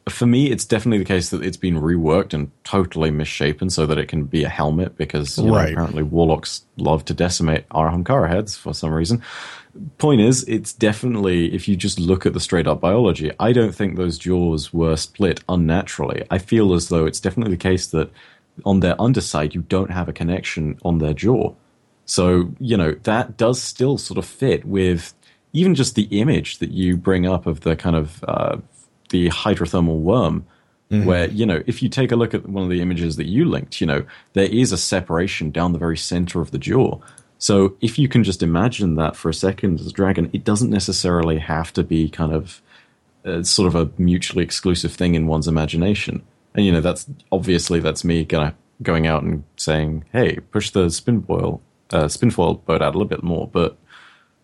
For 0.09 0.25
me, 0.25 0.51
it's 0.51 0.65
definitely 0.65 0.97
the 0.97 1.05
case 1.05 1.29
that 1.29 1.43
it's 1.43 1.55
been 1.55 1.79
reworked 1.79 2.33
and 2.33 2.51
totally 2.65 3.09
misshapen 3.09 3.69
so 3.69 3.85
that 3.85 3.97
it 3.97 4.09
can 4.09 4.25
be 4.25 4.43
a 4.43 4.49
helmet 4.49 4.97
because 4.97 5.37
you 5.37 5.45
know, 5.45 5.55
apparently 5.55 6.03
warlocks 6.03 6.65
love 6.75 7.05
to 7.05 7.13
decimate 7.13 7.63
our 7.71 7.89
Ahamkara 7.89 8.27
heads 8.27 8.57
for 8.57 8.73
some 8.73 8.91
reason. 8.91 9.21
Point 9.97 10.21
is, 10.21 10.43
it's 10.43 10.71
definitely, 10.71 11.53
if 11.53 11.67
you 11.67 11.75
just 11.75 11.99
look 11.99 12.27
at 12.27 12.33
the 12.33 12.39
straight 12.39 12.67
up 12.67 12.79
biology, 12.79 13.31
I 13.39 13.53
don't 13.53 13.73
think 13.73 13.95
those 13.95 14.19
jaws 14.19 14.71
were 14.71 14.95
split 14.95 15.43
unnaturally. 15.49 16.23
I 16.29 16.37
feel 16.37 16.73
as 16.73 16.89
though 16.89 17.07
it's 17.07 17.19
definitely 17.19 17.55
the 17.55 17.69
case 17.69 17.87
that 17.87 18.11
on 18.65 18.81
their 18.81 18.99
underside, 19.01 19.55
you 19.55 19.61
don't 19.61 19.89
have 19.89 20.07
a 20.07 20.13
connection 20.13 20.77
on 20.85 20.99
their 20.99 21.13
jaw. 21.13 21.53
So, 22.05 22.51
you 22.59 22.77
know, 22.77 22.91
that 23.03 23.35
does 23.35 23.59
still 23.59 23.97
sort 23.97 24.19
of 24.19 24.25
fit 24.25 24.63
with 24.63 25.13
even 25.53 25.73
just 25.73 25.95
the 25.95 26.07
image 26.11 26.59
that 26.59 26.71
you 26.71 26.95
bring 26.95 27.25
up 27.25 27.47
of 27.47 27.61
the 27.61 27.75
kind 27.75 27.95
of 27.95 28.23
uh, 28.27 28.57
the 29.09 29.29
hydrothermal 29.29 29.99
worm, 30.01 30.45
where, 31.05 31.29
you 31.29 31.47
know, 31.47 31.63
if 31.65 31.81
you 31.81 31.89
take 31.89 32.11
a 32.11 32.15
look 32.15 32.35
at 32.35 32.47
one 32.47 32.63
of 32.63 32.69
the 32.69 32.81
images 32.81 33.15
that 33.15 33.25
you 33.25 33.45
linked, 33.45 33.81
you 33.81 33.87
know, 33.87 34.05
there 34.33 34.45
is 34.45 34.71
a 34.71 34.77
separation 34.77 35.49
down 35.49 35.73
the 35.73 35.79
very 35.79 35.97
center 35.97 36.41
of 36.41 36.51
the 36.51 36.59
jaw. 36.59 36.99
So 37.37 37.75
if 37.81 37.99
you 37.99 38.07
can 38.07 38.23
just 38.23 38.41
imagine 38.41 38.95
that 38.95 39.15
for 39.15 39.29
a 39.29 39.33
second 39.33 39.79
as 39.79 39.87
a 39.87 39.91
dragon, 39.91 40.29
it 40.33 40.43
doesn't 40.43 40.69
necessarily 40.69 41.39
have 41.39 41.73
to 41.73 41.83
be 41.83 42.09
kind 42.09 42.33
of 42.33 42.61
uh, 43.25 43.43
sort 43.43 43.67
of 43.67 43.75
a 43.75 43.91
mutually 44.01 44.43
exclusive 44.43 44.93
thing 44.93 45.15
in 45.15 45.27
one's 45.27 45.47
imagination. 45.47 46.23
And 46.55 46.65
you 46.65 46.71
know, 46.71 46.81
that's 46.81 47.07
obviously 47.31 47.79
that's 47.79 48.03
me 48.03 48.23
gonna 48.23 48.55
going 48.81 49.07
out 49.07 49.23
and 49.23 49.43
saying, 49.57 50.05
"Hey, 50.11 50.39
push 50.51 50.69
the 50.69 50.89
spin 50.89 51.19
boil, 51.19 51.61
uh, 51.91 52.05
spinfoil 52.05 52.63
boat 52.65 52.81
out 52.81 52.95
a 52.95 52.97
little 52.97 53.05
bit 53.05 53.23
more." 53.23 53.47
But 53.47 53.77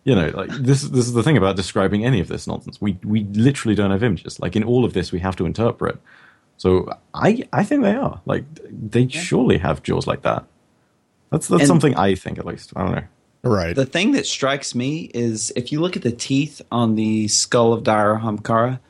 you 0.04 0.14
know, 0.14 0.28
like 0.28 0.50
this 0.50 0.82
this 0.82 1.06
is 1.06 1.12
the 1.12 1.22
thing 1.22 1.36
about 1.36 1.56
describing 1.56 2.04
any 2.04 2.20
of 2.20 2.28
this 2.28 2.46
nonsense. 2.46 2.80
We 2.80 2.98
we 3.04 3.24
literally 3.24 3.74
don't 3.74 3.90
have 3.90 4.02
images. 4.02 4.40
Like 4.40 4.56
in 4.56 4.64
all 4.64 4.84
of 4.84 4.92
this, 4.92 5.12
we 5.12 5.20
have 5.20 5.36
to 5.36 5.46
interpret. 5.46 5.98
So 6.56 6.92
I 7.14 7.44
I 7.52 7.64
think 7.64 7.82
they 7.82 7.94
are 7.94 8.20
like 8.26 8.44
they 8.70 9.08
surely 9.08 9.58
have 9.58 9.82
jaws 9.82 10.06
like 10.06 10.22
that. 10.22 10.44
That's 11.30 11.48
that's 11.48 11.62
And- 11.62 11.68
something 11.68 11.94
I 11.96 12.14
think 12.14 12.38
at 12.38 12.44
least. 12.46 12.72
I 12.76 12.82
don't 12.84 12.94
know. 12.96 13.04
right 13.42 13.74
the 13.74 13.86
thing 13.86 14.12
that 14.12 14.26
strikes 14.26 14.74
me 14.74 15.10
is 15.14 15.50
if 15.56 15.72
you 15.72 15.80
look 15.80 15.96
at 15.96 16.02
the 16.02 16.12
teeth 16.12 16.60
on 16.70 16.94
the 16.94 17.26
skull 17.28 17.72
of 17.72 17.82
Dire 17.84 18.16
Ahamkara, 18.16 18.80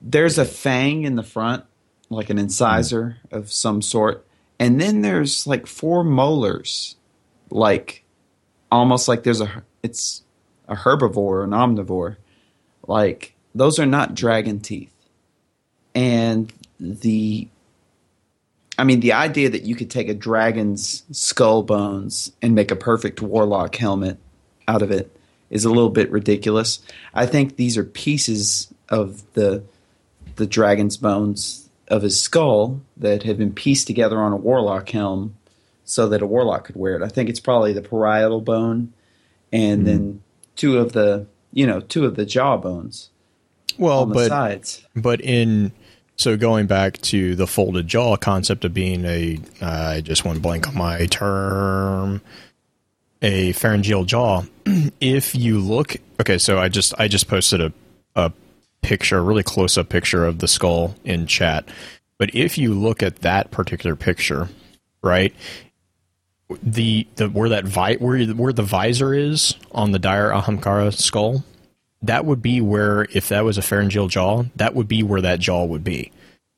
there's 0.00 0.38
a 0.38 0.44
fang 0.44 1.04
in 1.04 1.16
the 1.16 1.22
front, 1.22 1.64
like 2.10 2.30
an 2.30 2.38
incisor 2.38 3.16
of 3.30 3.50
some 3.52 3.82
sort, 3.82 4.24
and 4.58 4.80
then 4.80 5.02
there's 5.02 5.46
like 5.46 5.66
four 5.66 6.04
molars, 6.04 6.96
like 7.50 8.04
almost 8.70 9.08
like 9.08 9.22
there's 9.24 9.40
a 9.40 9.62
it's 9.82 10.22
a 10.68 10.74
herbivore 10.74 11.16
or 11.16 11.44
an 11.44 11.50
omnivore. 11.50 12.16
Like 12.86 13.34
those 13.54 13.78
are 13.78 13.86
not 13.86 14.14
dragon 14.14 14.60
teeth, 14.60 14.94
and 15.94 16.52
the 16.78 17.48
I 18.78 18.84
mean, 18.84 19.00
the 19.00 19.12
idea 19.12 19.48
that 19.50 19.62
you 19.62 19.74
could 19.74 19.90
take 19.90 20.08
a 20.08 20.14
dragon's 20.14 21.04
skull 21.10 21.62
bones 21.62 22.32
and 22.42 22.54
make 22.54 22.70
a 22.70 22.76
perfect 22.76 23.22
warlock 23.22 23.74
helmet 23.76 24.18
out 24.68 24.82
of 24.82 24.90
it 24.90 25.16
is 25.50 25.64
a 25.64 25.68
little 25.68 25.90
bit 25.90 26.10
ridiculous. 26.10 26.80
I 27.14 27.26
think 27.26 27.56
these 27.56 27.78
are 27.78 27.84
pieces 27.84 28.72
of 28.88 29.22
the 29.32 29.64
the 30.36 30.46
dragon's 30.46 30.98
bones 30.98 31.70
of 31.88 32.02
his 32.02 32.20
skull 32.20 32.80
that 32.96 33.22
have 33.22 33.38
been 33.38 33.52
pieced 33.52 33.86
together 33.86 34.18
on 34.18 34.32
a 34.32 34.36
warlock 34.36 34.90
helm 34.90 35.34
so 35.84 36.08
that 36.08 36.20
a 36.20 36.26
warlock 36.26 36.64
could 36.64 36.76
wear 36.76 36.96
it. 36.96 37.02
I 37.02 37.08
think 37.08 37.30
it's 37.30 37.40
probably 37.40 37.72
the 37.72 37.80
parietal 37.80 38.42
bone 38.42 38.92
and 39.52 39.86
then 39.86 39.98
hmm. 39.98 40.18
two 40.56 40.78
of 40.78 40.92
the 40.92 41.26
you 41.52 41.66
know 41.66 41.80
two 41.80 42.04
of 42.04 42.16
the 42.16 42.26
jaw 42.26 42.56
bones 42.56 43.10
well 43.78 44.04
but 44.04 44.28
sides. 44.28 44.84
But 44.94 45.20
in 45.20 45.72
so 46.16 46.36
going 46.36 46.66
back 46.66 46.98
to 47.02 47.36
the 47.36 47.46
folded 47.46 47.86
jaw 47.86 48.16
concept 48.16 48.64
of 48.64 48.72
being 48.72 49.04
a, 49.04 49.38
uh, 49.60 49.66
I 49.96 50.00
just 50.00 50.24
went 50.24 50.42
blank 50.42 50.66
on 50.66 50.76
my 50.76 51.06
term, 51.06 52.22
a 53.22 53.52
pharyngeal 53.52 54.04
jaw. 54.04 54.42
if 55.00 55.34
you 55.34 55.58
look, 55.58 55.96
okay, 56.20 56.38
so 56.38 56.58
I 56.58 56.68
just 56.68 56.94
I 56.98 57.08
just 57.08 57.28
posted 57.28 57.60
a 57.60 57.72
a 58.14 58.32
picture, 58.80 59.18
a 59.18 59.20
really 59.20 59.42
close 59.42 59.76
up 59.76 59.88
picture 59.88 60.24
of 60.24 60.38
the 60.38 60.48
skull 60.48 60.94
in 61.04 61.26
chat. 61.26 61.68
But 62.18 62.34
if 62.34 62.56
you 62.56 62.72
look 62.72 63.02
at 63.02 63.16
that 63.16 63.50
particular 63.50 63.94
picture, 63.94 64.48
right, 65.02 65.34
the 66.62 67.06
the 67.16 67.28
where 67.28 67.50
that 67.50 67.66
vi- 67.66 67.96
where 67.96 68.24
where 68.26 68.52
the 68.52 68.62
visor 68.62 69.12
is 69.12 69.54
on 69.72 69.90
the 69.90 69.98
dire 69.98 70.30
Ahamkara 70.30 70.94
skull, 70.94 71.44
that 72.06 72.24
would 72.24 72.42
be 72.42 72.60
where 72.60 73.06
if 73.12 73.28
that 73.28 73.44
was 73.44 73.58
a 73.58 73.62
pharyngeal 73.62 74.08
jaw, 74.08 74.44
that 74.56 74.74
would 74.74 74.88
be 74.88 75.02
where 75.02 75.20
that 75.20 75.40
jaw 75.40 75.64
would 75.64 75.84
be. 75.84 76.12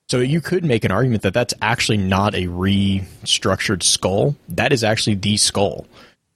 So 0.08 0.20
you 0.20 0.40
could 0.40 0.64
make 0.64 0.84
an 0.84 0.90
argument 0.90 1.22
that 1.22 1.34
that's 1.34 1.52
actually 1.60 1.98
not 1.98 2.34
a 2.34 2.46
restructured 2.46 3.82
skull. 3.82 4.36
That 4.48 4.72
is 4.72 4.82
actually 4.82 5.16
the 5.16 5.36
skull, 5.36 5.86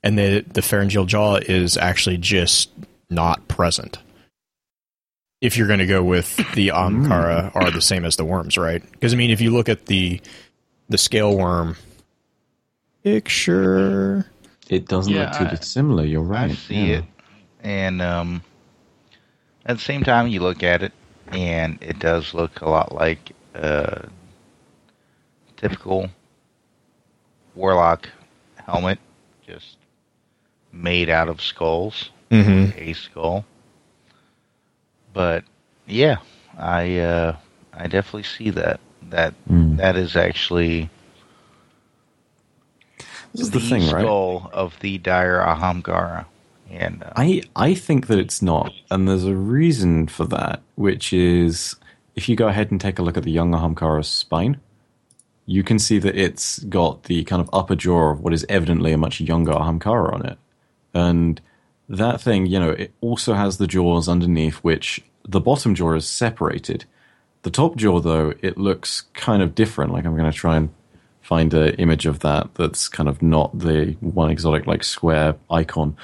and 0.03 0.19
the 0.19 0.45
the 0.53 0.61
pharyngeal 0.63 1.07
jaw 1.07 1.37
is 1.37 1.77
actually 1.79 2.19
just 2.19 2.71
not 3.09 3.49
present. 3.49 3.99
If 5.41 5.57
you're 5.57 5.67
going 5.67 5.81
to 5.81 5.87
go 5.87 6.05
with 6.05 6.37
the 6.55 6.69
Ahamkara 6.69 7.51
are 7.57 7.71
the 7.71 7.81
same 7.81 8.05
as 8.05 8.17
the 8.17 8.25
worms, 8.25 8.57
right? 8.59 8.83
Because 8.93 9.13
I 9.13 9.17
mean, 9.17 9.31
if 9.31 9.41
you 9.41 9.51
look 9.51 9.69
at 9.69 9.87
the 9.87 10.21
the 10.89 10.99
scale 10.99 11.37
worm 11.37 11.77
picture, 13.03 14.27
It 14.69 14.87
doesn't 14.89 15.13
Yeah, 15.13 15.25
look 15.31 15.39
too 15.39 15.45
I- 15.47 15.51
dissimilar. 15.57 16.05
You're 16.05 16.23
right. 16.23 16.51
I 16.51 16.55
see 16.55 16.75
yeah. 16.75 16.99
it, 16.99 17.05
and 17.63 18.01
um, 18.03 18.43
at 19.67 19.77
the 19.77 19.83
same 19.83 20.03
time, 20.03 20.29
you 20.29 20.41
look 20.41 20.63
at 20.63 20.83
it, 20.83 20.93
and 21.29 21.79
it 21.81 21.99
does 21.99 22.35
look 22.35 22.61
a 22.61 22.69
lot 22.69 22.95
like 22.95 23.33
a 23.55 24.09
typical 25.57 26.09
warlock 27.55 28.09
helmet. 28.67 28.99
just 29.47 29.77
made 30.73 31.09
out 31.11 31.29
of 31.29 31.41
skulls, 31.41 32.11
Mm-hmm. 32.31 32.79
a 32.79 32.93
skull. 32.95 33.45
But 35.13 35.45
yeah, 35.87 36.17
I 36.59 36.99
uh, 36.99 37.37
I 37.75 37.87
definitely 37.89 38.23
see 38.23 38.51
that. 38.51 38.81
That 39.11 39.35
Mm. 39.51 39.77
that 39.77 39.97
is 39.97 40.17
actually 40.17 40.89
This 43.33 43.43
is 43.43 43.51
the 43.51 43.61
thing, 43.61 43.83
right? 43.91 44.01
skull 44.03 44.49
of 44.53 44.79
the 44.81 44.97
dire 44.99 45.39
Ahamkara, 45.41 46.25
and 46.73 47.03
uh, 47.03 47.13
I 47.17 47.43
I 47.55 47.75
think 47.75 48.07
that 48.07 48.19
it's 48.19 48.43
not, 48.43 48.73
and 48.91 49.09
there's 49.09 49.25
a 49.25 49.35
reason 49.35 50.07
for 50.07 50.25
that, 50.27 50.63
which 50.75 51.13
is 51.13 51.77
if 52.15 52.29
you 52.29 52.37
go 52.37 52.49
ahead 52.49 52.71
and 52.71 52.81
take 52.81 52.99
a 52.99 53.03
look 53.03 53.17
at 53.17 53.23
the 53.23 53.31
young 53.31 53.53
Ahamkara's 53.53 54.09
spine, 54.09 54.61
you 55.47 55.63
can 55.63 55.79
see 55.79 55.99
that 55.99 56.17
it's 56.17 56.59
got 56.61 57.05
the 57.05 57.25
kind 57.25 57.41
of 57.41 57.51
upper 57.53 57.77
jaw 57.77 58.11
of 58.11 58.21
what 58.21 58.33
is 58.33 58.47
evidently 58.49 58.93
a 58.93 58.99
much 58.99 59.21
younger 59.21 59.53
Ahamkara 59.53 60.13
on 60.13 60.27
it, 60.27 60.39
and 60.95 61.41
that 61.89 62.21
thing, 62.21 62.47
you 62.47 62.59
know, 62.59 62.71
it 62.71 62.93
also 63.01 63.35
has 63.35 63.59
the 63.59 63.67
jaws 63.67 64.09
underneath, 64.09 64.57
which 64.57 65.03
the 65.29 65.41
bottom 65.41 65.75
jaw 65.75 65.93
is 65.95 66.07
separated. 66.07 66.85
The 67.43 67.51
top 67.51 67.77
jaw, 67.77 68.01
though, 68.01 68.35
it 68.41 68.57
looks 68.57 69.03
kind 69.15 69.43
of 69.43 69.55
different. 69.55 69.93
Like 69.93 70.07
I'm 70.07 70.17
going 70.17 70.31
to 70.31 70.37
try 70.37 70.57
and 70.57 70.71
find 71.21 71.53
an 71.55 71.75
image 71.75 72.07
of 72.07 72.21
that 72.21 72.55
that's 72.55 72.89
kind 72.89 73.09
of 73.09 73.23
not 73.23 73.57
the 73.59 73.97
one 74.01 74.31
exotic 74.31 74.67
like 74.67 74.85
square 74.85 75.37
icon. 75.51 75.97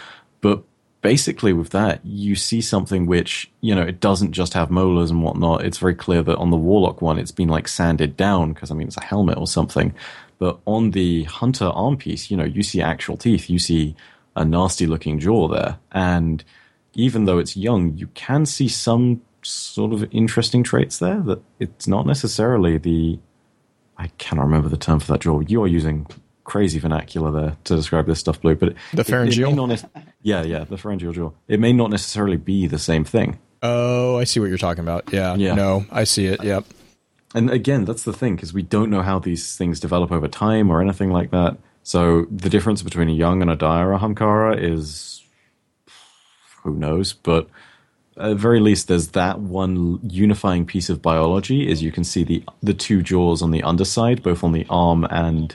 Basically, 1.09 1.55
with 1.55 1.70
that, 1.70 2.05
you 2.05 2.36
see 2.36 2.60
something 2.60 3.06
which 3.06 3.51
you 3.62 3.74
know 3.74 3.80
it 3.80 3.98
doesn't 3.98 4.32
just 4.32 4.52
have 4.52 4.70
molars 4.70 5.10
and 5.10 5.22
whatnot. 5.22 5.64
It's 5.64 5.78
very 5.78 5.94
clear 5.94 6.22
that 6.22 6.36
on 6.36 6.51
the 6.51 6.59
warlock 6.59 7.01
one, 7.01 7.18
it's 7.18 7.30
been 7.30 7.48
like 7.48 7.66
sanded 7.66 8.14
down 8.14 8.52
because 8.52 8.70
I 8.70 8.74
mean 8.74 8.89
it's 8.89 8.98
a 8.98 9.05
helmet 9.05 9.39
or 9.39 9.47
something. 9.47 9.94
But 10.39 10.59
on 10.66 10.90
the 10.90 11.24
hunter 11.24 11.64
arm 11.64 11.97
piece, 11.97 12.30
you 12.30 12.36
know, 12.36 12.44
you 12.44 12.62
see 12.62 12.82
actual 12.82 13.16
teeth. 13.16 13.48
You 13.48 13.59
see 13.59 13.97
a 14.36 14.44
nasty 14.44 14.86
looking 14.86 15.18
jaw 15.18 15.48
there, 15.48 15.78
and 15.93 16.44
even 16.93 17.24
though 17.24 17.39
it's 17.39 17.56
young, 17.56 17.97
you 17.97 18.09
can 18.09 18.44
see 18.44 18.68
some 18.68 19.22
sort 19.40 19.94
of 19.94 20.06
interesting 20.12 20.62
traits 20.62 20.98
there. 20.98 21.22
That 21.22 21.40
it's 21.59 21.89
not 21.89 22.05
necessarily 22.05 22.76
the 22.76 23.18
I 23.97 24.09
cannot 24.18 24.44
remember 24.44 24.68
the 24.68 24.76
term 24.76 25.01
for 25.01 25.12
that 25.12 25.22
jaw. 25.22 25.40
You 25.40 25.62
are 25.62 25.68
using 25.68 26.06
crazy 26.48 26.78
vernacular 26.78 27.30
there 27.30 27.56
to 27.64 27.76
describe 27.76 28.06
this 28.06 28.18
stuff, 28.18 28.40
Blue. 28.40 28.54
But 28.54 28.74
The 28.92 29.00
it- 29.00 29.08
it 29.08 29.10
pharyngeal? 29.12 29.54
not 29.54 29.84
yeah, 30.22 30.42
yeah, 30.42 30.64
the 30.64 30.78
pharyngeal 30.78 31.12
jaw. 31.12 31.30
It 31.46 31.60
may 31.60 31.72
not 31.74 31.90
necessarily 31.90 32.38
be 32.38 32.66
the 32.66 32.78
same 32.78 33.04
thing. 33.04 33.38
Oh, 33.62 34.16
I 34.16 34.24
see 34.24 34.40
what 34.40 34.48
you're 34.48 34.56
talking 34.58 34.82
about. 34.82 35.12
Yeah. 35.12 35.34
Yeah. 35.36 35.54
No, 35.54 35.84
I 35.92 36.04
see 36.04 36.26
it. 36.26 36.42
Yep. 36.42 36.64
And 37.34 37.50
again, 37.50 37.84
that's 37.84 38.04
the 38.04 38.12
thing 38.14 38.34
because 38.36 38.54
we 38.54 38.62
don't 38.62 38.88
know 38.90 39.02
how 39.02 39.18
these 39.18 39.56
things 39.56 39.78
develop 39.78 40.10
over 40.10 40.26
time 40.28 40.70
or 40.70 40.80
anything 40.80 41.10
like 41.12 41.30
that. 41.32 41.58
So 41.82 42.26
the 42.30 42.48
difference 42.48 42.82
between 42.82 43.08
a 43.08 43.12
young 43.12 43.42
and 43.42 43.50
a 43.50 43.56
dire 43.56 43.88
Ahamkara 43.96 44.56
is 44.62 45.22
who 46.62 46.74
knows, 46.74 47.12
but 47.12 47.48
at 48.16 48.28
the 48.30 48.34
very 48.34 48.60
least, 48.60 48.88
there's 48.88 49.08
that 49.08 49.38
one 49.40 50.00
unifying 50.02 50.64
piece 50.66 50.88
of 50.90 51.00
biology 51.02 51.68
is 51.70 51.82
you 51.82 51.92
can 51.92 52.04
see 52.04 52.24
the 52.24 52.42
the 52.62 52.74
two 52.74 53.02
jaws 53.02 53.42
on 53.42 53.50
the 53.50 53.62
underside, 53.62 54.22
both 54.22 54.42
on 54.42 54.52
the 54.52 54.66
arm 54.70 55.04
and 55.10 55.54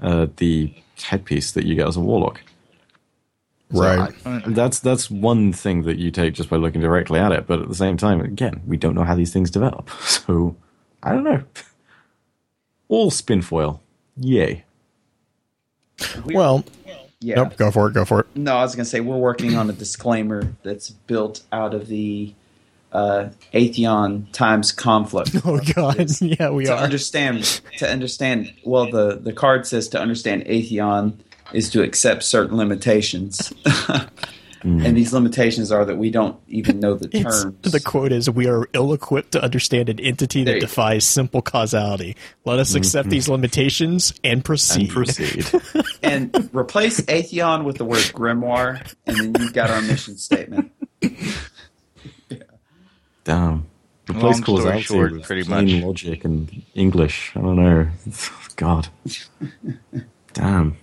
uh, 0.00 0.26
the 0.36 0.72
headpiece 1.02 1.52
that 1.52 1.64
you 1.64 1.74
get 1.74 1.88
as 1.88 1.96
a 1.96 2.00
warlock. 2.00 2.40
So 3.72 3.80
Right. 3.82 4.12
I- 4.26 4.42
that's 4.48 4.80
that's 4.80 5.10
one 5.10 5.52
thing 5.52 5.82
that 5.84 5.98
you 5.98 6.10
take 6.10 6.34
just 6.34 6.48
by 6.50 6.56
looking 6.56 6.80
directly 6.80 7.20
at 7.20 7.30
it, 7.32 7.46
but 7.46 7.60
at 7.60 7.68
the 7.68 7.74
same 7.74 7.96
time, 7.96 8.20
again, 8.20 8.62
we 8.66 8.76
don't 8.76 8.94
know 8.94 9.04
how 9.04 9.14
these 9.14 9.32
things 9.32 9.50
develop. 9.50 9.88
So 10.00 10.56
I 11.02 11.12
don't 11.12 11.24
know. 11.24 11.42
All 12.88 13.10
spin 13.10 13.42
foil. 13.42 13.80
Yay. 14.16 14.64
Well, 16.26 16.64
Yeah. 17.20 17.34
nope. 17.36 17.56
Go 17.56 17.70
for 17.70 17.88
it. 17.88 17.94
Go 17.94 18.04
for 18.04 18.20
it. 18.20 18.26
No, 18.34 18.56
I 18.56 18.62
was 18.62 18.74
going 18.74 18.84
to 18.84 18.90
say 18.90 19.00
we're 19.00 19.16
working 19.16 19.54
on 19.56 19.68
a 19.70 19.72
disclaimer 19.72 20.52
that's 20.62 20.90
built 20.90 21.42
out 21.52 21.72
of 21.74 21.88
the 21.88 22.32
uh, 22.92 23.28
Atheon 23.54 24.30
Time's 24.32 24.72
Conflux. 24.72 25.30
Oh 25.44 25.60
God. 25.74 25.94
It's- 26.00 26.20
Yeah, 26.40 26.50
we 26.50 26.64
to 26.66 26.72
are. 26.74 26.78
understand, 26.82 27.44
to 27.78 27.88
understand, 27.90 28.52
well, 28.64 28.90
the 28.90 29.18
the 29.22 29.32
card 29.32 29.66
says 29.66 29.88
to 29.90 30.00
understand 30.00 30.44
Atheon 30.46 31.14
is 31.52 31.70
to 31.70 31.82
accept 31.82 32.22
certain 32.22 32.56
limitations, 32.56 33.52
and 34.62 34.96
these 34.96 35.12
limitations 35.12 35.72
are 35.72 35.84
that 35.84 35.96
we 35.96 36.10
don't 36.10 36.38
even 36.48 36.78
know 36.80 36.94
the 36.94 37.08
It's- 37.16 37.44
the 37.62 37.80
quote 37.80 38.12
is, 38.12 38.28
"We 38.30 38.46
are 38.46 38.68
ill-equipped 38.72 39.32
to 39.32 39.42
understand 39.42 39.88
an 39.88 39.98
entity 40.00 40.44
that 40.44 40.54
you- 40.56 40.60
defies 40.60 41.04
simple 41.04 41.42
causality. 41.42 42.16
Let 42.44 42.58
us 42.58 42.74
accept 42.74 43.08
these 43.08 43.28
limitations 43.28 44.12
and 44.22 44.44
proceed." 44.44 44.82
And 44.82 44.90
proceed. 44.90 45.46
and 46.02 46.50
replace 46.52 47.00
Atheon 47.02 47.64
with 47.64 47.78
the 47.78 47.84
word 47.84 48.02
grimoire, 48.14 48.80
and 49.06 49.16
then 49.16 49.34
you've 49.42 49.52
got 49.54 49.70
our 49.70 49.80
mission 49.82 50.16
statement. 50.18 50.70
Damn. 53.24 53.66
Long 54.08 54.16
Replace 54.18 54.36
story 54.38 54.56
causality 54.62 54.82
short, 54.82 55.12
with 55.12 55.22
pretty 55.22 55.44
plain 55.44 55.66
much. 55.66 55.84
logic 55.84 56.24
and 56.24 56.62
English. 56.74 57.32
I 57.36 57.40
don't 57.40 57.56
know. 57.56 57.88
God. 58.56 58.88
Damn. 60.32 60.76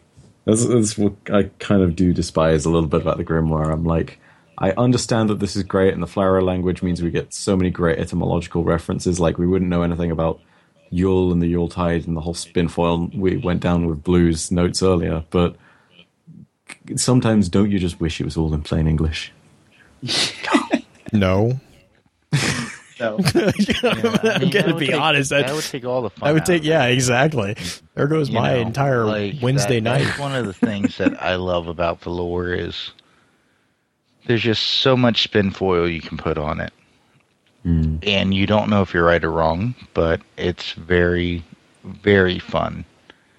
That's, 0.46 0.66
that's 0.66 0.98
what 0.98 1.14
I 1.32 1.50
kind 1.60 1.82
of 1.82 1.96
do 1.96 2.14
despise 2.14 2.64
a 2.64 2.70
little 2.70 2.88
bit 2.88 3.02
about 3.02 3.18
the 3.18 3.26
Grimoire. 3.26 3.72
I'm 3.72 3.84
like, 3.84 4.20
I 4.58 4.72
understand 4.72 5.30
that 5.30 5.40
this 5.40 5.56
is 5.58 5.64
great, 5.64 5.94
and 5.94 6.02
the 6.02 6.08
flower 6.08 6.42
language 6.42 6.82
means 6.82 7.02
we 7.02 7.12
get 7.12 7.34
so 7.34 7.58
many 7.58 7.70
great 7.70 8.00
etymological 8.00 8.64
references. 8.64 9.20
Like, 9.20 9.38
we 9.38 9.46
wouldn't 9.46 9.70
know 9.70 9.82
anything 9.82 10.10
about 10.10 10.40
Yule 10.90 11.34
and 11.34 11.42
the 11.42 11.48
Yule 11.48 11.68
Tide 11.68 12.08
and 12.08 12.16
the 12.16 12.22
whole 12.22 12.34
spin 12.34 12.70
foil 12.70 13.12
we 13.14 13.36
went 13.38 13.60
down 13.60 13.88
with 13.88 14.04
Blue's 14.04 14.50
notes 14.52 14.82
earlier, 14.82 15.26
but 15.32 15.58
sometimes 16.96 17.50
don't 17.50 17.70
you 17.72 17.78
just 17.78 18.00
wish 18.00 18.22
it 18.22 18.26
was 18.26 18.38
all 18.38 18.54
in 18.54 18.62
plain 18.62 18.88
English? 18.88 19.34
No, 21.14 21.58
So, 22.98 23.20
I'm 23.84 24.50
gonna 24.50 24.76
be 24.76 24.92
honest. 24.94 25.30
That, 25.30 25.48
That, 25.48 25.56
would 25.56 25.64
take 25.64 25.86
all 25.86 26.02
the 26.02 26.10
fun. 26.10 26.30
I 26.30 26.34
would 26.34 26.42
out 26.42 26.48
take. 26.48 26.62
of 26.62 26.66
it. 26.66 26.70
Yeah, 26.70 26.86
exactly. 26.86 27.56
There 27.94 28.08
goes 28.08 28.30
You 28.30 28.36
my 28.36 28.54
know, 28.56 28.60
entire 28.62 29.06
like, 29.06 29.36
Wednesday 29.42 29.76
that- 29.80 29.82
night. 29.82 30.04
That's 30.04 30.20
one 30.20 30.36
of 30.36 30.46
the 30.48 30.54
things 30.54 30.98
that 30.98 31.22
I 31.22 31.36
love 31.36 31.68
about 31.68 32.02
the 32.02 32.10
lore 32.10 32.52
is 32.54 32.92
there's 34.26 34.42
just 34.42 34.64
so 34.64 34.98
much 34.98 35.24
spin 35.24 35.52
foil 35.52 35.88
you 35.88 36.02
can 36.02 36.18
put 36.18 36.38
on 36.38 36.60
it, 36.60 36.74
mm. 37.66 38.00
and 38.08 38.34
you 38.34 38.46
don't 38.48 38.70
know 38.70 38.82
if 38.82 38.94
you're 38.94 39.06
right 39.06 39.24
or 39.24 39.32
wrong, 39.32 39.76
but 39.94 40.22
it's 40.38 40.72
very, 40.74 41.44
very 41.84 42.40
fun 42.40 42.84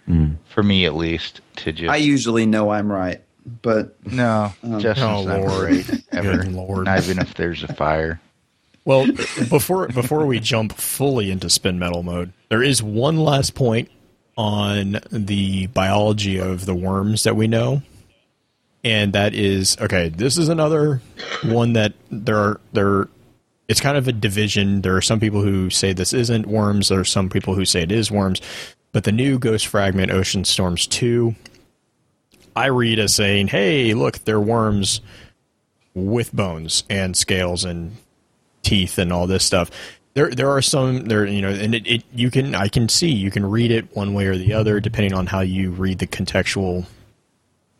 mm. 0.08 0.36
for 0.48 0.62
me 0.62 0.86
at 0.86 0.94
least 0.94 1.40
to 1.56 1.72
just. 1.72 1.90
I 1.90 1.96
usually 1.96 2.46
know 2.46 2.70
I'm 2.70 2.90
right, 2.92 3.20
but 3.62 3.96
no, 4.06 4.52
oh. 4.62 4.78
Justin's 4.78 5.08
Oh, 5.08 5.24
never 5.24 5.48
Lord. 5.48 5.70
right 5.72 6.04
ever. 6.12 6.36
Good 6.44 6.52
Lord. 6.52 6.84
Not 6.84 7.00
even 7.00 7.18
if 7.18 7.34
there's 7.34 7.64
a 7.64 7.74
fire. 7.74 8.20
Well, 8.88 9.04
before 9.50 9.86
before 9.88 10.24
we 10.24 10.40
jump 10.40 10.72
fully 10.72 11.30
into 11.30 11.50
spin 11.50 11.78
metal 11.78 12.02
mode, 12.02 12.32
there 12.48 12.62
is 12.62 12.82
one 12.82 13.18
last 13.18 13.54
point 13.54 13.90
on 14.34 15.00
the 15.12 15.66
biology 15.66 16.38
of 16.38 16.64
the 16.64 16.74
worms 16.74 17.24
that 17.24 17.36
we 17.36 17.48
know, 17.48 17.82
and 18.82 19.12
that 19.12 19.34
is 19.34 19.76
okay. 19.78 20.08
This 20.08 20.38
is 20.38 20.48
another 20.48 21.02
one 21.44 21.74
that 21.74 21.92
there 22.10 22.38
are 22.38 22.60
there. 22.72 23.08
It's 23.68 23.82
kind 23.82 23.98
of 23.98 24.08
a 24.08 24.12
division. 24.12 24.80
There 24.80 24.96
are 24.96 25.02
some 25.02 25.20
people 25.20 25.42
who 25.42 25.68
say 25.68 25.92
this 25.92 26.14
isn't 26.14 26.46
worms. 26.46 26.88
There 26.88 27.00
are 27.00 27.04
some 27.04 27.28
people 27.28 27.54
who 27.54 27.66
say 27.66 27.82
it 27.82 27.92
is 27.92 28.10
worms. 28.10 28.40
But 28.92 29.04
the 29.04 29.12
new 29.12 29.38
Ghost 29.38 29.66
Fragment 29.66 30.10
Ocean 30.10 30.46
Storms 30.46 30.86
two, 30.86 31.34
I 32.56 32.68
read 32.68 32.98
as 32.98 33.14
saying, 33.14 33.48
"Hey, 33.48 33.92
look, 33.92 34.24
they're 34.24 34.40
worms 34.40 35.02
with 35.92 36.34
bones 36.34 36.84
and 36.88 37.14
scales 37.14 37.66
and 37.66 37.94
teeth 38.68 38.98
and 38.98 39.12
all 39.12 39.26
this 39.26 39.44
stuff. 39.44 39.70
There, 40.14 40.30
there 40.30 40.50
are 40.50 40.62
some 40.62 41.06
there, 41.06 41.24
you 41.24 41.40
know, 41.40 41.50
and 41.50 41.74
it, 41.74 41.86
it, 41.86 42.04
you 42.12 42.30
can, 42.30 42.54
I 42.54 42.68
can 42.68 42.88
see, 42.88 43.10
you 43.10 43.30
can 43.30 43.48
read 43.48 43.70
it 43.70 43.94
one 43.96 44.14
way 44.14 44.26
or 44.26 44.36
the 44.36 44.52
other 44.52 44.80
depending 44.80 45.14
on 45.14 45.26
how 45.26 45.40
you 45.40 45.70
read 45.70 45.98
the 45.98 46.06
contextual 46.06 46.86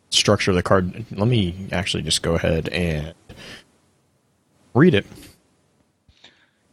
structure 0.09 0.51
of 0.51 0.55
the 0.55 0.63
card. 0.63 1.05
Let 1.11 1.27
me 1.27 1.67
actually 1.71 2.03
just 2.03 2.23
go 2.23 2.35
ahead 2.35 2.69
and 2.69 3.13
read 4.73 4.93
it. 4.93 5.05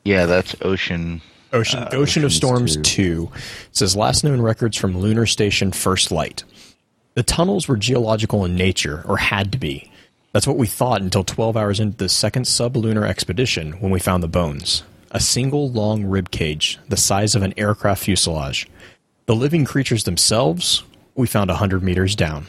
Yeah, 0.05 0.27
that's 0.27 0.55
ocean. 0.63 1.21
Ocean, 1.53 1.83
uh, 1.83 1.91
Ocean 1.93 2.25
of 2.25 2.33
Storms 2.33 2.77
2. 2.77 2.83
2 2.83 3.33
says 3.73 3.97
last 3.97 4.25
known 4.25 4.41
records 4.41 4.77
from 4.77 4.97
Lunar 4.97 5.27
Station 5.27 5.73
First 5.73 6.11
Light. 6.13 6.45
The 7.15 7.23
tunnels 7.23 7.67
were 7.67 7.77
geological 7.77 8.45
in 8.45 8.57
nature, 8.57 9.03
or 9.07 9.17
had 9.17 9.53
to 9.53 9.59
be. 9.59 9.91
That's 10.37 10.47
what 10.47 10.59
we 10.59 10.67
thought 10.67 11.01
until 11.01 11.25
12 11.25 11.57
hours 11.57 11.81
into 11.81 11.97
the 11.97 12.11
second 12.11 12.45
sublunar 12.45 13.09
expedition 13.09 13.73
when 13.81 13.91
we 13.91 13.99
found 13.99 14.23
the 14.23 14.29
bones. 14.29 14.83
A 15.11 15.19
single 15.19 15.71
long 15.71 16.05
rib 16.05 16.31
cage, 16.31 16.79
the 16.91 16.97
size 16.99 17.35
of 17.35 17.43
an 17.43 17.55
aircraft 17.57 18.05
fuselage. 18.05 18.69
The 19.25 19.35
living 19.35 19.65
creatures 19.65 20.05
themselves, 20.05 20.83
we 21.15 21.27
found 21.27 21.49
100 21.49 21.83
meters 21.83 22.15
down. 22.15 22.49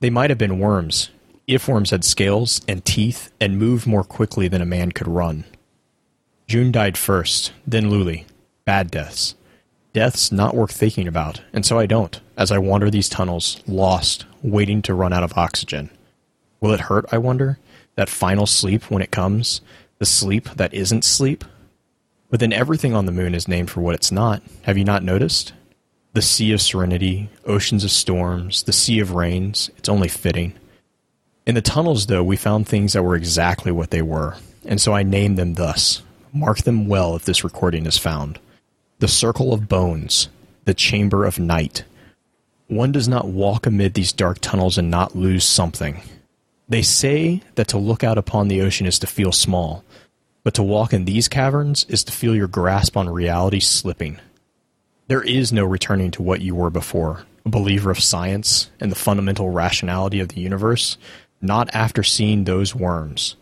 They 0.00 0.10
might 0.10 0.28
have 0.28 0.36
been 0.36 0.58
worms, 0.58 1.08
if 1.46 1.66
worms 1.66 1.88
had 1.88 2.04
scales 2.04 2.60
and 2.68 2.84
teeth 2.84 3.32
and 3.40 3.58
moved 3.58 3.86
more 3.86 4.04
quickly 4.04 4.46
than 4.46 4.60
a 4.60 4.66
man 4.66 4.92
could 4.92 5.08
run. 5.08 5.44
June 6.46 6.70
died 6.70 6.98
first, 6.98 7.54
then 7.66 7.84
Luli. 7.84 8.26
Bad 8.66 8.90
deaths. 8.90 9.34
Death's 9.94 10.30
not 10.30 10.54
worth 10.54 10.72
thinking 10.72 11.08
about, 11.08 11.40
and 11.54 11.64
so 11.64 11.78
I 11.78 11.86
don't, 11.86 12.20
as 12.36 12.52
I 12.52 12.58
wander 12.58 12.90
these 12.90 13.08
tunnels, 13.08 13.62
lost, 13.66 14.26
waiting 14.42 14.82
to 14.82 14.92
run 14.92 15.14
out 15.14 15.24
of 15.24 15.38
oxygen. 15.38 15.88
Will 16.60 16.72
it 16.72 16.80
hurt, 16.80 17.06
I 17.12 17.18
wonder? 17.18 17.58
That 17.96 18.08
final 18.08 18.46
sleep 18.46 18.90
when 18.90 19.02
it 19.02 19.10
comes? 19.10 19.60
The 19.98 20.06
sleep 20.06 20.48
that 20.56 20.74
isn't 20.74 21.04
sleep? 21.04 21.44
But 22.30 22.40
then 22.40 22.52
everything 22.52 22.94
on 22.94 23.06
the 23.06 23.12
moon 23.12 23.34
is 23.34 23.46
named 23.46 23.70
for 23.70 23.80
what 23.80 23.94
it's 23.94 24.10
not. 24.10 24.42
Have 24.62 24.76
you 24.76 24.84
not 24.84 25.04
noticed? 25.04 25.52
The 26.14 26.22
sea 26.22 26.52
of 26.52 26.60
serenity, 26.60 27.28
oceans 27.44 27.84
of 27.84 27.90
storms, 27.90 28.62
the 28.64 28.72
sea 28.72 29.00
of 29.00 29.12
rains. 29.12 29.70
It's 29.76 29.88
only 29.88 30.08
fitting. 30.08 30.54
In 31.46 31.54
the 31.54 31.62
tunnels, 31.62 32.06
though, 32.06 32.24
we 32.24 32.36
found 32.36 32.66
things 32.66 32.92
that 32.92 33.02
were 33.02 33.16
exactly 33.16 33.70
what 33.70 33.90
they 33.90 34.02
were, 34.02 34.36
and 34.64 34.80
so 34.80 34.92
I 34.94 35.02
named 35.02 35.36
them 35.36 35.54
thus. 35.54 36.02
Mark 36.32 36.58
them 36.62 36.88
well 36.88 37.14
if 37.14 37.24
this 37.24 37.44
recording 37.44 37.86
is 37.86 37.98
found. 37.98 38.38
The 38.98 39.08
Circle 39.08 39.52
of 39.52 39.68
Bones, 39.68 40.28
the 40.64 40.74
Chamber 40.74 41.24
of 41.24 41.38
Night. 41.38 41.84
One 42.68 42.92
does 42.92 43.08
not 43.08 43.28
walk 43.28 43.66
amid 43.66 43.94
these 43.94 44.12
dark 44.12 44.38
tunnels 44.40 44.78
and 44.78 44.90
not 44.90 45.14
lose 45.14 45.44
something. 45.44 46.00
They 46.68 46.82
say 46.82 47.42
that 47.56 47.68
to 47.68 47.78
look 47.78 48.02
out 48.02 48.18
upon 48.18 48.48
the 48.48 48.62
ocean 48.62 48.86
is 48.86 48.98
to 49.00 49.06
feel 49.06 49.32
small, 49.32 49.84
but 50.42 50.54
to 50.54 50.62
walk 50.62 50.92
in 50.92 51.04
these 51.04 51.28
caverns 51.28 51.84
is 51.88 52.04
to 52.04 52.12
feel 52.12 52.34
your 52.34 52.48
grasp 52.48 52.96
on 52.96 53.08
reality 53.08 53.60
slipping. 53.60 54.18
There 55.06 55.22
is 55.22 55.52
no 55.52 55.64
returning 55.64 56.10
to 56.12 56.22
what 56.22 56.40
you 56.40 56.54
were 56.54 56.70
before, 56.70 57.24
a 57.44 57.50
believer 57.50 57.90
of 57.90 58.00
science 58.00 58.70
and 58.80 58.90
the 58.90 58.96
fundamental 58.96 59.50
rationality 59.50 60.20
of 60.20 60.28
the 60.28 60.40
universe, 60.40 60.96
not 61.42 61.68
after 61.74 62.02
seeing 62.02 62.44
those 62.44 62.74
worms. 62.74 63.36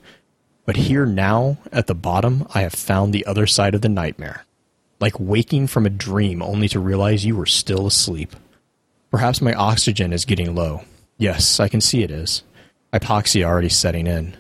But 0.65 0.77
here 0.77 1.07
now, 1.07 1.59
at 1.73 1.87
the 1.87 1.95
bottom, 1.95 2.47
I 2.55 2.63
have 2.63 2.73
found 2.73 3.13
the 3.13 3.27
other 3.27 3.47
side 3.47 3.75
of 3.75 3.81
the 3.81 3.89
nightmare. 3.89 4.45
Like 5.01 5.19
waking 5.19 5.69
from 5.69 5.87
a 5.87 5.91
dream 5.91 6.43
only 6.43 6.69
to 6.69 6.81
realize 6.81 7.25
you 7.25 7.37
were 7.37 7.47
still 7.47 7.87
asleep. 7.87 8.35
Perhaps 9.11 9.41
my 9.41 9.55
oxygen 9.55 10.13
is 10.13 10.25
getting 10.25 10.55
low. 10.55 10.83
Yes, 11.19 11.61
I 11.61 11.69
can 11.69 11.81
see 11.81 12.03
it 12.03 12.11
is. 12.11 12.43
Hypoxia 12.93 13.45
already 13.45 13.69
setting 13.69 14.07
in. 14.07 14.37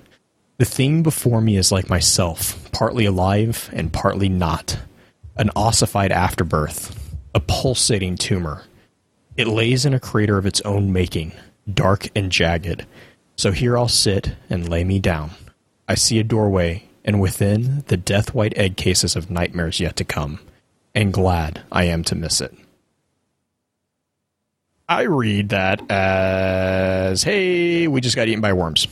The 0.58 0.64
thing 0.64 1.02
before 1.02 1.40
me 1.40 1.56
is 1.56 1.72
like 1.72 1.88
myself, 1.88 2.70
partly 2.72 3.06
alive 3.06 3.70
and 3.72 3.92
partly 3.92 4.28
not. 4.28 4.78
An 5.36 5.50
ossified 5.56 6.12
afterbirth, 6.12 7.16
a 7.34 7.40
pulsating 7.40 8.16
tumor. 8.16 8.64
It 9.36 9.48
lays 9.48 9.86
in 9.86 9.94
a 9.94 10.00
crater 10.00 10.36
of 10.36 10.44
its 10.44 10.60
own 10.60 10.92
making, 10.92 11.32
dark 11.72 12.08
and 12.14 12.30
jagged. 12.30 12.86
So 13.36 13.50
here 13.50 13.78
I'll 13.78 13.88
sit 13.88 14.32
and 14.50 14.68
lay 14.68 14.84
me 14.84 14.98
down. 14.98 15.30
I 15.88 15.94
see 15.94 16.18
a 16.18 16.24
doorway, 16.24 16.84
and 17.04 17.20
within 17.20 17.84
the 17.88 17.96
death 17.96 18.34
white 18.34 18.56
egg 18.56 18.76
cases 18.76 19.16
of 19.16 19.30
nightmares 19.30 19.80
yet 19.80 19.96
to 19.96 20.04
come, 20.04 20.40
and 20.94 21.12
glad 21.12 21.62
I 21.72 21.84
am 21.84 22.04
to 22.04 22.14
miss 22.14 22.40
it. 22.42 22.54
I 24.93 25.02
read 25.02 25.48
that 25.51 25.90
as 25.90 27.23
hey, 27.23 27.89
we 27.89 28.01
just 28.01 28.14
got 28.16 28.28
eaten 28.28 28.40
by 28.40 28.52
worms. 28.52 28.86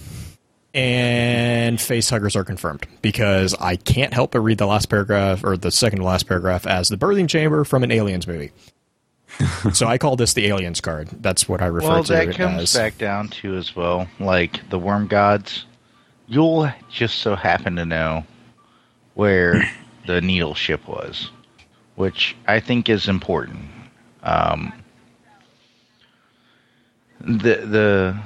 And 0.72 1.78
facehuggers 1.78 2.36
are 2.36 2.44
confirmed 2.44 2.86
because 3.02 3.54
I 3.54 3.74
can't 3.76 4.14
help 4.14 4.30
but 4.32 4.40
read 4.40 4.58
the 4.58 4.66
last 4.66 4.86
paragraph 4.86 5.42
or 5.42 5.56
the 5.56 5.70
second 5.72 5.98
to 5.98 6.04
last 6.04 6.28
paragraph 6.28 6.64
as 6.66 6.88
the 6.88 6.96
birthing 6.96 7.28
chamber 7.28 7.64
from 7.64 7.82
an 7.82 7.90
aliens 7.90 8.26
movie. 8.26 8.52
so 9.72 9.86
I 9.86 9.98
call 9.98 10.14
this 10.16 10.32
the 10.34 10.46
aliens 10.46 10.80
card. 10.80 11.08
That's 11.20 11.48
what 11.48 11.60
I 11.60 11.66
refer 11.66 11.88
Well, 11.88 12.04
to 12.04 12.12
that 12.12 12.28
it 12.28 12.36
comes 12.36 12.62
as. 12.62 12.74
back 12.74 12.98
down 12.98 13.28
to 13.28 13.56
as 13.56 13.74
well, 13.74 14.08
like 14.20 14.68
the 14.70 14.78
worm 14.78 15.06
gods. 15.08 15.66
You'll 16.28 16.70
just 16.88 17.18
so 17.18 17.34
happen 17.34 17.74
to 17.76 17.84
know 17.84 18.24
where 19.14 19.68
the 20.06 20.20
needle 20.20 20.54
ship 20.54 20.86
was, 20.86 21.30
which 21.96 22.36
I 22.46 22.60
think 22.60 22.88
is 22.88 23.08
important. 23.08 23.64
Um, 24.22 24.72
the 27.20 27.56
the 27.66 28.20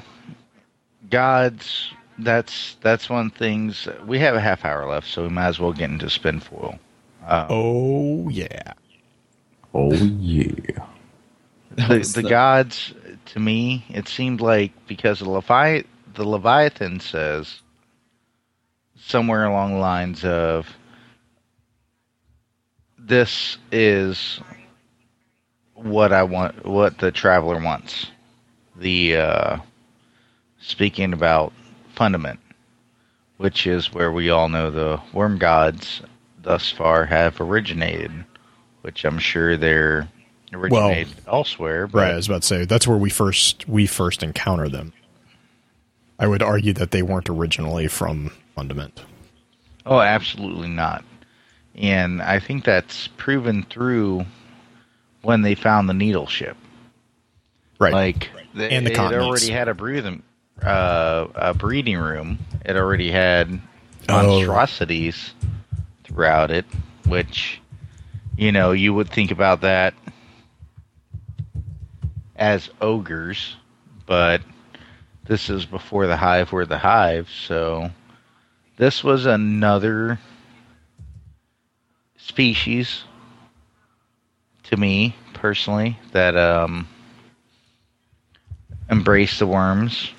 gods. 1.11 1.93
That's 2.19 2.77
that's 2.81 3.11
one 3.11 3.31
things. 3.31 3.89
We 4.07 4.19
have 4.21 4.37
a 4.37 4.41
half 4.41 4.65
hour 4.65 4.87
left, 4.89 5.09
so 5.09 5.23
we 5.25 5.29
might 5.31 5.49
as 5.49 5.59
well 5.61 5.73
get 5.73 5.91
into 5.91 6.09
spin 6.11 6.41
foil. 6.41 6.79
Um, 7.27 7.47
Oh 7.49 8.29
yeah. 8.29 8.75
Oh 9.75 9.93
yeah. 9.93 10.87
the, 11.71 11.99
the 12.15 12.23
the- 12.23 12.23
gods 12.23 12.95
to 13.27 13.41
me 13.41 13.85
it 13.89 14.09
seemed 14.09 14.41
like 14.41 14.73
because 14.87 15.19
the 15.21 15.29
Levi- 15.31 15.83
the 16.15 16.25
leviathan 16.25 17.01
says 17.01 17.63
somewhere 18.97 19.45
along 19.45 19.73
the 19.73 19.79
lines 19.79 20.25
of 20.25 20.69
this 22.99 23.59
is 23.73 24.41
what 25.75 26.13
i 26.13 26.23
want 26.23 26.65
what 26.65 26.99
the 26.99 27.11
traveler 27.11 27.61
wants 27.61 28.07
the 28.77 29.17
uh 29.17 29.59
speaking 30.61 31.13
about 31.13 31.53
fundament 31.95 32.41
which 33.37 33.67
is 33.67 33.93
where 33.93 34.13
we 34.13 34.31
all 34.31 34.49
know 34.49 34.71
the 34.71 35.01
worm 35.13 35.39
gods 35.39 36.01
thus 36.43 36.71
far 36.71 37.05
have 37.07 37.41
originated 37.41 38.13
which 38.83 39.05
i'm 39.05 39.19
sure 39.19 39.57
they're 39.57 40.09
originated 40.53 41.15
elsewhere 41.27 41.87
but 41.87 41.99
Right, 41.99 42.13
I 42.13 42.17
was 42.17 42.27
about 42.29 42.43
to 42.43 42.49
say 42.49 42.65
that's 42.65 42.87
where 42.87 42.97
we 42.99 43.11
first 43.11 43.67
we 43.69 43.87
first 43.87 44.23
encounter 44.23 44.69
them. 44.69 44.93
I 46.19 46.29
would 46.29 46.43
argue 46.43 46.73
that 46.75 46.93
they 46.93 47.03
weren't 47.03 47.29
originally 47.29 47.89
from 47.89 48.31
Fundament. 48.57 49.03
Oh, 49.85 49.99
absolutely 49.99 50.69
not. 50.69 51.05
And 51.75 52.23
I 52.23 52.39
think 52.39 52.65
that's 52.65 53.09
proven 53.17 53.65
through 53.65 54.25
when 55.23 55.43
they 55.43 55.57
found 55.57 55.89
the 55.89 55.95
needle 55.95 56.29
ship. 56.29 56.57
Right. 57.81 57.93
Like 57.93 58.31
they, 58.55 58.71
And 58.71 58.87
the 58.87 58.91
it 58.91 58.93
continents. 58.93 59.13
already 59.13 59.51
had 59.51 59.69
a 59.69 59.75
breathing, 59.75 60.23
uh, 60.63 61.27
a 61.35 61.55
breeding 61.55 61.99
room. 61.99 62.39
It 62.65 62.77
already 62.77 63.11
had 63.11 63.61
Oh. 64.09 64.11
monstrosities 64.11 65.35
throughout 66.05 66.51
it, 66.51 66.67
which 67.07 67.61
you 68.37 68.53
know 68.53 68.73
you 68.73 68.95
would 68.95 69.11
think 69.11 69.31
about 69.31 69.61
that 69.63 69.95
as 72.37 72.71
ogres, 72.81 73.57
but 74.07 74.43
this 75.27 75.51
is 75.51 75.67
before 75.67 76.07
the 76.07 76.17
hive 76.17 76.53
were 76.53 76.67
the 76.67 76.79
hive, 76.79 77.29
so 77.31 77.91
this 78.77 79.03
was 79.05 79.27
another 79.27 80.19
species 82.17 83.05
to 84.65 84.77
me 84.77 85.15
personally 85.35 85.99
that 86.13 86.37
um 86.37 86.89
embraced 88.91 89.39
the 89.39 89.47
worms. 89.47 90.11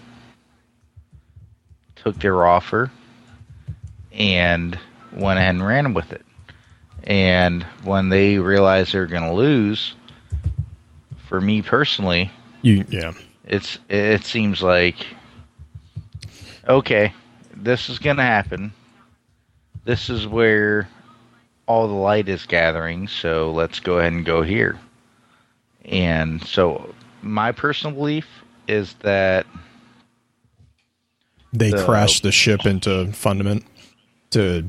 Took 1.96 2.20
their 2.20 2.46
offer 2.46 2.92
and 4.12 4.78
went 5.12 5.40
ahead 5.40 5.56
and 5.56 5.66
ran 5.66 5.94
with 5.94 6.12
it. 6.12 6.26
And 7.04 7.64
when 7.84 8.10
they 8.10 8.38
realized 8.38 8.94
they 8.94 9.00
were 9.00 9.06
going 9.06 9.24
to 9.24 9.34
lose 9.34 9.96
for 11.26 11.42
me 11.42 11.62
personally 11.62 12.32
You 12.62 12.86
yeah. 12.90 13.14
it's 13.46 13.80
it 13.90 14.24
seems 14.24 14.62
like 14.62 15.08
okay 16.68 17.14
this 17.56 17.90
is 17.90 18.00
gonna 18.00 18.22
happen. 18.24 18.72
This 19.86 20.10
is 20.10 20.28
where 20.28 20.88
all 21.68 21.88
the 21.88 21.94
light 21.94 22.30
is 22.30 22.46
gathering 22.46 23.08
so 23.08 23.52
let's 23.52 23.80
go 23.80 23.98
ahead 24.00 24.14
and 24.14 24.26
go 24.26 24.44
here. 24.44 24.80
And 25.86 26.44
so 26.44 26.94
my 27.22 27.52
personal 27.52 27.96
belief 27.96 28.28
is 28.68 28.94
that 29.02 29.46
They 31.54 31.72
The- 31.72 31.86
crashed 31.86 32.24
the 32.24 32.32
ship 32.34 32.66
into 32.66 33.08
Fundament 33.14 33.64
to 34.32 34.68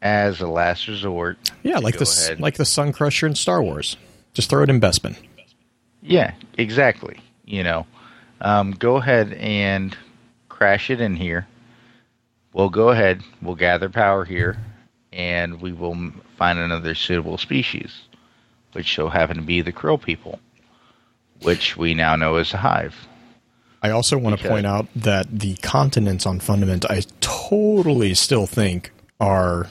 as 0.00 0.40
a 0.40 0.46
last 0.46 0.86
resort 0.86 1.50
yeah, 1.64 1.78
like 1.78 1.98
the 1.98 2.04
ahead- 2.04 2.38
like 2.40 2.54
the 2.54 2.64
Sun 2.64 2.92
Crusher 2.92 3.26
in 3.26 3.34
Star 3.34 3.60
Wars. 3.62 3.96
Just 4.32 4.48
throw 4.48 4.62
it 4.62 4.70
in 4.70 4.80
Bespin. 4.80 5.16
Yeah, 6.00 6.34
exactly. 6.56 7.18
You 7.44 7.64
know, 7.64 7.86
um, 8.40 8.70
go 8.72 8.96
ahead 8.96 9.32
and 9.34 9.96
crash 10.48 10.88
it 10.90 11.00
in 11.00 11.16
here. 11.16 11.48
We'll 12.52 12.68
go 12.70 12.90
ahead. 12.90 13.22
We'll 13.42 13.56
gather 13.56 13.88
power 13.88 14.24
here, 14.24 14.56
and 15.12 15.60
we 15.60 15.72
will 15.72 16.12
find 16.36 16.60
another 16.60 16.94
suitable 16.94 17.38
species, 17.38 18.02
which 18.72 18.94
so 18.94 19.08
happen 19.08 19.36
to 19.36 19.42
be 19.42 19.60
the 19.62 19.72
krill 19.72 20.00
people, 20.00 20.38
which 21.42 21.76
we 21.76 21.94
now 21.94 22.16
know 22.16 22.36
as 22.36 22.52
a 22.52 22.56
hive. 22.56 22.94
I 23.82 23.90
also 23.90 24.18
want 24.18 24.40
to 24.40 24.48
point 24.48 24.66
out 24.66 24.86
that 24.96 25.26
the 25.30 25.54
continents 25.56 26.26
on 26.26 26.40
Fundament 26.40 26.84
I 26.90 27.02
totally 27.20 28.14
still 28.14 28.46
think 28.46 28.90
are 29.20 29.68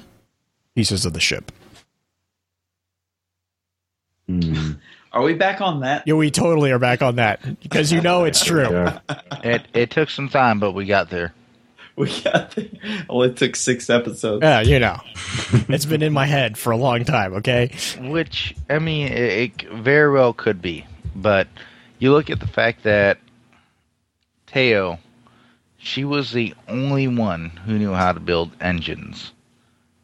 pieces 0.76 1.06
of 1.06 1.14
the 1.14 1.19
ship. 1.19 1.52
Hmm. 4.27 4.72
Are 5.14 5.23
we 5.23 5.34
back 5.34 5.61
on 5.61 5.80
that? 5.81 6.03
Yeah, 6.06 6.15
we 6.15 6.31
totally 6.31 6.72
are 6.72 6.80
back 6.80 7.02
on 7.02 7.15
that 7.15 7.60
because 7.61 7.91
you 7.91 8.02
know 8.02 8.26
it's 8.26 8.44
true. 8.44 8.69
Yeah. 8.69 8.99
It 9.44 9.68
it 9.73 9.91
took 9.91 10.10
some 10.10 10.30
time, 10.30 10.60
but 10.60 10.73
we 10.73 10.85
got 10.85 11.10
there. 11.10 11.34
we 11.95 12.07
got 12.22 12.52
there. 12.52 12.68
Only 13.10 13.34
took 13.34 13.56
six 13.56 13.89
episodes. 13.89 14.44
Yeah, 14.44 14.61
you 14.61 14.80
know, 14.80 14.99
it's 15.69 15.85
been 15.85 16.03
in 16.03 16.14
my 16.14 16.26
head 16.26 16.57
for 16.57 16.72
a 16.72 16.77
long 16.77 17.06
time. 17.06 17.34
Okay, 17.35 17.72
Which 17.99 18.56
I 18.69 18.80
mean, 18.80 19.07
it, 19.07 19.61
it 19.61 19.69
very 19.73 20.11
well 20.11 20.34
could 20.34 20.61
be, 20.61 20.85
but 21.18 21.48
you 21.99 22.11
look 22.14 22.30
at 22.30 22.39
the 22.39 22.48
fact 22.48 22.84
that 22.84 23.18
Teo, 24.45 24.99
she 25.77 26.06
was 26.06 26.31
the 26.31 26.53
only 26.68 27.07
one 27.07 27.49
who 27.49 27.77
knew 27.77 27.91
how 27.94 28.14
to 28.14 28.19
build 28.19 28.52
engines. 28.61 29.34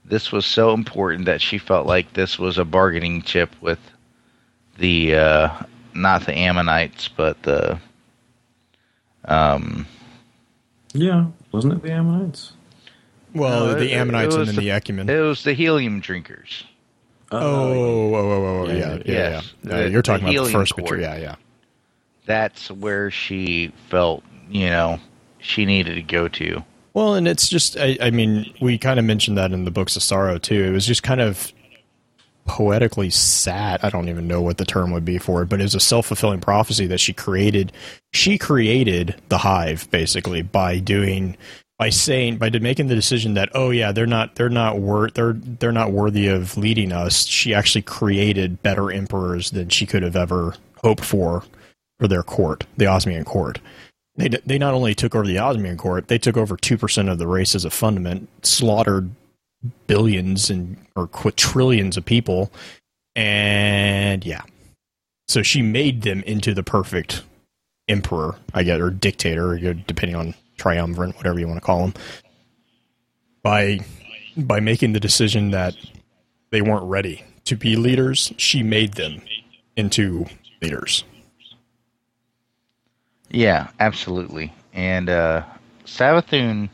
This 0.05 0.31
was 0.31 0.45
so 0.45 0.73
important 0.73 1.25
that 1.25 1.41
she 1.41 1.57
felt 1.57 1.87
like 1.87 2.11
this 2.13 2.37
was 2.37 2.57
a 2.57 2.65
bargaining 2.65 3.21
chip 3.21 3.55
with 3.61 3.79
the 4.77 5.15
uh, 5.15 5.49
not 5.93 6.25
the 6.25 6.33
Ammonites, 6.37 7.07
but 7.07 7.41
the 7.43 7.79
um. 9.25 9.85
Yeah, 10.93 11.27
wasn't 11.51 11.73
it 11.73 11.81
the 11.83 11.91
Ammonites? 11.91 12.53
well, 13.33 13.67
No, 13.67 13.73
the 13.75 13.91
it- 13.93 13.95
Ammonites 13.97 14.35
it 14.35 14.39
and 14.39 14.47
was 14.47 14.55
then 14.55 14.63
the 14.65 14.71
Ecumen. 14.71 15.09
It 15.09 15.21
was 15.21 15.43
the 15.43 15.53
helium 15.53 16.01
drinkers. 16.01 16.65
Uh-huh. 17.33 17.45
oh, 17.45 17.73
oh, 17.73 18.15
oh, 18.15 18.31
oh, 18.31 18.61
oh, 18.61 18.67
yeah, 18.67 18.73
yeah, 18.73 18.95
yeah. 18.95 19.03
Yes. 19.05 19.53
No, 19.63 19.83
The- 19.83 19.89
you're 19.89 20.01
talking 20.01 20.27
about 20.29 20.45
the 20.45 20.51
first 20.51 20.75
picture. 20.75 20.99
Yeah, 20.99 21.17
yeah. 21.17 21.35
That's 22.25 22.69
where 22.71 23.11
she 23.11 23.73
felt, 23.89 24.23
you 24.49 24.69
know, 24.69 24.99
she 25.39 25.65
needed 25.65 25.95
to 25.95 26.01
go 26.01 26.27
to. 26.29 26.63
Well, 26.93 27.15
and 27.15 27.27
it's 27.27 27.49
just, 27.49 27.75
I, 27.77 27.97
I 27.99 28.11
mean, 28.11 28.53
we 28.61 28.77
kind 28.77 28.99
of 28.99 29.05
mentioned 29.05 29.37
that 29.37 29.51
in 29.51 29.65
the 29.65 29.71
Books 29.71 29.95
of 29.95 30.03
Sorrow 30.03 30.37
too. 30.37 30.63
It 30.63 30.69
was 30.71 30.85
just 30.85 31.03
kind 31.03 31.19
of 31.19 31.51
poetically 32.45 33.09
sad. 33.09 33.79
I 33.83 33.89
don't 33.89 34.09
even 34.09 34.27
know 34.27 34.41
what 34.41 34.57
the 34.57 34.65
term 34.65 34.91
would 34.91 35.05
be 35.05 35.17
for 35.17 35.41
it, 35.41 35.49
but 35.49 35.59
it 35.59 35.63
was 35.63 35.75
a 35.75 35.79
self 35.79 36.05
fulfilling 36.07 36.39
prophecy 36.39 36.85
that 36.87 36.99
she 36.99 37.11
created. 37.13 37.71
She 38.13 38.37
created 38.37 39.15
the 39.29 39.39
hive 39.39 39.89
basically 39.91 40.43
by 40.43 40.79
doing, 40.79 41.35
by 41.77 41.89
saying, 41.89 42.37
by 42.37 42.49
making 42.49 42.87
the 42.87 42.95
decision 42.95 43.33
that, 43.33 43.49
oh 43.53 43.71
yeah, 43.71 43.91
they're 43.91 44.05
not, 44.05 44.35
they're 44.35 44.49
not 44.49 44.79
wor- 44.79 45.09
they're 45.09 45.33
they're 45.33 45.71
not 45.71 45.91
worthy 45.91 46.27
of 46.27 46.57
leading 46.57 46.91
us. 46.91 47.25
She 47.25 47.53
actually 47.53 47.81
created 47.81 48.61
better 48.61 48.91
emperors 48.91 49.51
than 49.51 49.69
she 49.69 49.85
could 49.85 50.03
have 50.03 50.15
ever 50.15 50.55
hoped 50.83 51.03
for 51.03 51.43
for 51.99 52.07
their 52.07 52.23
court, 52.23 52.65
the 52.77 52.87
Osmium 52.87 53.23
court 53.23 53.59
they 54.15 54.29
they 54.45 54.57
not 54.57 54.73
only 54.73 54.93
took 54.93 55.15
over 55.15 55.25
the 55.25 55.39
Osmium 55.39 55.77
court, 55.77 56.07
they 56.07 56.17
took 56.17 56.37
over 56.37 56.55
two 56.57 56.77
percent 56.77 57.09
of 57.09 57.17
the 57.17 57.27
race 57.27 57.55
as 57.55 57.65
a 57.65 57.69
fundament, 57.69 58.29
slaughtered 58.45 59.09
billions 59.87 60.49
and 60.49 60.77
or 60.95 61.07
quadrillions 61.07 61.97
of 61.97 62.05
people, 62.05 62.51
and 63.15 64.25
yeah, 64.25 64.41
so 65.27 65.41
she 65.41 65.61
made 65.61 66.03
them 66.03 66.21
into 66.23 66.53
the 66.53 66.63
perfect 66.63 67.23
emperor, 67.87 68.35
I 68.53 68.63
guess, 68.63 68.79
or 68.79 68.91
dictator, 68.91 69.57
depending 69.73 70.15
on 70.15 70.35
triumvirate, 70.57 71.15
whatever 71.15 71.39
you 71.39 71.47
want 71.47 71.57
to 71.57 71.65
call 71.65 71.81
them, 71.81 71.93
by 73.41 73.79
by 74.37 74.59
making 74.59 74.93
the 74.93 74.99
decision 74.99 75.51
that 75.51 75.75
they 76.49 76.61
weren't 76.61 76.85
ready 76.85 77.23
to 77.45 77.55
be 77.55 77.75
leaders. 77.75 78.33
She 78.37 78.63
made 78.63 78.93
them 78.93 79.21
into 79.75 80.25
leaders. 80.61 81.03
Yeah, 83.29 83.69
absolutely. 83.79 84.53
And 84.73 85.09
uh 85.09 85.43
Savathun, 85.85 86.69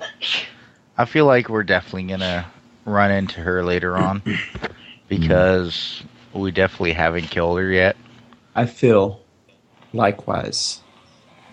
I 0.97 1.05
feel 1.05 1.25
like 1.25 1.49
we're 1.49 1.63
definitely 1.63 2.03
gonna 2.03 2.45
run 2.85 3.11
into 3.11 3.41
her 3.41 3.63
later 3.63 3.97
on 3.97 4.21
because 5.07 6.03
we 6.33 6.51
definitely 6.51 6.93
haven't 6.93 7.29
killed 7.29 7.59
her 7.59 7.71
yet. 7.71 7.95
I 8.55 8.65
feel 8.65 9.21
likewise. 9.93 10.81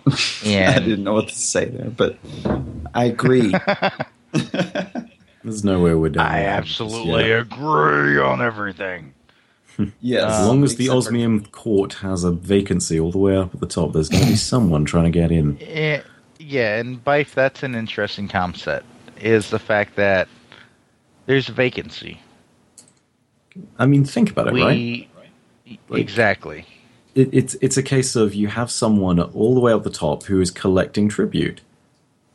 I 0.45 0.79
didn't 0.79 1.05
know 1.05 1.15
what 1.15 1.29
to 1.29 1.35
say 1.35 1.65
there, 1.67 1.91
but 1.91 2.17
I 2.95 3.05
agree. 3.07 3.53
There's 5.43 5.65
no 5.65 5.81
way 5.81 5.95
we're 5.95 6.09
down. 6.11 6.27
I 6.27 6.41
there. 6.41 6.49
absolutely 6.51 7.29
Yeah. 7.29 7.41
agree 7.41 8.19
on 8.19 8.43
everything. 8.43 9.15
yes. 10.01 10.25
As 10.41 10.47
long 10.47 10.65
as 10.65 10.77
the 10.77 10.87
Except 10.87 10.93
for- 11.05 11.09
Osmium 11.09 11.45
court 11.47 11.95
has 11.95 12.25
a 12.25 12.33
vacancy 12.33 12.99
all 12.99 13.13
the 13.13 13.19
way 13.19 13.37
up 13.37 13.55
at 13.55 13.61
the 13.61 13.67
top, 13.67 13.93
there's 13.93 14.09
going 14.09 14.25
to 14.25 14.29
be 14.31 14.37
someone 14.53 14.85
trying 14.85 15.05
to 15.05 15.11
get 15.11 15.31
in. 15.31 15.57
Yeah, 16.39 16.79
and 16.79 17.03
Byf, 17.05 17.33
that's 17.35 17.63
an 17.63 17.75
interesting 17.75 18.29
concept. 18.29 18.87
Is 19.21 19.51
the 19.51 19.59
fact 19.59 19.97
that 19.97 20.29
there's 21.27 21.49
a 21.49 21.53
vacancy. 21.53 22.21
I 23.79 23.87
mean, 23.87 24.05
think 24.05 24.31
about 24.31 24.49
it, 24.49 24.53
right? 24.55 25.09
Like- 25.89 26.01
exactly. 26.01 26.67
It, 27.17 27.31
it's 27.33 27.55
it's 27.63 27.79
a 27.79 27.83
case 27.83 28.15
of 28.15 28.35
you 28.35 28.49
have 28.49 28.71
someone 28.71 29.19
all 29.19 29.55
the 29.55 29.61
way 29.61 29.73
up 29.73 29.83
the 29.83 29.91
top 29.91 30.25
who 30.25 30.41
is 30.41 30.51
collecting 30.51 31.09
tribute, 31.09 31.63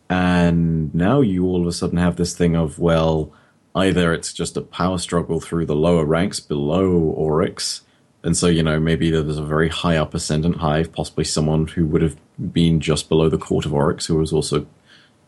and 0.09 0.93
now 0.93 1.21
you 1.21 1.45
all 1.45 1.61
of 1.61 1.67
a 1.67 1.71
sudden 1.71 1.99
have 1.99 2.15
this 2.15 2.35
thing 2.35 2.55
of 2.55 2.79
well, 2.79 3.31
either 3.75 4.11
it's 4.11 4.33
just 4.33 4.57
a 4.57 4.61
power 4.61 4.97
struggle 4.97 5.39
through 5.39 5.67
the 5.67 5.75
lower 5.75 6.03
ranks 6.03 6.39
below 6.39 6.89
Oryx, 6.89 7.81
and 8.23 8.35
so 8.35 8.47
you 8.47 8.63
know 8.63 8.79
maybe 8.79 9.11
there's 9.11 9.37
a 9.37 9.45
very 9.45 9.69
high 9.69 9.97
up 9.97 10.15
ascendant 10.15 10.57
hive, 10.57 10.91
possibly 10.91 11.25
someone 11.25 11.67
who 11.67 11.85
would 11.85 12.01
have 12.01 12.17
been 12.51 12.79
just 12.79 13.07
below 13.07 13.29
the 13.29 13.37
court 13.37 13.67
of 13.67 13.75
Oryx, 13.75 14.07
who 14.07 14.15
was 14.15 14.33
also, 14.33 14.65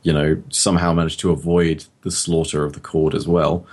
you 0.02 0.12
know, 0.12 0.42
somehow 0.50 0.94
managed 0.94 1.20
to 1.20 1.30
avoid 1.30 1.86
the 2.02 2.10
slaughter 2.10 2.66
of 2.66 2.74
the 2.74 2.80
court 2.80 3.14
as 3.14 3.28
well 3.28 3.68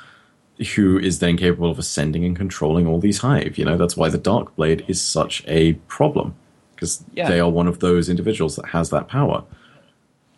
who 0.74 0.99
is 0.99 1.19
then 1.20 1.37
capable 1.37 1.70
of 1.70 1.78
ascending 1.78 2.24
and 2.24 2.37
controlling 2.37 2.87
all 2.87 2.99
these 3.01 3.19
hive. 3.19 3.57
You 3.59 3.65
know, 3.65 3.77
that's 3.77 3.97
why 3.97 4.09
the 4.09 4.19
Dark 4.19 4.55
Blade 4.57 4.85
is 4.89 5.01
such 5.01 5.43
a 5.47 5.74
problem 5.89 6.35
because 6.74 7.03
Yeah. 7.15 7.28
they 7.28 7.41
are 7.41 7.51
one 7.51 7.66
of 7.66 7.81
those 7.81 8.09
individuals 8.09 8.57
that 8.57 8.66
has 8.66 8.91
that 8.91 9.09
power. 9.09 9.45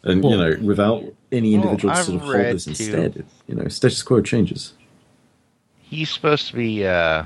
And 0.05 0.25
you 0.25 0.37
know, 0.37 0.57
without 0.63 1.05
any 1.31 1.55
Well, 1.57 1.63
individual 1.65 1.95
to 1.95 2.03
sort 2.03 2.17
of 2.17 2.23
hold 2.23 2.35
this 2.47 2.67
instead, 2.67 3.17
it, 3.17 3.27
you 3.47 3.55
know, 3.55 3.69
status 3.69 4.03
quo 4.03 4.21
changes. 4.21 4.73
He's 5.81 6.11
supposed 6.11 6.49
to 6.49 6.57
be 6.57 6.87
uh 6.87 7.25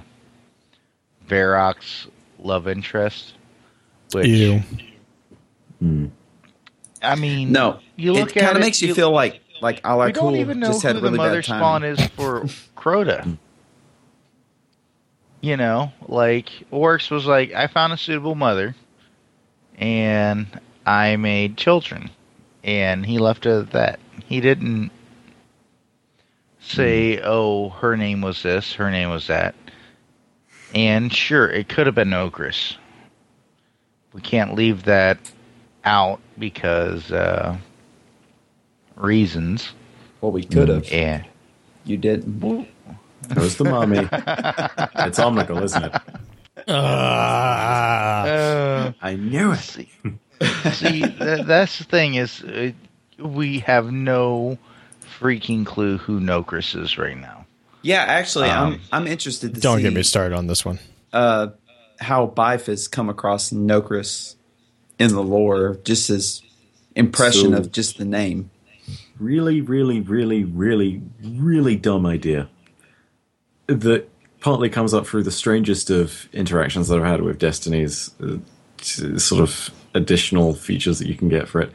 Varrock's 1.29 2.07
love 2.39 2.69
interest. 2.69 3.35
Which 4.13 4.27
Ew. 4.27 4.63
I 7.03 7.15
mean 7.15 7.53
no, 7.53 7.79
you 7.97 8.13
look 8.13 8.31
it 8.31 8.39
at 8.39 8.45
kind 8.45 8.57
it, 8.57 8.61
of 8.61 8.63
makes 8.63 8.83
you, 8.83 8.95
feel 8.95 9.11
like 9.11 9.41
like 9.61 9.81
a 9.85 9.97
la 9.97 10.07
we 10.07 10.13
cool 10.13 10.31
don't 10.31 10.41
even 10.41 10.61
know 10.61 10.69
just 10.69 10.83
who 10.83 10.89
had 10.89 10.97
the 10.97 11.03
really 11.03 11.17
mother 11.17 11.43
spawn 11.43 11.85
is 11.85 12.01
for 12.09 12.43
Crota. 12.77 13.39
You 15.41 15.57
know, 15.57 15.93
like 16.09 16.51
Oryx 16.71 17.11
was 17.11 17.27
like, 17.27 17.53
I 17.53 17.67
found 17.67 17.93
a 17.93 17.97
suitable 17.97 18.35
mother, 18.35 18.75
and 19.79 20.47
I 20.85 21.17
made 21.17 21.57
children, 21.57 22.11
and 22.65 23.05
he 23.07 23.19
left 23.19 23.47
it 23.47 23.51
at 23.51 23.71
that. 23.73 24.01
He 24.27 24.41
didn't 24.41 24.91
say, 26.61 27.21
"Oh, 27.23 27.69
her 27.69 27.97
name 27.97 28.23
was 28.23 28.43
this, 28.43 28.73
her 28.75 28.91
name 28.91 29.11
was 29.11 29.29
that," 29.29 29.55
and 30.75 31.13
sure, 31.13 31.49
it 31.49 31.69
could 31.69 31.87
have 31.87 31.95
been 31.95 32.11
Ogris. 32.11 32.77
We 34.13 34.23
can't 34.23 34.55
leave 34.55 34.85
that 34.85 35.19
out 35.85 36.21
because 36.39 37.13
uh, 37.13 37.57
reasons. 38.97 39.73
Well, 40.21 40.33
we 40.33 40.45
could 40.45 40.69
have. 40.69 40.91
Yeah. 40.91 41.25
You 41.85 41.97
didn't. 41.97 42.69
Goes 43.35 43.57
the 43.57 43.65
mommy. 43.65 43.99
it's 43.99 45.19
Omnigul, 45.19 45.63
isn't 45.63 45.85
it? 45.85 45.93
Uh, 46.69 48.93
I 49.01 49.15
knew 49.17 49.53
it. 49.53 49.59
see, 49.59 49.89
see 50.73 51.03
th- 51.03 51.47
that's 51.47 51.79
the 51.79 51.85
thing 51.85 52.15
is 52.17 52.43
uh, 52.43 52.73
we 53.19 53.61
have 53.61 53.91
no 53.93 54.59
freaking 55.21 55.65
clue 55.67 55.99
who 55.99 56.21
Nokris 56.21 56.81
is 56.81 56.99
right 56.99 57.17
now. 57.17 57.47
Yeah, 57.83 58.03
actually, 58.03 58.49
Um, 58.51 58.75
I'm 58.75 58.81
I'm 59.03 59.07
interested 59.07 59.55
to 59.55 59.61
Don't 59.61 59.79
see 59.79 59.83
get 59.85 59.93
me 59.95 60.03
started 60.03 60.37
on 60.37 60.47
this 60.49 60.65
one. 60.65 60.79
uh, 61.13 61.49
how 62.01 62.27
Byf 62.27 62.67
has 62.67 62.89
come 62.89 63.09
across 63.09 63.51
Nokris 63.51 64.35
in 64.99 65.13
the 65.13 65.23
lore, 65.23 65.79
just 65.85 66.09
his 66.09 66.43
impression 66.95 67.53
So- 67.53 67.59
of 67.59 67.73
just 67.73 67.99
the 67.99 68.05
name. 68.05 68.51
Really, 69.19 69.61
really, 69.61 70.01
really, 70.01 70.45
really, 70.45 71.03
really 71.23 71.77
dumb 71.77 72.07
idea 72.07 72.49
that 73.67 74.09
partly 74.41 74.69
comes 74.69 74.95
up 74.95 75.07
through 75.07 75.23
the 75.23 75.31
strangest 75.31 75.91
of 75.91 76.29
interactions 76.33 76.89
that 76.89 76.99
I've 76.99 77.05
had 77.05 77.23
with 77.23 77.39
Destiny's 77.39 78.11
uh, 78.21 78.39
sort 78.79 79.43
of 79.43 79.71
additional 79.95 80.55
features 80.55 80.99
that 80.99 81.09
you 81.09 81.15
can 81.15 81.29
get 81.29 81.49
for 81.49 81.61
it. 81.61 81.73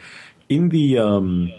In 0.48 0.70
the 0.70 0.98
um, 0.98 1.52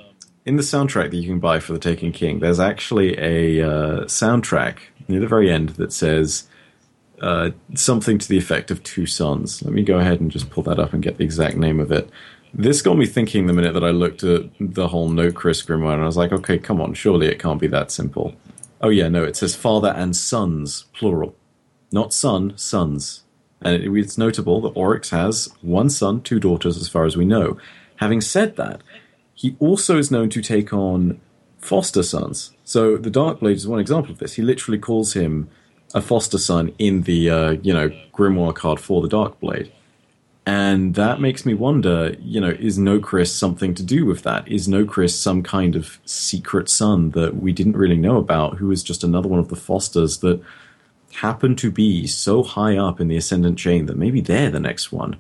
in 0.45 0.57
the 0.57 0.63
soundtrack 0.63 1.11
that 1.11 1.17
you 1.17 1.29
can 1.29 1.39
buy 1.39 1.61
for 1.61 1.73
the 1.73 1.79
Taken 1.79 2.13
King, 2.13 2.41
there's 2.41 2.61
actually 2.61 3.19
a 3.19 3.63
uh, 3.67 4.05
soundtrack 4.05 4.79
near 5.09 5.21
the 5.21 5.27
very 5.27 5.51
end 5.51 5.71
that 5.71 5.93
says 5.93 6.49
uh, 7.21 7.51
something 7.75 8.19
to 8.19 8.29
the 8.29 8.39
effect 8.39 8.71
of 8.71 8.83
Two 8.83 9.07
Sons. 9.07 9.63
Let 9.63 9.73
me 9.73 9.83
go 9.83 9.99
ahead 9.99 10.21
and 10.21 10.31
just 10.31 10.51
pull 10.51 10.63
that 10.65 10.79
up 10.79 10.93
and 10.93 11.03
get 11.03 11.19
the 11.19 11.25
exact 11.25 11.57
name 11.57 11.81
of 11.81 11.93
it. 11.93 12.09
This 12.55 12.83
got 12.83 12.99
me 12.99 13.07
thinking 13.07 13.47
the 13.47 13.53
minute 13.53 13.73
that 13.75 13.85
I 13.85 13.91
looked 13.91 14.23
at 14.25 14.51
the 14.61 14.89
whole 14.89 15.09
Nokris 15.09 15.67
grimoire, 15.67 15.95
and 15.95 16.03
I 16.03 16.07
was 16.07 16.19
like, 16.19 16.33
okay, 16.33 16.59
come 16.59 16.81
on, 16.81 16.93
surely 16.93 17.27
it 17.29 17.39
can't 17.39 17.61
be 17.61 17.67
that 17.69 17.91
simple. 17.91 18.35
Oh 18.81 18.91
yeah, 18.91 19.09
no, 19.09 19.25
it 19.25 19.37
says 19.37 19.55
father 19.55 19.95
and 19.97 20.15
sons, 20.15 20.87
plural. 20.93 21.35
Not 21.93 22.13
son, 22.13 22.57
sons. 22.57 23.25
And 23.63 23.83
it, 23.83 23.91
it's 23.97 24.19
notable 24.19 24.61
that 24.63 24.71
Oryx 24.71 25.11
has 25.11 25.49
one 25.63 25.89
son, 25.89 26.21
two 26.21 26.41
daughters, 26.41 26.77
as 26.77 26.89
far 26.89 27.05
as 27.05 27.17
we 27.17 27.25
know. 27.25 27.57
Having 27.97 28.23
said 28.23 28.57
that, 28.57 28.83
he 29.35 29.57
also 29.59 29.97
is 29.97 30.11
known 30.11 30.29
to 30.31 30.43
take 30.43 30.73
on 30.73 31.21
foster 31.59 32.03
sons. 32.03 32.53
So 32.65 32.97
the 32.97 33.11
Dark 33.11 33.41
Blade 33.41 33.57
is 33.57 33.67
one 33.67 33.81
example 33.81 34.13
of 34.13 34.19
this. 34.19 34.35
He 34.35 34.43
literally 34.43 34.79
calls 34.79 35.15
him 35.15 35.49
a 35.95 36.03
foster 36.03 36.39
son 36.39 36.73
in 36.79 37.03
the 37.03 37.31
uh, 37.31 37.51
you 37.63 37.73
know 37.73 37.91
grimoire 38.13 38.55
card 38.55 38.81
for 38.81 39.01
the 39.01 39.09
Darkblade. 39.09 39.71
And 40.45 40.97
that 40.97 41.21
makes 41.21 41.47
me 41.47 41.55
wonder, 41.55 42.17
you 42.21 42.41
know, 42.41 42.51
is 42.51 42.77
Nokris 42.77 43.29
something 43.29 43.75
to 43.75 43.83
do 43.83 44.05
with 44.05 44.23
that? 44.23 44.49
Is 44.49 44.67
Nokris 44.67 45.11
some 45.11 45.43
kind 45.43 45.77
of 45.77 46.01
secret 46.05 46.69
son 46.69 47.11
that 47.11 47.37
we 47.37 47.53
didn't 47.53 47.77
really 47.77 47.97
know 47.97 48.17
about, 48.17 48.57
who 48.57 48.73
is 48.73 48.83
just 48.83 49.05
another 49.05 49.29
one 49.29 49.39
of 49.39 49.49
the 49.49 49.57
fosters 49.57 50.19
that 50.19 50.43
happen 51.13 51.55
to 51.57 51.71
be 51.71 52.07
so 52.09 52.43
high 52.43 52.77
up 52.77 53.01
in 53.01 53.07
the 53.07 53.17
ascendant 53.17 53.57
chain 53.57 53.87
that 53.87 53.97
maybe 53.97 54.21
they're 54.21 54.51
the 54.51 54.59
next 54.59 54.91
one? 54.91 55.17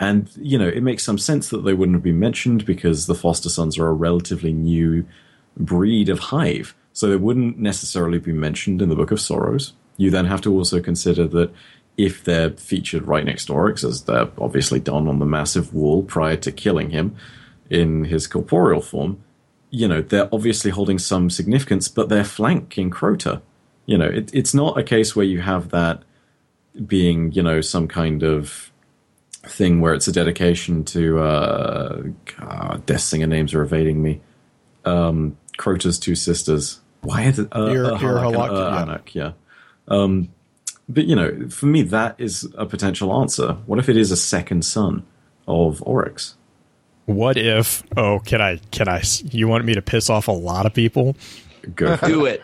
And, 0.00 0.30
you 0.36 0.58
know, 0.58 0.68
it 0.68 0.82
makes 0.82 1.04
some 1.04 1.18
sense 1.18 1.50
that 1.50 1.64
they 1.64 1.74
wouldn't 1.74 1.96
have 1.96 2.02
been 2.02 2.18
mentioned 2.18 2.64
because 2.64 3.06
the 3.06 3.14
foster 3.14 3.50
sons 3.50 3.78
are 3.78 3.88
a 3.88 3.92
relatively 3.92 4.52
new 4.52 5.06
breed 5.56 6.08
of 6.08 6.18
hive. 6.18 6.74
So 6.94 7.08
they 7.08 7.16
wouldn't 7.16 7.58
necessarily 7.58 8.18
be 8.18 8.32
mentioned 8.32 8.80
in 8.80 8.88
the 8.88 8.96
Book 8.96 9.10
of 9.10 9.20
Sorrows. 9.20 9.74
You 9.96 10.10
then 10.10 10.24
have 10.24 10.40
to 10.42 10.52
also 10.52 10.80
consider 10.80 11.26
that 11.28 11.52
if 11.96 12.24
they're 12.24 12.50
featured 12.50 13.06
right 13.06 13.24
next 13.24 13.46
to 13.46 13.52
Oryx, 13.52 13.84
as 13.84 14.02
they're 14.04 14.28
obviously 14.38 14.80
done 14.80 15.08
on 15.08 15.18
the 15.18 15.26
massive 15.26 15.72
wall 15.72 16.02
prior 16.02 16.36
to 16.36 16.50
killing 16.52 16.90
him 16.90 17.16
in 17.70 18.04
his 18.04 18.26
corporeal 18.26 18.80
form, 18.80 19.22
you 19.70 19.88
know, 19.88 20.02
they're 20.02 20.28
obviously 20.32 20.70
holding 20.70 20.98
some 20.98 21.30
significance, 21.30 21.88
but 21.88 22.08
they're 22.08 22.24
flanking 22.24 22.90
Crota. 22.90 23.42
You 23.86 23.98
know, 23.98 24.06
it, 24.06 24.32
it's 24.34 24.54
not 24.54 24.78
a 24.78 24.82
case 24.82 25.14
where 25.14 25.26
you 25.26 25.40
have 25.40 25.70
that 25.70 26.02
being, 26.86 27.32
you 27.32 27.42
know, 27.42 27.60
some 27.60 27.86
kind 27.86 28.22
of 28.22 28.72
thing 29.44 29.80
where 29.80 29.94
it's 29.94 30.08
a 30.08 30.12
dedication 30.12 30.84
to, 30.84 31.20
uh, 31.20 32.02
God, 32.38 32.86
Death 32.86 33.02
Singer 33.02 33.26
names 33.26 33.54
are 33.54 33.62
evading 33.62 34.02
me. 34.02 34.20
Um, 34.84 35.36
Crota's 35.58 35.98
two 35.98 36.14
sisters. 36.14 36.80
Why 37.02 37.22
is 37.24 37.38
it? 37.38 37.48
Uh, 37.54 37.66
Ir- 37.66 37.84
uh, 37.84 38.00
Ir- 38.00 38.18
Halak 38.18 38.80
and, 38.80 38.90
Halak, 38.90 38.98
uh, 38.98 39.02
yeah. 39.12 39.32
Um, 39.86 40.33
but 40.88 41.06
you 41.06 41.16
know, 41.16 41.48
for 41.48 41.66
me, 41.66 41.82
that 41.82 42.16
is 42.18 42.48
a 42.56 42.66
potential 42.66 43.12
answer. 43.20 43.52
What 43.66 43.78
if 43.78 43.88
it 43.88 43.96
is 43.96 44.10
a 44.10 44.16
second 44.16 44.64
son 44.64 45.04
of 45.46 45.82
Oryx? 45.86 46.36
What 47.06 47.36
if? 47.36 47.82
Oh, 47.96 48.18
can 48.20 48.40
I? 48.40 48.58
Can 48.70 48.88
I? 48.88 49.02
You 49.24 49.48
want 49.48 49.64
me 49.64 49.74
to 49.74 49.82
piss 49.82 50.08
off 50.08 50.28
a 50.28 50.32
lot 50.32 50.66
of 50.66 50.72
people? 50.72 51.16
Go. 51.74 51.96
Do 51.96 52.26
it. 52.26 52.42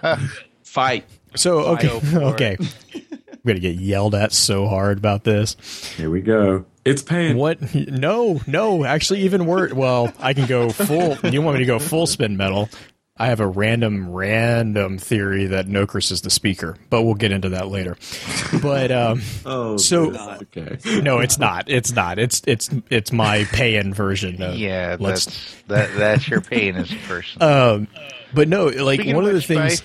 Fight. 0.62 1.05
So 1.37 1.61
okay, 1.61 1.89
Go 1.89 2.01
for 2.01 2.23
okay. 2.35 2.57
I'm 2.95 3.47
gonna 3.47 3.61
get 3.61 3.77
yelled 3.77 4.15
at 4.15 4.33
so 4.33 4.67
hard 4.67 4.99
about 4.99 5.25
this. 5.25 5.57
Here 5.97 6.11
we 6.11 6.21
go. 6.21 6.65
It's 6.85 7.03
paying. 7.03 7.37
What? 7.37 7.75
No, 7.75 8.41
no. 8.47 8.85
Actually, 8.85 9.21
even 9.23 9.47
worse. 9.47 9.73
Well, 9.73 10.12
I 10.19 10.35
can 10.35 10.47
go 10.47 10.71
full. 10.71 11.17
You 11.31 11.43
want 11.43 11.59
me 11.59 11.61
to 11.61 11.67
go 11.67 11.79
full 11.79 12.07
spin 12.07 12.37
metal? 12.37 12.69
I 13.20 13.26
have 13.26 13.40
a 13.40 13.47
random, 13.47 14.10
random 14.10 14.97
theory 14.97 15.44
that 15.48 15.66
Nokris 15.66 16.10
is 16.10 16.22
the 16.22 16.30
speaker, 16.30 16.78
but 16.88 17.02
we'll 17.02 17.12
get 17.14 17.32
into 17.32 17.51
that 17.51 17.68
later. 17.68 17.98
But 18.62 18.90
um, 18.90 19.20
Oh, 19.44 19.76
So- 19.76 20.12
okay. 20.56 20.78
no, 21.02 21.18
it's 21.18 21.38
not. 21.38 21.68
It's 21.68 21.92
not. 21.92 22.18
It's 22.18 22.40
it's 22.47 22.70
it's 22.88 23.12
my 23.12 23.44
pay-in 23.44 23.92
version. 23.92 24.40
Of, 24.40 24.55
Yeah, 24.56 24.97
let's 24.98 25.26
that's 25.26 25.62
that. 25.66 25.98
That's 25.98 26.28
your 26.28 26.40
pain 26.40 26.76
as 26.76 26.90
a 26.90 26.97
person. 26.97 27.42
Um, 27.51 27.88
but 28.32 28.48
no, 28.48 28.66
like 28.68 29.01
Speaking 29.01 29.16
one 29.16 29.26
of 29.26 29.34
the 29.34 29.42
things. 29.42 29.80
Bryce, 29.80 29.82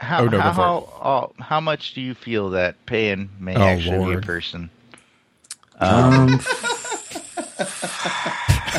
how 0.00 0.22
Oh, 0.22 0.26
no, 0.28 0.40
how 0.40 0.52
how, 0.52 1.32
uh, 1.38 1.42
how 1.42 1.60
much 1.60 1.92
do 1.92 2.00
you 2.00 2.14
feel 2.14 2.50
that 2.50 2.86
Payan 2.86 3.28
may 3.38 3.56
Oh, 3.56 3.60
actually 3.62 4.06
be 4.14 4.18
a 4.18 4.22
person? 4.22 4.70
Um, 5.78 6.40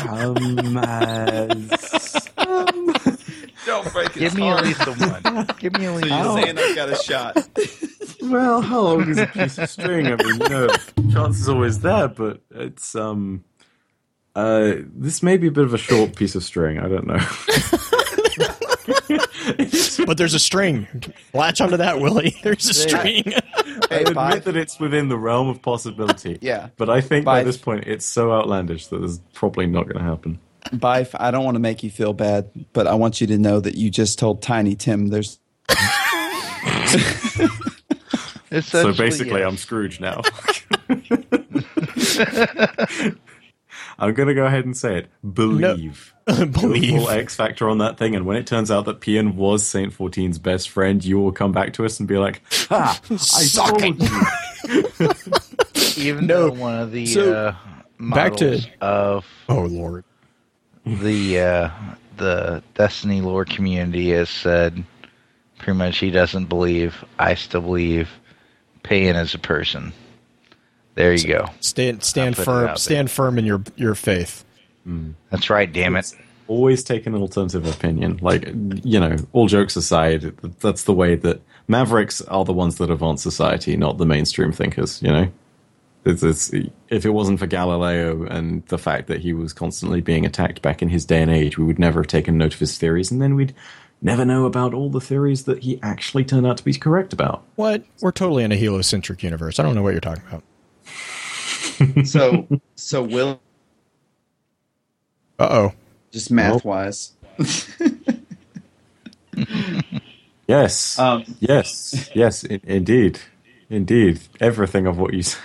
Um, 0.08 0.76
as- 0.78 2.28
Don't 3.72 3.90
break 3.90 4.12
Give 4.14 4.36
me 4.36 4.48
at 4.48 4.62
least 4.62 4.86
a 4.86 4.92
one. 4.92 5.48
Give 5.58 5.72
me 5.72 5.86
at 5.86 5.94
least. 5.94 6.08
So 6.08 6.14
You're 6.14 6.38
a 6.38 6.42
saying 6.42 6.58
I've 6.58 6.76
got 6.76 6.88
a 6.90 6.96
shot. 6.96 7.48
well, 8.22 8.60
how 8.60 8.80
long 8.80 9.08
is 9.08 9.16
a 9.18 9.26
piece 9.26 9.56
of 9.56 9.70
string? 9.70 10.06
I 10.08 10.16
mean, 10.16 10.40
you 10.42 10.48
know, 10.50 10.68
chance 11.10 11.40
is 11.40 11.48
always 11.48 11.80
there, 11.80 12.08
but 12.08 12.42
it's 12.50 12.94
um, 12.94 13.44
uh, 14.36 14.74
this 14.94 15.22
may 15.22 15.38
be 15.38 15.48
a 15.48 15.50
bit 15.50 15.64
of 15.64 15.72
a 15.72 15.78
short 15.78 16.16
piece 16.16 16.34
of 16.34 16.44
string. 16.44 16.78
I 16.78 16.88
don't 16.88 17.06
know. 17.06 17.18
But 20.06 20.18
there's 20.18 20.34
a 20.34 20.38
string. 20.38 20.86
Latch 21.32 21.60
onto 21.60 21.76
that, 21.76 22.00
Willie. 22.00 22.34
There's 22.42 22.68
a 22.68 22.74
string. 22.74 23.32
I 23.90 23.96
admit 23.96 24.14
bye. 24.14 24.38
that 24.38 24.56
it's 24.56 24.80
within 24.80 25.08
the 25.08 25.16
realm 25.16 25.48
of 25.48 25.62
possibility. 25.62 26.38
Yeah. 26.40 26.68
But 26.76 26.90
I 26.90 27.00
think 27.00 27.24
by 27.24 27.40
Bye. 27.40 27.44
this 27.44 27.56
point 27.56 27.84
it's 27.86 28.04
so 28.04 28.32
outlandish 28.32 28.88
that 28.88 29.02
it's 29.02 29.20
probably 29.32 29.66
not 29.66 29.84
going 29.84 29.98
to 29.98 30.10
happen. 30.10 30.40
Byf, 30.70 31.14
I 31.18 31.30
don't 31.30 31.44
want 31.44 31.56
to 31.56 31.60
make 31.60 31.82
you 31.82 31.90
feel 31.90 32.12
bad, 32.12 32.50
but 32.72 32.86
I 32.86 32.94
want 32.94 33.20
you 33.20 33.26
to 33.28 33.38
know 33.38 33.60
that 33.60 33.74
you 33.76 33.90
just 33.90 34.18
told 34.18 34.42
Tiny 34.42 34.74
Tim 34.76 35.08
there's 35.08 35.38
So 38.62 38.92
basically, 38.92 39.40
yes. 39.40 39.48
I'm 39.48 39.56
Scrooge 39.56 39.98
now. 40.00 40.20
I'm 43.98 44.14
going 44.14 44.28
to 44.28 44.34
go 44.34 44.46
ahead 44.46 44.64
and 44.64 44.76
say 44.76 44.98
it. 44.98 45.08
Believe. 45.34 46.14
Do 46.26 46.42
a 46.42 46.46
Believe. 46.46 46.98
full 47.00 47.08
X 47.10 47.34
factor 47.36 47.68
on 47.70 47.78
that 47.78 47.98
thing, 47.98 48.14
and 48.14 48.26
when 48.26 48.36
it 48.36 48.46
turns 48.46 48.70
out 48.70 48.84
that 48.86 49.00
Pian 49.00 49.34
was 49.34 49.66
Saint 49.66 49.92
14's 49.96 50.38
best 50.38 50.68
friend, 50.70 51.04
you 51.04 51.18
will 51.18 51.32
come 51.32 51.52
back 51.52 51.72
to 51.74 51.84
us 51.84 51.98
and 51.98 52.08
be 52.08 52.18
like, 52.18 52.42
"Ha! 52.68 53.00
I 53.10 53.16
Suck 53.16 53.78
told 53.78 53.96
it." 54.00 55.96
you." 55.96 56.04
even 56.04 56.26
No, 56.26 56.48
though 56.50 56.60
one 56.60 56.78
of 56.78 56.92
the 56.92 57.06
so, 57.06 57.32
uh, 57.32 57.54
back 58.00 58.36
to- 58.36 58.60
of 58.80 59.24
Oh 59.48 59.62
Lord. 59.62 60.04
The 60.86 61.40
uh, 61.40 61.70
the 62.16 62.62
Destiny 62.74 63.20
lore 63.20 63.44
community 63.44 64.10
has 64.10 64.30
said 64.30 64.84
pretty 65.58 65.78
much 65.78 65.98
he 65.98 66.10
doesn't 66.10 66.46
believe. 66.46 67.04
I 67.18 67.34
still 67.34 67.62
believe 67.62 68.10
Payan 68.82 69.16
is 69.16 69.34
a 69.34 69.38
person. 69.38 69.92
There 70.94 71.14
you 71.14 71.26
go. 71.26 71.46
Stand 71.60 72.02
stand 72.02 72.36
firm. 72.36 72.64
out 72.64 72.66
there. 72.66 72.76
Stand 72.76 73.10
firm 73.10 73.38
in 73.38 73.44
your 73.44 73.62
your 73.76 73.94
faith. 73.94 74.44
That's 75.30 75.48
right. 75.48 75.72
Damn 75.72 75.96
it. 75.96 76.14
Always 76.48 76.82
take 76.84 77.06
an 77.06 77.14
alternative 77.14 77.66
opinion. 77.66 78.18
Like, 78.20 78.46
you 78.84 79.00
know, 79.00 79.16
all 79.32 79.46
jokes 79.46 79.76
aside, 79.76 80.36
that's 80.60 80.84
the 80.84 80.92
way 80.92 81.14
that 81.16 81.40
Mavericks 81.68 82.20
are 82.22 82.44
the 82.44 82.52
ones 82.52 82.76
that 82.76 82.90
advance 82.90 83.22
society, 83.22 83.76
not 83.76 83.98
the 83.98 84.04
mainstream 84.04 84.52
thinkers, 84.52 85.00
you 85.00 85.10
know? 85.10 85.28
It's, 86.04 86.22
it's, 86.22 86.50
if 86.88 87.04
it 87.06 87.10
wasn't 87.10 87.38
for 87.38 87.46
Galileo 87.46 88.24
and 88.24 88.66
the 88.66 88.78
fact 88.78 89.06
that 89.06 89.20
he 89.20 89.32
was 89.32 89.52
constantly 89.52 90.00
being 90.00 90.26
attacked 90.26 90.60
back 90.60 90.82
in 90.82 90.88
his 90.88 91.04
day 91.04 91.22
and 91.22 91.30
age, 91.30 91.56
we 91.58 91.64
would 91.64 91.78
never 91.78 92.00
have 92.00 92.08
taken 92.08 92.36
note 92.36 92.54
of 92.54 92.60
his 92.60 92.76
theories, 92.76 93.12
and 93.12 93.22
then 93.22 93.36
we'd 93.36 93.54
never 94.00 94.24
know 94.24 94.44
about 94.46 94.74
all 94.74 94.90
the 94.90 95.00
theories 95.00 95.44
that 95.44 95.62
he 95.62 95.78
actually 95.80 96.24
turned 96.24 96.44
out 96.46 96.56
to 96.56 96.64
be 96.64 96.74
correct 96.74 97.12
about. 97.12 97.44
What? 97.54 97.84
We're 98.00 98.10
totally 98.10 98.42
in 98.42 98.50
a 98.50 98.56
heliocentric 98.56 99.22
universe. 99.22 99.60
I 99.60 99.62
don't 99.62 99.76
know 99.76 99.82
what 99.82 99.92
you're 99.92 100.00
talking 100.00 100.24
about. 100.28 100.42
so 102.06 102.48
so 102.74 103.02
Will 103.04 103.40
Uh 105.38 105.48
oh. 105.50 105.72
just 106.10 106.30
math 106.32 106.64
wise. 106.64 107.12
Yes. 110.48 110.98
Um, 110.98 111.24
yes. 111.40 112.10
Yes, 112.14 112.44
i- 112.50 112.60
indeed. 112.64 113.20
Indeed. 113.70 114.20
Everything 114.40 114.86
of 114.86 114.98
what 114.98 115.14
you 115.14 115.22
say. 115.22 115.38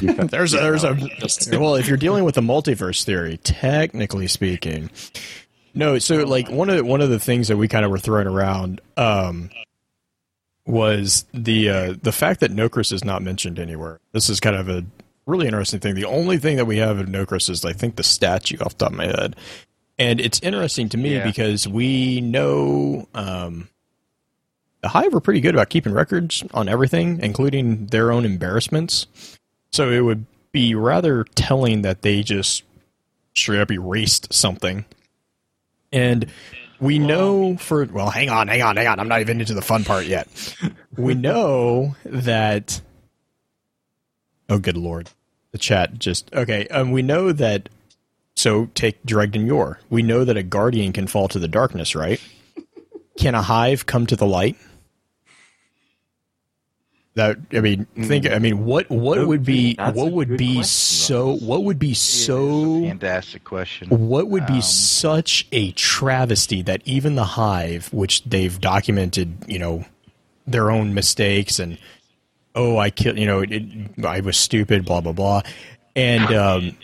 There's 0.00 0.54
a, 0.54 0.58
there's 0.58 0.84
a 0.84 1.58
well, 1.58 1.74
if 1.76 1.88
you're 1.88 1.96
dealing 1.96 2.24
with 2.24 2.34
the 2.34 2.40
multiverse 2.40 3.04
theory, 3.04 3.36
technically 3.38 4.26
speaking, 4.28 4.90
no. 5.74 5.98
So 5.98 6.24
like 6.24 6.50
one 6.50 6.70
of 6.70 6.76
the, 6.76 6.84
one 6.84 7.00
of 7.00 7.10
the 7.10 7.20
things 7.20 7.48
that 7.48 7.56
we 7.56 7.68
kind 7.68 7.84
of 7.84 7.90
were 7.90 7.98
throwing 7.98 8.26
around 8.26 8.80
um, 8.96 9.50
was 10.66 11.24
the 11.32 11.68
uh, 11.70 11.94
the 12.02 12.12
fact 12.12 12.40
that 12.40 12.52
Nokris 12.52 12.92
is 12.92 13.04
not 13.04 13.22
mentioned 13.22 13.58
anywhere. 13.58 14.00
This 14.12 14.28
is 14.28 14.40
kind 14.40 14.56
of 14.56 14.68
a 14.68 14.84
really 15.26 15.46
interesting 15.46 15.80
thing. 15.80 15.94
The 15.94 16.04
only 16.06 16.38
thing 16.38 16.56
that 16.56 16.66
we 16.66 16.78
have 16.78 16.98
of 16.98 17.06
Nokris 17.06 17.48
is 17.50 17.64
I 17.64 17.72
think 17.72 17.96
the 17.96 18.02
statue 18.02 18.58
off 18.60 18.76
the 18.76 18.84
top 18.86 18.92
of 18.92 18.98
my 18.98 19.06
head, 19.06 19.36
and 19.98 20.20
it's 20.20 20.40
interesting 20.40 20.88
to 20.90 20.96
me 20.96 21.14
Yeah. 21.16 21.24
because 21.24 21.66
we 21.68 22.20
know. 22.20 23.08
Um, 23.14 23.68
the 24.80 24.88
Hive 24.88 25.12
are 25.12 25.18
pretty 25.20 25.40
good 25.40 25.56
about 25.56 25.70
keeping 25.70 25.92
records 25.92 26.44
on 26.54 26.68
everything, 26.68 27.18
including 27.20 27.86
their 27.86 28.12
own 28.12 28.24
embarrassments. 28.24 29.08
So 29.72 29.90
it 29.90 30.00
would 30.00 30.26
be 30.52 30.74
rather 30.74 31.24
telling 31.34 31.82
that 31.82 32.02
they 32.02 32.22
just 32.22 32.62
straight 33.34 33.60
up 33.60 33.70
erased 33.70 34.32
something. 34.32 34.84
And 35.92 36.26
we 36.80 36.98
know 36.98 37.56
for 37.56 37.84
well, 37.86 38.10
hang 38.10 38.30
on, 38.30 38.48
hang 38.48 38.62
on, 38.62 38.76
hang 38.76 38.86
on. 38.86 39.00
I'm 39.00 39.08
not 39.08 39.20
even 39.20 39.40
into 39.40 39.54
the 39.54 39.62
fun 39.62 39.84
part 39.84 40.06
yet. 40.06 40.28
we 40.96 41.14
know 41.14 41.96
that 42.04 42.80
Oh 44.48 44.58
good 44.58 44.76
lord. 44.76 45.10
The 45.52 45.58
chat 45.58 45.98
just 45.98 46.32
okay. 46.34 46.66
Um 46.68 46.90
we 46.92 47.02
know 47.02 47.32
that 47.32 47.68
so 48.36 48.66
take 48.74 49.02
Dredgen 49.04 49.46
Yor. 49.46 49.80
We 49.90 50.02
know 50.02 50.24
that 50.24 50.36
a 50.36 50.42
guardian 50.42 50.92
can 50.92 51.06
fall 51.06 51.28
to 51.28 51.38
the 51.38 51.48
darkness, 51.48 51.94
right? 51.94 52.20
Can 53.18 53.34
a 53.34 53.42
hive 53.42 53.84
come 53.84 54.06
to 54.06 54.14
the 54.14 54.28
light? 54.28 54.56
That 57.18 57.38
I 57.52 57.60
mean, 57.60 57.84
think. 58.00 58.30
I 58.30 58.38
mean, 58.38 58.64
what 58.64 58.88
what 58.88 59.26
would 59.26 59.42
be 59.42 59.74
That's 59.74 59.96
what 59.96 60.12
would 60.12 60.36
be 60.36 60.54
question, 60.54 60.64
so 60.64 61.34
what 61.38 61.64
would 61.64 61.80
be 61.80 61.92
so 61.92 62.82
Fantastic 62.82 63.42
question. 63.42 63.88
what 63.88 64.28
would 64.28 64.46
be 64.46 64.54
Um, 64.54 64.62
such 64.62 65.48
a 65.50 65.72
travesty 65.72 66.62
that 66.62 66.80
even 66.84 67.16
the 67.16 67.24
Hive, 67.24 67.92
which 67.92 68.22
they've 68.22 68.60
documented, 68.60 69.34
you 69.48 69.58
know, 69.58 69.84
their 70.46 70.70
own 70.70 70.94
mistakes 70.94 71.58
and 71.58 71.76
oh, 72.54 72.78
I 72.78 72.90
killed, 72.90 73.18
you 73.18 73.26
know, 73.26 73.40
it, 73.40 73.62
I 74.04 74.20
was 74.20 74.36
stupid, 74.36 74.84
blah 74.84 75.00
blah 75.00 75.10
blah, 75.10 75.42
and 75.96 76.32
um, 76.44 76.76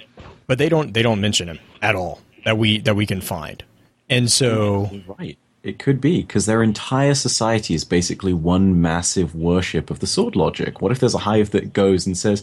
but 0.49 0.59
they 0.59 0.69
don't 0.69 0.95
they 0.95 1.03
don't 1.03 1.21
mention 1.21 1.47
him 1.47 1.61
at 1.81 1.95
all 1.95 2.21
that 2.45 2.59
we 2.59 2.79
that 2.81 2.97
we 2.97 3.07
can 3.07 3.21
find, 3.21 3.63
and 4.11 4.29
so 4.33 4.91
right. 5.17 5.39
It 5.65 5.79
could 5.79 5.99
be 5.99 6.21
because 6.21 6.45
their 6.45 6.63
entire 6.63 7.15
society 7.15 7.75
is 7.75 7.85
basically 7.85 8.35
one 8.35 8.83
massive 8.83 9.35
worship 9.35 9.91
of 9.91 10.01
the 10.01 10.07
sword 10.07 10.37
logic. 10.37 10.83
What 10.83 10.93
if 10.93 11.01
there's 11.01 11.15
a 11.15 11.19
hive 11.19 11.53
that 11.53 11.73
goes 11.73 12.07
and 12.07 12.17
says, 12.17 12.43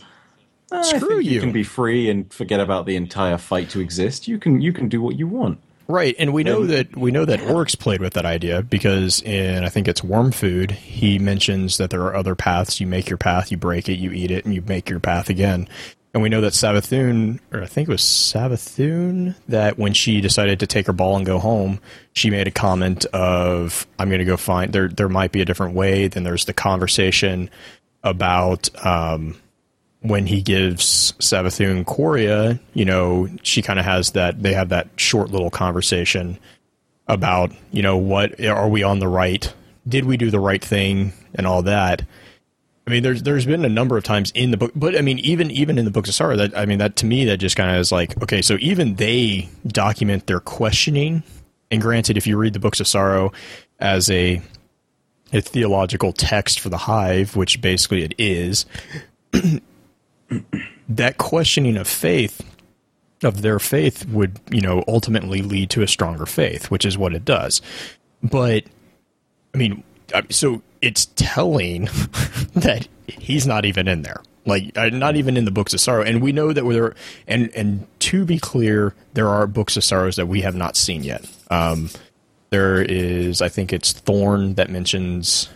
"Ah, 0.72 0.81
Screw 0.81 1.19
think 1.19 1.26
you." 1.26 1.39
can 1.39 1.52
be 1.52 1.64
free 1.64 2.10
and 2.10 2.34
forget 2.34 2.60
about 2.60 2.88
the 2.88 2.95
entire 2.95 3.38
fight 3.38 3.69
to 3.69 3.80
exist. 3.80 4.27
You 4.27 4.39
can 4.39 4.60
you 4.60 4.73
can 4.73 4.89
do 4.89 5.03
what 5.03 5.19
you 5.19 5.27
want." 5.27 5.60
Right, 5.88 6.15
and 6.18 6.34
we 6.34 6.43
know 6.43 6.65
that 6.65 6.98
we 6.98 7.11
know 7.11 7.26
that 7.26 7.41
Oryx 7.41 7.76
played 7.76 8.02
with 8.02 8.14
that 8.14 8.26
idea 8.26 8.64
because 8.64 9.22
in 9.22 9.64
I 9.64 9.69
think 9.69 9.88
it's 9.88 10.03
Worm 10.03 10.31
Food, 10.31 10.72
he 10.72 11.19
mentions 11.19 11.77
that 11.77 11.91
there 11.91 12.02
are 12.02 12.15
other 12.15 12.34
paths. 12.34 12.80
You 12.80 12.88
make 12.88 13.07
your 13.07 13.18
path, 13.18 13.52
you 13.52 13.57
break 13.57 13.88
it, 13.88 13.99
you 13.99 14.11
eat 14.11 14.31
it, 14.31 14.45
and 14.45 14.56
you 14.56 14.64
make 14.65 14.89
your 14.89 14.99
path 14.99 15.30
again. 15.30 15.68
And 16.13 16.21
we 16.21 16.29
know 16.29 16.41
that 16.41 16.51
Savathun, 16.53 17.39
or 17.53 17.61
I 17.61 17.67
think 17.67 17.88
it 17.88 17.91
was 17.91 18.01
Savathun, 18.01 19.35
that 19.47 19.77
when 19.77 19.93
she 19.93 20.19
decided 20.19 20.59
to 20.59 20.67
take 20.67 20.88
her 20.88 20.93
ball 20.93 21.15
and 21.15 21.25
go 21.25 21.39
home, 21.39 21.79
she 22.13 22.29
made 22.29 22.47
a 22.47 22.51
comment 22.51 23.05
of, 23.05 23.88
"I'm 23.97 24.09
going 24.09 24.19
to 24.19 24.25
go 24.25 24.35
find 24.35 24.73
there. 24.73 24.89
There 24.89 25.07
might 25.07 25.31
be 25.31 25.41
a 25.41 25.45
different 25.45 25.73
way." 25.73 26.07
Then 26.07 26.23
there's 26.23 26.45
the 26.45 26.53
conversation 26.53 27.49
about 28.03 28.69
um, 28.85 29.35
when 30.01 30.25
he 30.25 30.41
gives 30.41 31.13
Savathun 31.13 31.85
Quria. 31.85 32.59
you 32.73 32.85
know, 32.85 33.29
she 33.43 33.61
kind 33.61 33.79
of 33.79 33.85
has 33.85 34.11
that, 34.11 34.41
they 34.41 34.53
have 34.53 34.69
that 34.69 34.89
short 34.95 35.29
little 35.29 35.51
conversation 35.51 36.39
about, 37.07 37.51
you 37.71 37.81
know, 37.81 37.97
what 37.97 38.43
are 38.43 38.67
we 38.67 38.83
on 38.83 38.99
the 38.99 39.07
right? 39.07 39.53
Did 39.88 40.05
we 40.05 40.17
do 40.17 40.29
the 40.31 40.39
right 40.39 40.63
thing 40.63 41.13
and 41.35 41.45
all 41.45 41.63
that? 41.63 42.03
I 42.87 42.89
mean, 42.89 43.03
there's 43.03 43.23
there's 43.23 43.45
been 43.45 43.63
a 43.63 43.69
number 43.69 43.97
of 43.97 44.03
times 44.03 44.31
in 44.31 44.51
the 44.51 44.57
book, 44.57 44.71
but 44.75 44.97
I 44.97 45.01
mean, 45.01 45.19
even 45.19 45.51
even 45.51 45.77
in 45.77 45.85
the 45.85 45.91
books 45.91 46.09
of 46.09 46.15
sorrow, 46.15 46.35
that 46.37 46.57
I 46.57 46.65
mean, 46.65 46.79
that 46.79 46.95
to 46.97 47.05
me, 47.05 47.25
that 47.25 47.37
just 47.37 47.55
kind 47.55 47.69
of 47.75 47.79
is 47.79 47.91
like, 47.91 48.21
okay, 48.23 48.41
so 48.41 48.57
even 48.59 48.95
they 48.95 49.49
document 49.67 50.27
their 50.27 50.39
questioning. 50.39 51.23
And 51.69 51.81
granted, 51.81 52.17
if 52.17 52.27
you 52.27 52.37
read 52.37 52.53
the 52.53 52.59
books 52.59 52.79
of 52.79 52.87
sorrow 52.87 53.31
as 53.79 54.09
a 54.09 54.41
a 55.31 55.41
theological 55.41 56.11
text 56.11 56.59
for 56.59 56.69
the 56.69 56.77
hive, 56.77 57.35
which 57.35 57.61
basically 57.61 58.03
it 58.03 58.13
is, 58.17 58.65
that 60.89 61.17
questioning 61.17 61.77
of 61.77 61.87
faith 61.87 62.41
of 63.23 63.41
their 63.41 63.59
faith 63.59 64.07
would 64.07 64.39
you 64.49 64.61
know 64.61 64.83
ultimately 64.87 65.41
lead 65.41 65.69
to 65.69 65.83
a 65.83 65.87
stronger 65.87 66.25
faith 66.25 66.71
which 66.71 66.85
is 66.85 66.97
what 66.97 67.13
it 67.13 67.23
does 67.23 67.61
but 68.23 68.63
i 69.53 69.57
mean 69.57 69.83
uh, 70.13 70.23
so 70.31 70.61
it's 70.81 71.05
telling 71.15 71.85
that 72.55 72.87
he's 73.07 73.45
not 73.47 73.65
even 73.65 73.87
in 73.87 74.01
there 74.01 74.21
like 74.45 74.75
uh, 74.77 74.89
not 74.89 75.15
even 75.15 75.37
in 75.37 75.45
the 75.45 75.51
books 75.51 75.73
of 75.73 75.79
sorrow 75.79 76.03
and 76.03 76.21
we 76.21 76.31
know 76.31 76.51
that 76.51 76.63
there 76.67 76.95
and 77.27 77.49
and 77.55 77.85
to 77.99 78.25
be 78.25 78.39
clear 78.39 78.93
there 79.13 79.27
are 79.27 79.45
books 79.47 79.77
of 79.77 79.83
sorrows 79.83 80.15
that 80.15 80.27
we 80.27 80.41
have 80.41 80.55
not 80.55 80.75
seen 80.75 81.03
yet 81.03 81.23
um 81.51 81.89
there 82.49 82.81
is 82.81 83.41
i 83.41 83.49
think 83.49 83.71
it's 83.71 83.93
thorn 83.93 84.55
that 84.55 84.69
mentions 84.69 85.47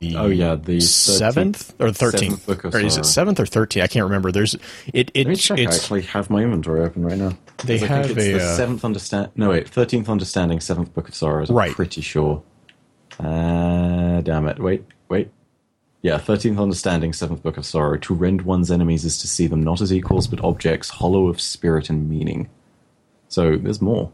the 0.00 0.16
Oh, 0.16 0.26
yeah, 0.26 0.54
the 0.56 0.78
13th 0.78 0.82
seventh 0.82 1.74
or 1.80 1.90
thirteenth, 1.92 2.42
seventh 2.42 2.46
book 2.46 2.64
of 2.64 2.74
or 2.74 2.80
is 2.80 2.96
it 2.98 3.06
seventh 3.06 3.40
or 3.40 3.46
thirteenth? 3.46 3.84
I 3.84 3.86
can't 3.86 4.04
remember. 4.04 4.32
There's 4.32 4.54
it. 4.92 5.10
It 5.14 5.16
Let 5.16 5.26
me 5.28 5.36
check. 5.36 5.58
I 5.60 5.62
actually 5.62 6.02
have 6.02 6.28
my 6.28 6.42
inventory 6.42 6.82
open 6.82 7.06
right 7.06 7.16
now. 7.16 7.38
They 7.64 7.76
I 7.80 7.86
have 7.86 8.06
think 8.08 8.18
it's 8.18 8.26
a, 8.26 8.32
the 8.32 8.44
uh, 8.44 8.56
seventh 8.56 8.84
understand. 8.84 9.30
No 9.36 9.50
wait, 9.50 9.68
thirteenth 9.68 10.10
understanding, 10.10 10.60
seventh 10.60 10.92
book 10.92 11.08
of 11.08 11.14
sorrows. 11.14 11.48
I'm 11.48 11.56
Right. 11.56 11.72
pretty 11.72 12.02
sure. 12.02 12.42
Uh, 13.18 14.20
damn 14.22 14.46
it! 14.48 14.58
Wait, 14.58 14.84
wait. 15.08 15.30
Yeah, 16.02 16.18
thirteenth 16.18 16.58
understanding, 16.58 17.12
seventh 17.12 17.42
book 17.42 17.56
of 17.56 17.64
sorrow. 17.64 17.96
To 17.98 18.14
rend 18.14 18.42
one's 18.42 18.70
enemies 18.70 19.04
is 19.04 19.18
to 19.18 19.26
see 19.28 19.46
them 19.46 19.62
not 19.62 19.80
as 19.80 19.92
equals 19.92 20.26
but 20.26 20.42
objects, 20.44 20.90
hollow 20.90 21.28
of 21.28 21.40
spirit 21.40 21.88
and 21.88 22.08
meaning. 22.10 22.48
So 23.28 23.56
there's 23.56 23.80
more. 23.80 24.12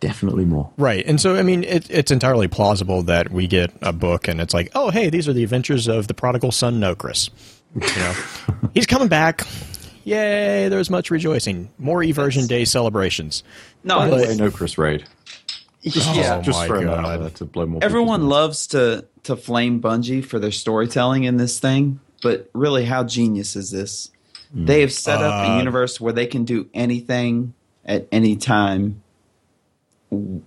Definitely 0.00 0.44
more. 0.44 0.70
right, 0.76 1.04
and 1.06 1.20
so 1.20 1.34
I 1.34 1.42
mean, 1.42 1.64
it, 1.64 1.90
it's 1.90 2.12
entirely 2.12 2.46
plausible 2.46 3.02
that 3.04 3.30
we 3.32 3.48
get 3.48 3.72
a 3.82 3.92
book 3.92 4.28
and 4.28 4.40
it's 4.40 4.54
like, 4.54 4.70
oh, 4.76 4.90
hey, 4.90 5.10
these 5.10 5.26
are 5.28 5.32
the 5.32 5.42
adventures 5.42 5.88
of 5.88 6.06
the 6.06 6.14
prodigal 6.14 6.52
son 6.52 6.78
Nokris. 6.78 7.30
You 7.74 7.80
know, 7.80 8.68
he's 8.74 8.86
coming 8.86 9.08
back. 9.08 9.44
Yay! 10.04 10.68
There's 10.68 10.88
much 10.88 11.10
rejoicing. 11.10 11.70
More 11.78 12.00
eversion 12.00 12.46
day 12.46 12.64
celebrations. 12.64 13.42
No, 13.82 13.98
By 13.98 14.08
the 14.08 14.16
but- 14.16 14.28
Nokris 14.52 14.78
Raid. 14.78 15.04
Yeah. 15.82 16.36
Oh 16.38 16.42
Just 16.42 16.58
my 16.58 16.66
throwing 16.66 16.88
out 16.88 17.02
God. 17.20 17.34
to 17.36 17.44
blow 17.44 17.66
more. 17.66 17.82
Everyone 17.84 18.28
loves 18.28 18.66
to 18.68 19.06
to 19.24 19.36
flame 19.36 19.80
Bungie 19.80 20.24
for 20.24 20.38
their 20.38 20.50
storytelling 20.52 21.24
in 21.24 21.36
this 21.36 21.58
thing, 21.60 22.00
but 22.22 22.48
really, 22.52 22.84
how 22.84 23.04
genius 23.04 23.56
is 23.56 23.70
this? 23.70 24.10
They 24.52 24.80
have 24.80 24.92
set 24.92 25.20
up 25.20 25.46
Uh, 25.48 25.52
a 25.52 25.58
universe 25.58 26.00
where 26.00 26.12
they 26.12 26.26
can 26.26 26.44
do 26.44 26.68
anything 26.72 27.52
at 27.84 28.08
any 28.10 28.36
time, 28.36 29.02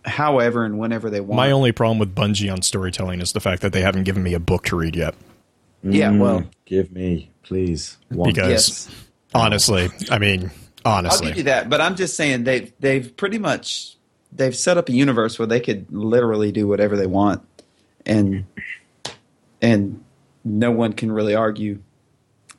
however 0.06 0.66
and 0.66 0.80
whenever 0.80 1.10
they 1.10 1.22
want. 1.22 1.36
My 1.38 1.52
only 1.52 1.72
problem 1.72 2.00
with 2.00 2.16
Bungie 2.16 2.52
on 2.52 2.62
storytelling 2.62 3.22
is 3.22 3.34
the 3.34 3.40
fact 3.40 3.62
that 3.62 3.74
they 3.74 3.82
haven't 3.82 4.04
given 4.04 4.24
me 4.24 4.34
a 4.34 4.40
book 4.40 4.64
to 4.66 4.76
read 4.76 4.96
yet. 4.96 5.14
yeah, 5.84 6.10
Mm, 6.12 6.20
well, 6.20 6.44
give 6.66 6.92
me, 6.92 7.30
please. 7.44 7.98
One. 8.10 8.30
Because 8.34 8.50
yes, 8.50 8.90
honestly, 9.34 9.90
I 10.10 10.18
mean, 10.20 10.52
honestly, 10.84 11.28
I'll 11.28 11.32
give 11.32 11.38
you 11.38 11.44
that. 11.44 11.70
But 11.70 11.82
I'm 11.82 11.96
just 11.96 12.16
saying 12.16 12.44
they've 12.44 12.72
they've 12.80 13.16
pretty 13.16 13.38
much 13.38 13.98
they've 14.34 14.56
set 14.56 14.78
up 14.78 14.90
a 14.90 14.94
universe 14.94 15.38
where 15.40 15.46
they 15.48 15.60
could 15.60 15.86
literally 15.92 16.52
do 16.52 16.68
whatever 16.68 16.96
they 16.98 17.08
want, 17.08 17.42
and 18.06 18.46
and 19.62 20.04
no 20.44 20.72
one 20.72 20.94
can 20.94 21.12
really 21.12 21.36
argue 21.36 21.80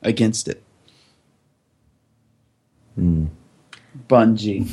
against 0.01 0.47
it. 0.47 0.63
Hmm. 2.95 3.25
Bungie. 4.07 4.69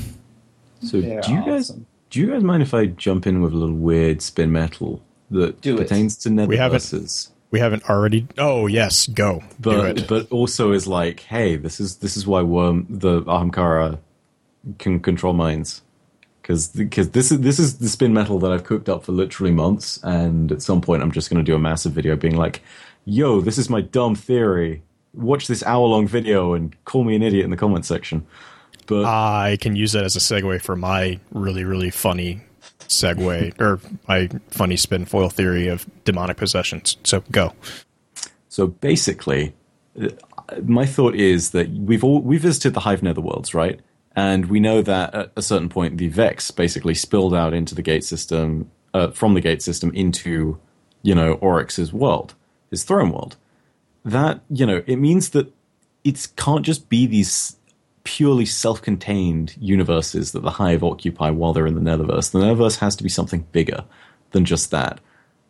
So 0.82 1.00
They're 1.00 1.20
do 1.20 1.32
you 1.32 1.44
guys 1.44 1.70
awesome. 1.70 1.86
do 2.10 2.20
you 2.20 2.26
guys 2.32 2.42
mind 2.42 2.62
if 2.62 2.72
I 2.74 2.86
jump 2.86 3.26
in 3.26 3.42
with 3.42 3.52
a 3.52 3.56
little 3.56 3.74
weird 3.76 4.22
spin 4.22 4.50
metal 4.52 5.02
that 5.30 5.60
Do 5.60 5.74
it. 5.76 5.78
pertains 5.82 6.16
to 6.18 6.30
We 6.46 6.56
haven't- 6.56 7.28
we 7.50 7.58
haven't 7.60 7.88
already. 7.90 8.26
Oh 8.38 8.66
yes, 8.66 9.06
go 9.08 9.42
but 9.58 10.06
but 10.08 10.30
also 10.30 10.72
is 10.72 10.86
like, 10.86 11.20
hey, 11.20 11.56
this 11.56 11.80
is 11.80 11.96
this 11.96 12.16
is 12.16 12.26
why 12.26 12.42
worm 12.42 12.86
the 12.88 13.22
Ahamkara 13.22 13.98
can 14.78 15.00
control 15.00 15.32
minds. 15.32 15.82
Because 16.40 16.68
because 16.68 17.10
this 17.10 17.30
is 17.30 17.40
this 17.40 17.58
is 17.58 17.78
the 17.78 17.88
spin 17.88 18.12
metal 18.12 18.38
that 18.40 18.50
I've 18.50 18.64
cooked 18.64 18.88
up 18.88 19.04
for 19.04 19.12
literally 19.12 19.52
months, 19.52 20.00
and 20.02 20.50
at 20.50 20.62
some 20.62 20.80
point 20.80 21.02
I'm 21.02 21.12
just 21.12 21.30
going 21.30 21.44
to 21.44 21.48
do 21.48 21.54
a 21.54 21.58
massive 21.58 21.92
video 21.92 22.16
being 22.16 22.36
like, 22.36 22.62
"Yo, 23.04 23.40
this 23.40 23.58
is 23.58 23.68
my 23.68 23.80
dumb 23.80 24.14
theory. 24.14 24.82
Watch 25.12 25.46
this 25.46 25.62
hour 25.64 25.86
long 25.86 26.06
video 26.06 26.54
and 26.54 26.74
call 26.84 27.04
me 27.04 27.14
an 27.16 27.22
idiot 27.22 27.44
in 27.44 27.50
the 27.50 27.56
comment 27.56 27.84
section." 27.84 28.26
But 28.86 29.04
I 29.04 29.56
can 29.60 29.76
use 29.76 29.92
that 29.92 30.04
as 30.04 30.16
a 30.16 30.18
segue 30.18 30.62
for 30.62 30.74
my 30.74 31.20
really, 31.30 31.64
really 31.64 31.90
funny 31.90 32.40
segue 32.88 33.60
or 33.60 33.80
my 34.08 34.28
funny 34.48 34.76
spin 34.76 35.04
foil 35.04 35.28
theory 35.30 35.68
of 35.68 35.86
demonic 36.04 36.36
possessions. 36.36 36.96
So 37.04 37.22
go. 37.30 37.52
So 38.48 38.66
basically, 38.66 39.54
uh, 40.00 40.08
my 40.64 40.86
thought 40.86 41.14
is 41.14 41.50
that 41.50 41.70
we've 41.70 42.02
all 42.02 42.20
we 42.20 42.36
visited 42.38 42.74
the 42.74 42.80
Hive 42.80 43.00
Netherworlds, 43.00 43.54
right? 43.54 43.80
And 44.16 44.46
we 44.46 44.60
know 44.60 44.82
that 44.82 45.14
at 45.14 45.32
a 45.36 45.42
certain 45.42 45.68
point, 45.68 45.98
the 45.98 46.08
Vex 46.08 46.50
basically 46.50 46.94
spilled 46.94 47.34
out 47.34 47.54
into 47.54 47.74
the 47.74 47.82
gate 47.82 48.04
system, 48.04 48.70
uh, 48.92 49.10
from 49.10 49.34
the 49.34 49.40
gate 49.40 49.62
system 49.62 49.92
into, 49.94 50.58
you 51.02 51.14
know, 51.14 51.34
Oryx's 51.34 51.92
world, 51.92 52.34
his 52.70 52.82
throne 52.82 53.10
world. 53.10 53.36
That 54.04 54.40
you 54.50 54.66
know, 54.66 54.82
it 54.86 54.96
means 54.96 55.30
that 55.30 55.52
it 56.02 56.28
can't 56.36 56.64
just 56.64 56.88
be 56.88 57.06
these 57.06 57.56
purely 58.04 58.46
self-contained 58.46 59.54
universes 59.60 60.32
that 60.32 60.40
the 60.40 60.52
Hive 60.52 60.82
occupy 60.82 61.30
while 61.30 61.52
they're 61.52 61.66
in 61.66 61.74
the 61.74 61.80
Netherverse. 61.80 62.32
The 62.32 62.40
Netherverse 62.40 62.78
has 62.78 62.96
to 62.96 63.02
be 63.02 63.10
something 63.10 63.46
bigger 63.52 63.84
than 64.30 64.44
just 64.44 64.70
that. 64.70 65.00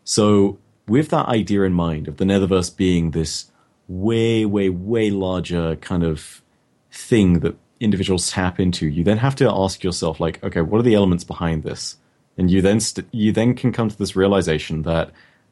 So, 0.05 0.59
with 0.89 1.11
that 1.11 1.29
idea 1.29 1.63
in 1.63 1.73
mind 1.73 2.09
of 2.09 2.17
the 2.17 2.25
Netherverse 2.25 2.77
being 2.77 3.13
this 3.13 3.51
way, 3.87 4.45
way, 4.45 4.69
way 4.69 5.11
larger 5.11 5.77
kind 5.77 6.03
of 6.03 6.43
thing 6.91 7.41
that 7.41 7.57
individuals 7.81 8.31
tap 8.31 8.61
into, 8.61 8.87
you 8.87 9.03
then 9.03 9.19
have 9.19 9.35
to 9.37 9.51
ask 9.51 9.83
yourself, 9.83 10.21
like, 10.21 10.43
okay, 10.45 10.61
what 10.61 10.79
are 10.79 10.83
the 10.83 10.95
elements 10.95 11.25
behind 11.25 11.63
this? 11.63 11.97
And 12.39 12.51
you 12.51 12.63
then 12.63 12.81
st- 12.81 13.09
you 13.11 13.33
then 13.33 13.55
can 13.55 13.73
come 13.73 13.89
to 13.89 13.99
this 13.99 14.15
realization 14.15 14.83
that 14.83 15.11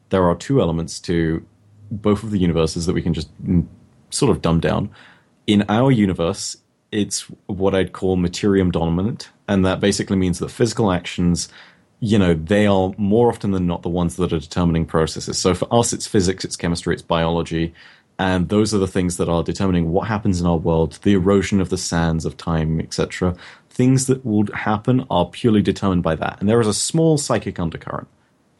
there 0.09 0.23
are 0.23 0.35
two 0.35 0.61
elements 0.61 0.99
to 1.01 1.45
both 1.91 2.23
of 2.23 2.31
the 2.31 2.39
universes 2.39 2.85
that 2.85 2.93
we 2.93 3.01
can 3.01 3.13
just 3.13 3.29
mm, 3.43 3.65
sort 4.09 4.31
of 4.31 4.41
dumb 4.41 4.59
down. 4.59 4.89
In 5.47 5.65
our 5.69 5.91
universe, 5.91 6.55
it's 6.91 7.21
what 7.47 7.75
I'd 7.75 7.93
call 7.93 8.17
materium 8.17 8.71
dominant, 8.71 9.29
and 9.47 9.65
that 9.65 9.79
basically 9.79 10.17
means 10.17 10.39
that 10.39 10.49
physical 10.49 10.91
actions 10.91 11.49
you 12.01 12.17
know, 12.17 12.33
they 12.33 12.65
are 12.65 12.93
more 12.97 13.29
often 13.29 13.51
than 13.51 13.67
not 13.67 13.81
the 13.81 13.89
ones 13.89 14.15
that 14.15 14.31
are 14.31 14.39
determining 14.39 14.85
processes. 14.85 15.37
So 15.37 15.53
for 15.53 15.67
us, 15.73 15.91
it's 15.91 16.07
physics, 16.07 16.45
it's 16.45 16.55
chemistry, 16.55 16.93
it's 16.93 17.03
biology. 17.03 17.73
And 18.19 18.49
those 18.49 18.73
are 18.73 18.77
the 18.77 18.87
things 18.87 19.15
that 19.15 19.29
are 19.29 19.43
determining 19.43 19.91
what 19.91 20.09
happens 20.09 20.41
in 20.41 20.45
our 20.45 20.57
world, 20.57 20.99
the 21.03 21.13
erosion 21.13 21.61
of 21.61 21.69
the 21.69 21.77
sands 21.77 22.25
of 22.25 22.35
time, 22.35 22.81
etc. 22.81 23.33
Things 23.69 24.07
that 24.07 24.25
would 24.25 24.53
happen 24.53 25.05
are 25.09 25.29
purely 25.29 25.61
determined 25.61 26.03
by 26.03 26.15
that. 26.15 26.37
And 26.39 26.49
there 26.49 26.59
is 26.59 26.67
a 26.67 26.73
small 26.73 27.17
psychic 27.17 27.59
undercurrent. 27.59 28.09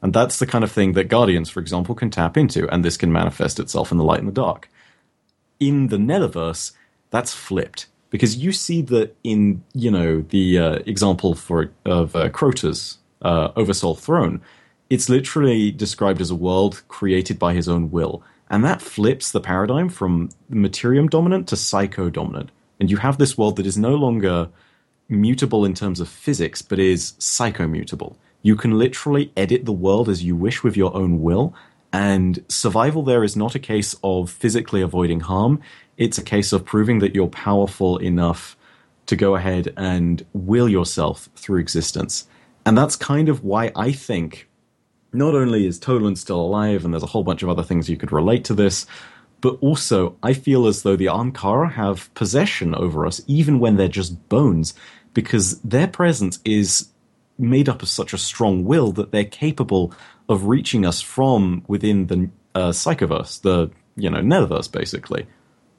And 0.02 0.14
that's 0.14 0.40
the 0.40 0.48
kind 0.48 0.64
of 0.64 0.72
thing 0.72 0.94
that 0.94 1.10
Guardians, 1.10 1.49
for 1.49 1.60
example, 1.60 1.94
can 1.94 2.10
tap 2.10 2.38
into, 2.38 2.73
and 2.73 2.86
this 2.86 2.95
can 2.95 3.11
manifest 3.11 3.60
itself 3.60 3.91
in 3.91 3.98
the 3.98 4.03
light 4.06 4.19
and 4.19 4.30
the 4.30 4.34
dark. 4.34 4.69
In 5.60 5.88
the 5.88 5.98
Netherverse, 5.98 6.72
that's 7.10 7.34
flipped 7.34 7.88
because 8.10 8.38
you 8.38 8.53
see 8.53 8.81
that 8.84 9.15
in 9.26 9.61
you 9.73 9.91
know 9.91 10.22
the 10.22 10.57
uh, 10.57 10.80
example 10.86 11.36
for 11.36 11.72
of 11.86 12.15
uh, 12.15 12.30
Crota's 12.30 12.98
uh, 13.22 13.49
Oversoul 13.57 13.95
Throne, 13.95 14.41
it's 14.90 15.10
literally 15.10 15.69
described 15.69 16.22
as 16.22 16.31
a 16.31 16.36
world 16.36 16.81
created 16.88 17.38
by 17.38 17.53
his 17.53 17.68
own 17.68 17.91
will, 17.91 18.23
and 18.49 18.63
that 18.63 18.81
flips 18.81 19.31
the 19.31 19.41
paradigm 19.41 19.89
from 19.89 20.30
materium 20.51 21.09
dominant 21.09 21.47
to 21.49 21.55
psycho 21.55 22.09
dominant, 22.09 22.51
and 22.80 22.89
you 22.89 22.97
have 22.97 23.17
this 23.17 23.38
world 23.38 23.55
that 23.57 23.65
is 23.65 23.77
no 23.77 23.95
longer 23.95 24.49
mutable 25.07 25.65
in 25.65 25.73
terms 25.73 25.99
of 25.99 26.07
physics, 26.07 26.61
but 26.61 26.80
is 26.80 27.13
psychomutable. 27.13 28.15
You 28.41 28.55
can 28.55 28.77
literally 28.77 29.31
edit 29.35 29.65
the 29.65 29.73
world 29.73 30.07
as 30.07 30.23
you 30.23 30.35
wish 30.35 30.63
with 30.63 30.77
your 30.77 30.95
own 30.95 31.21
will, 31.21 31.53
and 31.91 32.43
survival 32.47 33.03
there 33.03 33.23
is 33.23 33.35
not 33.35 33.55
a 33.55 33.59
case 33.59 33.95
of 34.03 34.30
physically 34.30 34.81
avoiding 34.81 35.21
harm. 35.21 35.61
It's 35.97 36.17
a 36.17 36.23
case 36.23 36.53
of 36.53 36.65
proving 36.65 36.99
that 36.99 37.15
you're 37.15 37.27
powerful 37.27 37.97
enough 37.97 38.55
to 39.07 39.15
go 39.15 39.35
ahead 39.35 39.73
and 39.76 40.26
will 40.34 40.69
yourself 40.69 41.30
through 41.35 41.59
existence. 41.59 42.27
And 42.65 42.77
that's 42.77 42.95
kind 42.95 43.27
of 43.27 43.43
why 43.43 43.71
I 43.76 43.91
think 43.91 44.48
not 45.11 45.36
only 45.36 45.65
is 45.65 45.80
Toland 45.80 46.18
still 46.18 46.40
alive, 46.40 46.86
and 46.86 46.94
there's 46.94 47.03
a 47.03 47.07
whole 47.07 47.23
bunch 47.23 47.44
of 47.44 47.49
other 47.49 47.64
things 47.64 47.90
you 47.90 47.98
could 47.98 48.11
relate 48.11 48.44
to 48.45 48.53
this, 48.53 48.86
but 49.41 49.57
also 49.61 50.15
I 50.22 50.34
feel 50.34 50.68
as 50.68 50.84
though 50.84 50.95
the 50.95 51.07
Ahamkara 51.07 51.72
have 51.73 52.14
possession 52.14 52.76
over 52.76 53.06
us, 53.06 53.22
even 53.27 53.60
when 53.60 53.77
they're 53.77 53.88
just 53.88 54.30
bones, 54.30 54.73
because 55.14 55.60
their 55.61 55.88
presence 55.88 56.40
is 56.45 56.90
made 57.38 57.69
up 57.69 57.81
of 57.81 57.90
such 57.90 58.14
a 58.14 58.18
strong 58.18 58.65
will 58.65 58.91
that 58.91 59.11
they're 59.11 59.23
capable 59.23 59.94
of 60.27 60.45
reaching 60.45 60.86
us 60.86 61.02
from 61.02 61.64
within 61.68 62.07
the 62.07 62.30
uh, 62.53 62.69
psychoverse, 62.69 63.41
the 63.41 63.72
you 63.95 64.10
know 64.10 64.19
netherverse, 64.19 64.72
basically. 64.72 65.26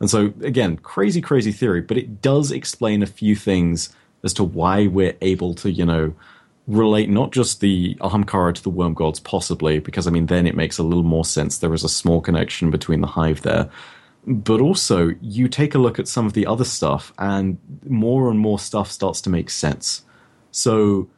And 0.01 0.09
so 0.09 0.32
again, 0.43 0.78
crazy, 0.78 1.20
crazy 1.20 1.52
theory, 1.52 1.82
but 1.82 1.98
it 1.98 2.23
does 2.23 2.51
explain 2.51 3.02
a 3.02 3.07
few 3.07 3.36
things 3.36 3.94
as 4.24 4.32
to 4.35 4.44
why 4.44 4.86
we're 4.86 5.16
able 5.20 5.55
to 5.55 5.70
you 5.70 5.85
know 5.85 6.15
relate 6.70 7.10
not 7.10 7.32
just 7.32 7.60
the 7.60 7.94
Ahamkara 7.97 8.55
to 8.55 8.62
the 8.62 8.70
worm 8.70 8.94
gods, 8.94 9.20
possibly, 9.20 9.80
because 9.80 10.06
I 10.06 10.10
mean 10.10 10.26
then 10.26 10.47
it 10.47 10.56
makes 10.56 10.78
a 10.78 10.82
little 10.82 11.02
more 11.02 11.24
sense. 11.24 11.59
There 11.59 11.74
is 11.74 11.84
a 11.84 11.88
small 11.88 12.20
connection 12.20 12.70
between 12.70 13.01
the 13.01 13.06
hive 13.06 13.42
there. 13.42 13.68
But 14.26 14.60
also, 14.60 15.14
you 15.22 15.48
take 15.48 15.74
a 15.74 15.78
look 15.78 15.98
at 15.98 16.06
some 16.06 16.26
of 16.26 16.34
the 16.34 16.47
other 16.47 16.64
stuff, 16.64 17.12
and 17.18 17.59
more 17.88 18.30
and 18.30 18.38
more 18.38 18.59
stuff 18.59 18.90
starts 18.90 19.20
to 19.22 19.30
make 19.30 19.48
sense. 19.48 20.05
So, 20.51 21.09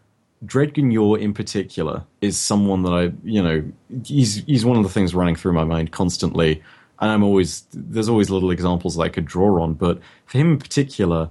Dredgen 0.46 1.20
in 1.20 1.34
particular 1.34 2.04
is 2.20 2.38
someone 2.38 2.82
that 2.84 2.92
I, 2.92 3.12
you 3.24 3.42
know, 3.42 3.64
he's 4.04 4.44
he's 4.44 4.64
one 4.64 4.76
of 4.76 4.84
the 4.84 4.88
things 4.88 5.14
running 5.14 5.34
through 5.34 5.52
my 5.52 5.64
mind 5.64 5.90
constantly, 5.90 6.62
and 7.00 7.10
I'm 7.10 7.24
always 7.24 7.64
there's 7.72 8.08
always 8.08 8.30
little 8.30 8.52
examples 8.52 8.96
that 8.96 9.02
I 9.02 9.08
could 9.08 9.26
draw 9.26 9.60
on, 9.60 9.74
but 9.74 10.00
for 10.26 10.38
him 10.38 10.52
in 10.52 10.58
particular, 10.58 11.28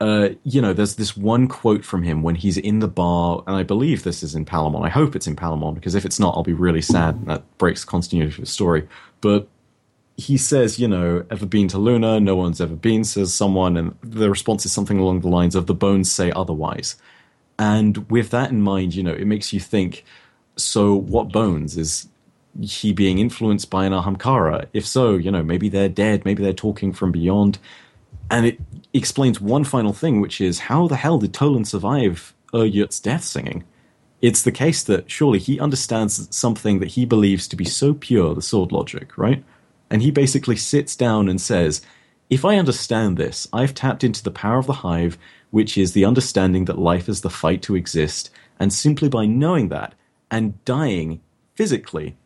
uh, 0.00 0.30
you 0.44 0.62
know, 0.62 0.72
there's 0.72 0.96
this 0.96 1.16
one 1.16 1.46
quote 1.46 1.84
from 1.84 2.02
him 2.02 2.22
when 2.22 2.34
he's 2.34 2.56
in 2.56 2.78
the 2.78 2.88
bar, 2.88 3.44
and 3.46 3.54
I 3.54 3.62
believe 3.62 4.02
this 4.02 4.22
is 4.22 4.34
in 4.34 4.46
Palamon. 4.46 4.84
I 4.84 4.88
hope 4.88 5.14
it's 5.14 5.26
in 5.26 5.36
Palamon 5.36 5.74
because 5.74 5.94
if 5.94 6.06
it's 6.06 6.18
not, 6.18 6.34
I'll 6.34 6.42
be 6.42 6.54
really 6.54 6.80
sad. 6.80 7.26
That 7.26 7.42
breaks 7.58 7.84
continuity 7.84 8.34
of 8.34 8.40
the 8.40 8.46
story. 8.46 8.88
But 9.20 9.46
he 10.16 10.38
says, 10.38 10.78
you 10.78 10.88
know, 10.88 11.24
ever 11.30 11.44
been 11.44 11.68
to 11.68 11.78
Luna? 11.78 12.18
No 12.18 12.34
one's 12.34 12.60
ever 12.60 12.74
been, 12.74 13.04
says 13.04 13.34
someone, 13.34 13.76
and 13.76 13.94
the 14.02 14.30
response 14.30 14.64
is 14.64 14.72
something 14.72 14.98
along 14.98 15.20
the 15.20 15.28
lines 15.28 15.54
of 15.54 15.66
the 15.66 15.74
bones 15.74 16.10
say 16.10 16.32
otherwise. 16.32 16.96
And 17.58 18.10
with 18.10 18.30
that 18.30 18.50
in 18.50 18.62
mind, 18.62 18.94
you 18.94 19.02
know, 19.02 19.12
it 19.12 19.26
makes 19.26 19.52
you 19.52 19.60
think 19.60 20.04
so 20.56 20.94
what 20.94 21.30
bones? 21.30 21.76
Is 21.76 22.08
he 22.58 22.92
being 22.94 23.18
influenced 23.18 23.68
by 23.68 23.84
an 23.84 23.92
Ahamkara? 23.92 24.66
If 24.72 24.86
so, 24.86 25.16
you 25.16 25.30
know, 25.30 25.42
maybe 25.42 25.68
they're 25.68 25.90
dead, 25.90 26.24
maybe 26.24 26.42
they're 26.42 26.54
talking 26.54 26.94
from 26.94 27.12
beyond. 27.12 27.58
And 28.30 28.46
it 28.46 28.60
explains 28.92 29.40
one 29.40 29.64
final 29.64 29.92
thing, 29.92 30.20
which 30.20 30.40
is 30.40 30.60
how 30.60 30.88
the 30.88 30.96
hell 30.96 31.18
did 31.18 31.32
Toland 31.32 31.68
survive 31.68 32.34
Ir 32.52 32.68
Yût's 32.68 33.00
death 33.00 33.24
singing? 33.24 33.64
It's 34.20 34.42
the 34.42 34.52
case 34.52 34.82
that 34.84 35.10
surely 35.10 35.38
he 35.38 35.60
understands 35.60 36.28
something 36.34 36.80
that 36.80 36.88
he 36.88 37.04
believes 37.04 37.48
to 37.48 37.56
be 37.56 37.64
so 37.64 37.94
pure, 37.94 38.34
the 38.34 38.42
sword 38.42 38.72
logic, 38.72 39.16
right? 39.16 39.42
And 39.88 40.02
he 40.02 40.10
basically 40.10 40.56
sits 40.56 40.94
down 40.94 41.28
and 41.28 41.40
says, 41.40 41.80
if 42.28 42.44
I 42.44 42.56
understand 42.56 43.16
this, 43.16 43.48
I've 43.52 43.74
tapped 43.74 44.04
into 44.04 44.22
the 44.22 44.30
power 44.30 44.58
of 44.58 44.66
the 44.66 44.72
hive 44.74 45.18
which 45.50 45.76
is 45.76 45.92
the 45.92 46.04
understanding 46.04 46.66
that 46.66 46.78
life 46.78 47.08
is 47.08 47.22
the 47.22 47.30
fight 47.30 47.62
to 47.62 47.74
exist, 47.74 48.30
and 48.58 48.72
simply 48.72 49.08
by 49.08 49.26
knowing 49.26 49.68
that 49.68 49.94
and 50.30 50.64
dying 50.64 51.20
physically 51.54 52.16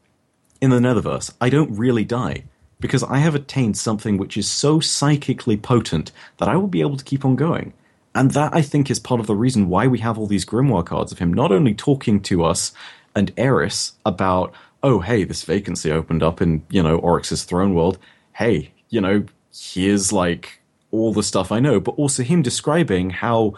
in 0.60 0.70
the 0.70 0.78
Netherverse, 0.78 1.32
I 1.40 1.48
don't 1.48 1.74
really 1.76 2.04
die 2.04 2.44
because 2.84 3.02
I 3.02 3.16
have 3.16 3.34
attained 3.34 3.78
something 3.78 4.18
which 4.18 4.36
is 4.36 4.46
so 4.46 4.78
psychically 4.78 5.56
potent 5.56 6.12
that 6.36 6.50
I 6.50 6.56
will 6.56 6.68
be 6.68 6.82
able 6.82 6.98
to 6.98 7.04
keep 7.04 7.24
on 7.24 7.34
going. 7.34 7.72
And 8.14 8.32
that 8.32 8.54
I 8.54 8.60
think 8.60 8.90
is 8.90 9.00
part 9.00 9.20
of 9.20 9.26
the 9.26 9.34
reason 9.34 9.70
why 9.70 9.86
we 9.86 10.00
have 10.00 10.18
all 10.18 10.26
these 10.26 10.44
grimoire 10.44 10.84
cards 10.84 11.10
of 11.10 11.18
him 11.18 11.32
not 11.32 11.50
only 11.50 11.72
talking 11.72 12.20
to 12.24 12.44
us 12.44 12.74
and 13.16 13.32
Eris 13.38 13.94
about, 14.04 14.52
oh 14.82 15.00
hey, 15.00 15.24
this 15.24 15.44
vacancy 15.44 15.90
opened 15.90 16.22
up 16.22 16.42
in, 16.42 16.62
you 16.68 16.82
know, 16.82 16.98
Oryx's 16.98 17.44
throne 17.44 17.72
world. 17.72 17.96
Hey, 18.34 18.74
you 18.90 19.00
know, 19.00 19.24
here's 19.58 20.12
like 20.12 20.60
all 20.90 21.14
the 21.14 21.22
stuff 21.22 21.50
I 21.50 21.60
know, 21.60 21.80
but 21.80 21.92
also 21.92 22.22
him 22.22 22.42
describing 22.42 23.08
how 23.08 23.54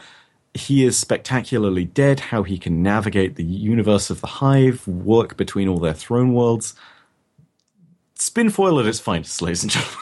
he 0.54 0.84
is 0.84 0.96
spectacularly 0.96 1.84
dead, 1.84 2.20
how 2.20 2.44
he 2.44 2.58
can 2.58 2.80
navigate 2.80 3.34
the 3.34 3.42
universe 3.42 4.08
of 4.08 4.20
the 4.20 4.28
Hive, 4.28 4.86
work 4.86 5.36
between 5.36 5.66
all 5.66 5.80
their 5.80 5.94
throne 5.94 6.32
worlds. 6.32 6.76
Spinfoil 8.18 8.80
at 8.80 8.86
its 8.86 9.00
finest, 9.00 9.40
ladies 9.42 9.62
and 9.62 9.72
gentlemen. 9.72 9.98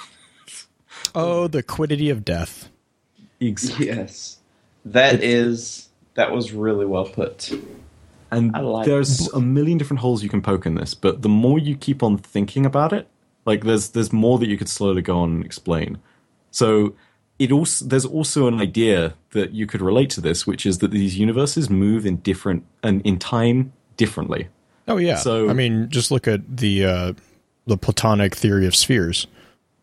oh, 1.15 1.49
the 1.49 1.62
quiddity 1.62 2.11
of 2.11 2.24
death. 2.24 2.70
Exactly. 3.41 3.86
Yes. 3.86 4.39
that 4.85 5.16
it's, 5.16 5.24
is 5.24 5.89
that 6.15 6.32
was 6.32 6.53
really 6.53 6.86
well 6.86 7.07
put. 7.07 7.53
And 8.31 8.53
like 8.53 8.86
there's 8.86 9.28
it. 9.28 9.35
a 9.35 9.41
million 9.41 9.78
different 9.78 10.01
holes 10.01 10.23
you 10.23 10.28
can 10.28 10.43
poke 10.43 10.66
in 10.66 10.74
this, 10.74 10.95
but 10.95 11.23
the 11.23 11.28
more 11.28 11.59
you 11.59 11.77
keep 11.77 12.03
on 12.03 12.19
thinking 12.19 12.66
about 12.66 12.93
it, 12.93 13.09
like 13.45 13.65
there's 13.65 13.91
there's 13.91 14.12
more 14.12 14.39
that 14.39 14.47
you 14.47 14.57
could 14.57 14.69
slowly 14.69 15.03
go 15.03 15.19
on 15.19 15.36
and 15.36 15.45
explain. 15.45 15.99
So 16.51 16.95
it 17.39 17.53
also 17.53 17.85
there's 17.85 18.07
also 18.07 18.47
an 18.47 18.61
idea 18.61 19.15
that 19.31 19.53
you 19.53 19.66
could 19.66 19.82
relate 19.82 20.11
to 20.11 20.20
this, 20.20 20.47
which 20.47 20.66
is 20.66 20.78
that 20.78 20.91
these 20.91 21.19
universes 21.19 21.69
move 21.69 22.07
in 22.07 22.16
different 22.19 22.65
and 22.82 23.03
in 23.03 23.19
time 23.19 23.73
differently. 23.97 24.49
Oh 24.89 24.97
yeah. 24.97 25.16
So 25.16 25.49
I 25.49 25.53
mean, 25.53 25.89
just 25.91 26.11
look 26.11 26.27
at 26.27 26.57
the 26.57 26.85
uh, 26.85 27.12
the 27.66 27.77
Platonic 27.77 28.35
theory 28.35 28.66
of 28.66 28.74
spheres, 28.74 29.27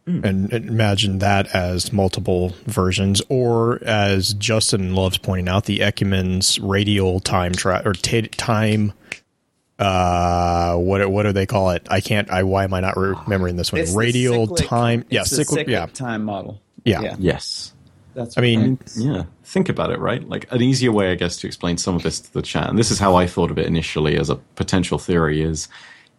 mm. 0.08 0.24
and 0.24 0.52
imagine 0.53 1.20
that 1.20 1.53
as 1.56 1.91
multiple 1.91 2.56
versions, 2.66 3.22
or 3.30 3.84
as 3.84 4.34
Justin 4.34 4.95
loves 4.95 5.18
pointing 5.18 5.49
out, 5.49 5.66
the 5.66 5.80
Ekman's 5.80 6.60
radial 6.60 7.20
time 7.20 7.53
tra- 7.53 7.82
or 7.86 7.94
t- 7.94 8.22
time. 8.24 8.94
Uh, 9.80 10.76
what 10.76 11.10
what 11.10 11.24
do 11.24 11.32
they 11.32 11.48
call 11.48 11.72
it? 11.72 11.88
I 11.90 12.02
can't. 12.02 12.30
I 12.30 12.44
why 12.44 12.66
am 12.66 12.74
I 12.74 12.82
not 12.82 12.98
remembering 12.98 13.56
this 13.56 13.72
one? 13.72 13.82
It's 13.82 13.94
radial 13.94 14.45
cyclic, 14.45 14.68
time. 14.68 15.06
Yeah, 15.10 15.24
cyclic, 15.24 15.68
yeah, 15.68 15.88
time 15.88 16.24
model. 16.24 16.62
Yeah. 16.84 17.02
yeah. 17.02 17.16
Yes. 17.20 17.74
That's 18.14 18.38
I 18.38 18.41
mean, 18.41 18.78
yeah. 18.95 19.24
Think 19.44 19.70
about 19.70 19.91
it, 19.91 19.99
right? 19.99 20.28
Like 20.28 20.52
an 20.52 20.62
easier 20.62 20.91
way, 20.91 21.12
I 21.12 21.16
guess, 21.16 21.38
to 21.38 21.48
explain 21.48 21.78
some 21.78 21.95
of 21.95 22.03
this 22.03 22.20
to 22.20 22.34
the 22.34 22.41
chat, 22.41 22.70
and 22.70 22.78
this 22.78 22.91
is 22.91 22.99
how 22.99 23.16
I 23.16 23.26
thought 23.26 23.52
of 23.52 23.58
it 23.58 23.66
initially 23.66 24.18
as 24.18 24.30
a 24.30 24.36
potential 24.36 24.99
theory: 24.99 25.41
is 25.41 25.68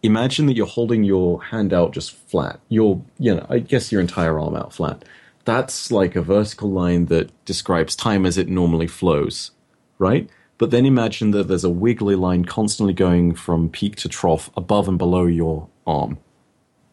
imagine 0.03 0.45
that 0.45 0.55
you're 0.55 0.67
holding 0.67 1.03
your 1.03 1.41
hand 1.41 1.73
out 1.73 1.93
just 1.93 2.13
flat. 2.13 2.59
Your, 2.69 3.01
you 3.17 3.33
know, 3.33 3.45
I 3.49 3.59
guess 3.59 3.91
your 3.91 4.01
entire 4.01 4.39
arm 4.39 4.55
out 4.55 4.73
flat. 4.73 5.03
That's 5.45 5.91
like 5.91 6.15
a 6.15 6.21
vertical 6.21 6.69
line 6.69 7.05
that 7.07 7.31
describes 7.45 7.95
time 7.95 8.25
as 8.25 8.37
it 8.37 8.47
normally 8.47 8.87
flows, 8.87 9.51
right? 9.97 10.29
But 10.57 10.71
then 10.71 10.85
imagine 10.85 11.31
that 11.31 11.47
there's 11.47 11.63
a 11.63 11.69
wiggly 11.69 12.15
line 12.15 12.45
constantly 12.45 12.93
going 12.93 13.33
from 13.33 13.69
peak 13.69 13.95
to 13.97 14.09
trough 14.09 14.49
above 14.55 14.87
and 14.87 14.97
below 14.97 15.25
your 15.25 15.67
arm, 15.87 16.19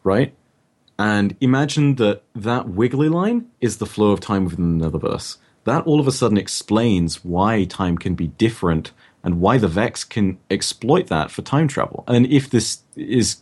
right? 0.03 0.33
And 0.97 1.35
imagine 1.39 1.95
that 1.95 2.23
that 2.35 2.69
wiggly 2.69 3.09
line 3.09 3.47
is 3.59 3.77
the 3.77 3.85
flow 3.85 4.11
of 4.11 4.19
time 4.19 4.45
within 4.45 4.77
the 4.77 4.89
Netherverse. 4.89 5.37
That 5.63 5.85
all 5.85 5.99
of 5.99 6.07
a 6.07 6.11
sudden 6.11 6.37
explains 6.37 7.23
why 7.23 7.65
time 7.65 7.97
can 7.97 8.15
be 8.15 8.27
different 8.27 8.91
and 9.23 9.39
why 9.39 9.57
the 9.57 9.67
Vex 9.67 10.03
can 10.03 10.37
exploit 10.49 11.07
that 11.07 11.31
for 11.31 11.41
time 11.41 11.67
travel. 11.67 12.03
And 12.07 12.25
if 12.27 12.49
this 12.49 12.81
is 12.95 13.41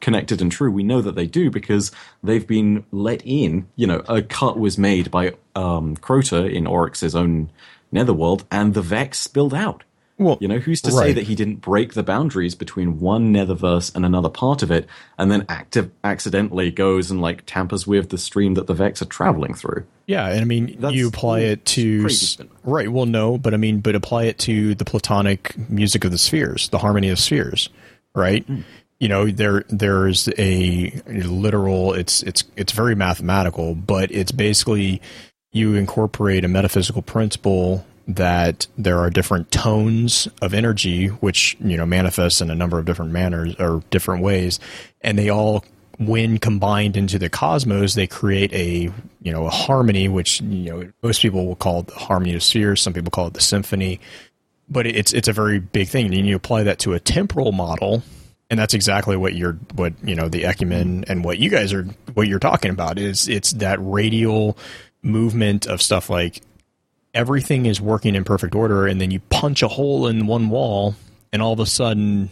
connected 0.00 0.40
and 0.40 0.50
true, 0.50 0.70
we 0.70 0.82
know 0.82 1.00
that 1.02 1.14
they 1.14 1.26
do 1.26 1.50
because 1.50 1.90
they've 2.22 2.46
been 2.46 2.84
let 2.92 3.22
in. 3.24 3.68
You 3.76 3.86
know, 3.86 4.02
a 4.08 4.22
cut 4.22 4.58
was 4.58 4.78
made 4.78 5.10
by 5.10 5.34
um, 5.54 5.96
Crota 5.96 6.50
in 6.50 6.66
Oryx's 6.66 7.14
own 7.14 7.50
netherworld, 7.90 8.44
and 8.50 8.74
the 8.74 8.82
Vex 8.82 9.18
spilled 9.18 9.54
out. 9.54 9.84
Well, 10.18 10.36
You 10.40 10.48
know, 10.48 10.58
who's 10.58 10.82
to 10.82 10.90
say 10.92 11.12
that 11.12 11.22
he 11.24 11.34
didn't 11.36 11.60
break 11.60 11.94
the 11.94 12.02
boundaries 12.02 12.54
between 12.56 12.98
one 12.98 13.32
netherverse 13.32 13.94
and 13.94 14.04
another 14.04 14.28
part 14.28 14.62
of 14.64 14.70
it, 14.72 14.86
and 15.16 15.30
then 15.30 15.46
active, 15.48 15.90
accidentally 16.02 16.70
goes 16.72 17.10
and 17.10 17.20
like 17.20 17.44
tampers 17.46 17.86
with 17.86 18.08
the 18.10 18.18
stream 18.18 18.54
that 18.54 18.66
the 18.66 18.74
Vex 18.74 19.00
are 19.00 19.06
traveling 19.06 19.54
through? 19.54 19.84
Yeah, 20.06 20.26
and 20.28 20.40
I 20.40 20.44
mean, 20.44 20.76
That's 20.80 20.94
you 20.94 21.06
apply 21.08 21.40
it 21.40 21.64
to 21.66 22.06
s- 22.06 22.36
right. 22.64 22.90
Well, 22.90 23.06
no, 23.06 23.38
but 23.38 23.54
I 23.54 23.58
mean, 23.58 23.78
but 23.80 23.94
apply 23.94 24.24
it 24.24 24.38
to 24.40 24.74
the 24.74 24.84
platonic 24.84 25.56
music 25.70 26.04
of 26.04 26.10
the 26.10 26.18
spheres, 26.18 26.68
the 26.70 26.78
harmony 26.78 27.10
of 27.10 27.18
spheres, 27.18 27.68
right? 28.14 28.44
Hmm. 28.44 28.60
You 29.00 29.08
know, 29.08 29.30
there 29.30 29.64
there's 29.68 30.28
a 30.38 31.00
literal. 31.06 31.92
It's 31.94 32.24
it's 32.24 32.42
it's 32.56 32.72
very 32.72 32.96
mathematical, 32.96 33.76
but 33.76 34.10
it's 34.10 34.32
basically 34.32 35.00
you 35.52 35.76
incorporate 35.76 36.44
a 36.44 36.48
metaphysical 36.48 37.02
principle 37.02 37.86
that 38.08 38.66
there 38.78 38.98
are 38.98 39.10
different 39.10 39.50
tones 39.52 40.26
of 40.42 40.54
energy 40.54 41.08
which 41.08 41.56
you 41.60 41.76
know 41.76 41.86
manifest 41.86 42.40
in 42.40 42.50
a 42.50 42.54
number 42.54 42.78
of 42.78 42.86
different 42.86 43.12
manners 43.12 43.54
or 43.58 43.82
different 43.90 44.22
ways 44.22 44.58
and 45.02 45.18
they 45.18 45.28
all 45.28 45.62
when 45.98 46.38
combined 46.38 46.96
into 46.96 47.18
the 47.18 47.28
cosmos 47.28 47.94
they 47.94 48.06
create 48.06 48.52
a 48.52 48.90
you 49.22 49.32
know 49.32 49.46
a 49.46 49.50
harmony 49.50 50.08
which 50.08 50.40
you 50.40 50.70
know 50.70 50.92
most 51.02 51.20
people 51.20 51.46
will 51.46 51.56
call 51.56 51.82
the 51.82 51.94
harmony 51.94 52.34
of 52.34 52.42
spheres 52.42 52.80
some 52.80 52.92
people 52.92 53.10
call 53.10 53.26
it 53.26 53.34
the 53.34 53.40
symphony. 53.40 54.00
But 54.70 54.86
it's 54.86 55.14
it's 55.14 55.28
a 55.28 55.32
very 55.32 55.60
big 55.60 55.88
thing 55.88 56.12
and 56.14 56.26
you 56.26 56.36
apply 56.36 56.64
that 56.64 56.78
to 56.80 56.92
a 56.92 57.00
temporal 57.00 57.52
model 57.52 58.02
and 58.50 58.58
that's 58.60 58.74
exactly 58.74 59.16
what 59.16 59.34
you're 59.34 59.54
what 59.74 59.94
you 60.04 60.14
know 60.14 60.28
the 60.28 60.44
ecumen 60.44 61.04
and 61.08 61.24
what 61.24 61.38
you 61.38 61.48
guys 61.48 61.72
are 61.72 61.84
what 62.14 62.28
you're 62.28 62.38
talking 62.38 62.70
about 62.70 62.98
is 62.98 63.28
it's 63.28 63.52
that 63.52 63.78
radial 63.80 64.58
movement 65.02 65.66
of 65.66 65.80
stuff 65.80 66.10
like 66.10 66.42
everything 67.14 67.66
is 67.66 67.80
working 67.80 68.14
in 68.14 68.24
perfect 68.24 68.54
order 68.54 68.86
and 68.86 69.00
then 69.00 69.10
you 69.10 69.20
punch 69.30 69.62
a 69.62 69.68
hole 69.68 70.06
in 70.06 70.26
one 70.26 70.50
wall 70.50 70.94
and 71.32 71.40
all 71.42 71.52
of 71.52 71.60
a 71.60 71.66
sudden 71.66 72.30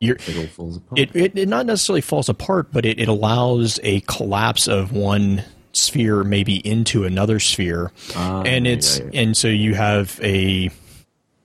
you're 0.00 0.16
It 0.16 0.36
all 0.36 0.46
falls 0.46 0.76
apart. 0.76 0.98
it, 0.98 1.16
it, 1.16 1.38
it 1.38 1.48
not 1.48 1.66
necessarily 1.66 2.02
falls 2.02 2.28
apart 2.28 2.68
but 2.72 2.84
it, 2.84 2.98
it 3.00 3.08
allows 3.08 3.80
a 3.82 4.00
collapse 4.00 4.68
of 4.68 4.92
one 4.92 5.42
sphere 5.72 6.24
maybe 6.24 6.56
into 6.66 7.04
another 7.04 7.40
sphere 7.40 7.90
Ah, 8.14 8.42
and 8.42 8.66
it's 8.66 8.98
yeah, 8.98 9.04
yeah. 9.12 9.20
and 9.22 9.36
so 9.36 9.48
you 9.48 9.74
have 9.74 10.20
a 10.22 10.70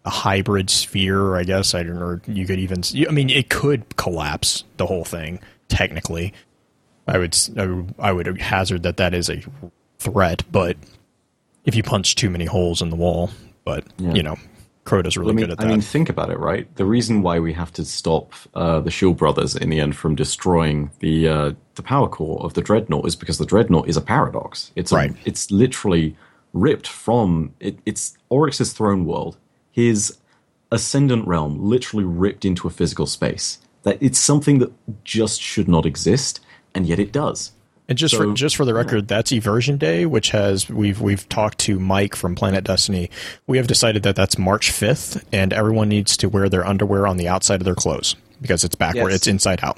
a 0.04 0.10
hybrid 0.10 0.70
sphere 0.70 1.36
i 1.36 1.44
guess 1.44 1.74
i 1.76 1.84
don't 1.84 2.00
know 2.00 2.20
you 2.28 2.46
could 2.48 2.58
even 2.60 2.82
i 3.08 3.12
mean 3.12 3.30
it 3.30 3.50
could 3.50 3.96
collapse 3.98 4.64
the 4.78 4.86
whole 4.88 5.06
thing 5.06 5.40
technically 5.68 6.34
i 7.08 7.18
would 7.18 7.34
s- 7.34 7.52
I 7.56 7.66
would- 7.68 7.94
I 8.00 8.12
would 8.12 8.42
hazard 8.42 8.84
that 8.84 8.98
that 8.98 9.14
is 9.14 9.30
a 9.30 9.42
threat 10.00 10.44
but 10.52 10.76
if 11.66 11.76
you 11.76 11.84
punch 11.84 12.16
too 12.16 12.30
many 12.30 12.46
holes 12.46 12.82
in 12.82 12.90
the 12.90 12.96
wall 12.96 13.30
but 13.64 13.84
Yeah. 13.98 14.14
you 14.14 14.24
know 14.24 14.36
Crota's 14.84 15.16
really 15.16 15.32
I 15.32 15.36
mean, 15.36 15.46
good 15.46 15.52
at 15.52 15.58
that. 15.60 15.68
I 15.68 15.70
mean, 15.70 15.80
think 15.82 16.10
about 16.10 16.32
it, 16.32 16.40
right? 16.40 16.66
The 16.76 16.86
reason 16.86 17.22
why 17.22 17.40
we 17.40 17.54
have 17.54 17.72
to 17.74 17.86
stop 17.86 18.34
uh, 18.56 18.80
the 18.80 18.90
Shield 18.90 19.16
Brothers 19.16 19.56
in 19.56 19.70
the 19.70 19.80
end 19.80 19.96
from 19.96 20.16
destroying 20.16 20.90
the 21.00 21.28
uh, 21.30 21.52
the 21.76 21.84
power 21.84 22.10
core 22.10 22.44
of 22.44 22.56
the 22.56 22.62
Dreadnought 22.64 23.06
is 23.06 23.16
because 23.16 23.38
the 23.38 23.46
Dreadnought 23.46 23.88
is 23.88 23.96
a 23.96 24.02
paradox. 24.02 24.72
It's 24.76 24.92
a, 24.92 24.96
Right. 24.96 25.14
it's 25.24 25.52
literally 25.52 26.16
ripped 26.54 26.88
from 26.88 27.54
it, 27.60 27.78
it's 27.86 28.18
Oryx's 28.30 28.74
throne 28.74 29.06
world, 29.06 29.38
his 29.72 30.18
ascendant 30.72 31.28
realm, 31.28 31.64
literally 31.64 32.04
ripped 32.06 32.44
into 32.44 32.68
a 32.68 32.72
physical 32.72 33.06
space. 33.06 33.60
That 33.84 33.98
it's 34.02 34.20
something 34.20 34.58
that 34.60 34.72
just 35.04 35.40
should 35.42 35.68
not 35.68 35.86
exist, 35.86 36.40
and 36.74 36.88
yet 36.88 36.98
it 37.00 37.12
does. 37.12 37.52
And 37.92 37.98
just 37.98 38.16
for 38.16 38.32
just 38.32 38.56
for 38.56 38.64
the 38.64 38.74
record, 38.74 39.10
that's 39.10 39.34
Eversion 39.34 39.78
Day, 39.78 40.06
which 40.06 40.30
has 40.30 40.70
we've 40.70 41.02
we've 41.02 41.28
talked 41.28 41.58
to 41.60 41.78
Mike 41.78 42.16
from 42.16 42.36
Planet 42.36 42.64
Destiny. 42.64 43.10
We 43.48 43.58
have 43.58 43.68
decided 43.68 44.04
that 44.04 44.16
that's 44.16 44.38
March 44.38 44.72
fifth, 44.72 45.28
and 45.34 45.52
everyone 45.52 45.90
needs 45.90 46.16
to 46.16 46.30
wear 46.30 46.48
their 46.48 46.66
underwear 46.66 47.06
on 47.06 47.18
the 47.18 47.28
outside 47.28 47.60
of 47.60 47.66
their 47.66 47.76
clothes 47.76 48.16
because 48.42 48.64
it's 48.64 48.76
backward, 48.76 49.10
Yes. 49.10 49.16
it's 49.18 49.28
inside 49.28 49.60
out. 49.62 49.78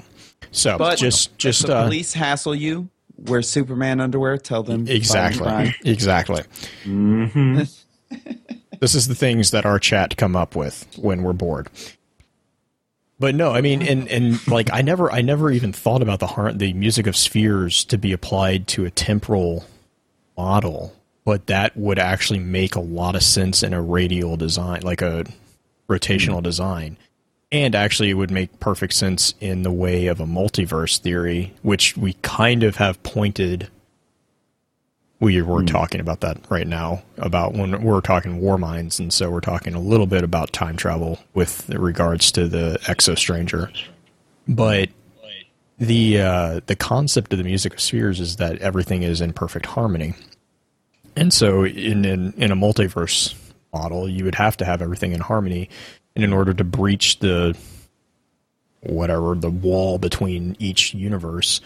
So 0.52 0.78
But 0.78 0.96
just 0.96 1.32
if 1.32 1.38
just 1.38 1.66
the 1.66 1.76
uh, 1.76 1.82
police 1.82 2.14
hassle 2.14 2.54
you, 2.54 2.88
wear 3.16 3.42
Superman 3.42 4.00
underwear. 4.00 4.38
Tell 4.38 4.62
them 4.62 4.86
exactly 4.86 5.74
exactly. 5.84 6.44
this 6.84 7.74
is 8.94 9.08
the 9.08 9.16
things 9.16 9.50
that 9.50 9.66
our 9.66 9.80
chat 9.80 10.16
come 10.16 10.36
up 10.36 10.54
with 10.54 10.86
when 10.96 11.24
we're 11.24 11.32
bored. 11.32 11.68
But 13.24 13.36
no, 13.36 13.52
I 13.52 13.62
mean, 13.62 13.80
and 13.80 14.06
and 14.08 14.46
like 14.48 14.68
I 14.70 14.82
never, 14.82 15.10
I 15.10 15.22
never 15.22 15.50
even 15.50 15.72
thought 15.72 16.02
about 16.02 16.18
the 16.18 16.26
har- 16.26 16.52
the 16.52 16.74
music 16.74 17.06
of 17.06 17.16
spheres 17.16 17.82
to 17.86 17.96
be 17.96 18.12
applied 18.12 18.68
to 18.68 18.84
a 18.84 18.90
temporal 18.90 19.64
model, 20.36 20.94
but 21.24 21.46
that 21.46 21.74
would 21.74 21.98
actually 21.98 22.40
make 22.40 22.74
a 22.74 22.80
lot 22.80 23.16
of 23.16 23.22
sense 23.22 23.62
in 23.62 23.72
a 23.72 23.80
radial 23.80 24.36
design, 24.36 24.82
like 24.82 25.00
a 25.00 25.24
rotational 25.88 26.34
mm-hmm. 26.34 26.42
design, 26.42 26.98
and 27.50 27.74
actually 27.74 28.10
it 28.10 28.18
would 28.18 28.30
make 28.30 28.60
perfect 28.60 28.92
sense 28.92 29.32
in 29.40 29.62
the 29.62 29.72
way 29.72 30.06
of 30.06 30.20
a 30.20 30.26
multiverse 30.26 30.98
theory, 30.98 31.54
which 31.62 31.96
we 31.96 32.12
kind 32.20 32.62
of 32.62 32.76
have 32.76 33.02
pointed. 33.02 33.70
We 35.24 35.40
were 35.40 35.64
talking 35.64 36.02
about 36.02 36.20
that 36.20 36.36
right 36.50 36.66
now 36.66 37.02
about 37.16 37.54
when 37.54 37.82
we're 37.82 38.02
talking 38.02 38.42
Warminds, 38.42 39.00
and 39.00 39.10
so 39.10 39.30
we're 39.30 39.40
talking 39.40 39.72
a 39.72 39.80
little 39.80 40.06
bit 40.06 40.22
about 40.22 40.52
time 40.52 40.76
travel 40.76 41.18
with 41.32 41.66
regards 41.70 42.30
to 42.32 42.46
the 42.46 42.78
Exo 42.82 43.16
Stranger, 43.16 43.70
but 44.46 44.90
the 45.78 46.20
uh, 46.20 46.60
the 46.66 46.76
concept 46.76 47.32
of 47.32 47.38
the 47.38 47.44
music 47.44 47.72
of 47.72 47.80
spheres 47.80 48.20
is 48.20 48.36
that 48.36 48.58
everything 48.58 49.02
is 49.02 49.22
in 49.22 49.32
perfect 49.32 49.64
harmony, 49.64 50.12
and 51.16 51.32
so 51.32 51.64
in 51.64 52.04
in, 52.04 52.34
in 52.36 52.52
a 52.52 52.56
multiverse 52.56 53.34
model, 53.72 54.06
you 54.06 54.24
would 54.26 54.34
have 54.34 54.58
to 54.58 54.66
have 54.66 54.82
everything 54.82 55.12
in 55.12 55.20
harmony, 55.20 55.70
and 56.14 56.22
in 56.22 56.34
order 56.34 56.52
to 56.52 56.64
breach 56.64 57.20
the 57.20 57.56
whatever 58.82 59.34
the 59.34 59.48
wall 59.48 59.96
between 59.96 60.54
each 60.58 60.92
universe, 60.92 61.62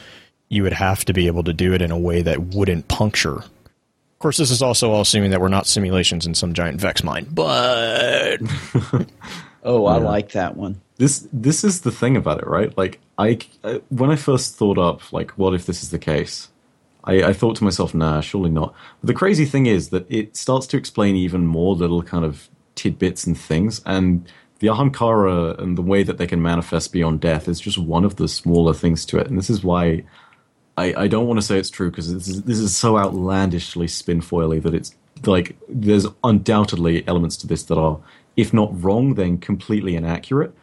you 0.49 0.63
would 0.63 0.73
have 0.73 1.05
to 1.07 1.13
be 1.13 1.27
able 1.27 1.45
to 1.45 1.53
do 1.53 1.73
it 1.75 1.83
in 1.83 1.91
a 1.91 1.99
way 1.99 2.23
that 2.23 2.55
wouldn't 2.55 2.89
puncture. 2.89 3.37
Of 3.39 4.19
course, 4.21 4.37
this 4.39 4.51
is 4.51 4.63
also 4.63 4.91
all 4.91 5.03
assuming 5.03 5.31
that 5.31 5.41
we're 5.41 5.49
not 5.49 5.67
simulations 5.67 6.27
in 6.27 6.35
some 6.35 6.53
giant 6.55 6.81
Vex 6.81 7.05
mine, 7.05 7.27
but 7.31 8.39
Oh, 9.65 9.87
I 9.87 9.99
like 9.99 10.33
that 10.33 10.57
one. 10.57 10.81
this 10.97 11.29
this 11.33 11.63
is 11.65 11.83
the 11.83 11.91
thing 11.91 12.17
about 12.17 12.39
it, 12.39 12.47
right? 12.47 12.77
Like 12.79 13.01
I, 13.19 13.39
I- 13.65 13.81
when 13.91 14.11
I 14.11 14.17
first 14.17 14.57
thought 14.57 14.79
up, 14.79 15.13
like, 15.13 15.33
what 15.33 15.55
if 15.55 15.67
this 15.67 15.83
is 15.83 15.91
the 15.91 15.99
case? 15.99 16.49
I, 17.05 17.23
I 17.25 17.33
thought 17.33 17.57
to 17.57 17.65
myself, 17.65 17.95
nah, 17.95 18.21
surely 18.21 18.51
not. 18.51 18.75
But 19.01 19.09
the 19.09 19.15
crazy 19.15 19.45
thing 19.45 19.67
is 19.67 19.91
that 19.91 20.11
it 20.11 20.37
starts 20.37 20.67
to 20.69 20.77
explain 20.77 21.17
even 21.17 21.47
more 21.47 21.75
little 21.75 22.03
kind 22.03 22.25
of 22.25 22.49
tidbits 22.75 23.27
and 23.27 23.39
things, 23.39 23.81
and 23.87 24.31
the 24.61 24.69
Ahamkara 24.69 25.59
and 25.61 25.79
the 25.79 25.83
way 25.83 26.03
that 26.03 26.19
they 26.19 26.27
can 26.27 26.43
manifest 26.43 26.93
beyond 26.93 27.21
death 27.21 27.47
is 27.49 27.61
just 27.61 27.79
one 27.79 28.05
of 28.05 28.17
the 28.17 28.27
smaller 28.27 28.75
things 28.75 29.05
to 29.07 29.19
it. 29.19 29.29
And 29.29 29.39
this 29.39 29.51
is 29.51 29.63
why 29.63 30.03
I, 30.79 31.03
I 31.03 31.09
don't 31.09 31.27
want 31.27 31.39
to 31.39 31.47
say 31.47 31.59
it's 31.59 31.71
true 31.71 31.91
because 31.91 32.13
this 32.13 32.29
is, 32.29 32.43
this 32.43 32.59
is 32.59 32.77
so 32.77 32.97
outlandishly 32.97 33.87
spinfoily 33.87 34.63
that 34.63 34.75
it's 34.75 34.95
like 35.27 35.57
there's 35.69 36.07
undoubtedly 36.23 37.07
elements 37.09 37.37
to 37.39 37.47
this 37.49 37.65
that 37.65 37.77
are, 37.77 37.99
if 38.37 38.55
not 38.55 38.71
wrong, 38.83 39.15
then 39.15 39.39
completely 39.39 39.97
inaccurate. 39.97 40.55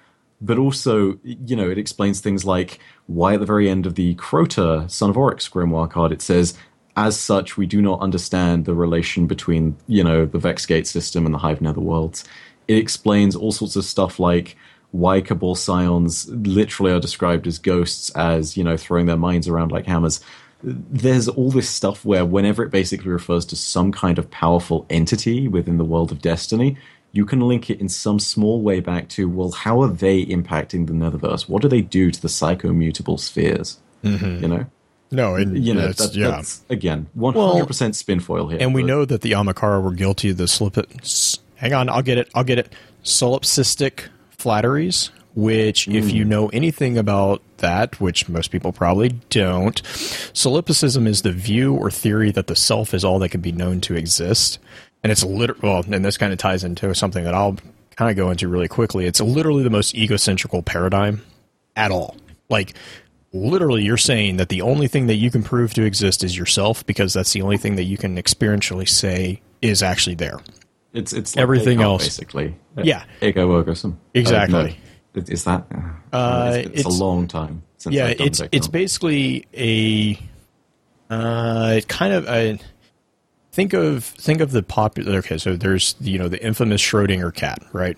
But 0.41 0.57
also, 0.57 1.19
you 1.23 1.55
know, 1.55 1.69
it 1.69 1.77
explains 1.77 2.19
things 2.19 2.45
like 2.45 2.79
why 3.07 3.33
at 3.33 3.39
the 3.41 3.45
very 3.45 3.69
end 3.69 3.85
of 3.85 3.95
the 3.95 4.15
Crota 4.15 4.89
Son 4.89 5.09
of 5.09 5.17
Oryx 5.17 5.49
grimoire 5.49 5.89
card 5.89 6.11
it 6.11 6.21
says, 6.21 6.57
as 6.97 7.19
such, 7.19 7.57
we 7.57 7.65
do 7.65 7.81
not 7.81 7.99
understand 7.99 8.63
the 8.63 8.73
relation 8.73 9.27
between, 9.27 9.75
you 9.87 10.03
know, 10.03 10.25
the 10.25 10.39
Vexgate 10.39 10.87
system 10.87 11.25
and 11.25 11.33
the 11.33 11.39
Hive 11.39 11.59
Netherworlds. 11.59 12.23
It 12.69 12.77
explains 12.77 13.35
all 13.35 13.51
sorts 13.51 13.75
of 13.75 13.83
stuff 13.83 14.17
like 14.17 14.55
why 14.95 15.21
Cabal 15.21 15.55
Scions 15.55 16.27
literally 16.29 16.91
are 16.91 16.99
described 16.99 17.47
as 17.47 17.59
ghosts, 17.59 18.09
as, 18.11 18.55
you 18.57 18.63
know, 18.63 18.77
throwing 18.77 19.05
their 19.05 19.17
minds 19.17 19.47
around 19.47 19.71
like 19.71 19.85
hammers. 19.85 20.21
There's 20.63 21.27
all 21.27 21.51
this 21.51 21.69
stuff 21.69 22.05
where 22.05 22.25
whenever 22.25 22.63
it 22.63 22.71
basically 22.71 23.11
refers 23.11 23.45
to 23.47 23.55
some 23.55 23.91
kind 23.91 24.17
of 24.17 24.31
powerful 24.31 24.85
entity 24.89 25.47
within 25.47 25.77
the 25.77 25.83
world 25.85 26.11
of 26.11 26.21
Destiny, 26.21 26.77
you 27.11 27.25
can 27.25 27.39
link 27.41 27.69
it 27.69 27.79
in 27.79 27.87
some 27.89 28.19
small 28.19 28.61
way 28.61 28.79
back 28.79 29.07
to, 29.09 29.29
well, 29.29 29.51
how 29.51 29.81
are 29.81 29.87
they 29.87 30.25
impacting 30.25 30.87
the 30.87 30.93
Netherverse? 30.93 31.47
What 31.47 31.61
do 31.61 31.67
they 31.67 31.81
do 31.81 32.09
to 32.11 32.21
the 32.21 32.27
psychomutable 32.29 33.19
spheres? 33.19 33.79
Mm-hmm. 34.03 34.41
You 34.43 34.47
know? 34.47 34.65
no, 35.11 35.35
and 35.35 35.63
You 35.63 35.73
know, 35.73 35.81
that's- 35.87 36.09
that, 36.09 36.15
yeah. 36.15 36.27
that's, 36.31 36.63
again, 36.69 37.07
100% 37.17 37.67
spinfoil 37.67 38.49
here. 38.49 38.59
and 38.61 38.73
we 38.73 38.81
but- 38.81 38.87
know 38.87 39.05
that 39.05 39.21
the 39.21 39.31
Ahamkara 39.33 39.81
were 39.83 39.91
guilty 39.93 40.29
of 40.31 40.37
the 40.37 40.47
slip. 40.47 40.77
s- 41.01 41.39
Hang 41.55 41.73
on, 41.73 41.87
I'll 41.89 42.01
get 42.01 42.17
it. 42.17 42.29
I'll 42.35 42.43
get 42.43 42.59
it. 42.59 42.71
Solipsistic 43.03 44.07
flatteries, 44.45 45.09
which, 45.33 45.87
if 45.87 46.11
you 46.11 46.21
hmm. 46.21 46.29
know 46.29 46.47
anything 46.49 46.99
about 46.99 47.41
that, 47.57 47.99
which 47.99 48.29
most 48.29 48.51
people 48.51 48.71
probably 48.71 49.09
don't, 49.31 49.81
solipsism 50.33 51.07
is 51.07 51.23
the 51.23 51.31
view 51.31 51.73
or 51.73 51.89
theory 51.89 52.29
that 52.29 52.45
the 52.45 52.55
self 52.55 52.93
is 52.93 53.03
all 53.03 53.17
that 53.17 53.29
can 53.29 53.41
be 53.41 53.51
known 53.51 53.81
to 53.81 53.95
exist, 53.95 54.59
and 55.01 55.11
it's 55.11 55.23
literal. 55.23 55.59
Well, 55.63 55.83
and 55.91 56.05
this 56.05 56.19
kind 56.19 56.31
of 56.31 56.37
ties 56.37 56.63
into 56.63 56.93
something 56.93 57.23
that 57.23 57.33
I'll 57.33 57.57
kind 57.95 58.11
of 58.11 58.17
go 58.17 58.29
into 58.29 58.47
really 58.47 58.67
quickly. 58.67 59.07
It's 59.07 59.19
literally 59.19 59.63
the 59.63 59.71
most 59.71 59.95
egocentrical 59.95 60.63
paradigm 60.63 61.23
at 61.75 61.89
all. 61.89 62.15
Like 62.47 62.75
literally 63.33 63.83
you're 63.83 63.97
saying 63.97 64.37
that 64.37 64.49
the 64.49 64.61
only 64.61 64.87
thing 64.87 65.07
that 65.07 65.15
you 65.15 65.31
can 65.31 65.41
prove 65.41 65.73
to 65.73 65.83
exist 65.83 66.23
is 66.23 66.37
yourself 66.37 66.85
because 66.85 67.13
that's 67.13 67.33
the 67.33 67.41
only 67.41 67.57
thing 67.57 67.77
that 67.77 67.85
you 67.85 67.97
can 67.97 68.15
experientially 68.15 68.87
say 68.87 69.41
is 69.63 69.81
actually 69.81 70.15
there. 70.15 70.39
It's 70.95 71.13
it's 71.13 71.35
like 71.35 71.43
Everything 71.43 71.81
else. 71.81 72.03
basically. 72.03 72.55
Yeah. 72.81 73.03
Ego 73.21 73.51
orgasm. 73.51 73.99
Exactly. 74.13 74.55
Uh, 75.15 75.19
no. 75.19 75.23
Is 75.27 75.43
that? 75.43 75.65
Uh, 75.73 76.17
Uh, 76.17 76.51
it's, 76.55 76.67
it's 76.69 76.79
it's- 76.81 76.99
a 76.99 77.03
long 77.03 77.27
time 77.27 77.61
since 77.77 77.93
yeah, 77.95 78.07
it's 78.17 78.41
it's 78.51 78.67
basically 78.67 79.45
a 79.53 80.17
uh, 81.09 81.81
kind 81.87 82.13
of 82.13 82.27
a 82.27 82.57
think 83.51 83.73
of 83.73 84.03
think 84.03 84.41
of 84.41 84.51
the 84.51 84.63
popular. 84.63 85.17
Okay, 85.19 85.37
so 85.37 85.55
there's 85.55 85.95
you 85.99 86.17
know 86.17 86.27
the 86.27 86.43
infamous 86.43 86.81
Schrodinger 86.81 87.33
cat, 87.33 87.59
right? 87.73 87.97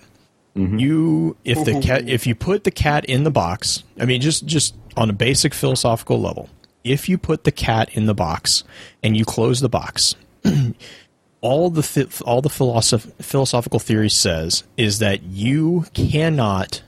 You 0.54 1.36
if 1.44 1.64
the 1.64 1.80
cat 1.80 2.08
if 2.08 2.26
you 2.26 2.34
put 2.34 2.64
the 2.64 2.72
cat 2.72 3.04
in 3.04 3.22
the 3.22 3.30
box, 3.30 3.84
I 4.00 4.06
mean 4.06 4.20
just 4.20 4.44
just 4.44 4.74
on 4.96 5.08
a 5.08 5.12
basic 5.12 5.54
philosophical 5.54 6.20
level, 6.20 6.48
if 6.82 7.08
you 7.08 7.16
put 7.16 7.44
the 7.44 7.52
cat 7.52 7.90
in 7.92 8.06
the 8.06 8.14
box 8.14 8.64
and 9.04 9.16
you 9.16 9.24
close 9.24 9.60
the 9.60 9.68
box, 9.68 10.16
all 11.40 11.70
the 11.70 11.82
th- 11.82 12.20
all 12.22 12.42
the 12.42 12.48
philosoph- 12.48 13.12
philosophical 13.22 13.78
theory 13.78 14.10
says 14.10 14.64
is 14.76 14.98
that 14.98 15.22
you 15.22 15.86
cannot 15.94 16.82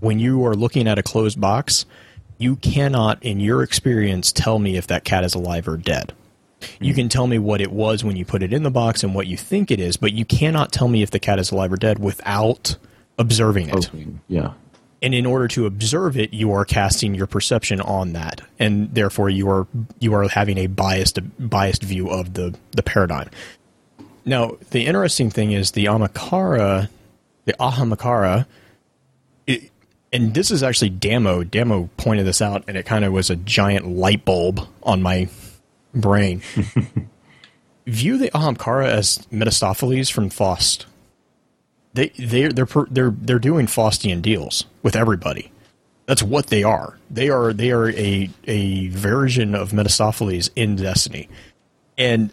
when 0.00 0.18
you 0.18 0.44
are 0.46 0.54
looking 0.54 0.86
at 0.86 0.98
a 0.98 1.02
closed 1.02 1.40
box, 1.40 1.84
you 2.38 2.56
cannot, 2.56 3.20
in 3.22 3.40
your 3.40 3.62
experience, 3.62 4.30
tell 4.30 4.58
me 4.58 4.76
if 4.76 4.86
that 4.86 5.04
cat 5.04 5.24
is 5.24 5.34
alive 5.34 5.66
or 5.66 5.76
dead. 5.76 6.12
You 6.80 6.94
can 6.94 7.08
tell 7.08 7.26
me 7.26 7.38
what 7.38 7.60
it 7.60 7.70
was 7.72 8.02
when 8.04 8.16
you 8.16 8.24
put 8.24 8.42
it 8.42 8.52
in 8.52 8.62
the 8.62 8.70
box 8.70 9.02
and 9.04 9.14
what 9.14 9.26
you 9.26 9.36
think 9.36 9.70
it 9.70 9.80
is, 9.80 9.96
but 9.96 10.12
you 10.12 10.24
cannot 10.24 10.72
tell 10.72 10.88
me 10.88 11.02
if 11.02 11.10
the 11.10 11.18
cat 11.18 11.38
is 11.38 11.50
alive 11.50 11.72
or 11.72 11.76
dead 11.76 11.98
without 11.98 12.76
observing 13.18 13.68
it. 13.68 13.90
Yeah. 14.28 14.52
And 15.00 15.14
in 15.14 15.26
order 15.26 15.46
to 15.48 15.66
observe 15.66 16.16
it, 16.16 16.34
you 16.34 16.50
are 16.52 16.64
casting 16.64 17.14
your 17.14 17.28
perception 17.28 17.80
on 17.80 18.14
that, 18.14 18.40
and 18.58 18.92
therefore 18.92 19.30
you 19.30 19.48
are 19.48 19.66
you 20.00 20.12
are 20.14 20.28
having 20.28 20.58
a 20.58 20.66
biased 20.66 21.20
biased 21.38 21.82
view 21.84 22.10
of 22.10 22.34
the 22.34 22.56
the 22.72 22.82
paradigm. 22.82 23.30
Now, 24.24 24.58
the 24.70 24.86
interesting 24.86 25.30
thing 25.30 25.52
is 25.52 25.70
the 25.70 25.86
Amakara, 25.86 26.90
the 27.44 27.54
Ahamakara, 27.54 28.46
it, 29.46 29.70
and 30.12 30.34
this 30.34 30.50
is 30.50 30.62
actually 30.62 30.90
Damo. 30.90 31.44
Damo 31.44 31.88
pointed 31.96 32.26
this 32.26 32.42
out, 32.42 32.64
and 32.68 32.76
it 32.76 32.84
kind 32.84 33.04
of 33.04 33.12
was 33.12 33.30
a 33.30 33.36
giant 33.36 33.86
light 33.86 34.24
bulb 34.24 34.60
on 34.82 35.00
my 35.00 35.28
brain. 35.94 36.42
View 37.86 38.18
the 38.18 38.30
Ahamkara 38.32 38.86
as 38.86 39.26
Mephistopheles 39.30 40.10
from 40.10 40.28
Faust. 40.28 40.84
They 41.98 42.10
they 42.10 42.46
they're 42.46 42.68
they're 42.90 43.10
they're 43.10 43.38
doing 43.40 43.66
Faustian 43.66 44.22
deals 44.22 44.66
with 44.84 44.94
everybody. 44.94 45.50
That's 46.06 46.22
what 46.22 46.46
they 46.46 46.62
are. 46.62 46.96
They 47.10 47.28
are 47.28 47.52
they 47.52 47.72
are 47.72 47.90
a 47.90 48.30
a 48.44 48.86
version 48.90 49.56
of 49.56 49.72
Mephistopheles 49.72 50.48
in 50.54 50.76
Destiny. 50.76 51.28
And 51.96 52.30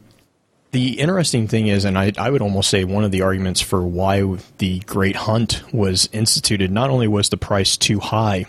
the 0.69 0.99
interesting 0.99 1.47
thing 1.47 1.65
is, 1.65 1.83
and 1.83 1.97
I, 1.97 2.13
I 2.15 2.29
would 2.29 2.43
almost 2.43 2.69
say 2.69 2.83
one 2.83 3.03
of 3.03 3.09
the 3.09 3.23
arguments 3.23 3.59
for 3.59 3.81
why 3.81 4.37
the 4.59 4.81
Great 4.81 5.15
Hunt 5.15 5.63
was 5.73 6.09
instituted, 6.11 6.71
not 6.71 6.91
only 6.91 7.07
was 7.07 7.29
the 7.29 7.37
price 7.37 7.75
too 7.75 7.99
high, 7.99 8.45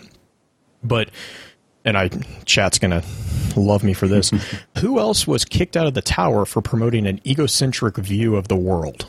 but 0.83 1.09
and 1.83 1.97
I 1.97 2.09
chat's 2.45 2.77
gonna 2.77 3.01
love 3.55 3.83
me 3.83 3.93
for 3.93 4.07
this. 4.07 4.29
Who 4.81 4.99
else 4.99 5.25
was 5.25 5.45
kicked 5.45 5.75
out 5.75 5.87
of 5.87 5.95
the 5.95 6.03
tower 6.03 6.45
for 6.45 6.61
promoting 6.61 7.07
an 7.07 7.21
egocentric 7.25 7.97
view 7.97 8.35
of 8.35 8.49
the 8.49 8.55
world? 8.55 9.07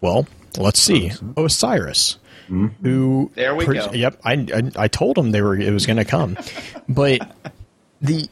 Well, 0.00 0.26
let's 0.58 0.80
see. 0.80 1.12
Osiris, 1.36 2.18
oh, 2.18 2.48
hmm? 2.48 2.66
who 2.82 3.30
There 3.34 3.54
we 3.54 3.66
go. 3.66 3.90
Yep, 3.92 4.20
I, 4.24 4.32
I 4.32 4.70
I 4.76 4.88
told 4.88 5.18
him 5.18 5.30
they 5.30 5.42
were 5.42 5.56
it 5.56 5.72
was 5.72 5.86
going 5.86 5.96
to 5.96 6.04
come, 6.04 6.36
but 6.88 7.20
the 8.00 8.28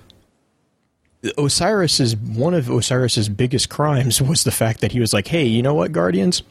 Osiris 1.38 2.00
is 2.00 2.16
one 2.16 2.54
of 2.54 2.70
Osiris's 2.70 3.28
biggest 3.28 3.68
crimes 3.68 4.20
was 4.20 4.44
the 4.44 4.50
fact 4.50 4.80
that 4.80 4.92
he 4.92 5.00
was 5.00 5.12
like, 5.12 5.28
"Hey, 5.28 5.44
you 5.44 5.62
know 5.62 5.74
what, 5.74 5.92
Guardians? 5.92 6.42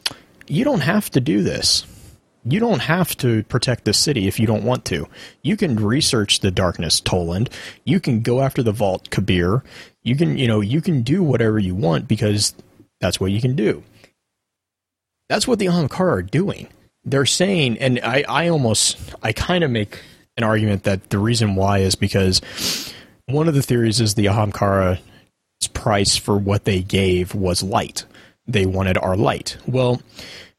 You 0.46 0.64
don't 0.64 0.80
have 0.80 1.10
to 1.10 1.20
do 1.20 1.42
this. 1.42 1.86
You 2.44 2.58
don't 2.58 2.80
have 2.80 3.16
to 3.18 3.44
protect 3.44 3.84
the 3.84 3.92
city 3.92 4.26
if 4.26 4.40
you 4.40 4.46
don't 4.48 4.64
want 4.64 4.84
to. 4.86 5.06
You 5.42 5.56
can 5.56 5.76
research 5.76 6.40
the 6.40 6.50
darkness, 6.50 6.98
Toland. 7.00 7.48
You 7.84 8.00
can 8.00 8.22
go 8.22 8.40
after 8.40 8.62
the 8.62 8.72
vault, 8.72 9.10
Kabr. 9.10 9.62
You 10.02 10.16
can, 10.16 10.36
you 10.36 10.48
know, 10.48 10.60
you 10.60 10.80
can 10.80 11.02
do 11.02 11.22
whatever 11.22 11.60
you 11.60 11.76
want 11.76 12.08
because 12.08 12.54
that's 13.00 13.20
what 13.20 13.30
you 13.30 13.40
can 13.40 13.54
do." 13.54 13.84
That's 15.32 15.48
what 15.48 15.58
the 15.58 15.64
Ahamkara 15.64 16.12
are 16.12 16.22
doing. 16.22 16.68
They're 17.06 17.24
saying, 17.24 17.78
and 17.78 17.98
I, 18.04 18.22
I 18.28 18.48
almost, 18.48 18.98
I 19.22 19.32
kind 19.32 19.64
of 19.64 19.70
make 19.70 19.98
an 20.36 20.44
argument 20.44 20.82
that 20.82 21.08
the 21.08 21.18
reason 21.18 21.54
why 21.54 21.78
is 21.78 21.94
because 21.94 22.42
one 23.24 23.48
of 23.48 23.54
the 23.54 23.62
theories 23.62 23.98
is 23.98 24.12
the 24.12 24.26
Ahamkara's 24.26 25.00
price 25.72 26.18
for 26.18 26.36
what 26.36 26.66
they 26.66 26.82
gave 26.82 27.34
was 27.34 27.62
light. 27.62 28.04
They 28.46 28.66
wanted 28.66 28.98
our 28.98 29.16
light. 29.16 29.56
Well, 29.66 30.02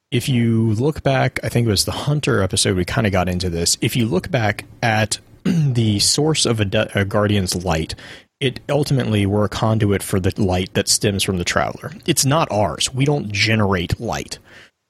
if 0.09 0.27
you 0.27 0.71
look 0.71 1.03
back, 1.03 1.39
I 1.43 1.49
think 1.49 1.67
it 1.67 1.69
was 1.69 1.85
the 1.85 1.91
Hunter 1.91 2.41
episode, 2.41 2.75
we 2.75 2.83
kind 2.83 3.05
of 3.05 3.13
got 3.13 3.29
into 3.29 3.51
this. 3.51 3.77
If 3.79 3.95
you 3.95 4.07
look 4.07 4.31
back 4.31 4.65
at 4.81 5.19
the 5.43 5.99
source 5.99 6.47
of 6.47 6.59
a, 6.59 6.65
de- 6.65 6.99
a 6.99 7.05
Guardian's 7.05 7.63
light, 7.63 7.93
it 8.39 8.59
ultimately 8.67 9.27
were 9.27 9.45
a 9.45 9.49
conduit 9.49 10.01
for 10.01 10.19
the 10.19 10.33
light 10.41 10.73
that 10.73 10.87
stems 10.87 11.21
from 11.21 11.37
the 11.37 11.45
Traveler. 11.45 11.91
It's 12.07 12.25
not 12.25 12.51
ours. 12.51 12.91
We 12.91 13.05
don't 13.05 13.31
generate 13.31 13.99
light. 13.99 14.39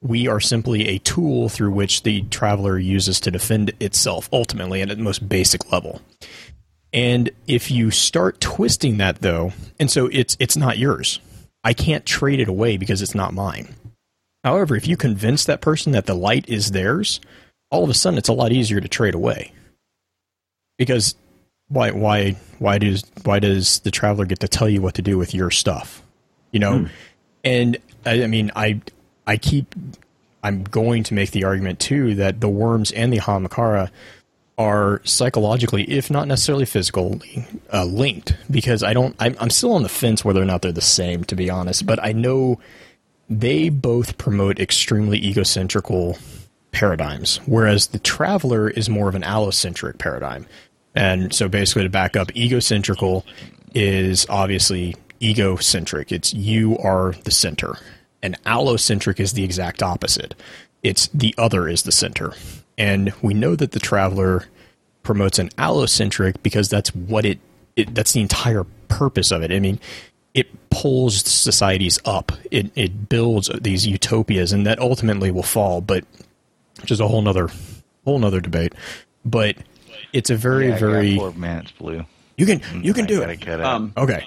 We 0.04 0.28
are 0.28 0.38
simply 0.38 0.88
a 0.88 0.98
tool 0.98 1.48
through 1.48 1.72
which 1.72 2.02
the 2.02 2.22
Traveler 2.24 2.78
uses 2.78 3.18
to 3.20 3.30
defend 3.30 3.72
itself, 3.80 4.28
ultimately, 4.32 4.82
at 4.82 4.88
the 4.88 4.96
most 4.96 5.28
basic 5.28 5.72
level. 5.72 6.02
And 6.92 7.30
if 7.48 7.72
you 7.72 7.90
start 7.90 8.40
twisting 8.40 8.98
that 8.98 9.20
though, 9.20 9.52
and 9.80 9.90
so 9.90 10.08
it's 10.12 10.36
it's 10.38 10.56
not 10.56 10.78
yours. 10.78 11.18
I 11.64 11.72
can't 11.72 12.06
trade 12.06 12.38
it 12.38 12.48
away 12.48 12.76
because 12.76 13.02
it's 13.02 13.16
not 13.16 13.34
mine. 13.34 13.74
However, 14.44 14.76
if 14.76 14.86
you 14.86 14.96
convince 14.96 15.44
that 15.46 15.60
person 15.60 15.92
that 15.92 16.06
the 16.06 16.14
light 16.14 16.48
is 16.48 16.70
theirs, 16.70 17.18
all 17.70 17.82
of 17.82 17.90
a 17.90 17.94
sudden 17.94 18.18
it's 18.18 18.28
a 18.28 18.34
lot 18.34 18.52
easier 18.52 18.80
to 18.80 18.88
trade 18.88 19.14
away. 19.14 19.52
Because 20.78 21.16
why 21.68 21.90
why 21.90 22.36
why 22.60 22.78
does 22.78 23.04
why 23.24 23.40
does 23.40 23.80
the 23.80 23.90
traveler 23.90 24.26
get 24.26 24.40
to 24.40 24.48
tell 24.48 24.68
you 24.68 24.80
what 24.80 24.94
to 24.94 25.02
do 25.02 25.18
with 25.18 25.34
your 25.34 25.50
stuff? 25.50 26.00
You 26.52 26.60
know? 26.60 26.78
Hmm. 26.78 26.86
And 27.42 27.76
I, 28.06 28.22
I 28.22 28.26
mean 28.28 28.52
I 28.54 28.80
I 29.26 29.36
keep 29.36 29.74
I'm 30.44 30.62
going 30.64 31.02
to 31.04 31.14
make 31.14 31.30
the 31.30 31.44
argument 31.44 31.80
too 31.80 32.14
that 32.16 32.40
the 32.40 32.48
worms 32.48 32.92
and 32.92 33.12
the 33.12 33.18
Ahamkara 33.18 33.90
are 34.58 35.00
psychologically, 35.04 35.84
if 35.84 36.10
not 36.10 36.28
necessarily 36.28 36.66
physically, 36.66 37.46
uh, 37.72 37.84
linked. 37.84 38.36
Because 38.50 38.82
I 38.82 38.92
don't, 38.92 39.16
I'm, 39.18 39.34
I'm 39.40 39.50
still 39.50 39.72
on 39.72 39.82
the 39.82 39.88
fence 39.88 40.24
whether 40.24 40.40
or 40.40 40.44
not 40.44 40.62
they're 40.62 40.70
the 40.70 40.82
same, 40.82 41.24
to 41.24 41.34
be 41.34 41.48
honest. 41.50 41.86
But 41.86 42.02
I 42.02 42.12
know 42.12 42.60
they 43.28 43.70
both 43.70 44.18
promote 44.18 44.60
extremely 44.60 45.18
egocentrical 45.20 46.20
paradigms, 46.72 47.40
whereas 47.46 47.88
the 47.88 47.98
Traveler 47.98 48.68
is 48.68 48.90
more 48.90 49.08
of 49.08 49.14
an 49.14 49.22
allocentric 49.22 49.98
paradigm. 49.98 50.46
And 50.94 51.34
so, 51.34 51.48
basically, 51.48 51.84
to 51.84 51.88
back 51.88 52.16
up, 52.16 52.28
egocentrical 52.28 53.24
is 53.74 54.26
obviously 54.28 54.94
egocentric. 55.20 56.12
It's 56.12 56.34
you 56.34 56.78
are 56.78 57.14
the 57.24 57.30
center, 57.32 57.78
and 58.24 58.42
allocentric 58.44 59.20
is 59.20 59.34
the 59.34 59.44
exact 59.44 59.82
opposite. 59.82 60.34
It's 60.82 61.08
the 61.08 61.34
other 61.38 61.68
is 61.68 61.82
the 61.84 61.92
center. 61.92 62.32
And 62.78 63.12
we 63.22 63.34
know 63.34 63.54
that 63.54 63.72
the 63.72 63.78
traveler 63.78 64.46
promotes 65.02 65.38
an 65.38 65.50
allocentric 65.50 66.36
because 66.42 66.68
that's 66.68 66.94
what 66.94 67.24
it, 67.24 67.38
it 67.76 67.94
that's 67.94 68.12
the 68.12 68.20
entire 68.22 68.64
purpose 68.88 69.30
of 69.30 69.42
it. 69.42 69.52
I 69.52 69.60
mean, 69.60 69.78
it 70.32 70.48
pulls 70.70 71.16
societies 71.30 71.98
up. 72.04 72.32
It 72.50 72.70
it 72.74 73.08
builds 73.08 73.50
these 73.60 73.86
utopias 73.86 74.52
and 74.52 74.66
that 74.66 74.78
ultimately 74.80 75.30
will 75.30 75.42
fall, 75.44 75.80
but 75.80 76.04
which 76.80 76.90
is 76.90 77.00
a 77.00 77.06
whole 77.08 77.22
nother 77.22 77.48
whole 78.04 78.18
nother 78.18 78.40
debate. 78.40 78.74
But 79.24 79.56
it's 80.12 80.30
a 80.30 80.36
very, 80.36 80.68
Yeah, 80.68 80.78
very 80.78 81.16
four 81.16 81.32
minutes, 81.32 81.70
Blue. 81.72 82.04
you 82.36 82.46
can 82.46 82.60
you 82.82 82.92
can 82.94 83.04
I 83.04 83.08
do 83.08 83.20
gotta 83.20 83.32
it. 83.32 83.40
get 83.40 83.60
out. 83.60 83.66
Um, 83.74 83.92
Okay. 83.96 84.26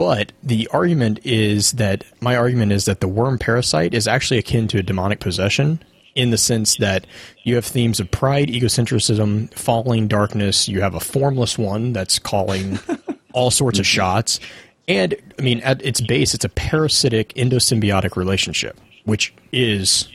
But 0.00 0.32
the 0.42 0.66
argument 0.68 1.20
is 1.24 1.72
that 1.72 2.04
my 2.22 2.34
argument 2.34 2.72
is 2.72 2.86
that 2.86 3.00
the 3.00 3.06
worm 3.06 3.38
parasite 3.38 3.92
is 3.92 4.08
actually 4.08 4.38
akin 4.38 4.66
to 4.68 4.78
a 4.78 4.82
demonic 4.82 5.20
possession 5.20 5.78
in 6.14 6.30
the 6.30 6.38
sense 6.38 6.76
that 6.76 7.06
you 7.42 7.54
have 7.56 7.66
themes 7.66 8.00
of 8.00 8.10
pride, 8.10 8.48
egocentrism, 8.48 9.52
falling 9.52 10.08
darkness. 10.08 10.68
You 10.68 10.80
have 10.80 10.94
a 10.94 11.00
formless 11.00 11.58
one 11.58 11.92
that's 11.92 12.18
calling 12.18 12.78
all 13.34 13.50
sorts 13.50 13.78
of 13.78 13.86
shots. 13.86 14.40
And 14.88 15.14
I 15.38 15.42
mean, 15.42 15.60
at 15.60 15.84
its 15.84 16.00
base, 16.00 16.32
it's 16.32 16.46
a 16.46 16.48
parasitic 16.48 17.34
endosymbiotic 17.34 18.16
relationship, 18.16 18.80
which 19.04 19.34
is, 19.52 20.08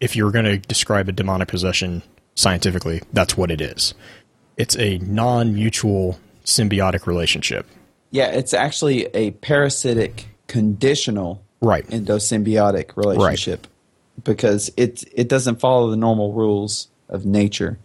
if 0.00 0.16
you're 0.16 0.32
going 0.32 0.46
to 0.46 0.56
describe 0.56 1.10
a 1.10 1.12
demonic 1.12 1.48
possession 1.48 2.02
scientifically, 2.36 3.02
that's 3.12 3.36
what 3.36 3.50
it 3.50 3.60
is. 3.60 3.92
It's 4.56 4.78
a 4.78 4.96
non 4.96 5.52
mutual 5.52 6.18
symbiotic 6.46 7.06
relationship. 7.06 7.66
Yeah, 8.12 8.26
it's 8.26 8.54
actually 8.54 9.06
a 9.14 9.32
parasitic 9.32 10.26
conditional 10.46 11.42
Right. 11.60 11.86
endosymbiotic 11.88 12.96
relationship 12.96 13.66
because 14.22 14.70
it 14.76 15.02
it 15.12 15.28
doesn't 15.28 15.58
follow 15.60 15.90
the 15.90 15.96
normal 15.96 16.32
rules 16.32 16.88
of 17.08 17.24
nature. 17.26 17.78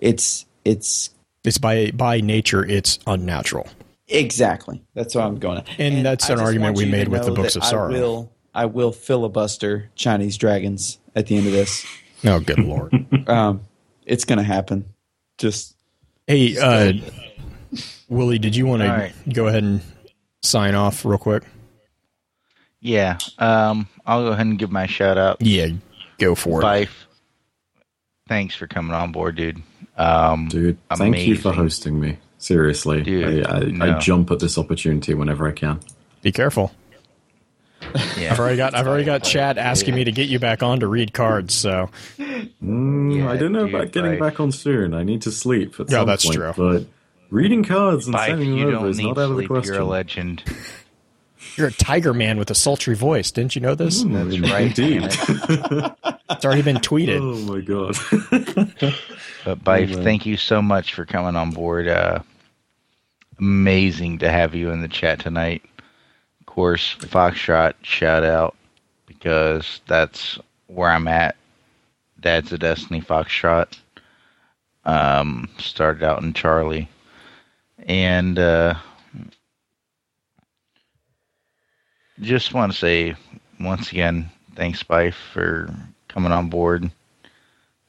It's 0.00 0.44
it's 0.64 1.10
It's 1.44 1.58
by 1.58 1.90
by 1.92 2.20
nature, 2.20 2.64
it's 2.64 2.98
unnatural. 3.06 3.66
exactly 4.08 4.82
that's 4.94 5.14
what 5.14 5.24
I'm 5.24 5.38
going. 5.38 5.58
At. 5.58 5.68
And 5.78 6.04
that's 6.04 6.28
I 6.28 6.34
an 6.34 6.40
argument 6.40 6.76
we 6.76 6.84
made 6.84 7.08
with 7.08 7.24
the 7.24 7.30
Books 7.32 7.56
of 7.56 7.64
Sorrow. 7.64 7.94
I 7.94 7.98
will 7.98 8.32
I 8.54 8.66
will 8.66 8.92
filibuster 8.92 9.90
Chinese 9.94 10.36
dragons 10.36 10.98
at 11.14 11.26
the 11.28 11.36
end 11.36 11.46
of 11.46 11.52
this. 11.52 11.86
Oh, 12.24 12.38
good 12.40 12.58
lord! 12.58 12.92
Um, 13.28 13.62
it's 14.04 14.24
going 14.24 14.38
to 14.38 14.44
happen. 14.44 14.84
Just 15.38 15.76
hey, 16.26 16.56
uh, 16.58 16.92
Willie, 18.08 18.38
did 18.38 18.54
you 18.56 18.66
want 18.66 18.82
All 18.82 18.88
to 18.88 18.94
right. 18.94 19.12
go 19.32 19.46
ahead 19.46 19.62
and 19.62 19.80
sign 20.42 20.74
off 20.74 21.04
real 21.04 21.18
quick? 21.18 21.42
Yeah. 22.80 23.18
Um, 23.38 23.88
I'll 24.04 24.22
go 24.24 24.28
ahead 24.32 24.46
and 24.46 24.58
give 24.58 24.70
my 24.70 24.86
shout 24.86 25.16
out. 25.18 25.38
Yeah, 25.40 25.68
go 26.18 26.34
for 26.34 26.60
it. 26.60 26.64
Byf. 26.64 26.88
Thanks 28.28 28.54
for 28.54 28.66
coming 28.66 28.92
on 28.94 29.12
board, 29.12 29.36
dude. 29.36 29.62
Um, 29.96 30.48
Dude, 30.48 30.78
thank 30.94 31.18
you 31.18 31.36
for 31.36 31.52
hosting 31.52 32.00
me. 32.00 32.18
Seriously, 32.38 33.02
Dude, 33.02 33.46
I, 33.46 33.56
I, 33.56 33.60
no. 33.64 33.96
I 33.96 33.98
jump 33.98 34.30
at 34.30 34.40
this 34.40 34.56
opportunity 34.58 35.14
whenever 35.14 35.46
I 35.46 35.52
can. 35.52 35.80
Be 36.22 36.32
careful. 36.32 36.72
yeah. 38.18 38.32
I've 38.32 38.40
already 38.40 38.56
got 38.56 38.74
I've 38.74 38.86
already 38.86 39.04
got 39.04 39.22
Chad 39.22 39.58
asking 39.58 39.94
me 39.94 40.04
to 40.04 40.12
get 40.12 40.28
you 40.28 40.38
back 40.38 40.62
on 40.62 40.80
to 40.80 40.86
read 40.88 41.12
cards. 41.12 41.52
So 41.54 41.90
Mm, 42.18 43.16
Yeah, 43.16 43.30
I 43.30 43.36
don't 43.36 43.52
know 43.52 43.66
dude, 43.66 43.74
about 43.74 43.90
getting 43.92 44.12
right. 44.12 44.20
back 44.20 44.40
on 44.40 44.50
soon. 44.50 44.94
I 44.94 45.02
need 45.02 45.22
to 45.22 45.30
sleep 45.32 45.78
at 45.78 45.90
Yeah, 45.90 45.98
some 45.98 46.06
that's 46.06 46.24
point. 46.24 46.36
true. 46.36 46.52
But 46.56 46.86
reading 47.32 47.64
cards 47.64 48.06
and 48.06 48.14
Byf, 48.14 48.26
sending 48.26 48.52
you 48.52 48.66
them 48.66 48.74
over 48.76 48.84
don't 48.84 48.90
is 48.90 49.00
not 49.00 49.18
out 49.18 49.30
of 49.30 49.36
the 49.36 49.46
sleep. 49.46 49.64
You're 49.64 49.80
a 49.80 49.84
legend. 49.84 50.44
you're 51.56 51.68
a 51.68 51.72
tiger 51.72 52.14
man 52.14 52.38
with 52.38 52.50
a 52.50 52.54
sultry 52.54 52.94
voice. 52.94 53.30
Didn't 53.30 53.56
you 53.56 53.60
know 53.62 53.74
this? 53.74 54.02
That's 54.04 54.38
right. 54.40 54.78
Indeed. 54.78 55.02
It's 55.04 56.44
already 56.44 56.62
been 56.62 56.76
tweeted. 56.76 57.20
oh 57.20 57.52
my 57.52 57.60
god. 57.60 58.94
But 59.44 59.64
Byf, 59.64 59.92
man. 59.96 60.04
thank 60.04 60.24
you 60.24 60.36
so 60.36 60.62
much 60.62 60.94
for 60.94 61.04
coming 61.04 61.34
on 61.34 61.50
board. 61.50 61.88
Uh, 61.88 62.20
amazing 63.40 64.18
to 64.18 64.30
have 64.30 64.54
you 64.54 64.70
in 64.70 64.82
the 64.82 64.88
chat 64.88 65.18
tonight. 65.18 65.64
Of 66.38 66.46
course, 66.46 66.94
Foxtrot 67.00 67.74
shout 67.82 68.22
out 68.22 68.54
because 69.06 69.80
that's 69.88 70.38
where 70.68 70.90
I'm 70.90 71.08
at. 71.08 71.34
Dad's 72.20 72.52
a 72.52 72.58
Destiny 72.58 73.00
Foxtrot. 73.00 73.76
Um, 74.84 75.48
started 75.58 76.04
out 76.04 76.22
in 76.22 76.34
Charlie, 76.34 76.88
and 77.86 78.38
uh, 78.38 78.74
just 82.20 82.54
want 82.54 82.72
to 82.72 82.78
say 82.78 83.14
once 83.60 83.92
again, 83.92 84.30
thanks, 84.56 84.82
Byf, 84.82 85.14
for 85.32 85.74
coming 86.08 86.32
on 86.32 86.48
board, 86.48 86.90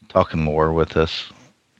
talking 0.09 0.41
more 0.41 0.73
with 0.73 0.97
us. 0.97 1.31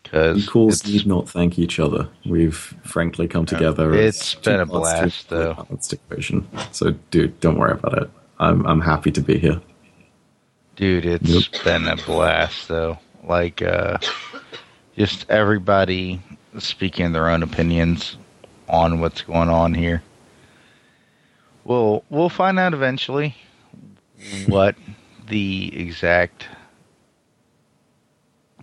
Because 0.01 0.43
Equals 0.43 0.85
need 0.85 1.07
not 1.07 1.29
thank 1.29 1.57
each 1.57 1.79
other. 1.79 2.07
We've 2.25 2.55
frankly 2.83 3.27
come 3.27 3.45
together. 3.45 3.93
it's 3.95 4.35
been 4.35 4.59
a 4.59 4.65
to 4.65 4.71
blast, 4.71 5.29
though. 5.29 5.53
balanced 5.55 5.93
equation. 5.93 6.47
So, 6.71 6.91
dude, 7.11 7.39
don't 7.39 7.57
worry 7.57 7.73
about 7.73 8.03
it. 8.03 8.11
I'm 8.39 8.65
I'm 8.65 8.81
happy 8.81 9.11
to 9.11 9.21
be 9.21 9.37
here. 9.39 9.61
Dude, 10.75 11.05
it's 11.05 11.47
Yep. 11.49 11.63
been 11.63 11.87
a 11.87 11.95
blast 11.95 12.67
though. 12.67 12.97
Like 13.23 13.61
uh 13.61 13.97
just 14.97 15.29
everybody 15.29 16.19
speaking 16.59 17.11
their 17.11 17.29
own 17.29 17.43
opinions 17.43 18.17
on 18.69 18.99
what's 18.99 19.21
going 19.21 19.49
on 19.49 19.73
here. 19.73 20.03
We'll 21.63 22.03
we'll 22.09 22.29
find 22.29 22.59
out 22.59 22.73
eventually 22.73 23.35
what 24.47 24.75
the 25.27 25.79
exact 25.79 26.47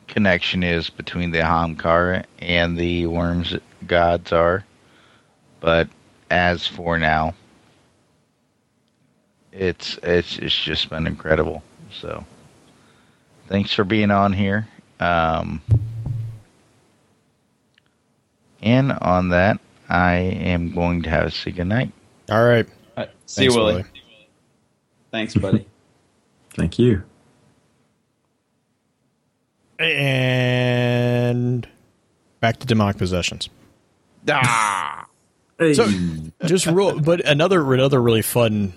connection 0.07 0.63
is 0.63 0.91
between 0.91 1.31
the 1.31 1.39
Ahamkara 1.39 2.25
and 2.41 2.77
the 2.77 3.07
worms 3.07 3.57
gods 3.87 4.33
are. 4.33 4.65
But 5.61 5.89
as 6.31 6.67
for 6.67 6.99
now, 6.99 7.35
it's 9.53 9.99
it's 10.03 10.39
it's 10.39 10.65
just 10.65 10.91
been 10.91 11.07
incredible. 11.07 11.63
So, 11.93 12.25
thanks 13.49 13.73
for 13.73 13.85
being 13.85 14.11
on 14.11 14.33
here. 14.33 14.69
Um, 15.01 15.63
and 18.63 18.93
on 18.93 19.31
that, 19.31 19.61
I 19.89 20.15
am 20.15 20.73
going 20.73 21.03
to 21.03 21.11
have 21.11 21.27
a 21.27 21.31
say 21.31 21.51
goodnight. 21.51 21.93
All 22.31 22.45
right. 22.45 22.67
All 22.97 23.05
right, 23.05 23.11
see 23.27 23.43
Thanks, 23.43 23.55
you, 23.55 23.61
Willie. 23.61 23.75
Willie. 23.75 23.87
Thanks, 25.11 25.35
buddy. 25.35 25.67
Thank 26.51 26.79
you. 26.79 27.03
And 29.79 31.67
back 32.41 32.59
to 32.59 32.67
demonic 32.67 32.99
possessions. 32.99 33.49
ah! 34.29 35.07
Hey. 35.59 35.75
So, 35.75 35.89
just 36.45 36.67
real, 36.67 36.99
but 37.01 37.21
another 37.27 37.75
another 37.75 38.01
really 38.01 38.23
fun 38.23 38.73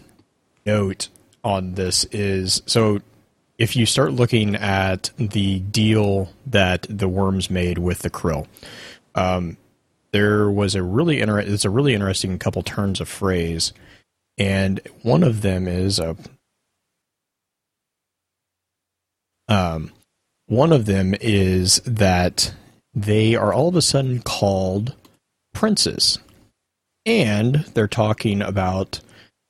note 0.66 1.10
on 1.44 1.74
this 1.76 2.06
is 2.06 2.62
so 2.66 3.00
if 3.58 3.76
you 3.76 3.86
start 3.86 4.14
looking 4.14 4.56
at 4.56 5.12
the 5.18 5.60
deal 5.60 6.32
that 6.46 6.86
the 6.90 7.08
worms 7.08 7.50
made 7.50 7.78
with 7.78 8.00
the 8.00 8.10
krill, 8.10 8.48
um, 9.16 9.56
there 10.14 10.50
was 10.50 10.76
a 10.76 10.84
really 10.84 11.20
inter- 11.20 11.40
it's 11.40 11.66
a 11.66 11.70
really 11.70 11.94
interesting 11.94 12.40
couple 12.40 12.64
turns 12.64 13.02
of 13.02 13.10
phrase, 13.10 13.74
and 14.38 14.80
one 15.02 15.24
of 15.24 15.42
them 15.42 15.68
is 15.68 16.00
a 16.00 16.16
um, 19.50 19.92
one 20.46 20.72
of 20.72 20.86
them 20.86 21.16
is 21.20 21.78
that 21.86 22.54
they 22.94 23.36
are 23.36 23.54
all 23.54 23.68
of 23.68 23.76
a 23.76 23.82
sudden 23.82 24.22
called 24.22 24.96
princes. 25.54 26.20
And 27.06 27.56
they're 27.74 27.88
talking 27.88 28.42
about 28.42 29.02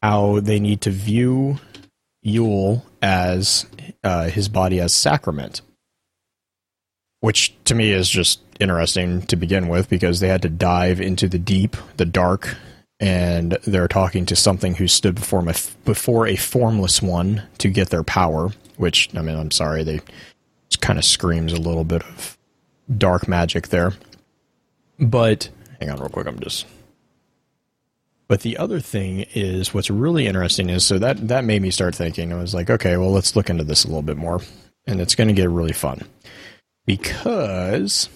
how 0.01 0.39
they 0.39 0.59
need 0.59 0.81
to 0.81 0.89
view 0.89 1.59
Yul 2.25 2.83
as 3.01 3.65
uh, 4.03 4.29
his 4.29 4.49
body 4.49 4.79
as 4.79 4.93
sacrament, 4.93 5.61
which 7.19 7.55
to 7.65 7.75
me 7.75 7.91
is 7.91 8.09
just 8.09 8.42
interesting 8.59 9.23
to 9.23 9.35
begin 9.35 9.67
with 9.67 9.89
because 9.89 10.19
they 10.19 10.27
had 10.27 10.41
to 10.43 10.49
dive 10.49 11.01
into 11.01 11.27
the 11.27 11.39
deep, 11.39 11.75
the 11.97 12.05
dark, 12.05 12.55
and 12.99 13.57
they're 13.65 13.87
talking 13.87 14.25
to 14.27 14.35
something 14.35 14.75
who 14.75 14.87
stood 14.87 15.15
before 15.15 15.47
a, 15.47 15.55
before 15.85 16.27
a 16.27 16.35
formless 16.35 17.01
one 17.01 17.43
to 17.59 17.69
get 17.69 17.89
their 17.89 18.03
power. 18.03 18.49
Which 18.77 19.09
I 19.15 19.21
mean, 19.21 19.37
I'm 19.37 19.51
sorry, 19.51 19.83
they 19.83 20.01
kind 20.81 20.97
of 20.97 21.05
screams 21.05 21.53
a 21.53 21.57
little 21.57 21.83
bit 21.83 22.03
of 22.03 22.37
dark 22.97 23.27
magic 23.27 23.69
there. 23.69 23.93
But 24.99 25.49
hang 25.79 25.89
on, 25.89 25.99
real 25.99 26.09
quick, 26.09 26.27
I'm 26.27 26.39
just 26.39 26.65
but 28.27 28.41
the 28.41 28.57
other 28.57 28.79
thing 28.79 29.25
is 29.33 29.73
what's 29.73 29.91
really 29.91 30.25
interesting 30.25 30.69
is 30.69 30.85
so 30.85 30.97
that 30.97 31.27
that 31.27 31.45
made 31.45 31.61
me 31.61 31.69
start 31.69 31.93
thinking. 31.93 32.33
I 32.33 32.37
was 32.37 32.53
like, 32.53 32.69
okay, 32.69 32.97
well, 32.97 33.11
let's 33.11 33.35
look 33.35 33.49
into 33.49 33.63
this 33.63 33.83
a 33.83 33.87
little 33.87 34.01
bit 34.01 34.17
more, 34.17 34.41
and 34.87 34.99
it's 34.99 35.15
going 35.15 35.27
to 35.27 35.35
get 35.35 35.49
really 35.49 35.73
fun 35.73 36.01
because 36.85 38.09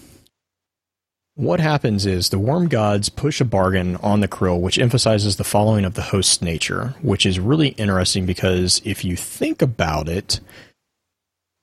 what 1.38 1.60
happens 1.60 2.04
is 2.04 2.30
the 2.30 2.38
worm 2.38 2.66
gods 2.66 3.08
push 3.08 3.40
a 3.40 3.44
bargain 3.44 3.94
on 4.02 4.18
the 4.18 4.26
krill, 4.26 4.60
which 4.60 4.76
emphasizes 4.76 5.36
the 5.36 5.44
following 5.44 5.84
of 5.84 5.94
the 5.94 6.02
host's 6.02 6.42
nature, 6.42 6.96
which 7.00 7.24
is 7.24 7.38
really 7.38 7.68
interesting 7.68 8.26
because 8.26 8.82
if 8.84 9.04
you 9.04 9.14
think 9.14 9.62
about 9.62 10.08
it, 10.08 10.40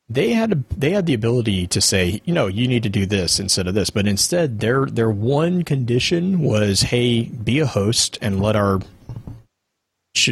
they 0.07 0.31
had 0.31 0.63
they 0.69 0.91
had 0.91 1.07
the 1.07 1.13
ability 1.13 1.67
to 1.67 1.81
say, 1.81 2.21
you 2.23 2.33
know, 2.33 2.47
you 2.47 2.69
need 2.69 2.83
to 2.83 2.89
do 2.89 3.05
this 3.05 3.37
instead 3.37 3.67
of 3.67 3.73
this, 3.73 3.89
but 3.89 4.07
instead 4.07 4.61
their 4.61 4.85
their 4.85 5.09
one 5.11 5.63
condition 5.63 6.39
was, 6.39 6.83
hey, 6.83 7.23
be 7.23 7.59
a 7.59 7.65
host 7.65 8.17
and 8.21 8.41
let 8.41 8.55
our 8.55 8.79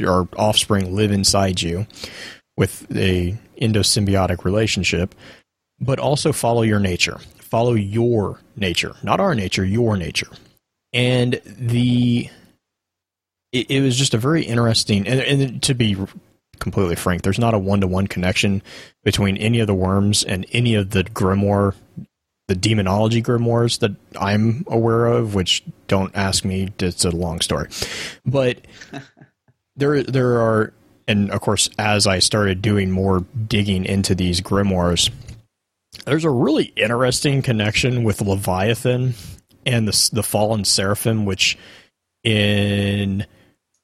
our 0.08 0.26
offspring 0.38 0.96
live 0.96 1.12
inside 1.12 1.62
you 1.62 1.86
with 2.56 2.90
a 2.96 3.38
endosymbiotic 3.62 4.46
relationship, 4.46 5.14
but 5.82 6.00
also 6.00 6.32
follow 6.32 6.62
your 6.62 6.80
nature. 6.80 7.20
Follow 7.54 7.76
your 7.76 8.40
nature, 8.56 8.96
not 9.04 9.20
our 9.20 9.36
nature, 9.36 9.64
your 9.64 9.96
nature. 9.96 10.30
And 10.92 11.40
the 11.46 12.28
it, 13.52 13.70
it 13.70 13.82
was 13.82 13.96
just 13.96 14.16
a 14.16 14.18
very 14.18 14.42
interesting 14.42 15.08
and, 15.08 15.20
and 15.20 15.62
to 15.62 15.76
be 15.76 15.96
completely 16.58 16.96
frank, 16.96 17.22
there's 17.22 17.38
not 17.38 17.54
a 17.54 17.60
one 17.60 17.82
to 17.82 17.88
one 17.88 18.08
connection 18.08 18.64
between 19.04 19.38
any 19.38 19.60
of 19.60 19.68
the 19.68 19.74
worms 19.76 20.24
and 20.24 20.48
any 20.52 20.74
of 20.74 20.90
the 20.90 21.04
grimoire, 21.04 21.76
the 22.48 22.56
demonology 22.56 23.22
grimoires 23.22 23.78
that 23.80 23.92
I'm 24.20 24.64
aware 24.66 25.06
of. 25.06 25.36
Which 25.36 25.62
don't 25.88 26.16
ask 26.16 26.44
me; 26.44 26.74
it's 26.80 27.06
a 27.06 27.12
long 27.12 27.40
story. 27.40 27.70
But 28.26 28.62
there, 29.76 30.02
there 30.02 30.40
are, 30.42 30.74
and 31.08 31.30
of 31.30 31.42
course, 31.42 31.70
as 31.78 32.08
I 32.08 32.18
started 32.18 32.64
doing 32.64 32.90
more 32.90 33.26
digging 33.48 33.86
into 33.86 34.16
these 34.16 34.42
grimoires, 34.42 35.12
there's 36.06 36.26
a 36.26 36.30
really 36.30 36.66
interesting 36.76 37.42
connection 37.42 38.04
with 38.04 38.22
Leviathan 38.22 39.14
and 39.66 39.88
the 39.88 40.10
the 40.12 40.24
fallen 40.24 40.66
seraphim, 40.66 41.26
which 41.26 41.58
in 42.24 43.26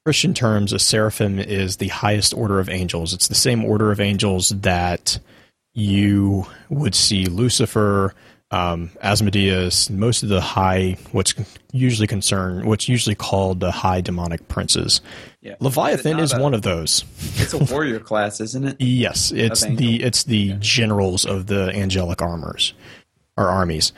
Christian 0.04 0.34
terms, 0.34 0.72
a 0.72 0.78
seraphim 0.78 1.38
is 1.38 1.76
the 1.76 1.88
highest 1.88 2.34
order 2.34 2.58
of 2.58 2.68
angels. 2.68 3.12
It's 3.12 3.28
the 3.28 3.34
same 3.34 3.64
order 3.64 3.92
of 3.92 4.00
angels 4.00 4.48
that 4.48 5.18
you 5.74 6.46
would 6.68 6.94
see 6.94 7.26
Lucifer, 7.26 8.14
um, 8.50 8.90
Asmodeus, 9.00 9.90
most 9.90 10.22
of 10.22 10.28
the 10.28 10.40
high, 10.40 10.96
what's 11.12 11.34
usually 11.72 12.08
concerned, 12.08 12.66
what's 12.66 12.88
usually 12.88 13.14
called 13.14 13.60
the 13.60 13.70
high 13.70 14.00
demonic 14.00 14.48
princes. 14.48 15.00
Yeah. 15.40 15.54
Leviathan 15.60 16.18
is, 16.18 16.32
is 16.32 16.38
one 16.38 16.54
of 16.54 16.62
those. 16.62 17.04
It's 17.36 17.54
a 17.54 17.58
warrior 17.72 18.00
class, 18.00 18.40
isn't 18.40 18.64
it? 18.64 18.76
Yes, 18.80 19.30
it's 19.30 19.64
the 19.64 20.02
it's 20.02 20.24
the 20.24 20.54
generals 20.58 21.24
of 21.24 21.46
the 21.46 21.70
angelic 21.70 22.20
armors 22.20 22.74
or 23.36 23.48
armies. 23.48 23.92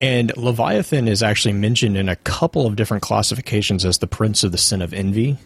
And 0.00 0.36
Leviathan 0.36 1.08
is 1.08 1.22
actually 1.22 1.54
mentioned 1.54 1.96
in 1.96 2.08
a 2.08 2.16
couple 2.16 2.66
of 2.66 2.76
different 2.76 3.02
classifications 3.02 3.84
as 3.84 3.98
the 3.98 4.06
prince 4.06 4.42
of 4.44 4.52
the 4.52 4.58
sin 4.58 4.82
of 4.82 4.92
envy. 4.92 5.38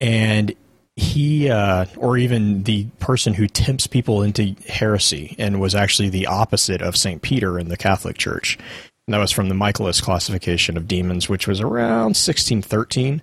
And 0.00 0.54
he, 0.96 1.48
uh, 1.48 1.86
or 1.96 2.18
even 2.18 2.64
the 2.64 2.84
person 2.98 3.34
who 3.34 3.46
tempts 3.46 3.86
people 3.86 4.22
into 4.22 4.54
heresy 4.68 5.34
and 5.38 5.60
was 5.60 5.74
actually 5.74 6.10
the 6.10 6.26
opposite 6.26 6.82
of 6.82 6.96
St. 6.96 7.22
Peter 7.22 7.58
in 7.58 7.68
the 7.68 7.76
Catholic 7.76 8.18
Church. 8.18 8.58
And 9.06 9.14
that 9.14 9.18
was 9.18 9.32
from 9.32 9.48
the 9.48 9.54
Michaelis 9.54 10.00
classification 10.00 10.76
of 10.76 10.86
demons, 10.86 11.28
which 11.28 11.46
was 11.46 11.60
around 11.60 12.14
1613. 12.14 13.22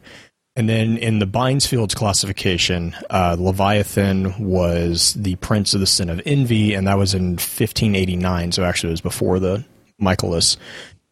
And 0.56 0.68
then 0.68 0.98
in 0.98 1.20
the 1.20 1.28
Binsfeld's 1.28 1.94
classification, 1.94 2.96
uh, 3.10 3.38
Leviathan 3.40 4.46
was 4.46 5.14
the 5.14 5.36
prince 5.36 5.74
of 5.74 5.80
the 5.80 5.88
sin 5.88 6.10
of 6.10 6.22
envy, 6.26 6.74
and 6.74 6.88
that 6.88 6.98
was 6.98 7.14
in 7.14 7.32
1589. 7.34 8.52
So 8.52 8.64
actually, 8.66 8.90
it 8.90 8.92
was 8.92 9.02
before 9.02 9.40
the 9.40 9.64
Michaelis. 10.00 10.58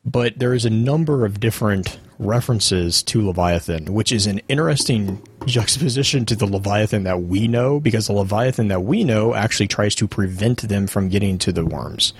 But 0.03 0.39
there 0.39 0.53
is 0.53 0.65
a 0.65 0.69
number 0.69 1.25
of 1.25 1.39
different 1.39 1.97
references 2.19 3.03
to 3.03 3.25
Leviathan, 3.25 3.93
which 3.93 4.11
is 4.11 4.25
an 4.25 4.41
interesting 4.47 5.21
juxtaposition 5.45 6.25
to 6.25 6.35
the 6.35 6.45
Leviathan 6.45 7.03
that 7.03 7.23
we 7.23 7.47
know, 7.47 7.79
because 7.79 8.07
the 8.07 8.13
Leviathan 8.13 8.67
that 8.69 8.83
we 8.83 9.03
know 9.03 9.35
actually 9.35 9.67
tries 9.67 9.95
to 9.95 10.07
prevent 10.07 10.67
them 10.67 10.87
from 10.87 11.09
getting 11.09 11.37
to 11.39 11.51
the 11.51 11.65
worms. 11.65 12.13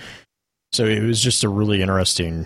So 0.72 0.86
it 0.86 1.02
was 1.02 1.22
just 1.22 1.44
a 1.44 1.50
really 1.50 1.82
interesting 1.82 2.46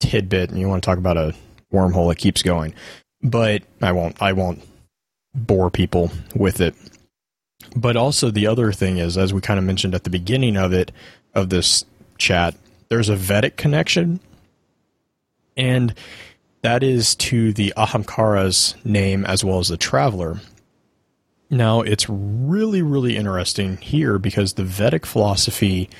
tidbit, 0.00 0.50
and 0.50 0.58
you 0.58 0.68
want 0.68 0.82
to 0.82 0.86
talk 0.86 0.98
about 0.98 1.16
a 1.16 1.34
wormhole 1.72 2.08
that 2.08 2.18
keeps 2.18 2.42
going. 2.42 2.74
But 3.22 3.62
I 3.80 3.92
won't. 3.92 4.20
I 4.20 4.32
won't 4.32 4.62
bore 5.34 5.70
people 5.70 6.10
with 6.34 6.60
it. 6.60 6.74
But 7.76 7.96
also 7.96 8.30
the 8.30 8.46
other 8.46 8.72
thing 8.72 8.98
is, 8.98 9.16
as 9.16 9.32
we 9.32 9.40
kind 9.40 9.58
of 9.58 9.64
mentioned 9.64 9.94
at 9.94 10.04
the 10.04 10.10
beginning 10.10 10.56
of 10.56 10.72
it, 10.72 10.92
of 11.34 11.48
this 11.48 11.84
chat, 12.18 12.54
there's 12.88 13.08
a 13.08 13.16
Vedic 13.16 13.56
connection, 13.56 14.20
and 15.56 15.94
that 16.62 16.82
is 16.82 17.14
to 17.16 17.52
the 17.52 17.72
Ahamkara's 17.76 18.74
name 18.84 19.24
as 19.24 19.44
well 19.44 19.58
as 19.58 19.68
the 19.68 19.76
traveler. 19.76 20.40
Now, 21.50 21.82
it's 21.82 22.08
really, 22.08 22.80
really 22.80 23.16
interesting 23.16 23.76
here 23.76 24.18
because 24.18 24.54
the 24.54 24.64
Vedic 24.64 25.04
philosophy 25.04 25.90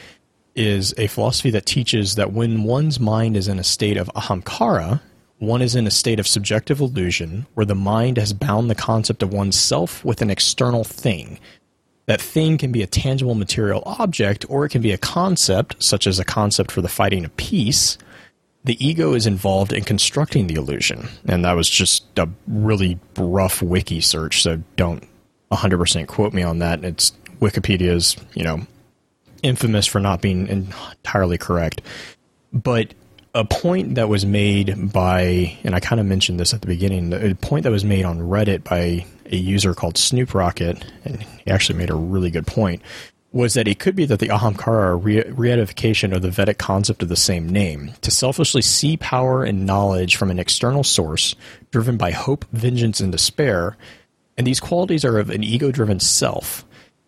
is 0.54 0.94
a 0.96 1.08
philosophy 1.08 1.50
that 1.50 1.66
teaches 1.66 2.14
that 2.14 2.32
when 2.32 2.62
one's 2.62 2.98
mind 2.98 3.36
is 3.36 3.48
in 3.48 3.58
a 3.58 3.64
state 3.64 3.96
of 3.96 4.08
ahamkara, 4.14 5.00
one 5.38 5.60
is 5.60 5.74
in 5.74 5.86
a 5.86 5.90
state 5.90 6.20
of 6.20 6.28
subjective 6.28 6.80
illusion 6.80 7.46
where 7.54 7.66
the 7.66 7.74
mind 7.74 8.16
has 8.16 8.32
bound 8.32 8.70
the 8.70 8.74
concept 8.74 9.22
of 9.22 9.32
oneself 9.32 10.04
with 10.04 10.22
an 10.22 10.30
external 10.30 10.84
thing, 10.84 11.38
that 12.06 12.20
thing 12.20 12.58
can 12.58 12.72
be 12.72 12.82
a 12.82 12.86
tangible 12.86 13.34
material 13.34 13.82
object, 13.86 14.44
or 14.48 14.64
it 14.64 14.70
can 14.70 14.82
be 14.82 14.92
a 14.92 14.98
concept, 14.98 15.82
such 15.82 16.06
as 16.06 16.18
a 16.18 16.24
concept 16.24 16.70
for 16.70 16.80
the 16.80 16.88
fighting 16.88 17.24
of 17.24 17.36
peace. 17.36 17.98
The 18.64 18.84
ego 18.84 19.14
is 19.14 19.26
involved 19.26 19.72
in 19.72 19.84
constructing 19.84 20.46
the 20.46 20.54
illusion. 20.54 21.08
And 21.26 21.44
that 21.44 21.54
was 21.54 21.68
just 21.68 22.04
a 22.18 22.28
really 22.46 22.98
rough 23.16 23.60
wiki 23.62 24.00
search, 24.00 24.42
so 24.42 24.62
don't 24.76 25.06
100% 25.50 26.06
quote 26.06 26.32
me 26.32 26.42
on 26.42 26.60
that. 26.60 26.84
It's 26.84 27.12
Wikipedia's, 27.40 28.16
you 28.34 28.44
know, 28.44 28.66
infamous 29.42 29.86
for 29.86 30.00
not 30.00 30.20
being 30.20 30.46
entirely 30.46 31.38
correct. 31.38 31.82
But 32.52 32.94
a 33.34 33.44
point 33.44 33.94
that 33.96 34.08
was 34.08 34.26
made 34.26 34.92
by, 34.92 35.56
and 35.64 35.74
I 35.74 35.80
kind 35.80 36.00
of 36.00 36.06
mentioned 36.06 36.38
this 36.38 36.54
at 36.54 36.60
the 36.60 36.66
beginning, 36.66 37.12
a 37.12 37.34
point 37.34 37.64
that 37.64 37.72
was 37.72 37.84
made 37.84 38.04
on 38.04 38.20
Reddit 38.20 38.62
by 38.62 39.06
a 39.26 39.36
user 39.36 39.74
called 39.74 39.96
Snoop 39.96 40.34
Rocket, 40.34 40.84
and 41.04 41.22
he 41.22 41.50
actually 41.50 41.78
made 41.78 41.90
a 41.90 41.94
really 41.94 42.30
good 42.30 42.46
point, 42.46 42.82
was 43.32 43.54
that 43.54 43.66
it 43.66 43.78
could 43.78 43.96
be 43.96 44.04
that 44.04 44.18
the 44.18 44.28
Ahamkara 44.28 44.66
are 44.68 44.96
re- 44.96 45.24
reification 45.24 46.14
of 46.14 46.22
the 46.22 46.30
Vedic 46.30 46.58
concept 46.58 47.02
of 47.02 47.08
the 47.08 47.16
same 47.16 47.48
name, 47.48 47.92
to 48.02 48.10
selfishly 48.10 48.62
see 48.62 48.96
power 48.96 49.42
and 49.42 49.66
knowledge 49.66 50.16
from 50.16 50.30
an 50.30 50.38
external 50.38 50.84
source, 50.84 51.34
driven 51.70 51.96
by 51.96 52.10
hope, 52.10 52.44
vengeance, 52.52 53.00
and 53.00 53.10
despair, 53.10 53.76
and 54.36 54.46
these 54.46 54.60
qualities 54.60 55.04
are 55.04 55.18
of 55.18 55.30
an 55.30 55.42
ego 55.42 55.70
driven 55.70 56.00
self. 56.00 56.64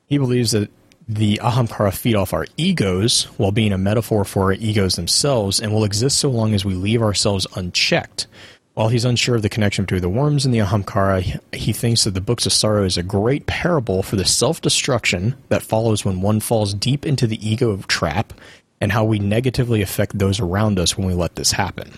He 0.07 0.19
believes 0.19 0.53
that 0.53 0.71
the 1.07 1.41
Ahamkara 1.43 1.93
feed 1.93 2.15
off 2.15 2.33
our 2.33 2.47
egos 2.57 3.25
while 3.37 3.53
being 3.53 3.73
a 3.73 3.79
metaphor 3.79 4.25
for 4.25 4.45
our 4.45 4.53
egos 4.55 4.97
themselves 4.97 5.61
and 5.61 5.73
will 5.73 5.85
exist 5.85 6.19
so 6.19 6.31
long 6.31 6.55
as 6.55 6.65
we 6.65 6.75
leave 6.75 7.03
ourselves 7.03 7.47
unchecked. 7.57 8.27
While 8.75 8.89
he's 8.89 9.05
unsure 9.05 9.37
of 9.37 9.43
the 9.43 9.49
connection 9.49 9.85
between 9.85 10.03
the 10.03 10.09
worms 10.09 10.45
and 10.45 10.53
the 10.53 10.59
Ahamkara, 10.59 11.41
he 11.55 11.73
thinks 11.73 12.03
that 12.05 12.11
the 12.11 12.21
Books 12.21 12.45
of 12.45 12.53
Sorrow 12.53 12.85
is 12.85 12.97
a 12.97 13.05
great 13.05 13.47
parable 13.47 14.03
for 14.03 14.17
the 14.17 14.25
self 14.25 14.61
destruction 14.61 15.37
that 15.49 15.63
follows 15.63 16.05
when 16.05 16.21
one 16.21 16.41
falls 16.41 16.75
deep 16.75 17.07
into 17.07 17.29
the 17.29 17.49
ego 17.49 17.77
trap 17.87 18.33
and 18.81 18.91
how 18.91 19.05
we 19.05 19.21
negatively 19.21 19.81
affect 19.81 20.19
those 20.19 20.41
around 20.41 20.81
us 20.81 20.99
when 20.99 21.07
we 21.07 21.15
let 21.15 21.37
this 21.37 21.53
happen. 21.53 21.93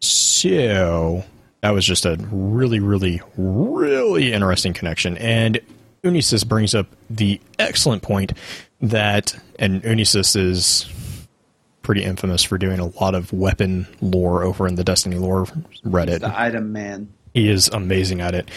So, 0.00 1.24
that 1.60 1.70
was 1.70 1.84
just 1.84 2.04
a 2.04 2.16
really, 2.30 2.80
really, 2.80 3.22
really 3.36 4.32
interesting 4.32 4.72
connection. 4.72 5.16
And 5.18 5.60
Unisys 6.02 6.46
brings 6.46 6.74
up 6.74 6.88
the 7.08 7.40
excellent 7.58 8.02
point 8.02 8.32
that, 8.80 9.38
and 9.60 9.82
Unisys 9.82 10.36
is 10.36 10.86
pretty 11.88 12.04
infamous 12.04 12.44
for 12.44 12.58
doing 12.58 12.78
a 12.78 12.86
lot 13.00 13.14
of 13.14 13.32
weapon 13.32 13.86
lore 14.02 14.42
over 14.42 14.68
in 14.68 14.74
the 14.74 14.84
Destiny 14.84 15.16
lore 15.16 15.46
Reddit. 15.86 16.10
He's 16.10 16.20
the 16.20 16.38
item 16.38 16.70
man. 16.70 17.10
He 17.32 17.48
is 17.48 17.68
amazing 17.68 18.20
at 18.20 18.34
it. 18.34 18.50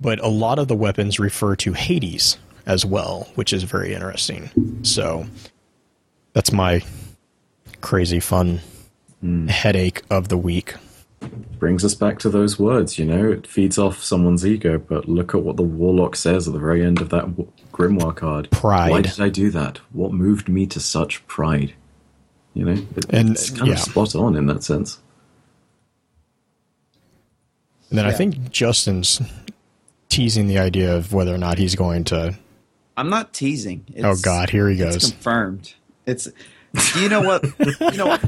But 0.00 0.20
a 0.20 0.28
lot 0.28 0.58
of 0.58 0.68
the 0.68 0.74
weapons 0.74 1.18
refer 1.18 1.54
to 1.56 1.74
Hades 1.74 2.38
as 2.64 2.86
well, 2.86 3.28
which 3.34 3.52
is 3.52 3.64
very 3.64 3.92
interesting. 3.92 4.80
So 4.84 5.26
that's 6.32 6.50
my 6.50 6.80
crazy 7.82 8.20
fun 8.20 8.62
mm. 9.22 9.50
headache 9.50 10.00
of 10.08 10.28
the 10.28 10.38
week. 10.38 10.74
Brings 11.58 11.84
us 11.84 11.94
back 11.94 12.18
to 12.20 12.30
those 12.30 12.58
words, 12.58 12.98
you 12.98 13.04
know, 13.04 13.30
it 13.30 13.46
feeds 13.46 13.76
off 13.76 14.02
someone's 14.02 14.46
ego, 14.46 14.78
but 14.78 15.06
look 15.06 15.34
at 15.34 15.42
what 15.42 15.56
the 15.56 15.62
warlock 15.62 16.16
says 16.16 16.48
at 16.48 16.54
the 16.54 16.60
very 16.60 16.82
end 16.82 17.02
of 17.02 17.10
that 17.10 17.26
grimoire 17.70 18.16
card. 18.16 18.50
Pride. 18.50 18.90
Why 18.90 19.02
did 19.02 19.20
I 19.20 19.28
do 19.28 19.50
that? 19.50 19.76
What 19.92 20.14
moved 20.14 20.48
me 20.48 20.66
to 20.68 20.80
such 20.80 21.26
pride? 21.26 21.74
You 22.58 22.64
know, 22.64 22.72
it, 22.72 23.06
and 23.10 23.30
it's 23.30 23.50
kind 23.50 23.68
yeah. 23.68 23.74
of 23.74 23.78
spot 23.78 24.16
on 24.16 24.34
in 24.34 24.46
that 24.46 24.64
sense. 24.64 24.98
And 27.88 27.98
then 27.98 28.04
yeah. 28.04 28.10
I 28.10 28.14
think 28.14 28.50
Justin's 28.50 29.22
teasing 30.08 30.48
the 30.48 30.58
idea 30.58 30.96
of 30.96 31.12
whether 31.12 31.32
or 31.32 31.38
not 31.38 31.58
he's 31.58 31.76
going 31.76 32.02
to. 32.04 32.36
I'm 32.96 33.10
not 33.10 33.32
teasing. 33.32 33.84
It's, 33.94 34.04
oh 34.04 34.16
God, 34.20 34.50
here 34.50 34.68
he 34.68 34.76
goes. 34.76 34.96
It's 34.96 35.10
confirmed. 35.10 35.72
It's. 36.04 36.26
You 36.96 37.08
know 37.08 37.20
what? 37.20 37.44
you 37.44 37.96
know 37.96 38.08
what? 38.08 38.20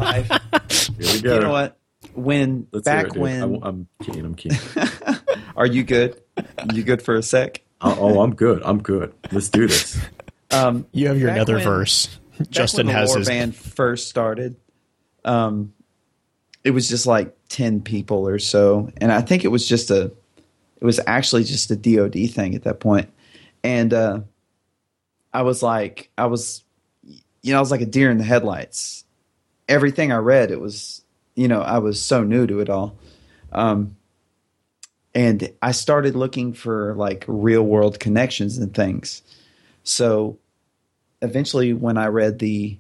Here 0.71 1.13
we 1.13 1.21
go. 1.23 1.35
You 1.35 1.41
know 1.41 1.51
what? 1.51 1.77
When 2.15 2.69
Let's 2.71 2.85
back 2.85 3.07
it, 3.07 3.17
when 3.17 3.43
I'm, 3.43 3.63
I'm 3.65 3.89
keen. 4.01 4.25
I'm 4.25 4.37
keen. 4.37 4.53
Are 5.57 5.67
you 5.67 5.83
good? 5.83 6.23
You 6.73 6.85
good 6.85 7.03
for 7.03 7.17
a 7.17 7.23
sec? 7.23 7.63
Oh, 7.81 7.97
oh, 7.99 8.21
I'm 8.21 8.37
good. 8.37 8.63
I'm 8.65 8.81
good. 8.81 9.13
Let's 9.33 9.49
do 9.49 9.67
this. 9.67 9.99
Um, 10.53 10.87
you 10.93 11.09
have 11.09 11.19
your 11.19 11.33
nether 11.33 11.59
verse. 11.59 12.20
Justin 12.49 12.87
when 12.87 12.95
the 12.95 13.01
has 13.01 13.15
his 13.15 13.29
band 13.29 13.55
first 13.55 14.09
started. 14.09 14.57
Um, 15.25 15.75
it 16.65 16.71
was 16.71 16.89
just 16.89 17.07
like 17.07 17.37
ten 17.49 17.81
people 17.81 18.27
or 18.27 18.39
so, 18.39 18.91
and 18.99 19.13
I 19.13 19.21
think 19.21 19.45
it 19.45 19.49
was 19.49 19.67
just 19.67 19.91
a, 19.91 20.05
it 20.81 20.85
was 20.85 21.01
actually 21.07 21.45
just 21.45 21.71
a 21.71 21.77
DoD 21.77 22.31
thing 22.31 22.55
at 22.55 22.65
that 22.65 22.81
point, 22.81 23.11
and 23.63 23.93
uh, 23.93 24.21
I 25.33 25.43
was 25.43 25.63
like, 25.63 26.11
I 26.19 26.27
was, 26.27 26.65
you 27.43 27.53
know, 27.53 27.59
I 27.59 27.61
was 27.61 27.71
like 27.71 27.81
a 27.81 27.87
deer 27.87 28.11
in 28.11 28.19
the 28.19 28.25
headlights. 28.25 29.05
Everything 29.69 30.11
I 30.11 30.17
read, 30.17 30.51
it 30.51 30.61
was, 30.61 31.05
you 31.37 31.47
know, 31.47 31.61
I 31.61 31.79
was 31.79 32.03
so 32.03 32.25
new 32.25 32.47
to 32.47 32.61
it 32.61 32.69
all. 32.69 32.99
Um, 33.53 33.97
and 35.15 35.53
I 35.63 35.73
started 35.73 36.17
looking 36.17 36.53
for 36.53 36.95
like 36.95 37.25
real 37.29 37.63
world 37.63 38.01
connections 38.01 38.59
and 38.59 38.75
things. 38.75 39.23
So 39.85 40.39
eventually, 41.23 41.73
when 41.73 41.99
I 41.99 42.07
read 42.07 42.39
the 42.39 42.79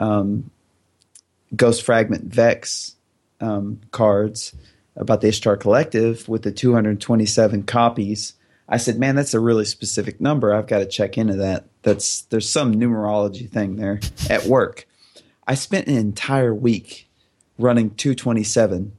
um, 0.00 0.50
Ghost 1.54 1.82
Fragment 1.82 2.24
Vex 2.24 2.96
um, 3.40 3.80
cards 3.90 4.54
about 4.96 5.20
the 5.20 5.28
Ishtar 5.28 5.56
Collective 5.56 6.28
with 6.28 6.42
the 6.42 6.52
227 6.52 7.64
copies, 7.64 8.34
I 8.68 8.76
said, 8.76 8.98
"Man, 8.98 9.16
that's 9.16 9.34
a 9.34 9.40
really 9.40 9.64
specific 9.64 10.20
number. 10.20 10.54
I've 10.54 10.66
got 10.66 10.78
to 10.78 10.86
check 10.86 11.18
into 11.18 11.36
that. 11.36 11.64
That's 11.82 12.22
there's 12.22 12.48
some 12.48 12.74
numerology 12.74 13.48
thing 13.48 13.76
there 13.76 14.00
at 14.30 14.46
work." 14.46 14.86
I 15.46 15.54
spent 15.54 15.88
an 15.88 15.96
entire 15.96 16.54
week 16.54 17.08
running 17.58 17.90
227 17.90 18.96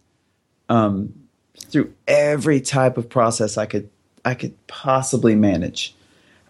um, 0.69 1.13
through 1.57 1.93
every 2.07 2.61
type 2.61 2.97
of 2.97 3.09
process 3.09 3.57
I 3.57 3.65
could 3.65 3.89
I 4.23 4.33
could 4.33 4.55
possibly 4.67 5.35
manage. 5.35 5.95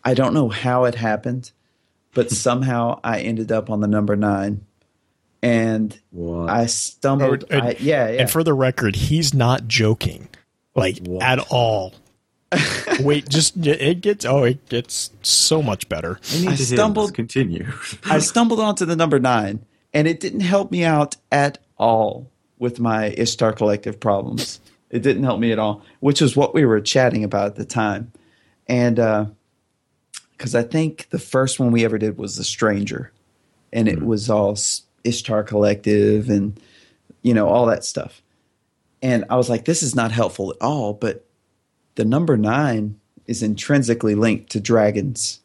I 0.04 0.14
don't 0.14 0.34
know 0.34 0.50
how 0.50 0.86
it 0.86 0.96
happened 0.96 1.52
but 2.16 2.32
somehow 2.46 3.00
I 3.04 3.20
ended 3.20 3.52
up 3.52 3.70
on 3.70 3.82
the 3.82 3.88
number 3.88 4.16
nine. 4.16 4.66
and 5.44 5.98
What? 6.10 6.50
I 6.50 6.66
stumbled. 6.66 7.44
Oh, 7.52 7.54
and- 7.56 7.62
I, 7.64 7.76
yeah, 7.80 8.10
yeah. 8.10 8.22
And 8.22 8.32
for 8.32 8.44
the 8.44 8.54
record, 8.56 8.96
he's 8.96 9.34
not 9.34 9.68
joking, 9.68 10.28
like 10.76 10.98
What? 11.06 11.22
at 11.24 11.40
all. 11.52 11.94
Wait, 13.02 13.28
just 13.28 13.58
it 13.68 14.02
gets 14.02 14.24
oh, 14.24 14.44
it 14.44 14.68
gets 14.70 15.12
so 15.24 15.62
much 15.62 15.90
better. 15.90 16.20
I 16.34 16.40
need 16.40 16.48
I 16.50 16.56
to 16.56 16.66
stumbled- 16.66 17.14
Continue. 17.14 17.68
I 18.06 18.20
stumbled 18.20 18.60
onto 18.60 18.86
the 18.86 18.96
number 18.96 19.20
nine, 19.20 19.66
and 19.94 20.08
it 20.08 20.20
didn't 20.20 20.40
help 20.42 20.72
me 20.72 20.84
out 20.86 21.18
at 21.32 21.58
all 21.78 22.32
with 22.58 22.80
my 22.80 23.08
Ishtar 23.18 23.52
Collective 23.54 24.00
problems. 24.00 24.62
It 24.90 25.02
didn't 25.02 25.24
help 25.24 25.40
me 25.42 25.52
at 25.52 25.60
all, 25.60 25.84
which 26.00 26.22
was 26.22 26.38
what 26.38 26.54
we 26.54 26.64
were 26.66 26.80
chatting 26.80 27.24
about 27.26 27.48
at 27.48 27.56
the 27.56 27.66
time. 27.66 28.14
And 28.68 28.98
uh, 29.00 29.26
because 30.38 30.56
I 30.56 30.64
think 30.64 31.10
the 31.10 31.20
first 31.20 31.60
one 31.60 31.72
we 31.72 31.86
ever 31.86 31.98
did 31.98 32.18
was 32.18 32.36
The 32.36 32.44
Stranger, 32.44 33.12
and 33.74 33.88
it 33.88 34.00
mm. 34.00 34.06
was 34.06 34.30
all 34.30 34.58
Ishtar 35.04 35.44
Collective 35.44 36.30
and, 36.30 36.60
you 37.22 37.34
know, 37.34 37.48
all 37.48 37.66
that 37.68 37.84
stuff. 37.84 38.22
And 39.02 39.26
I 39.30 39.36
was 39.36 39.50
like, 39.50 39.66
this 39.66 39.84
is 39.84 39.96
not 39.96 40.12
helpful 40.12 40.52
at 40.52 40.58
all, 40.62 40.94
but 40.94 41.26
the 41.96 42.06
number 42.06 42.38
nine 42.38 43.00
is 43.28 43.44
intrinsically 43.44 44.16
linked 44.16 44.52
to 44.52 44.60
dragons 44.60 45.40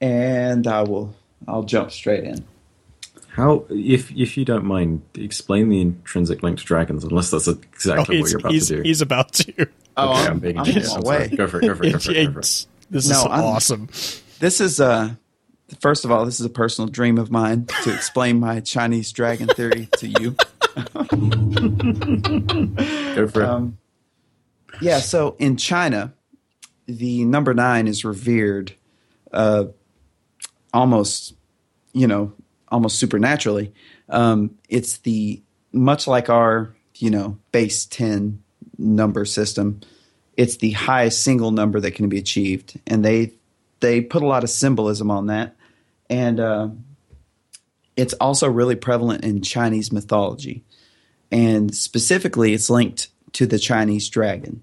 and 0.00 0.66
I 0.66 0.82
will 0.82 1.14
I'll 1.46 1.62
jump 1.62 1.90
straight 1.90 2.24
in. 2.24 2.44
How, 3.28 3.64
if 3.70 4.10
if 4.12 4.36
you 4.36 4.44
don't 4.44 4.64
mind, 4.64 5.02
explain 5.14 5.68
the 5.68 5.80
intrinsic 5.80 6.42
link 6.42 6.58
to 6.58 6.64
dragons, 6.64 7.04
unless 7.04 7.30
that's 7.30 7.48
Oh, 7.48 7.58
exactly 7.72 8.20
what 8.20 8.30
you're 8.30 8.40
about 8.40 8.52
to 8.52 8.60
do. 8.60 8.82
he's 8.82 9.00
about 9.00 9.32
to. 9.34 9.68
Oh, 9.96 10.12
Okay, 10.12 10.26
I'm, 10.28 10.38
being 10.38 10.58
I'm 10.58 10.66
ingenious. 10.66 10.92
I'm 10.92 11.02
my 11.02 11.04
sorry. 11.04 11.28
way. 11.28 11.36
Go 11.36 11.46
for 11.46 11.58
it. 11.58 11.66
Go 11.66 11.74
for 11.74 11.84
it. 11.84 11.92
Go 11.92 11.98
for 11.98 12.10
it. 12.12 12.26
Go 12.26 12.32
for 12.32 12.40
it. 12.40 12.66
It's- 12.90 12.92
this 13.04 13.04
is 13.06 13.10
No, 13.24 13.30
I'm- 13.30 13.44
awesome. 13.44 13.88
This 14.40 14.60
is 14.60 14.80
uh 14.80 15.14
first 15.80 16.04
of 16.04 16.10
all, 16.10 16.24
this 16.24 16.40
is 16.40 16.46
a 16.46 16.50
personal 16.50 16.88
dream 16.88 17.18
of 17.18 17.30
mine 17.30 17.66
to 17.84 17.94
explain 17.94 18.40
my 18.40 18.60
Chinese 18.60 19.12
dragon 19.12 19.46
theory 19.48 19.88
to 19.98 20.08
you. 20.08 20.34
Go 23.14 23.28
for 23.28 23.42
it. 23.42 23.48
Um, 23.48 23.78
yeah, 24.80 24.98
so 25.00 25.36
in 25.38 25.56
China, 25.56 26.12
the 26.86 27.24
number 27.24 27.54
nine 27.54 27.86
is 27.86 28.04
revered 28.04 28.72
uh, 29.32 29.64
almost, 30.72 31.34
you 31.92 32.06
know, 32.06 32.32
almost 32.68 32.98
supernaturally. 32.98 33.72
Um, 34.08 34.56
it's 34.68 34.98
the 34.98 35.42
much 35.72 36.06
like 36.06 36.28
our, 36.28 36.74
you 36.96 37.10
know, 37.10 37.38
base 37.52 37.84
ten 37.86 38.42
number 38.78 39.24
system. 39.24 39.80
It's 40.40 40.56
the 40.56 40.70
highest 40.70 41.22
single 41.22 41.50
number 41.50 41.80
that 41.80 41.92
can 41.92 42.08
be 42.08 42.18
achieved, 42.18 42.78
and 42.86 43.04
they 43.04 43.32
they 43.80 44.00
put 44.00 44.22
a 44.22 44.26
lot 44.26 44.44
of 44.44 44.50
symbolism 44.50 45.10
on 45.10 45.26
that, 45.26 45.56
and 46.08 46.40
uh, 46.40 46.68
it's 47.96 48.14
also 48.14 48.48
really 48.48 48.76
prevalent 48.76 49.24
in 49.24 49.42
Chinese 49.42 49.92
mythology 49.92 50.64
and 51.30 51.74
specifically 51.74 52.52
it's 52.52 52.70
linked 52.70 53.08
to 53.32 53.46
the 53.46 53.58
Chinese 53.58 54.08
dragon. 54.08 54.62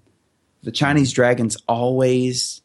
The 0.63 0.71
Chinese 0.71 1.13
dragon's 1.13 1.57
always 1.67 2.61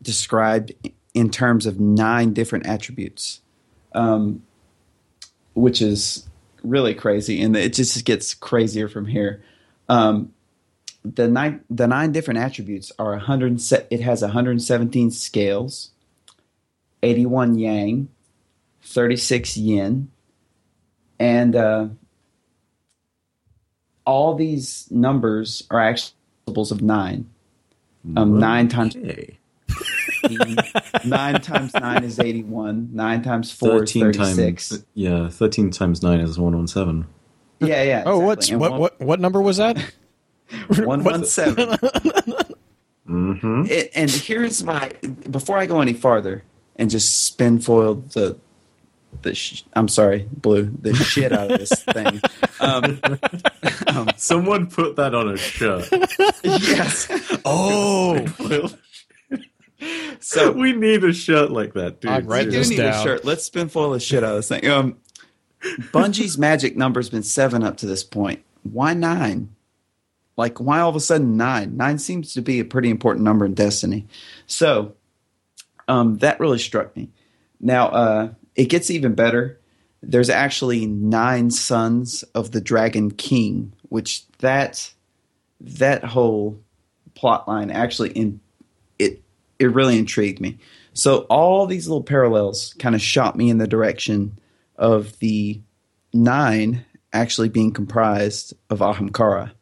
described 0.00 0.72
in 1.14 1.30
terms 1.30 1.66
of 1.66 1.80
nine 1.80 2.32
different 2.32 2.66
attributes, 2.66 3.40
um, 3.94 4.42
which 5.54 5.82
is 5.82 6.28
really 6.62 6.94
crazy, 6.94 7.42
and 7.42 7.56
it 7.56 7.74
just 7.74 8.04
gets 8.04 8.34
crazier 8.34 8.88
from 8.88 9.06
here. 9.06 9.42
Um, 9.88 10.31
the 11.04 11.26
nine 11.28 11.60
the 11.68 11.86
nine 11.86 12.12
different 12.12 12.38
attributes 12.38 12.92
are 12.98 13.10
100 13.12 13.60
it 13.90 14.00
has 14.00 14.22
117 14.22 15.10
scales 15.10 15.90
81 17.02 17.58
yang 17.58 18.08
36 18.82 19.56
yin 19.56 20.08
and 21.18 21.56
uh, 21.56 21.88
all 24.04 24.34
these 24.34 24.88
numbers 24.90 25.64
are 25.70 25.80
actually 25.80 26.14
multiples 26.46 26.72
of 26.72 26.82
nine. 26.82 27.26
Um, 28.16 28.40
nine 28.40 28.68
times 28.68 28.96
nine 31.04 31.40
times 31.40 31.72
nine 31.74 32.02
is 32.02 32.18
eighty-one. 32.18 32.90
Nine 32.92 33.22
times 33.22 33.52
four 33.52 33.84
is 33.84 33.92
13 33.92 34.02
thirty-six. 34.12 34.68
times 34.70 34.84
yeah 34.94 35.28
13 35.28 35.70
times 35.70 36.02
9 36.02 36.18
is 36.20 36.36
117 36.38 37.06
Yeah, 37.60 37.82
yeah. 37.84 38.02
Oh, 38.04 38.18
exactly. 38.18 38.24
what's 38.26 38.50
And 38.50 38.60
what 38.60 38.70
one- 38.72 38.80
what 38.80 39.00
what 39.00 39.20
number 39.20 39.40
was 39.40 39.58
that? 39.58 39.76
One 40.78 41.04
one 41.04 41.24
seven. 41.24 41.68
mm-hmm. 43.08 43.64
It, 43.68 43.90
and 43.94 44.10
here's 44.10 44.62
my 44.64 44.90
before 45.30 45.58
I 45.58 45.66
go 45.66 45.80
any 45.80 45.92
farther 45.92 46.42
and 46.76 46.90
just 46.90 47.24
spin 47.24 47.58
foil 47.60 47.94
the 47.96 48.36
the 49.22 49.34
sh- 49.34 49.62
I'm 49.74 49.88
sorry, 49.88 50.26
blue 50.32 50.72
the 50.80 50.94
shit 50.94 51.32
out 51.32 51.50
of 51.52 51.58
this 51.58 51.70
thing. 51.92 52.20
Um, 52.62 54.08
someone 54.16 54.68
put 54.68 54.94
that 54.96 55.16
on 55.16 55.28
a 55.28 55.36
shirt 55.36 55.88
yes. 56.44 57.08
Oh, 57.44 58.24
So 60.20 60.52
we 60.52 60.72
need 60.72 61.02
a 61.02 61.12
shirt 61.12 61.50
like 61.50 61.74
that 61.74 62.00
dude 62.00 62.10
I'd 62.12 62.26
write 62.28 62.46
we 62.46 62.52
do 62.52 62.64
need 62.68 62.76
down. 62.76 62.94
a 62.94 63.02
shirt. 63.02 63.24
Let's 63.24 63.42
spin 63.42 63.68
foil 63.68 63.90
the 63.90 63.98
shit 64.00 64.22
out 64.22 64.30
of 64.30 64.36
this 64.36 64.48
thing. 64.48 64.68
Um, 64.68 64.96
Bungie's 65.92 66.38
magic 66.38 66.76
number's 66.76 67.10
been 67.10 67.24
seven 67.24 67.64
up 67.64 67.76
to 67.78 67.86
this 67.86 68.04
point. 68.04 68.44
Why 68.62 68.94
nine? 68.94 69.54
Like, 70.42 70.58
why 70.58 70.80
all 70.80 70.90
of 70.90 70.96
a 70.96 71.00
sudden 71.00 71.36
nine? 71.36 71.76
Nine 71.76 71.98
seems 71.98 72.34
to 72.34 72.42
be 72.42 72.58
a 72.58 72.64
pretty 72.64 72.90
important 72.90 73.24
number 73.24 73.44
in 73.44 73.54
Destiny. 73.54 74.08
So, 74.48 74.96
um, 75.86 76.18
that 76.18 76.40
really 76.40 76.58
struck 76.58 76.96
me. 76.96 77.10
Now, 77.60 77.86
uh, 77.90 78.28
it 78.56 78.64
gets 78.64 78.90
even 78.90 79.14
better. 79.14 79.60
There's 80.02 80.28
actually 80.28 80.84
nine 80.84 81.52
sons 81.52 82.24
of 82.34 82.50
the 82.50 82.60
Dragon 82.60 83.12
King, 83.12 83.72
which 83.88 84.26
that 84.38 84.92
that 85.60 86.02
whole 86.02 86.58
plot 87.14 87.46
line 87.46 87.70
actually 87.70 88.10
in 88.10 88.40
it 88.98 89.22
it 89.60 89.72
really 89.72 89.96
intrigued 89.96 90.40
me. 90.40 90.58
So 90.92 91.18
all 91.30 91.66
these 91.66 91.86
little 91.86 92.02
parallels 92.02 92.74
kind 92.80 92.96
of 92.96 93.00
shot 93.00 93.36
me 93.36 93.48
in 93.48 93.58
the 93.58 93.68
direction 93.68 94.40
of 94.74 95.16
the 95.20 95.60
nine 96.12 96.84
actually 97.12 97.48
being 97.48 97.70
comprised 97.70 98.54
of 98.70 98.80
Ahamkara. 98.80 99.52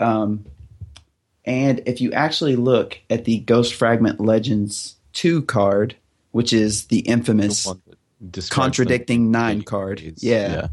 Um, 0.00 0.44
and 1.44 1.82
if 1.86 2.00
you 2.00 2.12
actually 2.12 2.56
look 2.56 2.98
at 3.08 3.24
the 3.24 3.38
Ghost 3.40 3.74
Fragment 3.74 4.20
Legends 4.20 4.96
2 5.12 5.42
card, 5.42 5.96
which 6.32 6.52
is 6.52 6.86
the 6.86 7.00
infamous 7.00 7.68
contradicting 8.50 9.30
nine 9.30 9.62
card, 9.62 10.14
yeah, 10.16 10.68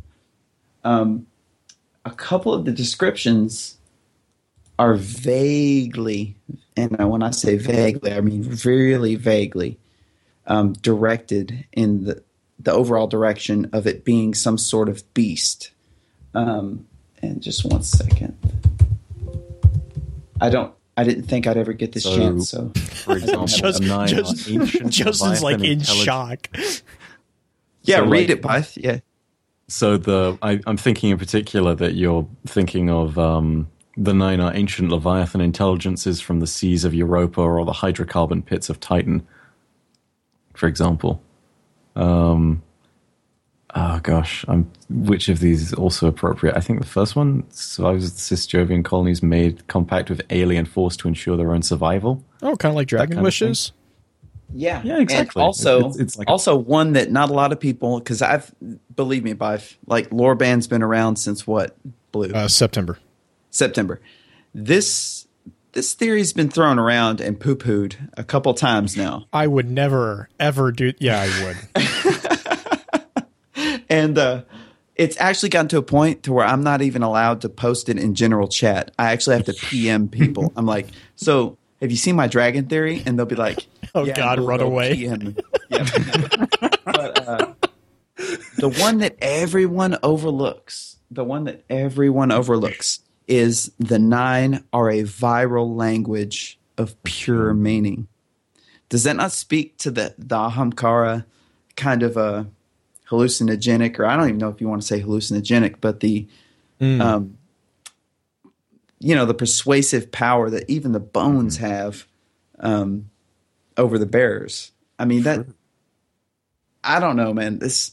um, 0.83 1.27
a 2.05 2.11
couple 2.11 2.53
of 2.53 2.65
the 2.65 2.71
descriptions 2.71 3.77
are 4.79 4.95
vaguely, 4.95 6.35
and 6.75 6.97
when 7.09 7.23
I 7.23 7.31
say 7.31 7.57
vaguely, 7.57 8.13
I 8.13 8.21
mean 8.21 8.57
really 8.63 9.15
vaguely, 9.15 9.77
um, 10.45 10.73
directed 10.73 11.65
in 11.73 12.05
the 12.05 12.23
the 12.59 12.71
overall 12.71 13.07
direction 13.07 13.69
of 13.71 13.85
it 13.85 14.03
being 14.03 14.33
some 14.33 14.57
sort 14.57 14.89
of 14.89 15.13
beast. 15.13 15.71
Um, 16.33 16.87
and 17.21 17.41
just 17.41 17.65
one 17.65 17.83
second, 17.83 18.37
I 20.41 20.49
don't. 20.49 20.73
I 20.95 21.03
didn't 21.03 21.23
think 21.23 21.45
I'd 21.45 21.57
ever 21.57 21.73
get 21.73 21.91
this 21.91 22.03
So- 22.03 22.15
chance. 22.17 22.49
So 22.49 22.69
for 22.75 23.13
example 23.17 23.45
Just- 23.47 23.81
a 23.81 23.85
9 23.85 24.07
just- 24.07 24.47
are 24.47 24.51
ancient 24.61 24.91
Justin's 24.91 25.43
like 25.43 25.61
in 25.61 25.81
shock. 25.81 26.47
yeah, 27.83 27.97
So, 27.97 28.05
read 28.07 28.21
like- 28.21 28.29
it, 28.29 28.41
Blythe. 28.41 28.67
Yeah. 28.75 28.99
So 29.67 29.97
the 29.97 30.37
I, 30.41 30.59
I'm 30.65 30.77
thinking 30.77 31.09
in 31.11 31.17
particular 31.17 31.75
that 31.75 31.93
you're 31.95 32.27
thinking 32.45 32.89
of 32.89 33.19
um, 33.19 33.67
the 33.97 34.13
nine 34.13 34.39
are 34.39 34.55
ancient 34.55 34.89
Leviathan 34.89 35.41
intelligences 35.41 36.21
from 36.21 36.39
the 36.39 36.47
seas 36.47 36.85
of 36.85 36.93
Europa 36.93 37.41
or 37.41 37.65
the 37.65 37.73
hydrocarbon 37.73 38.45
pits 38.45 38.69
of 38.69 38.79
Titan, 38.79 39.27
for 40.53 40.67
example. 40.67 41.21
Um, 41.95 42.61
oh 43.77 43.99
gosh, 44.01 44.43
I'm, 44.47 44.69
which 44.89 45.29
of 45.29 45.39
these 45.39 45.61
is 45.61 45.73
also 45.73 46.07
appropriate? 46.07 46.55
I 46.57 46.59
think 46.61 46.79
the 46.79 46.85
first 46.87 47.15
one 47.15 47.43
survivors 47.51 48.05
of 48.05 48.13
the 48.15 48.35
Cisjovian 48.35 48.83
colonies 48.83 49.21
made 49.21 49.67
compact 49.67 50.09
with 50.09 50.21
alien 50.29 50.65
force 50.65 50.97
to 50.97 51.07
ensure 51.07 51.37
their 51.37 51.51
own 51.53 51.61
survival. 51.61 52.23
Oh, 52.41 52.55
kind 52.55 52.71
of 52.71 52.75
like 52.75 52.87
Dragon 52.87 53.21
Wishes. 53.21 53.71
Yeah, 54.53 54.81
Yeah, 54.83 54.99
exactly. 54.99 55.41
And 55.41 55.45
also, 55.47 55.79
It's- 55.79 55.97
it's 55.97 56.17
like 56.17 56.27
a- 56.27 56.31
also 56.31 56.55
one 56.55 56.93
that 56.93 57.11
not 57.11 57.29
a 57.29 57.33
lot 57.33 57.51
of 57.51 57.59
people 57.59 57.99
because 57.99 58.21
I've 58.21 58.53
believe 58.95 59.23
me, 59.23 59.33
by 59.33 59.59
like 59.85 60.11
lore 60.11 60.35
band's 60.35 60.67
been 60.67 60.81
around 60.83 61.17
since 61.17 61.45
what 61.45 61.75
blue 62.13 62.31
Uh, 62.33 62.47
September. 62.47 62.97
September. 63.51 63.99
This 64.55 65.25
this 65.73 65.93
theory's 65.93 66.33
been 66.33 66.49
thrown 66.49 66.79
around 66.79 67.21
and 67.21 67.39
poo 67.39 67.55
pooed 67.55 67.95
a 68.17 68.23
couple 68.23 68.53
times 68.55 68.97
now, 68.97 69.25
I 69.31 69.45
would 69.45 69.69
never 69.69 70.29
ever 70.39 70.71
do. 70.71 70.93
Yeah, 70.99 71.21
I 71.27 71.43
would. 71.75 71.85
and 73.89 74.17
uh, 74.17 74.43
it's 74.95 75.15
actually 75.19 75.49
gotten 75.49 75.67
to 75.69 75.77
a 75.77 75.83
point 75.83 76.23
to 76.23 76.33
where 76.33 76.45
I'm 76.45 76.63
not 76.63 76.81
even 76.81 77.03
allowed 77.03 77.41
to 77.41 77.49
post 77.49 77.89
it 77.89 77.97
in 77.97 78.15
general 78.15 78.47
chat. 78.47 78.91
I 78.97 79.11
actually 79.11 79.37
have 79.37 79.45
to 79.45 79.53
PM 79.53 80.09
people. 80.09 80.51
I'm 80.57 80.65
like, 80.65 80.87
so 81.15 81.57
have 81.81 81.91
you 81.91 81.97
seen 81.97 82.15
my 82.15 82.27
dragon 82.27 82.65
theory? 82.65 83.03
And 83.05 83.17
they'll 83.17 83.25
be 83.25 83.35
like, 83.35 83.65
Oh, 83.95 84.05
"Yeah," 84.05 84.15
God, 84.15 84.39
run 84.39 84.59
away. 84.59 84.93
Yeah. 84.93 85.15
but 85.69 87.27
uh, 87.27 87.53
the 88.57 88.69
one 88.79 88.97
that 88.99 89.15
everyone 89.21 89.97
overlooks, 90.03 90.97
the 91.11 91.23
one 91.23 91.45
that 91.45 91.63
everyone 91.69 92.31
overlooks 92.31 93.01
is 93.27 93.71
the 93.77 93.99
nine 93.99 94.63
are 94.73 94.89
a 94.89 95.03
viral 95.03 95.75
language 95.75 96.59
of 96.77 97.01
pure 97.03 97.53
meaning. 97.53 98.07
Does 98.89 99.03
that 99.03 99.15
not 99.15 99.31
speak 99.31 99.77
to 99.79 99.91
the, 99.91 100.15
the 100.17 100.35
Ahamkara 100.35 101.25
kind 101.75 102.03
of 102.03 102.17
a 102.17 102.47
hallucinogenic, 103.09 103.99
or 103.99 104.05
I 104.05 104.15
don't 104.15 104.27
even 104.27 104.37
know 104.37 104.49
if 104.49 104.61
you 104.61 104.67
want 104.67 104.81
to 104.81 104.87
say 104.87 105.01
hallucinogenic, 105.01 105.75
but 105.79 105.99
the, 106.01 106.27
um, 107.01 107.37
you 108.99 109.15
know, 109.15 109.25
the 109.25 109.33
persuasive 109.33 110.11
power 110.11 110.49
that 110.49 110.69
even 110.69 110.91
the 110.91 110.99
bones 110.99 111.57
have 111.57 112.05
um, 112.59 113.09
over 113.77 113.97
the 113.97 114.05
bearers. 114.05 114.71
I 114.99 115.05
mean 115.05 115.23
that. 115.23 115.45
I 116.83 116.99
don't 116.99 117.15
know, 117.15 117.33
man. 117.33 117.59
This 117.59 117.91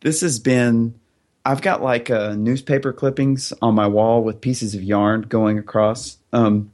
this 0.00 0.20
has 0.20 0.38
been. 0.38 0.94
I've 1.44 1.62
got 1.62 1.80
like 1.80 2.10
uh, 2.10 2.34
newspaper 2.34 2.92
clippings 2.92 3.52
on 3.62 3.74
my 3.74 3.86
wall 3.86 4.22
with 4.22 4.40
pieces 4.40 4.74
of 4.74 4.82
yarn 4.82 5.22
going 5.22 5.58
across 5.58 6.18
um, 6.32 6.72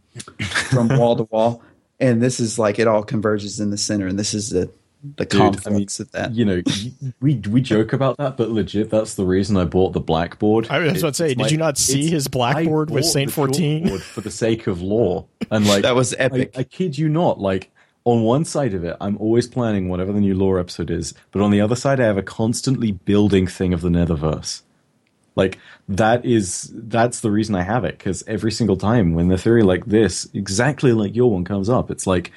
from 0.70 0.88
wall 0.88 1.16
to 1.16 1.24
wall, 1.24 1.62
and 2.00 2.22
this 2.22 2.40
is 2.40 2.58
like 2.58 2.78
it 2.78 2.88
all 2.88 3.02
converges 3.02 3.60
in 3.60 3.70
the 3.70 3.76
center, 3.78 4.06
and 4.06 4.18
this 4.18 4.34
is 4.34 4.50
the 4.50 4.70
the 5.16 5.24
Dude, 5.24 5.66
I 5.66 5.70
mean, 5.70 5.86
of 5.98 6.10
that. 6.12 6.32
You 6.32 6.44
know, 6.44 6.62
we 7.20 7.36
we 7.36 7.60
joke 7.60 7.92
about 7.92 8.16
that, 8.18 8.36
but 8.36 8.50
legit, 8.50 8.90
that's 8.90 9.14
the 9.14 9.24
reason 9.24 9.56
I 9.56 9.64
bought 9.64 9.92
the 9.92 10.00
blackboard. 10.00 10.68
I 10.70 10.78
was 10.78 11.02
about 11.02 11.10
to 11.10 11.14
say, 11.14 11.28
did 11.28 11.38
my- 11.38 11.48
you 11.48 11.56
not 11.56 11.76
see 11.76 12.08
his 12.08 12.28
blackboard 12.28 12.90
I 12.90 12.94
with 12.94 13.04
Saint 13.04 13.32
14? 13.32 13.98
for 13.98 14.20
the 14.20 14.30
sake 14.30 14.66
of 14.66 14.80
lore, 14.80 15.26
and 15.50 15.66
like 15.66 15.82
That 15.82 15.96
was 15.96 16.14
I- 16.14 16.18
epic. 16.18 16.52
I, 16.56 16.62
kid 16.62 16.96
you 16.96 17.08
not. 17.08 17.40
Like 17.40 17.70
on 18.04 18.22
one 18.22 18.44
side 18.44 18.74
of 18.74 18.84
it, 18.84 18.96
I'm 19.00 19.16
always 19.18 19.48
planning 19.48 19.88
whatever 19.88 20.12
the 20.12 20.20
new 20.20 20.34
lore 20.36 20.60
episode 20.60 20.90
is, 20.90 21.14
but 21.32 21.42
on 21.42 21.50
the 21.50 21.60
other 21.60 21.76
side, 21.76 22.00
I 22.00 22.04
have 22.04 22.18
a 22.18 22.22
constantly 22.22 22.92
building 22.92 23.46
thing 23.46 23.72
of 23.74 23.80
the 23.80 23.88
Netherverse. 23.88 24.62
Like 25.34 25.58
that 25.88 26.24
is 26.24 26.70
that's 26.74 27.20
the 27.20 27.30
reason 27.30 27.54
I 27.54 27.62
have 27.62 27.84
it 27.84 27.98
because 27.98 28.22
every 28.26 28.52
single 28.52 28.76
time 28.76 29.14
when 29.14 29.28
the 29.28 29.38
theory 29.38 29.62
like 29.62 29.86
this, 29.86 30.28
exactly 30.34 30.92
like 30.92 31.16
your 31.16 31.30
one 31.30 31.44
comes 31.44 31.68
up, 31.68 31.90
it's 31.90 32.06
like 32.06 32.30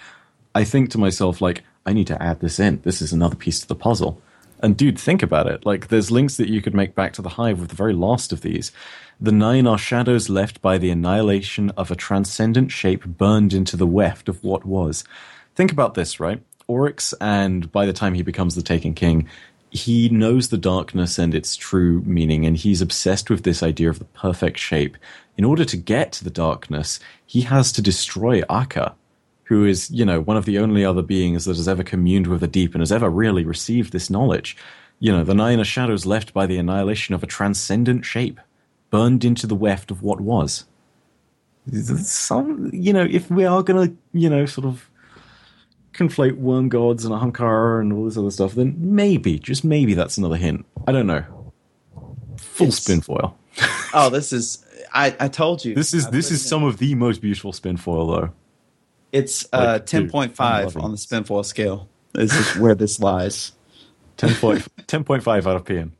I 0.55 0.63
think 0.63 0.89
to 0.91 0.97
myself 0.97 1.41
like 1.41 1.63
I 1.86 1.94
need 1.94 2.07
to 2.07 2.22
add 2.22 2.40
this 2.40 2.60
in. 2.60 2.82
This 2.84 3.02
is 3.02 3.14
another 3.14 3.36
piece 3.36 3.60
to 3.60 3.68
the 3.68 3.76
puzzle. 3.76 4.22
And 4.60 4.76
dude, 4.76 4.98
think 4.98 5.22
about 5.22 5.48
it. 5.48 5.66
Like 5.66 5.90
there's 5.90 6.12
links 6.12 6.38
that 6.38 6.49
you 6.49 6.62
could 6.62 6.74
make 6.74 6.95
back 6.95 7.14
to 7.14 7.22
the 7.22 7.30
hive 7.30 7.60
with 7.60 7.70
the 7.70 7.76
very 7.76 7.94
last 7.94 8.32
of 8.32 8.41
these. 8.41 8.72
The 9.20 9.32
nine 9.32 9.68
are 9.68 9.78
shadows 9.78 10.30
left 10.30 10.62
by 10.62 10.78
the 10.78 10.90
annihilation 10.90 11.70
of 11.72 11.91
a 11.91 11.95
transcendent 11.95 12.72
shape 12.72 13.06
burned 13.06 13.53
into 13.53 13.78
the 13.78 13.88
weft 13.88 14.28
of 14.28 14.44
what 14.44 14.66
was. 14.66 15.03
Think 15.56 15.72
about 15.72 15.94
this, 15.94 16.20
right? 16.20 16.41
Oryx, 16.68 17.14
and 17.22 17.72
by 17.72 17.86
the 17.86 17.94
time 17.94 18.14
he 18.14 18.24
becomes 18.24 18.56
the 18.56 18.64
Taken 18.64 18.94
King, 18.94 19.28
he 19.70 20.10
knows 20.10 20.49
the 20.49 20.57
darkness 20.57 21.20
and 21.20 21.36
its 21.36 21.56
true 21.56 22.02
meaning, 22.06 22.45
and 22.45 22.57
he's 22.57 22.82
obsessed 22.82 23.30
with 23.30 23.44
this 23.44 23.62
idea 23.62 23.90
of 23.90 23.99
the 23.99 24.06
perfect 24.06 24.57
shape. 24.57 24.98
In 25.38 25.45
order 25.45 25.66
to 25.66 25.78
get 25.78 26.12
to 26.14 26.24
the 26.24 26.30
darkness, 26.30 26.99
he 27.26 27.41
has 27.41 27.72
to 27.74 27.82
destroy 27.82 28.41
Akka, 28.49 28.95
who 29.45 29.65
is, 29.65 29.89
you 29.91 30.05
know, 30.05 30.22
one 30.22 30.38
of 30.38 30.45
the 30.45 30.59
only 30.59 30.84
other 30.84 31.01
beings 31.01 31.45
that 31.45 31.55
has 31.55 31.67
ever 31.67 31.84
communed 31.84 32.27
with 32.27 32.41
the 32.41 32.47
deep 32.47 32.73
and 32.73 32.81
has 32.81 32.91
ever 32.91 33.09
really 33.09 33.45
received 33.45 33.91
this 33.91 34.09
knowledge. 34.09 34.57
You 34.99 35.11
know, 35.11 35.23
the 35.23 35.35
nine 35.35 35.59
are 35.59 35.65
shadows 35.65 36.05
left 36.05 36.34
by 36.34 36.45
the 36.45 36.57
annihilation 36.57 37.13
of 37.15 37.22
a 37.23 37.27
transcendent 37.27 38.05
shape, 38.05 38.39
burned 38.89 39.23
into 39.23 39.45
the 39.47 39.55
weft 39.55 39.91
of 39.91 40.01
what 40.01 40.19
was. 40.22 40.65
Some, 41.72 42.69
you 42.73 42.93
know, 42.93 43.07
if 43.09 43.30
we 43.30 43.45
are 43.45 43.63
going 43.63 43.89
to, 43.89 43.95
you 44.13 44.30
know, 44.30 44.45
sort 44.45 44.65
of 44.67 44.89
conflate 45.93 46.38
worm 46.38 46.69
gods 46.69 47.05
and 47.05 47.13
Ahamkara 47.13 47.81
and 47.81 47.91
all 47.93 48.05
this 48.05 48.17
other 48.17 48.31
stuff, 48.31 48.53
then 48.53 48.76
maybe, 48.77 49.39
just 49.39 49.63
maybe 49.63 49.93
that's 49.93 50.17
another 50.17 50.38
hint. 50.38 50.65
I 50.88 50.91
don't 50.91 51.07
know. 51.07 51.23
Full 52.38 52.67
It's- 52.67 52.84
spin 52.84 53.01
foil. 53.01 53.38
Oh, 53.93 54.09
this 54.09 54.34
is. 54.34 54.65
I, 54.93 55.15
I 55.19 55.27
told 55.30 55.63
you. 55.63 55.73
This 55.76 55.93
is 55.93 56.09
this 56.09 56.30
is 56.31 56.43
it 56.43 56.47
some 56.47 56.63
of 56.63 56.77
the 56.77 56.93
most 56.95 57.22
beautiful 57.22 57.53
spin 57.53 57.77
foil 57.77 58.07
though. 58.07 58.30
It's 59.15 59.45
uh, 59.53 59.57
like, 59.57 59.81
dude, 59.81 59.87
ten 59.87 60.09
point 60.09 60.31
I'm 60.31 60.35
five 60.35 60.65
loving 60.65 60.81
on 60.83 60.91
the 60.91 60.95
this. 60.97 61.05
spinfoil 61.07 61.45
scale. 61.45 61.87
This 62.13 62.33
is 62.33 62.57
where 62.59 62.75
this 62.75 62.99
lies. 62.99 63.51
10.5 64.17 65.27
out 65.45 65.55
of 65.57 65.63
PN. 65.65 65.91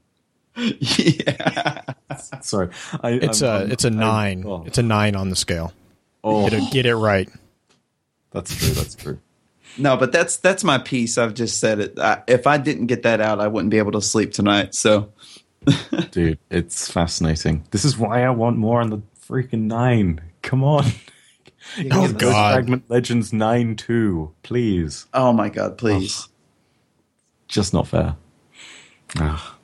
yeah. 0.56 1.82
Sorry, 2.42 2.70
I, 3.02 3.12
It's 3.12 3.42
I'm- 3.42 3.52
a 3.52 3.58
I'm- 3.60 3.72
it's 3.72 3.84
a 3.84 3.88
I'm- 3.90 3.98
nine. 3.98 4.44
oh, 4.48 4.64
It's 4.66 4.78
a 4.78 4.84
nine 4.84 5.16
on 5.16 5.30
the 5.30 5.36
scale. 5.36 5.74
oh, 6.24 6.50
Get 6.50 6.54
it, 6.62 6.72
get 6.72 6.86
it 6.86 6.96
right. 6.96 7.30
that's 8.32 8.56
true. 8.56 8.70
That's 8.74 8.96
true. 8.96 9.20
No, 9.78 9.98
but 9.98 10.14
that's 10.14 10.38
that's 10.38 10.64
my 10.64 10.78
piece. 10.78 11.18
I've 11.18 11.34
just 11.34 11.60
said 11.60 11.80
it. 11.82 12.00
I, 12.00 12.24
if 12.28 12.48
I 12.48 12.58
didn't 12.58 12.86
get 12.86 13.04
that 13.04 13.20
out, 13.20 13.42
I 13.42 13.48
wouldn't 13.48 13.72
be 13.72 13.78
able 13.80 13.92
to 13.94 14.02
sleep 14.02 14.32
tonight. 14.32 14.74
So 14.74 15.12
Dude, 16.12 16.40
it's 16.50 16.90
fascinating. 16.90 17.66
This 17.72 17.84
is 17.84 17.98
why 17.98 18.24
I 18.24 18.30
want 18.30 18.58
more 18.58 18.80
on 18.80 18.90
the 18.92 19.02
freaking 19.28 19.64
nine. 19.64 20.22
Come 20.42 20.64
on. 20.64 20.86
Oh, 21.78 21.84
Give 21.84 21.94
us 21.94 22.12
God. 22.14 22.54
Fragment 22.54 22.84
Legends 22.90 23.34
9 23.34 23.76
2, 23.76 24.32
please. 24.44 25.08
Oh 25.14 25.34
my 25.34 25.50
god, 25.50 25.78
please. 25.78 26.30
Just 27.48 27.74
not 27.74 27.88
fair. 27.88 28.16
Ah. 29.18 29.58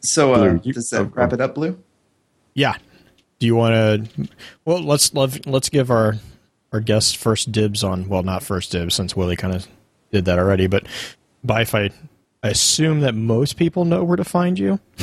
So 0.00 0.32
uh, 0.32 0.38
Blue, 0.38 0.60
you- 0.64 0.72
does 0.72 0.90
that 0.90 1.00
oh, 1.00 1.12
wrap 1.14 1.32
oh. 1.32 1.34
it 1.34 1.40
up, 1.40 1.54
Blue? 1.54 1.78
Yeah. 2.54 2.76
Do 3.38 3.46
you 3.46 3.54
want 3.54 3.74
to? 3.74 4.28
Well, 4.64 4.82
let's 4.82 5.14
love, 5.14 5.38
let's 5.46 5.68
give 5.68 5.90
our 5.90 6.16
our 6.72 6.80
guests 6.80 7.14
first 7.14 7.52
dibs 7.52 7.82
on. 7.82 8.08
Well, 8.08 8.22
not 8.22 8.42
first 8.42 8.72
dibs 8.72 8.94
since 8.94 9.16
Willie 9.16 9.36
kind 9.36 9.54
of 9.54 9.66
did 10.12 10.24
that 10.26 10.38
already. 10.38 10.66
But 10.66 10.86
Byf 11.46 11.74
I, 11.74 11.90
I 12.42 12.50
assume 12.50 13.00
that 13.00 13.14
most 13.14 13.56
people 13.56 13.84
know 13.84 14.04
where 14.04 14.16
to 14.16 14.24
find 14.24 14.58
you. 14.58 14.80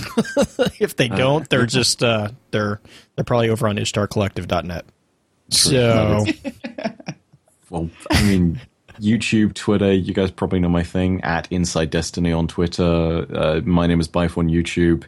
if 0.80 0.96
they 0.96 1.08
don't, 1.08 1.50
they're 1.50 1.66
just 1.66 2.04
uh, 2.04 2.30
they're 2.52 2.82
they're 3.16 3.26
probably 3.26 3.50
over 3.50 3.68
on 3.68 3.78
ishtarcollective.net. 3.78 4.86
So 5.50 6.26
Well, 7.70 7.90
I 8.12 8.24
mean, 8.24 8.62
YouTube, 9.00 9.54
Twitter, 9.54 9.92
you 9.92 10.14
guys 10.14 10.32
probably 10.32 10.60
know 10.60 10.70
my 10.70 10.84
thing 10.84 11.22
at 11.22 11.52
Inside 11.52 11.90
Destiny 11.90 12.32
on 12.32 12.48
Twitter. 12.48 13.26
Uh, 13.34 13.62
my 13.66 13.88
name 13.88 14.00
is 14.00 14.08
Byf 14.08 14.38
on 14.38 14.50
YouTube. 14.50 15.06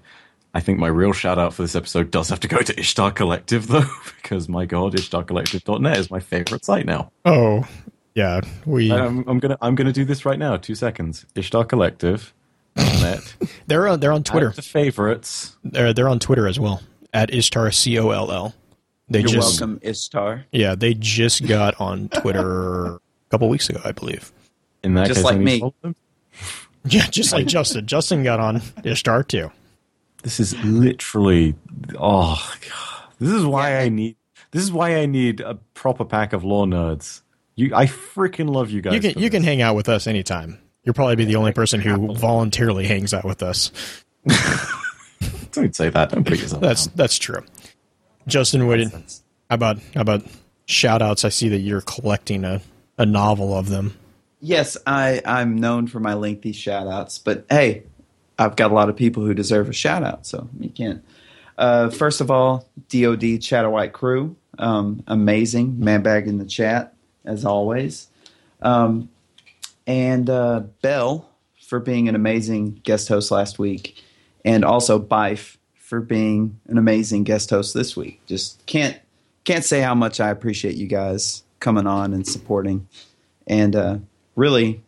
I 0.54 0.60
think 0.60 0.80
my 0.80 0.88
real 0.88 1.14
shout 1.14 1.38
out 1.38 1.54
for 1.54 1.62
this 1.62 1.76
episode 1.76 2.10
does 2.10 2.30
have 2.30 2.40
to 2.40 2.48
go 2.48 2.58
to 2.62 2.80
Ishtar 2.80 3.12
Collective, 3.12 3.68
though, 3.70 3.86
because 4.22 4.50
my 4.50 4.66
god, 4.66 4.96
ishtarcollective.net 4.96 5.98
is 5.98 6.10
my 6.10 6.20
favorite 6.20 6.66
site 6.66 6.86
now. 6.86 7.12
oh 7.26 7.68
yeah, 8.16 8.42
we 8.66 8.92
I'm, 8.92 9.24
I'm 9.28 9.38
gonna 9.38 9.58
I'm 9.62 9.76
gonna 9.76 9.94
do 9.94 10.04
this 10.04 10.26
right 10.26 10.40
now. 10.40 10.58
Two 10.58 10.74
seconds. 10.74 11.28
Ishtar 11.36 11.66
Collective.net. 11.66 13.36
they're 13.68 13.88
on, 13.88 14.00
they're 14.00 14.12
on 14.12 14.24
Twitter. 14.24 14.50
Add 14.50 14.56
to 14.56 14.62
favorites. 14.64 15.56
They're 15.64 15.94
they're 15.94 16.10
on 16.10 16.18
Twitter 16.18 16.48
as 16.48 16.60
well 16.60 16.82
at 17.14 17.32
ishtar 17.32 17.70
c 17.72 18.00
o 18.00 18.10
l 18.10 18.32
l. 18.32 18.56
They 19.10 19.20
You're 19.20 19.30
just 19.30 19.62
welcome, 19.62 19.80
Istar. 19.84 20.46
yeah 20.52 20.76
they 20.76 20.94
just 20.94 21.46
got 21.48 21.80
on 21.80 22.10
Twitter 22.10 22.96
a 22.96 23.00
couple 23.32 23.48
weeks 23.50 23.70
ago, 23.70 23.80
I 23.86 23.92
believe. 23.94 24.32
In 24.84 24.94
that 24.96 25.08
Just 25.08 25.20
case, 25.20 25.26
like 25.26 25.38
me. 25.40 25.54
to 25.56 25.60
follow 25.60 25.74
them. 25.82 25.96
Yeah, 26.86 27.08
just 27.08 27.32
like 27.34 27.48
Justin. 27.48 27.86
Justin 27.88 28.24
got 28.24 28.40
on 28.40 28.62
Ishtar 28.84 29.24
too. 29.24 29.52
This 30.24 30.40
is 30.40 30.58
literally 30.64 31.56
oh 31.98 32.54
God. 32.70 33.04
this 33.20 33.32
is 33.32 33.46
why 33.46 33.78
I 33.80 33.90
need 33.90 34.16
this 34.52 34.64
is 34.64 34.72
why 34.72 34.96
I 34.98 35.06
need 35.06 35.40
a 35.42 35.56
proper 35.74 36.06
pack 36.06 36.34
of 36.34 36.44
lore 36.44 36.66
nerds. 36.66 37.22
You 37.56 37.74
I 37.76 37.86
freaking 37.86 38.50
love 38.54 38.70
you 38.70 38.82
guys. 38.82 38.94
You 38.94 39.00
can 39.02 39.14
for 39.14 39.20
you 39.20 39.30
can 39.30 39.44
hang 39.44 39.62
out 39.62 39.76
with 39.76 39.90
us 39.90 40.06
anytime. 40.08 40.60
You'll 40.84 40.94
probably 40.94 41.16
be 41.18 41.26
the 41.26 41.36
only 41.36 41.52
person 41.52 41.82
who 41.82 42.14
voluntarily 42.16 42.86
hangs 42.88 43.14
out 43.14 43.26
with 43.26 43.42
us. 43.44 43.72
Don't 45.52 45.76
say 45.76 45.90
that. 45.90 46.10
Don't 46.12 46.24
put 46.26 46.40
yourself 46.40 46.62
That's 46.62 46.86
down. 46.88 46.94
that's 46.96 47.18
true. 47.18 47.44
Justin 48.28 48.68
Wood, 48.68 48.92
how 48.92 48.92
about 49.50 49.80
how 49.96 50.02
about 50.02 50.24
shout 50.66 51.02
outs? 51.02 51.26
I 51.26 51.30
see 51.30 51.50
that 51.50 51.60
you're 51.60 51.82
collecting 51.82 52.44
a, 52.44 52.62
a 52.98 53.06
novel 53.06 53.58
of 53.58 53.70
them. 53.70 53.98
Yes, 54.40 54.78
I, 54.86 55.22
I'm 55.26 55.58
known 55.58 55.88
for 55.88 56.00
my 56.00 56.14
lengthy 56.14 56.52
shout 56.52 56.88
outs, 56.88 57.18
but 57.18 57.46
hey, 57.50 57.84
I've 58.38 58.56
got 58.56 58.70
a 58.70 58.74
lot 58.74 58.90
of 58.90 58.96
people 58.96 59.26
who 59.26 59.34
deserve 59.34 59.70
a 59.70 59.74
shout 59.74 60.04
out, 60.04 60.28
so 60.28 60.48
you 60.60 60.70
can't. 60.70 61.04
Uh, 61.58 61.90
first 61.90 62.22
of 62.22 62.30
all, 62.30 62.70
DOD 62.90 63.42
Chatter 63.42 63.70
White 63.70 63.94
crew, 63.94 64.36
um, 64.60 65.04
amazing. 65.08 65.80
Man 65.80 66.04
bag 66.04 66.28
in 66.28 66.38
the 66.38 66.46
chat, 66.46 66.94
as 67.26 67.46
always. 67.46 68.08
Um, 68.62 69.10
and 69.88 70.30
uh, 70.30 70.62
Bell 70.82 71.30
for 71.68 71.80
being 71.80 72.08
an 72.08 72.16
amazing 72.16 72.82
guest 72.84 73.08
host 73.08 73.32
last 73.32 73.58
week, 73.58 74.04
and 74.46 74.64
also 74.64 75.00
Byf 75.00 75.57
for 75.88 76.02
being 76.02 76.60
an 76.68 76.78
amazing 76.78 77.24
guest 77.24 77.50
host 77.50 77.74
this 77.74 77.96
week. 77.96 78.20
Just 78.26 78.64
can't 78.66 79.00
can't 79.46 79.64
say 79.64 79.80
how 79.80 79.96
much 79.96 80.20
I 80.20 80.30
appreciate 80.30 80.76
you 80.76 80.86
guys 80.86 81.44
coming 81.62 81.88
on 81.88 82.14
and 82.14 82.28
supporting, 82.28 82.90
and 83.48 83.74
uh, 83.74 83.98
really 84.36 84.84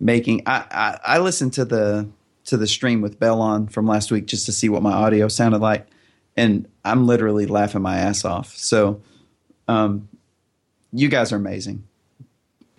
making. 0.00 0.42
I, 0.46 0.64
I 0.70 1.16
I 1.16 1.18
listened 1.18 1.52
to 1.54 1.66
the 1.66 2.08
to 2.46 2.56
the 2.56 2.66
stream 2.66 3.02
with 3.02 3.20
Bell 3.20 3.42
on 3.42 3.66
from 3.66 3.86
last 3.86 4.10
week 4.10 4.24
just 4.24 4.46
to 4.46 4.52
see 4.52 4.70
what 4.70 4.82
my 4.82 4.92
audio 4.92 5.28
sounded 5.28 5.60
like, 5.60 5.86
and 6.34 6.66
I'm 6.82 7.06
literally 7.06 7.44
laughing 7.44 7.82
my 7.82 7.98
ass 7.98 8.24
off. 8.24 8.56
So, 8.56 9.02
um, 9.68 10.08
you 10.94 11.08
guys 11.08 11.30
are 11.30 11.36
amazing. 11.36 11.84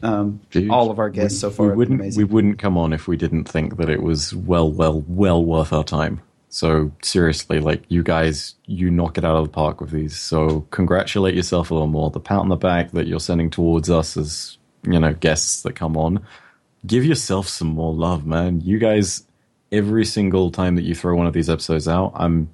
Um, 0.01 0.41
Dude, 0.49 0.71
all 0.71 0.89
of 0.89 0.97
our 0.97 1.11
guests 1.11 1.39
so 1.39 1.51
far 1.51 1.67
we 1.67 1.75
wouldn't 1.75 2.01
amazing. 2.01 2.17
we 2.17 2.23
wouldn't 2.23 2.57
come 2.57 2.79
on 2.79 2.93
if 2.93 3.07
we 3.07 3.15
didn't 3.15 3.45
think 3.45 3.77
that 3.77 3.89
it 3.89 4.01
was 4.01 4.33
well 4.33 4.69
well 4.71 5.03
well 5.07 5.45
worth 5.45 5.71
our 5.71 5.83
time 5.83 6.19
so 6.53 6.91
seriously 7.01 7.59
like 7.59 7.81
you 7.87 8.03
guys 8.03 8.53
you 8.67 8.91
knock 8.91 9.17
it 9.17 9.25
out 9.25 9.37
of 9.37 9.45
the 9.45 9.51
park 9.51 9.81
with 9.81 9.89
these. 9.89 10.15
So 10.15 10.67
congratulate 10.69 11.33
yourself 11.33 11.71
a 11.71 11.73
little 11.73 11.87
more. 11.87 12.11
The 12.11 12.19
pat 12.19 12.37
on 12.37 12.49
the 12.49 12.55
back 12.55 12.91
that 12.91 13.07
you're 13.07 13.19
sending 13.19 13.49
towards 13.49 13.89
us 13.89 14.15
as 14.15 14.59
you 14.83 14.99
know 14.99 15.13
guests 15.13 15.63
that 15.63 15.73
come 15.73 15.97
on. 15.97 16.23
Give 16.85 17.03
yourself 17.03 17.47
some 17.47 17.69
more 17.69 17.91
love 17.91 18.27
man. 18.27 18.61
You 18.61 18.77
guys 18.77 19.25
every 19.71 20.05
single 20.05 20.51
time 20.51 20.75
that 20.75 20.83
you 20.83 20.93
throw 20.93 21.15
one 21.15 21.25
of 21.25 21.33
these 21.33 21.49
episodes 21.49 21.87
out 21.87 22.11
i'm 22.13 22.47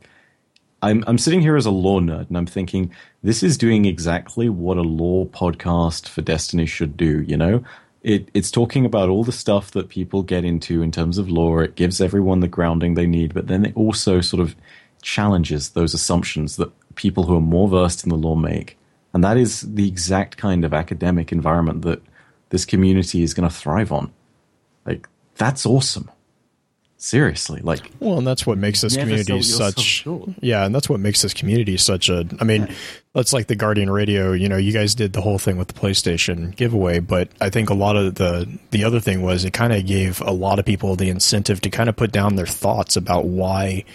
I'm 0.81 1.03
I'm 1.05 1.17
sitting 1.17 1.41
here 1.41 1.57
as 1.57 1.65
a 1.65 1.71
lore 1.71 1.99
nerd 1.99 2.30
and 2.30 2.38
I'm 2.38 2.45
thinking 2.45 2.93
this 3.21 3.43
is 3.43 3.57
doing 3.57 3.84
exactly 3.84 4.47
what 4.47 4.77
a 4.77 4.81
lore 4.81 5.26
podcast 5.26 6.07
for 6.07 6.21
Destiny 6.21 6.65
should 6.65 6.95
do, 6.95 7.21
you 7.23 7.35
know? 7.35 7.65
It 8.01 8.30
it's 8.34 8.51
talking 8.51 8.85
about 8.85 9.09
all 9.09 9.23
the 9.23 9.31
stuff 9.31 9.71
that 9.71 9.89
people 9.89 10.23
get 10.23 10.45
into 10.45 10.81
in 10.81 10.91
terms 10.91 11.17
of 11.17 11.30
lore. 11.30 11.63
It 11.63 11.76
gives 11.76 11.99
everyone 11.99 12.39
the 12.39 12.47
grounding 12.47 12.93
they 12.93 13.07
need, 13.07 13.34
but 13.34 13.47
then 13.47 13.65
it 13.65 13.76
also 13.76 14.21
sort 14.21 14.41
of 14.41 14.55
challenges 15.01 15.69
those 15.69 15.93
assumptions 15.93 16.57
that 16.57 16.71
people 16.95 17.23
who 17.26 17.35
are 17.35 17.41
more 17.41 17.67
versed 17.67 18.03
in 18.03 18.09
the 18.09 18.15
lore 18.15 18.38
make. 18.38 18.77
And 19.13 19.23
that 19.23 19.38
is 19.38 19.61
the 19.61 19.88
exact 19.88 20.38
kind 20.38 20.63
of 20.63 20.73
academic 20.73 21.31
environment 21.31 21.81
that 21.81 22.01
this 22.49 22.65
community 22.65 23.23
is 23.23 23.34
going 23.34 23.47
to 23.49 23.55
thrive 23.55 23.91
on. 23.91 24.11
Like 24.85 25.07
that's 25.35 25.65
awesome. 25.65 26.09
Seriously, 27.01 27.61
like 27.61 27.89
Well, 28.01 28.17
and 28.17 28.27
that's 28.27 28.45
what 28.45 28.57
makes 28.57 28.81
this 28.81 28.97
community 28.97 29.23
sell 29.23 29.38
yourself 29.38 29.76
such. 29.76 29.84
short. 29.85 30.30
Yeah, 30.41 30.65
and 30.65 30.76
that's 30.76 30.89
what 30.89 30.99
makes 30.99 31.21
this 31.21 31.34
community 31.34 31.77
such 31.77 32.09
a. 32.09 32.27
I 32.41 32.43
mean, 32.43 32.67
that's 33.13 33.31
like 33.31 33.47
the 33.47 33.55
Guardian 33.55 33.89
Radio. 33.89 34.34
You 34.34 34.49
know, 34.49 34.57
you 34.57 34.73
guys 34.73 34.95
did 34.95 35.13
the 35.13 35.21
whole 35.21 35.39
thing 35.39 35.57
with 35.57 35.69
the 35.69 35.73
PlayStation 35.73 36.53
giveaway, 36.53 36.99
but 36.99 37.30
I 37.39 37.49
think 37.49 37.69
a 37.69 37.73
lot 37.73 37.95
of 37.95 38.15
the 38.15 38.49
the 38.71 38.84
other 38.84 38.99
thing 38.99 39.21
was 39.21 39.45
it 39.45 39.53
kind 39.53 39.71
of 39.71 39.85
gave 39.85 40.19
a 40.19 40.31
lot 40.31 40.59
of 40.59 40.65
people 40.65 40.97
the 40.97 41.09
incentive 41.09 41.61
to 41.61 41.69
kind 41.69 41.88
of 41.88 41.95
put 41.95 42.11
down 42.11 42.35
their 42.35 42.45
thoughts 42.45 42.97
about 42.97 43.26
why 43.27 43.85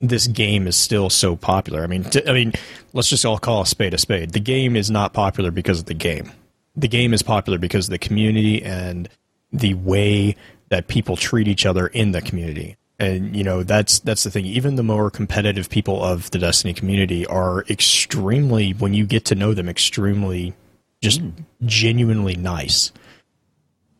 this 0.00 0.26
game 0.26 0.66
is 0.66 0.76
still 0.76 1.10
so 1.10 1.36
popular. 1.36 1.84
I 1.84 1.86
mean, 1.86 2.04
t- 2.04 2.26
I 2.26 2.32
mean, 2.32 2.54
let's 2.94 3.10
just 3.10 3.26
all 3.26 3.38
call 3.38 3.62
a 3.62 3.66
spade 3.66 3.92
a 3.92 3.98
spade. 3.98 4.32
The 4.32 4.40
game 4.40 4.76
is 4.76 4.90
not 4.90 5.12
popular 5.12 5.50
because 5.50 5.80
of 5.80 5.84
the 5.84 5.94
game. 5.94 6.32
The 6.74 6.88
game 6.88 7.12
is 7.12 7.22
popular 7.22 7.58
because 7.58 7.88
of 7.88 7.90
the 7.90 7.98
community 7.98 8.62
and 8.62 9.10
the 9.52 9.74
way 9.74 10.36
that 10.68 10.88
people 10.88 11.16
treat 11.16 11.48
each 11.48 11.66
other 11.66 11.86
in 11.86 12.12
the 12.12 12.20
community. 12.20 12.76
And 12.98 13.36
you 13.36 13.44
know 13.44 13.62
that's 13.62 13.98
that's 13.98 14.24
the 14.24 14.30
thing. 14.30 14.46
Even 14.46 14.76
the 14.76 14.82
more 14.82 15.10
competitive 15.10 15.68
people 15.68 16.02
of 16.02 16.30
the 16.30 16.38
Destiny 16.38 16.72
community 16.72 17.26
are 17.26 17.62
extremely, 17.68 18.72
when 18.72 18.94
you 18.94 19.04
get 19.04 19.26
to 19.26 19.34
know 19.34 19.52
them, 19.52 19.68
extremely, 19.68 20.54
just 21.02 21.20
genuinely 21.66 22.36
nice. 22.36 22.92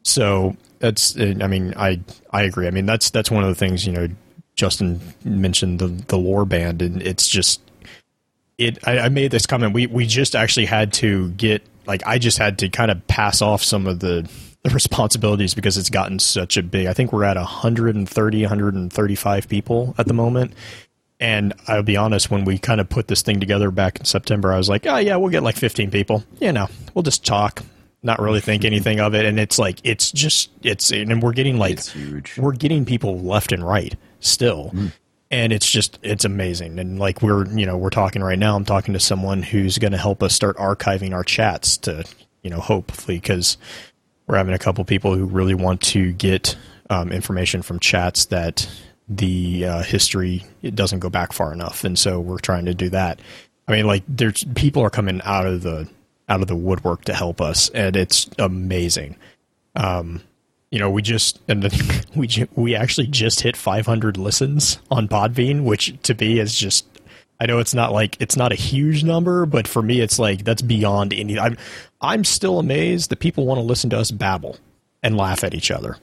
So 0.03 0.57
that's, 0.79 1.15
uh, 1.19 1.35
I 1.43 1.47
mean, 1.47 1.75
I 1.77 2.01
I 2.31 2.45
agree. 2.45 2.67
I 2.67 2.71
mean, 2.71 2.87
that's 2.87 3.11
that's 3.11 3.31
one 3.31 3.43
of 3.43 3.51
the 3.51 3.55
things 3.55 3.87
you 3.87 3.93
know. 3.93 4.09
Justin 4.55 5.01
mentioned 5.23 5.79
the 5.79 5.89
the 5.89 6.17
lore 6.17 6.47
band, 6.47 6.81
and 6.81 7.03
it's 7.03 7.29
just 7.29 7.61
it. 8.57 8.79
I, 8.89 9.01
I 9.01 9.09
made 9.11 9.31
this 9.31 9.45
comment. 9.45 9.75
We 9.75 9.87
we 9.89 10.07
just 10.07 10.35
actually 10.35 10.65
had 10.65 10.95
to 10.95 11.29
get 11.33 11.63
like 11.87 12.03
I 12.07 12.19
just 12.19 12.39
had 12.39 12.61
to 12.61 12.71
kind 12.71 12.91
of 12.91 13.07
pass 13.07 13.43
off 13.43 13.63
some 13.63 13.87
of 13.87 14.01
the 14.01 14.27
the 14.69 14.75
responsibilities 14.75 15.55
because 15.55 15.77
it's 15.77 15.91
gotten 15.91 16.19
such 16.19 16.57
a 16.57 16.63
big. 16.63 16.87
I 16.87 16.93
think 16.93 17.13
we're 17.13 17.25
at 17.25 17.37
130, 17.37 18.41
135 18.43 19.49
people 19.49 19.95
at 19.99 20.07
the 20.07 20.15
moment. 20.15 20.53
And 21.19 21.55
I'll 21.67 21.83
be 21.83 21.97
honest, 21.97 22.31
when 22.31 22.45
we 22.45 22.59
kind 22.59 22.81
of 22.81 22.89
put 22.89 23.09
this 23.09 23.23
thing 23.23 23.41
together 23.41 23.71
back 23.71 23.99
in 23.99 24.05
September, 24.05 24.53
I 24.53 24.59
was 24.59 24.69
like, 24.69 24.87
oh, 24.87 24.99
yeah, 24.99 25.17
we'll 25.17 25.31
get 25.31 25.43
like 25.43 25.57
15 25.57 25.91
people. 25.91 26.25
You 26.41 26.53
know, 26.53 26.69
we'll 26.95 27.05
just 27.05 27.25
talk, 27.25 27.63
not 28.03 28.21
really 28.21 28.41
think 28.41 28.65
anything 28.65 29.01
of 29.01 29.15
it. 29.15 29.25
And 29.25 29.41
it's 29.41 29.59
like, 29.59 29.79
it's 29.83 30.13
just, 30.13 30.51
it's, 30.63 30.91
and 30.93 31.23
we're 31.23 31.33
getting 31.33 31.57
like, 31.57 31.81
we're 32.37 32.53
getting 32.53 32.85
people 32.85 33.19
left 33.21 33.53
and 33.53 33.67
right 33.67 33.95
still. 34.21 34.71
Mm. 34.75 34.93
And 35.31 35.53
it's 35.53 35.69
just, 35.71 35.99
it's 36.03 36.25
amazing. 36.25 36.79
And 36.79 36.99
like, 36.99 37.23
we're, 37.23 37.47
you 37.49 37.67
know, 37.67 37.77
we're 37.79 37.91
talking 37.91 38.23
right 38.23 38.39
now, 38.39 38.55
I'm 38.55 38.65
talking 38.65 38.93
to 38.95 39.01
someone 39.01 39.43
who's 39.43 39.79
going 39.79 39.93
to 39.93 39.99
help 39.99 40.23
us 40.23 40.35
start 40.35 40.57
archiving 40.59 41.15
our 41.15 41.25
chats 41.25 41.79
to, 41.79 42.05
you 42.43 42.51
know, 42.51 42.61
hopefully, 42.61 43.17
because 43.17 43.57
we're 44.27 44.37
having 44.37 44.55
a 44.55 44.59
couple 44.59 44.85
people 44.85 45.15
who 45.15 45.25
really 45.25 45.55
want 45.55 45.81
to 45.81 46.13
get 46.13 46.57
um, 46.91 47.11
information 47.11 47.63
from 47.63 47.79
chats 47.81 48.27
that 48.27 48.69
the 49.09 49.65
uh, 49.65 49.83
history 49.83 50.45
it 50.63 50.75
doesn't 50.75 50.99
go 50.99 51.09
back 51.09 51.33
far 51.33 51.53
enough, 51.53 51.85
and 51.85 51.99
so 51.99 52.21
we're 52.21 52.39
trying 52.39 52.65
to 52.67 52.75
do 52.75 52.89
that. 52.91 53.21
I 53.69 53.73
mean, 53.73 53.87
like 53.87 54.03
there's 54.09 54.45
people 54.55 54.83
are 54.83 54.91
coming 54.91 55.21
out 55.25 55.47
of 55.47 55.63
the 55.63 55.89
out 56.29 56.41
of 56.41 56.49
the 56.49 56.57
woodwork 56.57 57.05
to 57.05 57.15
help 57.15 57.41
us, 57.41 57.69
and 57.71 57.97
it's 57.97 58.29
amazing. 58.39 59.17
Um, 59.75 60.23
you 60.71 60.79
know, 60.79 60.91
we 60.91 61.03
just 61.03 61.41
and 61.49 61.63
then 61.63 61.71
we 62.17 62.29
we 62.55 62.75
actually 62.75 63.07
just 63.07 63.41
hit 63.41 63.57
500 63.57 64.17
listens 64.17 64.79
on 64.91 65.09
Podbean, 65.09 65.65
which 65.65 65.95
to 66.03 66.15
me 66.15 66.41
is 66.41 66.55
just 66.55 66.87
I 67.39 67.47
know 67.47 67.59
it's 67.59 67.75
not 67.75 67.93
like 67.93 68.17
it's 68.21 68.37
not 68.37 68.53
a 68.53 68.57
huge 68.57 69.05
number, 69.05 69.45
but 69.47 69.69
for 69.69 69.83
me, 69.83 70.01
it's 70.01 70.19
like 70.19 70.45
that's 70.45 70.63
beyond 70.63 71.13
any. 71.13 71.39
I'm 71.39 71.57
I'm 72.01 72.25
still 72.25 72.59
amazed 72.59 73.11
that 73.11 73.21
people 73.21 73.47
want 73.47 73.59
to 73.59 73.63
listen 73.63 73.91
to 73.91 73.99
us 73.99 74.11
babble 74.11 74.59
and 75.03 75.17
laugh 75.17 75.45
at 75.45 75.55
each 75.55 75.71
other. 75.71 75.99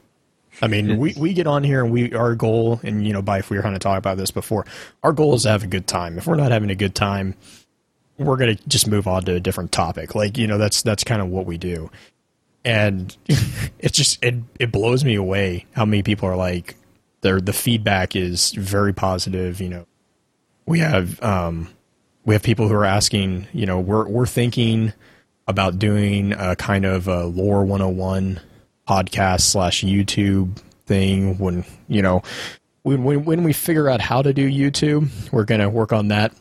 I 0.62 0.68
mean, 0.68 0.98
we, 0.98 1.14
we 1.18 1.34
get 1.34 1.48
on 1.48 1.64
here 1.64 1.84
and 1.84 1.92
we 1.92 2.14
our 2.14 2.36
goal, 2.36 2.80
and 2.84 3.06
you 3.06 3.14
know, 3.14 3.22
Byf 3.22 3.50
we 3.50 3.58
were 3.58 3.64
going 3.64 3.74
to 3.74 3.80
talk 3.80 3.98
about 3.98 4.18
this 4.18 4.30
before, 4.30 4.66
our 5.02 5.12
goal 5.12 5.34
is 5.34 5.44
to 5.44 5.50
have 5.50 5.64
a 5.64 5.68
good 5.68 5.88
time. 5.88 6.18
If 6.18 6.28
we're 6.28 6.36
not 6.36 6.52
having 6.52 6.70
a 6.70 6.76
good 6.76 6.94
time, 6.94 7.36
we're 8.18 8.38
going 8.38 8.56
to 8.56 8.70
just 8.70 8.88
move 8.88 9.08
on 9.08 9.24
to 9.24 9.36
a 9.36 9.40
different 9.40 9.72
topic. 9.72 10.14
Like 10.14 10.38
you 10.38 10.46
know, 10.46 10.60
that's 10.60 10.84
that's 10.84 11.04
kind 11.04 11.22
of 11.22 11.30
what 11.30 11.48
we 11.48 11.58
do, 11.58 11.90
and 12.64 13.16
it 13.80 13.94
just 13.94 14.24
it 14.24 14.36
it 14.60 14.72
blows 14.72 15.04
me 15.04 15.16
away 15.16 15.66
how 15.74 15.86
many 15.86 16.04
people 16.04 16.30
are 16.30 16.36
like, 16.36 16.76
their 17.22 17.42
the 17.42 17.54
feedback 17.54 18.16
is 18.16 18.52
very 18.52 18.94
positive. 18.94 19.60
You 19.60 19.70
know, 19.70 19.86
we 20.66 20.80
have 20.80 21.22
um, 21.22 21.70
we 22.26 22.34
have 22.36 22.44
people 22.44 22.68
who 22.68 22.76
are 22.76 22.86
asking, 22.86 23.48
you 23.54 23.66
know, 23.66 23.80
we're 23.80 24.08
we're 24.08 24.26
thinking 24.26 24.94
about 25.48 25.78
doing 25.80 26.34
a 26.34 26.56
kind 26.56 26.86
of 26.86 27.08
a 27.08 27.26
lore 27.26 27.66
101 27.66 28.40
podcast 28.88 29.42
slash 29.42 29.84
YouTube 29.84 30.58
thing 30.86 31.38
when 31.38 31.66
you 31.88 32.02
know 32.02 32.22
when, 32.84 33.04
when 33.04 33.26
when 33.26 33.44
we 33.44 33.54
figure 33.54 33.90
out 33.90 34.02
how 34.02 34.22
to 34.22 34.34
do 34.34 34.50
YouTube, 34.50 35.32
we're 35.32 35.46
gonna 35.46 35.70
work 35.70 35.92
on 35.92 36.10
that. 36.10 36.34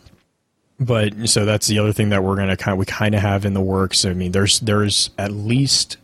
But 0.79 1.29
so 1.29 1.45
that's 1.45 1.69
the 1.69 1.79
other 1.79 1.93
thing 1.93 2.09
that 2.11 2.25
we're 2.25 2.37
gonna 2.37 2.57
kind 2.57 2.73
of, 2.73 2.79
we 2.79 2.87
kind 2.87 3.15
of 3.15 3.21
have 3.21 3.45
in 3.45 3.55
the 3.55 3.61
works. 3.61 4.05
I 4.05 4.13
mean, 4.13 4.33
there's 4.33 4.61
there's 4.61 5.11
at 5.19 5.33
least 5.33 5.97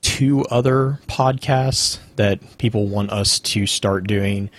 two 0.00 0.44
other 0.46 1.00
podcasts 1.06 1.98
that 2.16 2.58
people 2.58 2.86
want 2.86 3.10
us 3.10 3.38
to 3.40 3.66
start 3.66 4.06
doing. 4.06 4.50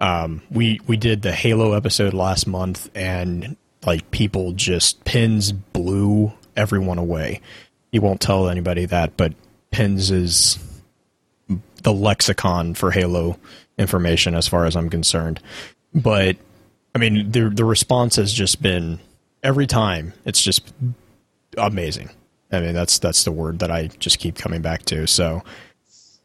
Um, 0.00 0.42
we 0.50 0.80
we 0.86 0.96
did 0.96 1.22
the 1.22 1.32
Halo 1.32 1.72
episode 1.72 2.14
last 2.14 2.46
month, 2.46 2.90
and 2.94 3.56
like 3.84 4.10
people 4.10 4.52
just 4.52 5.04
pins 5.04 5.52
blew 5.52 6.32
everyone 6.56 6.98
away. 6.98 7.40
You 7.90 8.00
won't 8.00 8.20
tell 8.20 8.48
anybody 8.48 8.84
that, 8.86 9.16
but 9.16 9.32
pins 9.70 10.10
is 10.10 10.58
the 11.82 11.92
lexicon 11.92 12.74
for 12.74 12.90
Halo 12.90 13.38
information, 13.78 14.34
as 14.34 14.46
far 14.46 14.66
as 14.66 14.76
I'm 14.76 14.90
concerned. 14.90 15.40
But 15.94 16.36
I 16.94 16.98
mean, 16.98 17.30
the 17.30 17.48
the 17.48 17.64
response 17.64 18.16
has 18.16 18.32
just 18.32 18.62
been 18.62 19.00
every 19.42 19.66
time. 19.66 20.12
It's 20.24 20.40
just 20.40 20.72
amazing. 21.56 22.10
I 22.50 22.60
mean, 22.60 22.74
that's 22.74 22.98
that's 22.98 23.24
the 23.24 23.32
word 23.32 23.58
that 23.60 23.70
I 23.70 23.88
just 23.98 24.18
keep 24.18 24.36
coming 24.36 24.62
back 24.62 24.84
to. 24.86 25.06
So 25.06 25.42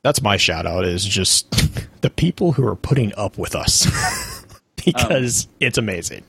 that's 0.04 0.22
my 0.22 0.38
shout 0.38 0.66
out 0.66 0.86
is 0.86 1.04
just 1.04 1.50
the 2.02 2.10
people 2.10 2.52
who 2.52 2.68
are 2.68 2.76
putting 2.76 3.14
up 3.16 3.38
with 3.38 3.56
us 3.56 4.46
because 4.86 5.48
it's 5.60 5.78
amazing. 5.78 6.24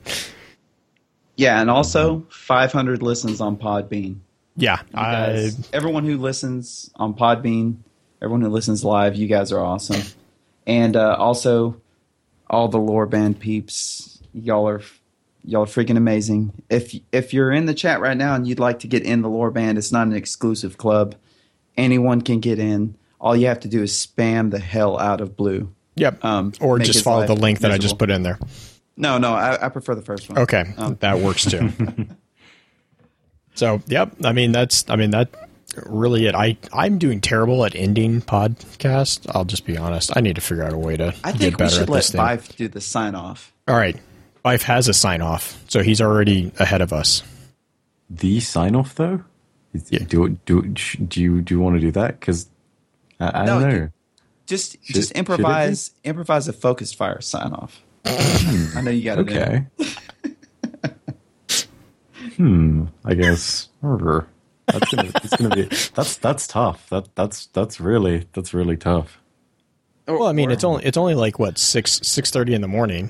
Yeah, 1.35 1.59
and 1.59 1.69
also 1.69 2.25
500 2.29 3.03
listens 3.03 3.41
on 3.41 3.57
Podbean. 3.57 4.17
Yeah, 4.55 4.79
You 4.93 4.99
I, 4.99 5.11
guys, 5.11 5.69
everyone 5.73 6.05
who 6.05 6.17
listens 6.17 6.89
on 6.95 7.13
Podbean, 7.13 7.75
everyone 8.21 8.41
who 8.41 8.49
listens 8.49 8.85
live, 8.85 9.15
you 9.15 9.27
guys 9.27 9.51
are 9.51 9.59
awesome. 9.59 10.01
And 10.65 10.95
uh, 10.95 11.15
also, 11.19 11.79
all 12.49 12.69
the 12.69 12.77
lore 12.77 13.05
band 13.05 13.39
peeps, 13.41 14.19
y'all 14.33 14.67
are 14.67 14.81
y'all 15.43 15.63
are 15.63 15.65
freaking 15.65 15.97
amazing. 15.97 16.53
If 16.69 16.95
if 17.11 17.33
you're 17.33 17.51
in 17.51 17.65
the 17.65 17.73
chat 17.73 17.99
right 17.99 18.15
now 18.15 18.33
and 18.35 18.47
you'd 18.47 18.59
like 18.59 18.79
to 18.79 18.87
get 18.87 19.03
in 19.03 19.21
the 19.21 19.29
lore 19.29 19.51
band, 19.51 19.77
it's 19.77 19.91
not 19.91 20.07
an 20.07 20.13
exclusive 20.13 20.77
club. 20.77 21.15
Anyone 21.75 22.21
can 22.21 22.39
get 22.39 22.57
in. 22.57 22.95
All 23.25 23.35
you 23.35 23.47
have 23.47 23.59
to 23.61 23.67
do 23.67 23.81
is 23.81 23.91
spam 23.91 24.51
the 24.51 24.59
hell 24.59 24.99
out 24.99 25.19
of 25.19 25.35
blue. 25.35 25.73
yep. 25.95 26.23
Um, 26.23 26.53
or 26.61 26.77
just 26.77 27.03
follow 27.03 27.25
the 27.25 27.35
link 27.35 27.59
that 27.61 27.71
I 27.71 27.79
just 27.79 27.97
put 27.97 28.11
in 28.11 28.21
there. 28.21 28.37
No, 28.95 29.17
no, 29.17 29.33
I, 29.33 29.65
I 29.65 29.69
prefer 29.69 29.95
the 29.95 30.03
first 30.03 30.29
one. 30.29 30.37
Okay, 30.37 30.63
Um, 30.77 30.95
that 31.01 31.19
works 31.19 31.43
too. 31.43 31.71
so, 33.55 33.81
yep. 33.87 34.13
I 34.23 34.31
mean, 34.31 34.51
that's. 34.51 34.85
I 34.89 34.95
mean 34.95 35.09
that. 35.09 35.29
Really, 35.85 36.27
it. 36.27 36.35
I 36.35 36.55
I'm 36.71 36.99
doing 36.99 37.19
terrible 37.19 37.65
at 37.65 37.75
ending 37.75 38.21
podcast. 38.21 39.29
I'll 39.35 39.43
just 39.43 39.65
be 39.65 39.75
honest. 39.75 40.15
I 40.15 40.21
need 40.21 40.35
to 40.35 40.41
figure 40.41 40.63
out 40.63 40.71
a 40.71 40.77
way 40.77 40.95
to 40.95 41.13
I 41.23 41.31
get 41.31 41.39
think 41.39 41.53
we 41.53 41.57
better 41.57 41.71
should 41.71 41.81
at 41.81 41.89
let 41.89 41.97
this 41.97 42.11
thing. 42.11 42.19
Fife 42.19 42.55
do 42.55 42.67
the 42.67 42.79
sign 42.79 43.15
off. 43.15 43.51
All 43.67 43.75
right, 43.75 43.99
Fife 44.43 44.61
has 44.63 44.87
a 44.87 44.93
sign 44.93 45.21
off, 45.21 45.61
so 45.67 45.81
he's 45.81 45.99
already 45.99 46.51
ahead 46.59 46.81
of 46.81 46.93
us. 46.93 47.23
The 48.09 48.39
sign 48.39 48.75
off 48.75 48.93
though 48.95 49.23
Yeah. 49.89 50.05
Do 50.07 50.29
do 50.45 50.61
do 50.61 51.21
you 51.21 51.41
do 51.41 51.53
you 51.55 51.59
want 51.59 51.75
to 51.75 51.81
do 51.81 51.91
that? 51.91 52.19
Because 52.19 52.47
I, 53.19 53.41
I 53.41 53.45
No, 53.45 53.59
don't 53.59 53.69
know. 53.69 53.89
Just 54.45 54.77
Should- 54.83 54.95
just 54.95 55.11
improvise 55.13 55.91
improvise 56.03 56.47
a 56.47 56.53
focused 56.53 56.95
fire 56.97 57.21
sign 57.21 57.53
off. 57.53 57.81
I 58.05 58.81
know 58.83 58.91
you 58.91 59.03
got 59.03 59.17
it. 59.19 59.21
Okay. 59.21 59.65
hmm. 62.35 62.85
I 63.03 63.13
guess. 63.15 63.69
That's 63.81 64.91
gonna, 64.93 65.11
it's 65.23 65.35
gonna 65.35 65.55
be. 65.55 65.63
That's 65.95 66.17
that's 66.17 66.47
tough. 66.47 66.89
That 66.89 67.13
that's 67.15 67.47
that's 67.47 67.79
really 67.79 68.27
that's 68.33 68.53
really 68.53 68.77
tough. 68.77 69.19
Well, 70.07 70.27
I 70.27 70.33
mean, 70.33 70.51
it's 70.51 70.63
only 70.63 70.83
it's 70.85 70.97
only 70.97 71.15
like 71.15 71.39
what 71.39 71.57
six 71.57 71.99
six 72.03 72.29
thirty 72.31 72.53
in 72.53 72.61
the 72.61 72.67
morning. 72.67 73.09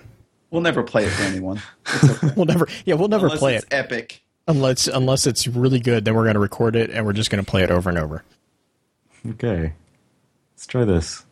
We'll 0.52 0.62
never 0.62 0.84
play 0.84 1.06
it 1.06 1.10
for 1.10 1.24
anyone 1.24 1.62
We'll 2.38 2.46
never, 2.46 2.68
yeah, 2.86 2.94
we'll 2.96 3.10
never 3.10 3.26
unless 3.26 3.40
play 3.40 3.56
it's 3.56 3.66
it 3.66 3.74
epic. 3.74 4.24
unless 4.48 4.88
unless 4.88 5.28
it's 5.28 5.48
really 5.48 5.80
good. 5.80 6.06
Then 6.06 6.16
we're 6.16 6.24
going 6.24 6.36
to 6.36 6.40
record 6.40 6.78
it 6.78 6.92
and 6.92 7.06
we're 7.06 7.12
just 7.14 7.30
going 7.30 7.44
to 7.44 7.50
play 7.50 7.64
it 7.64 7.72
over 7.72 7.90
and 7.90 8.00
over. 8.00 8.24
Okay. 9.32 9.74
Let's 10.66 10.72
try 10.72 10.84
this. 10.84 11.26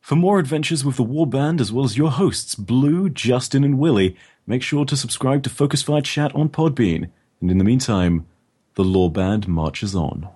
For 0.00 0.14
more 0.14 0.38
adventures 0.38 0.84
with 0.84 0.96
the 0.96 1.04
Warband, 1.04 1.60
as 1.60 1.72
well 1.72 1.84
as 1.84 1.98
your 1.98 2.12
hosts, 2.12 2.54
Blue, 2.54 3.10
Justin, 3.10 3.64
and 3.64 3.80
Willie, 3.80 4.16
make 4.46 4.62
sure 4.62 4.84
to 4.84 4.96
subscribe 4.96 5.42
to 5.42 5.50
Focus 5.50 5.82
Fire 5.82 6.00
Chat 6.00 6.32
on 6.36 6.50
Podbean. 6.50 7.10
And 7.40 7.50
in 7.50 7.58
the 7.58 7.64
meantime, 7.64 8.26
the 8.76 8.84
Lore 8.84 9.10
Band 9.10 9.48
marches 9.48 9.96
on. 9.96 10.28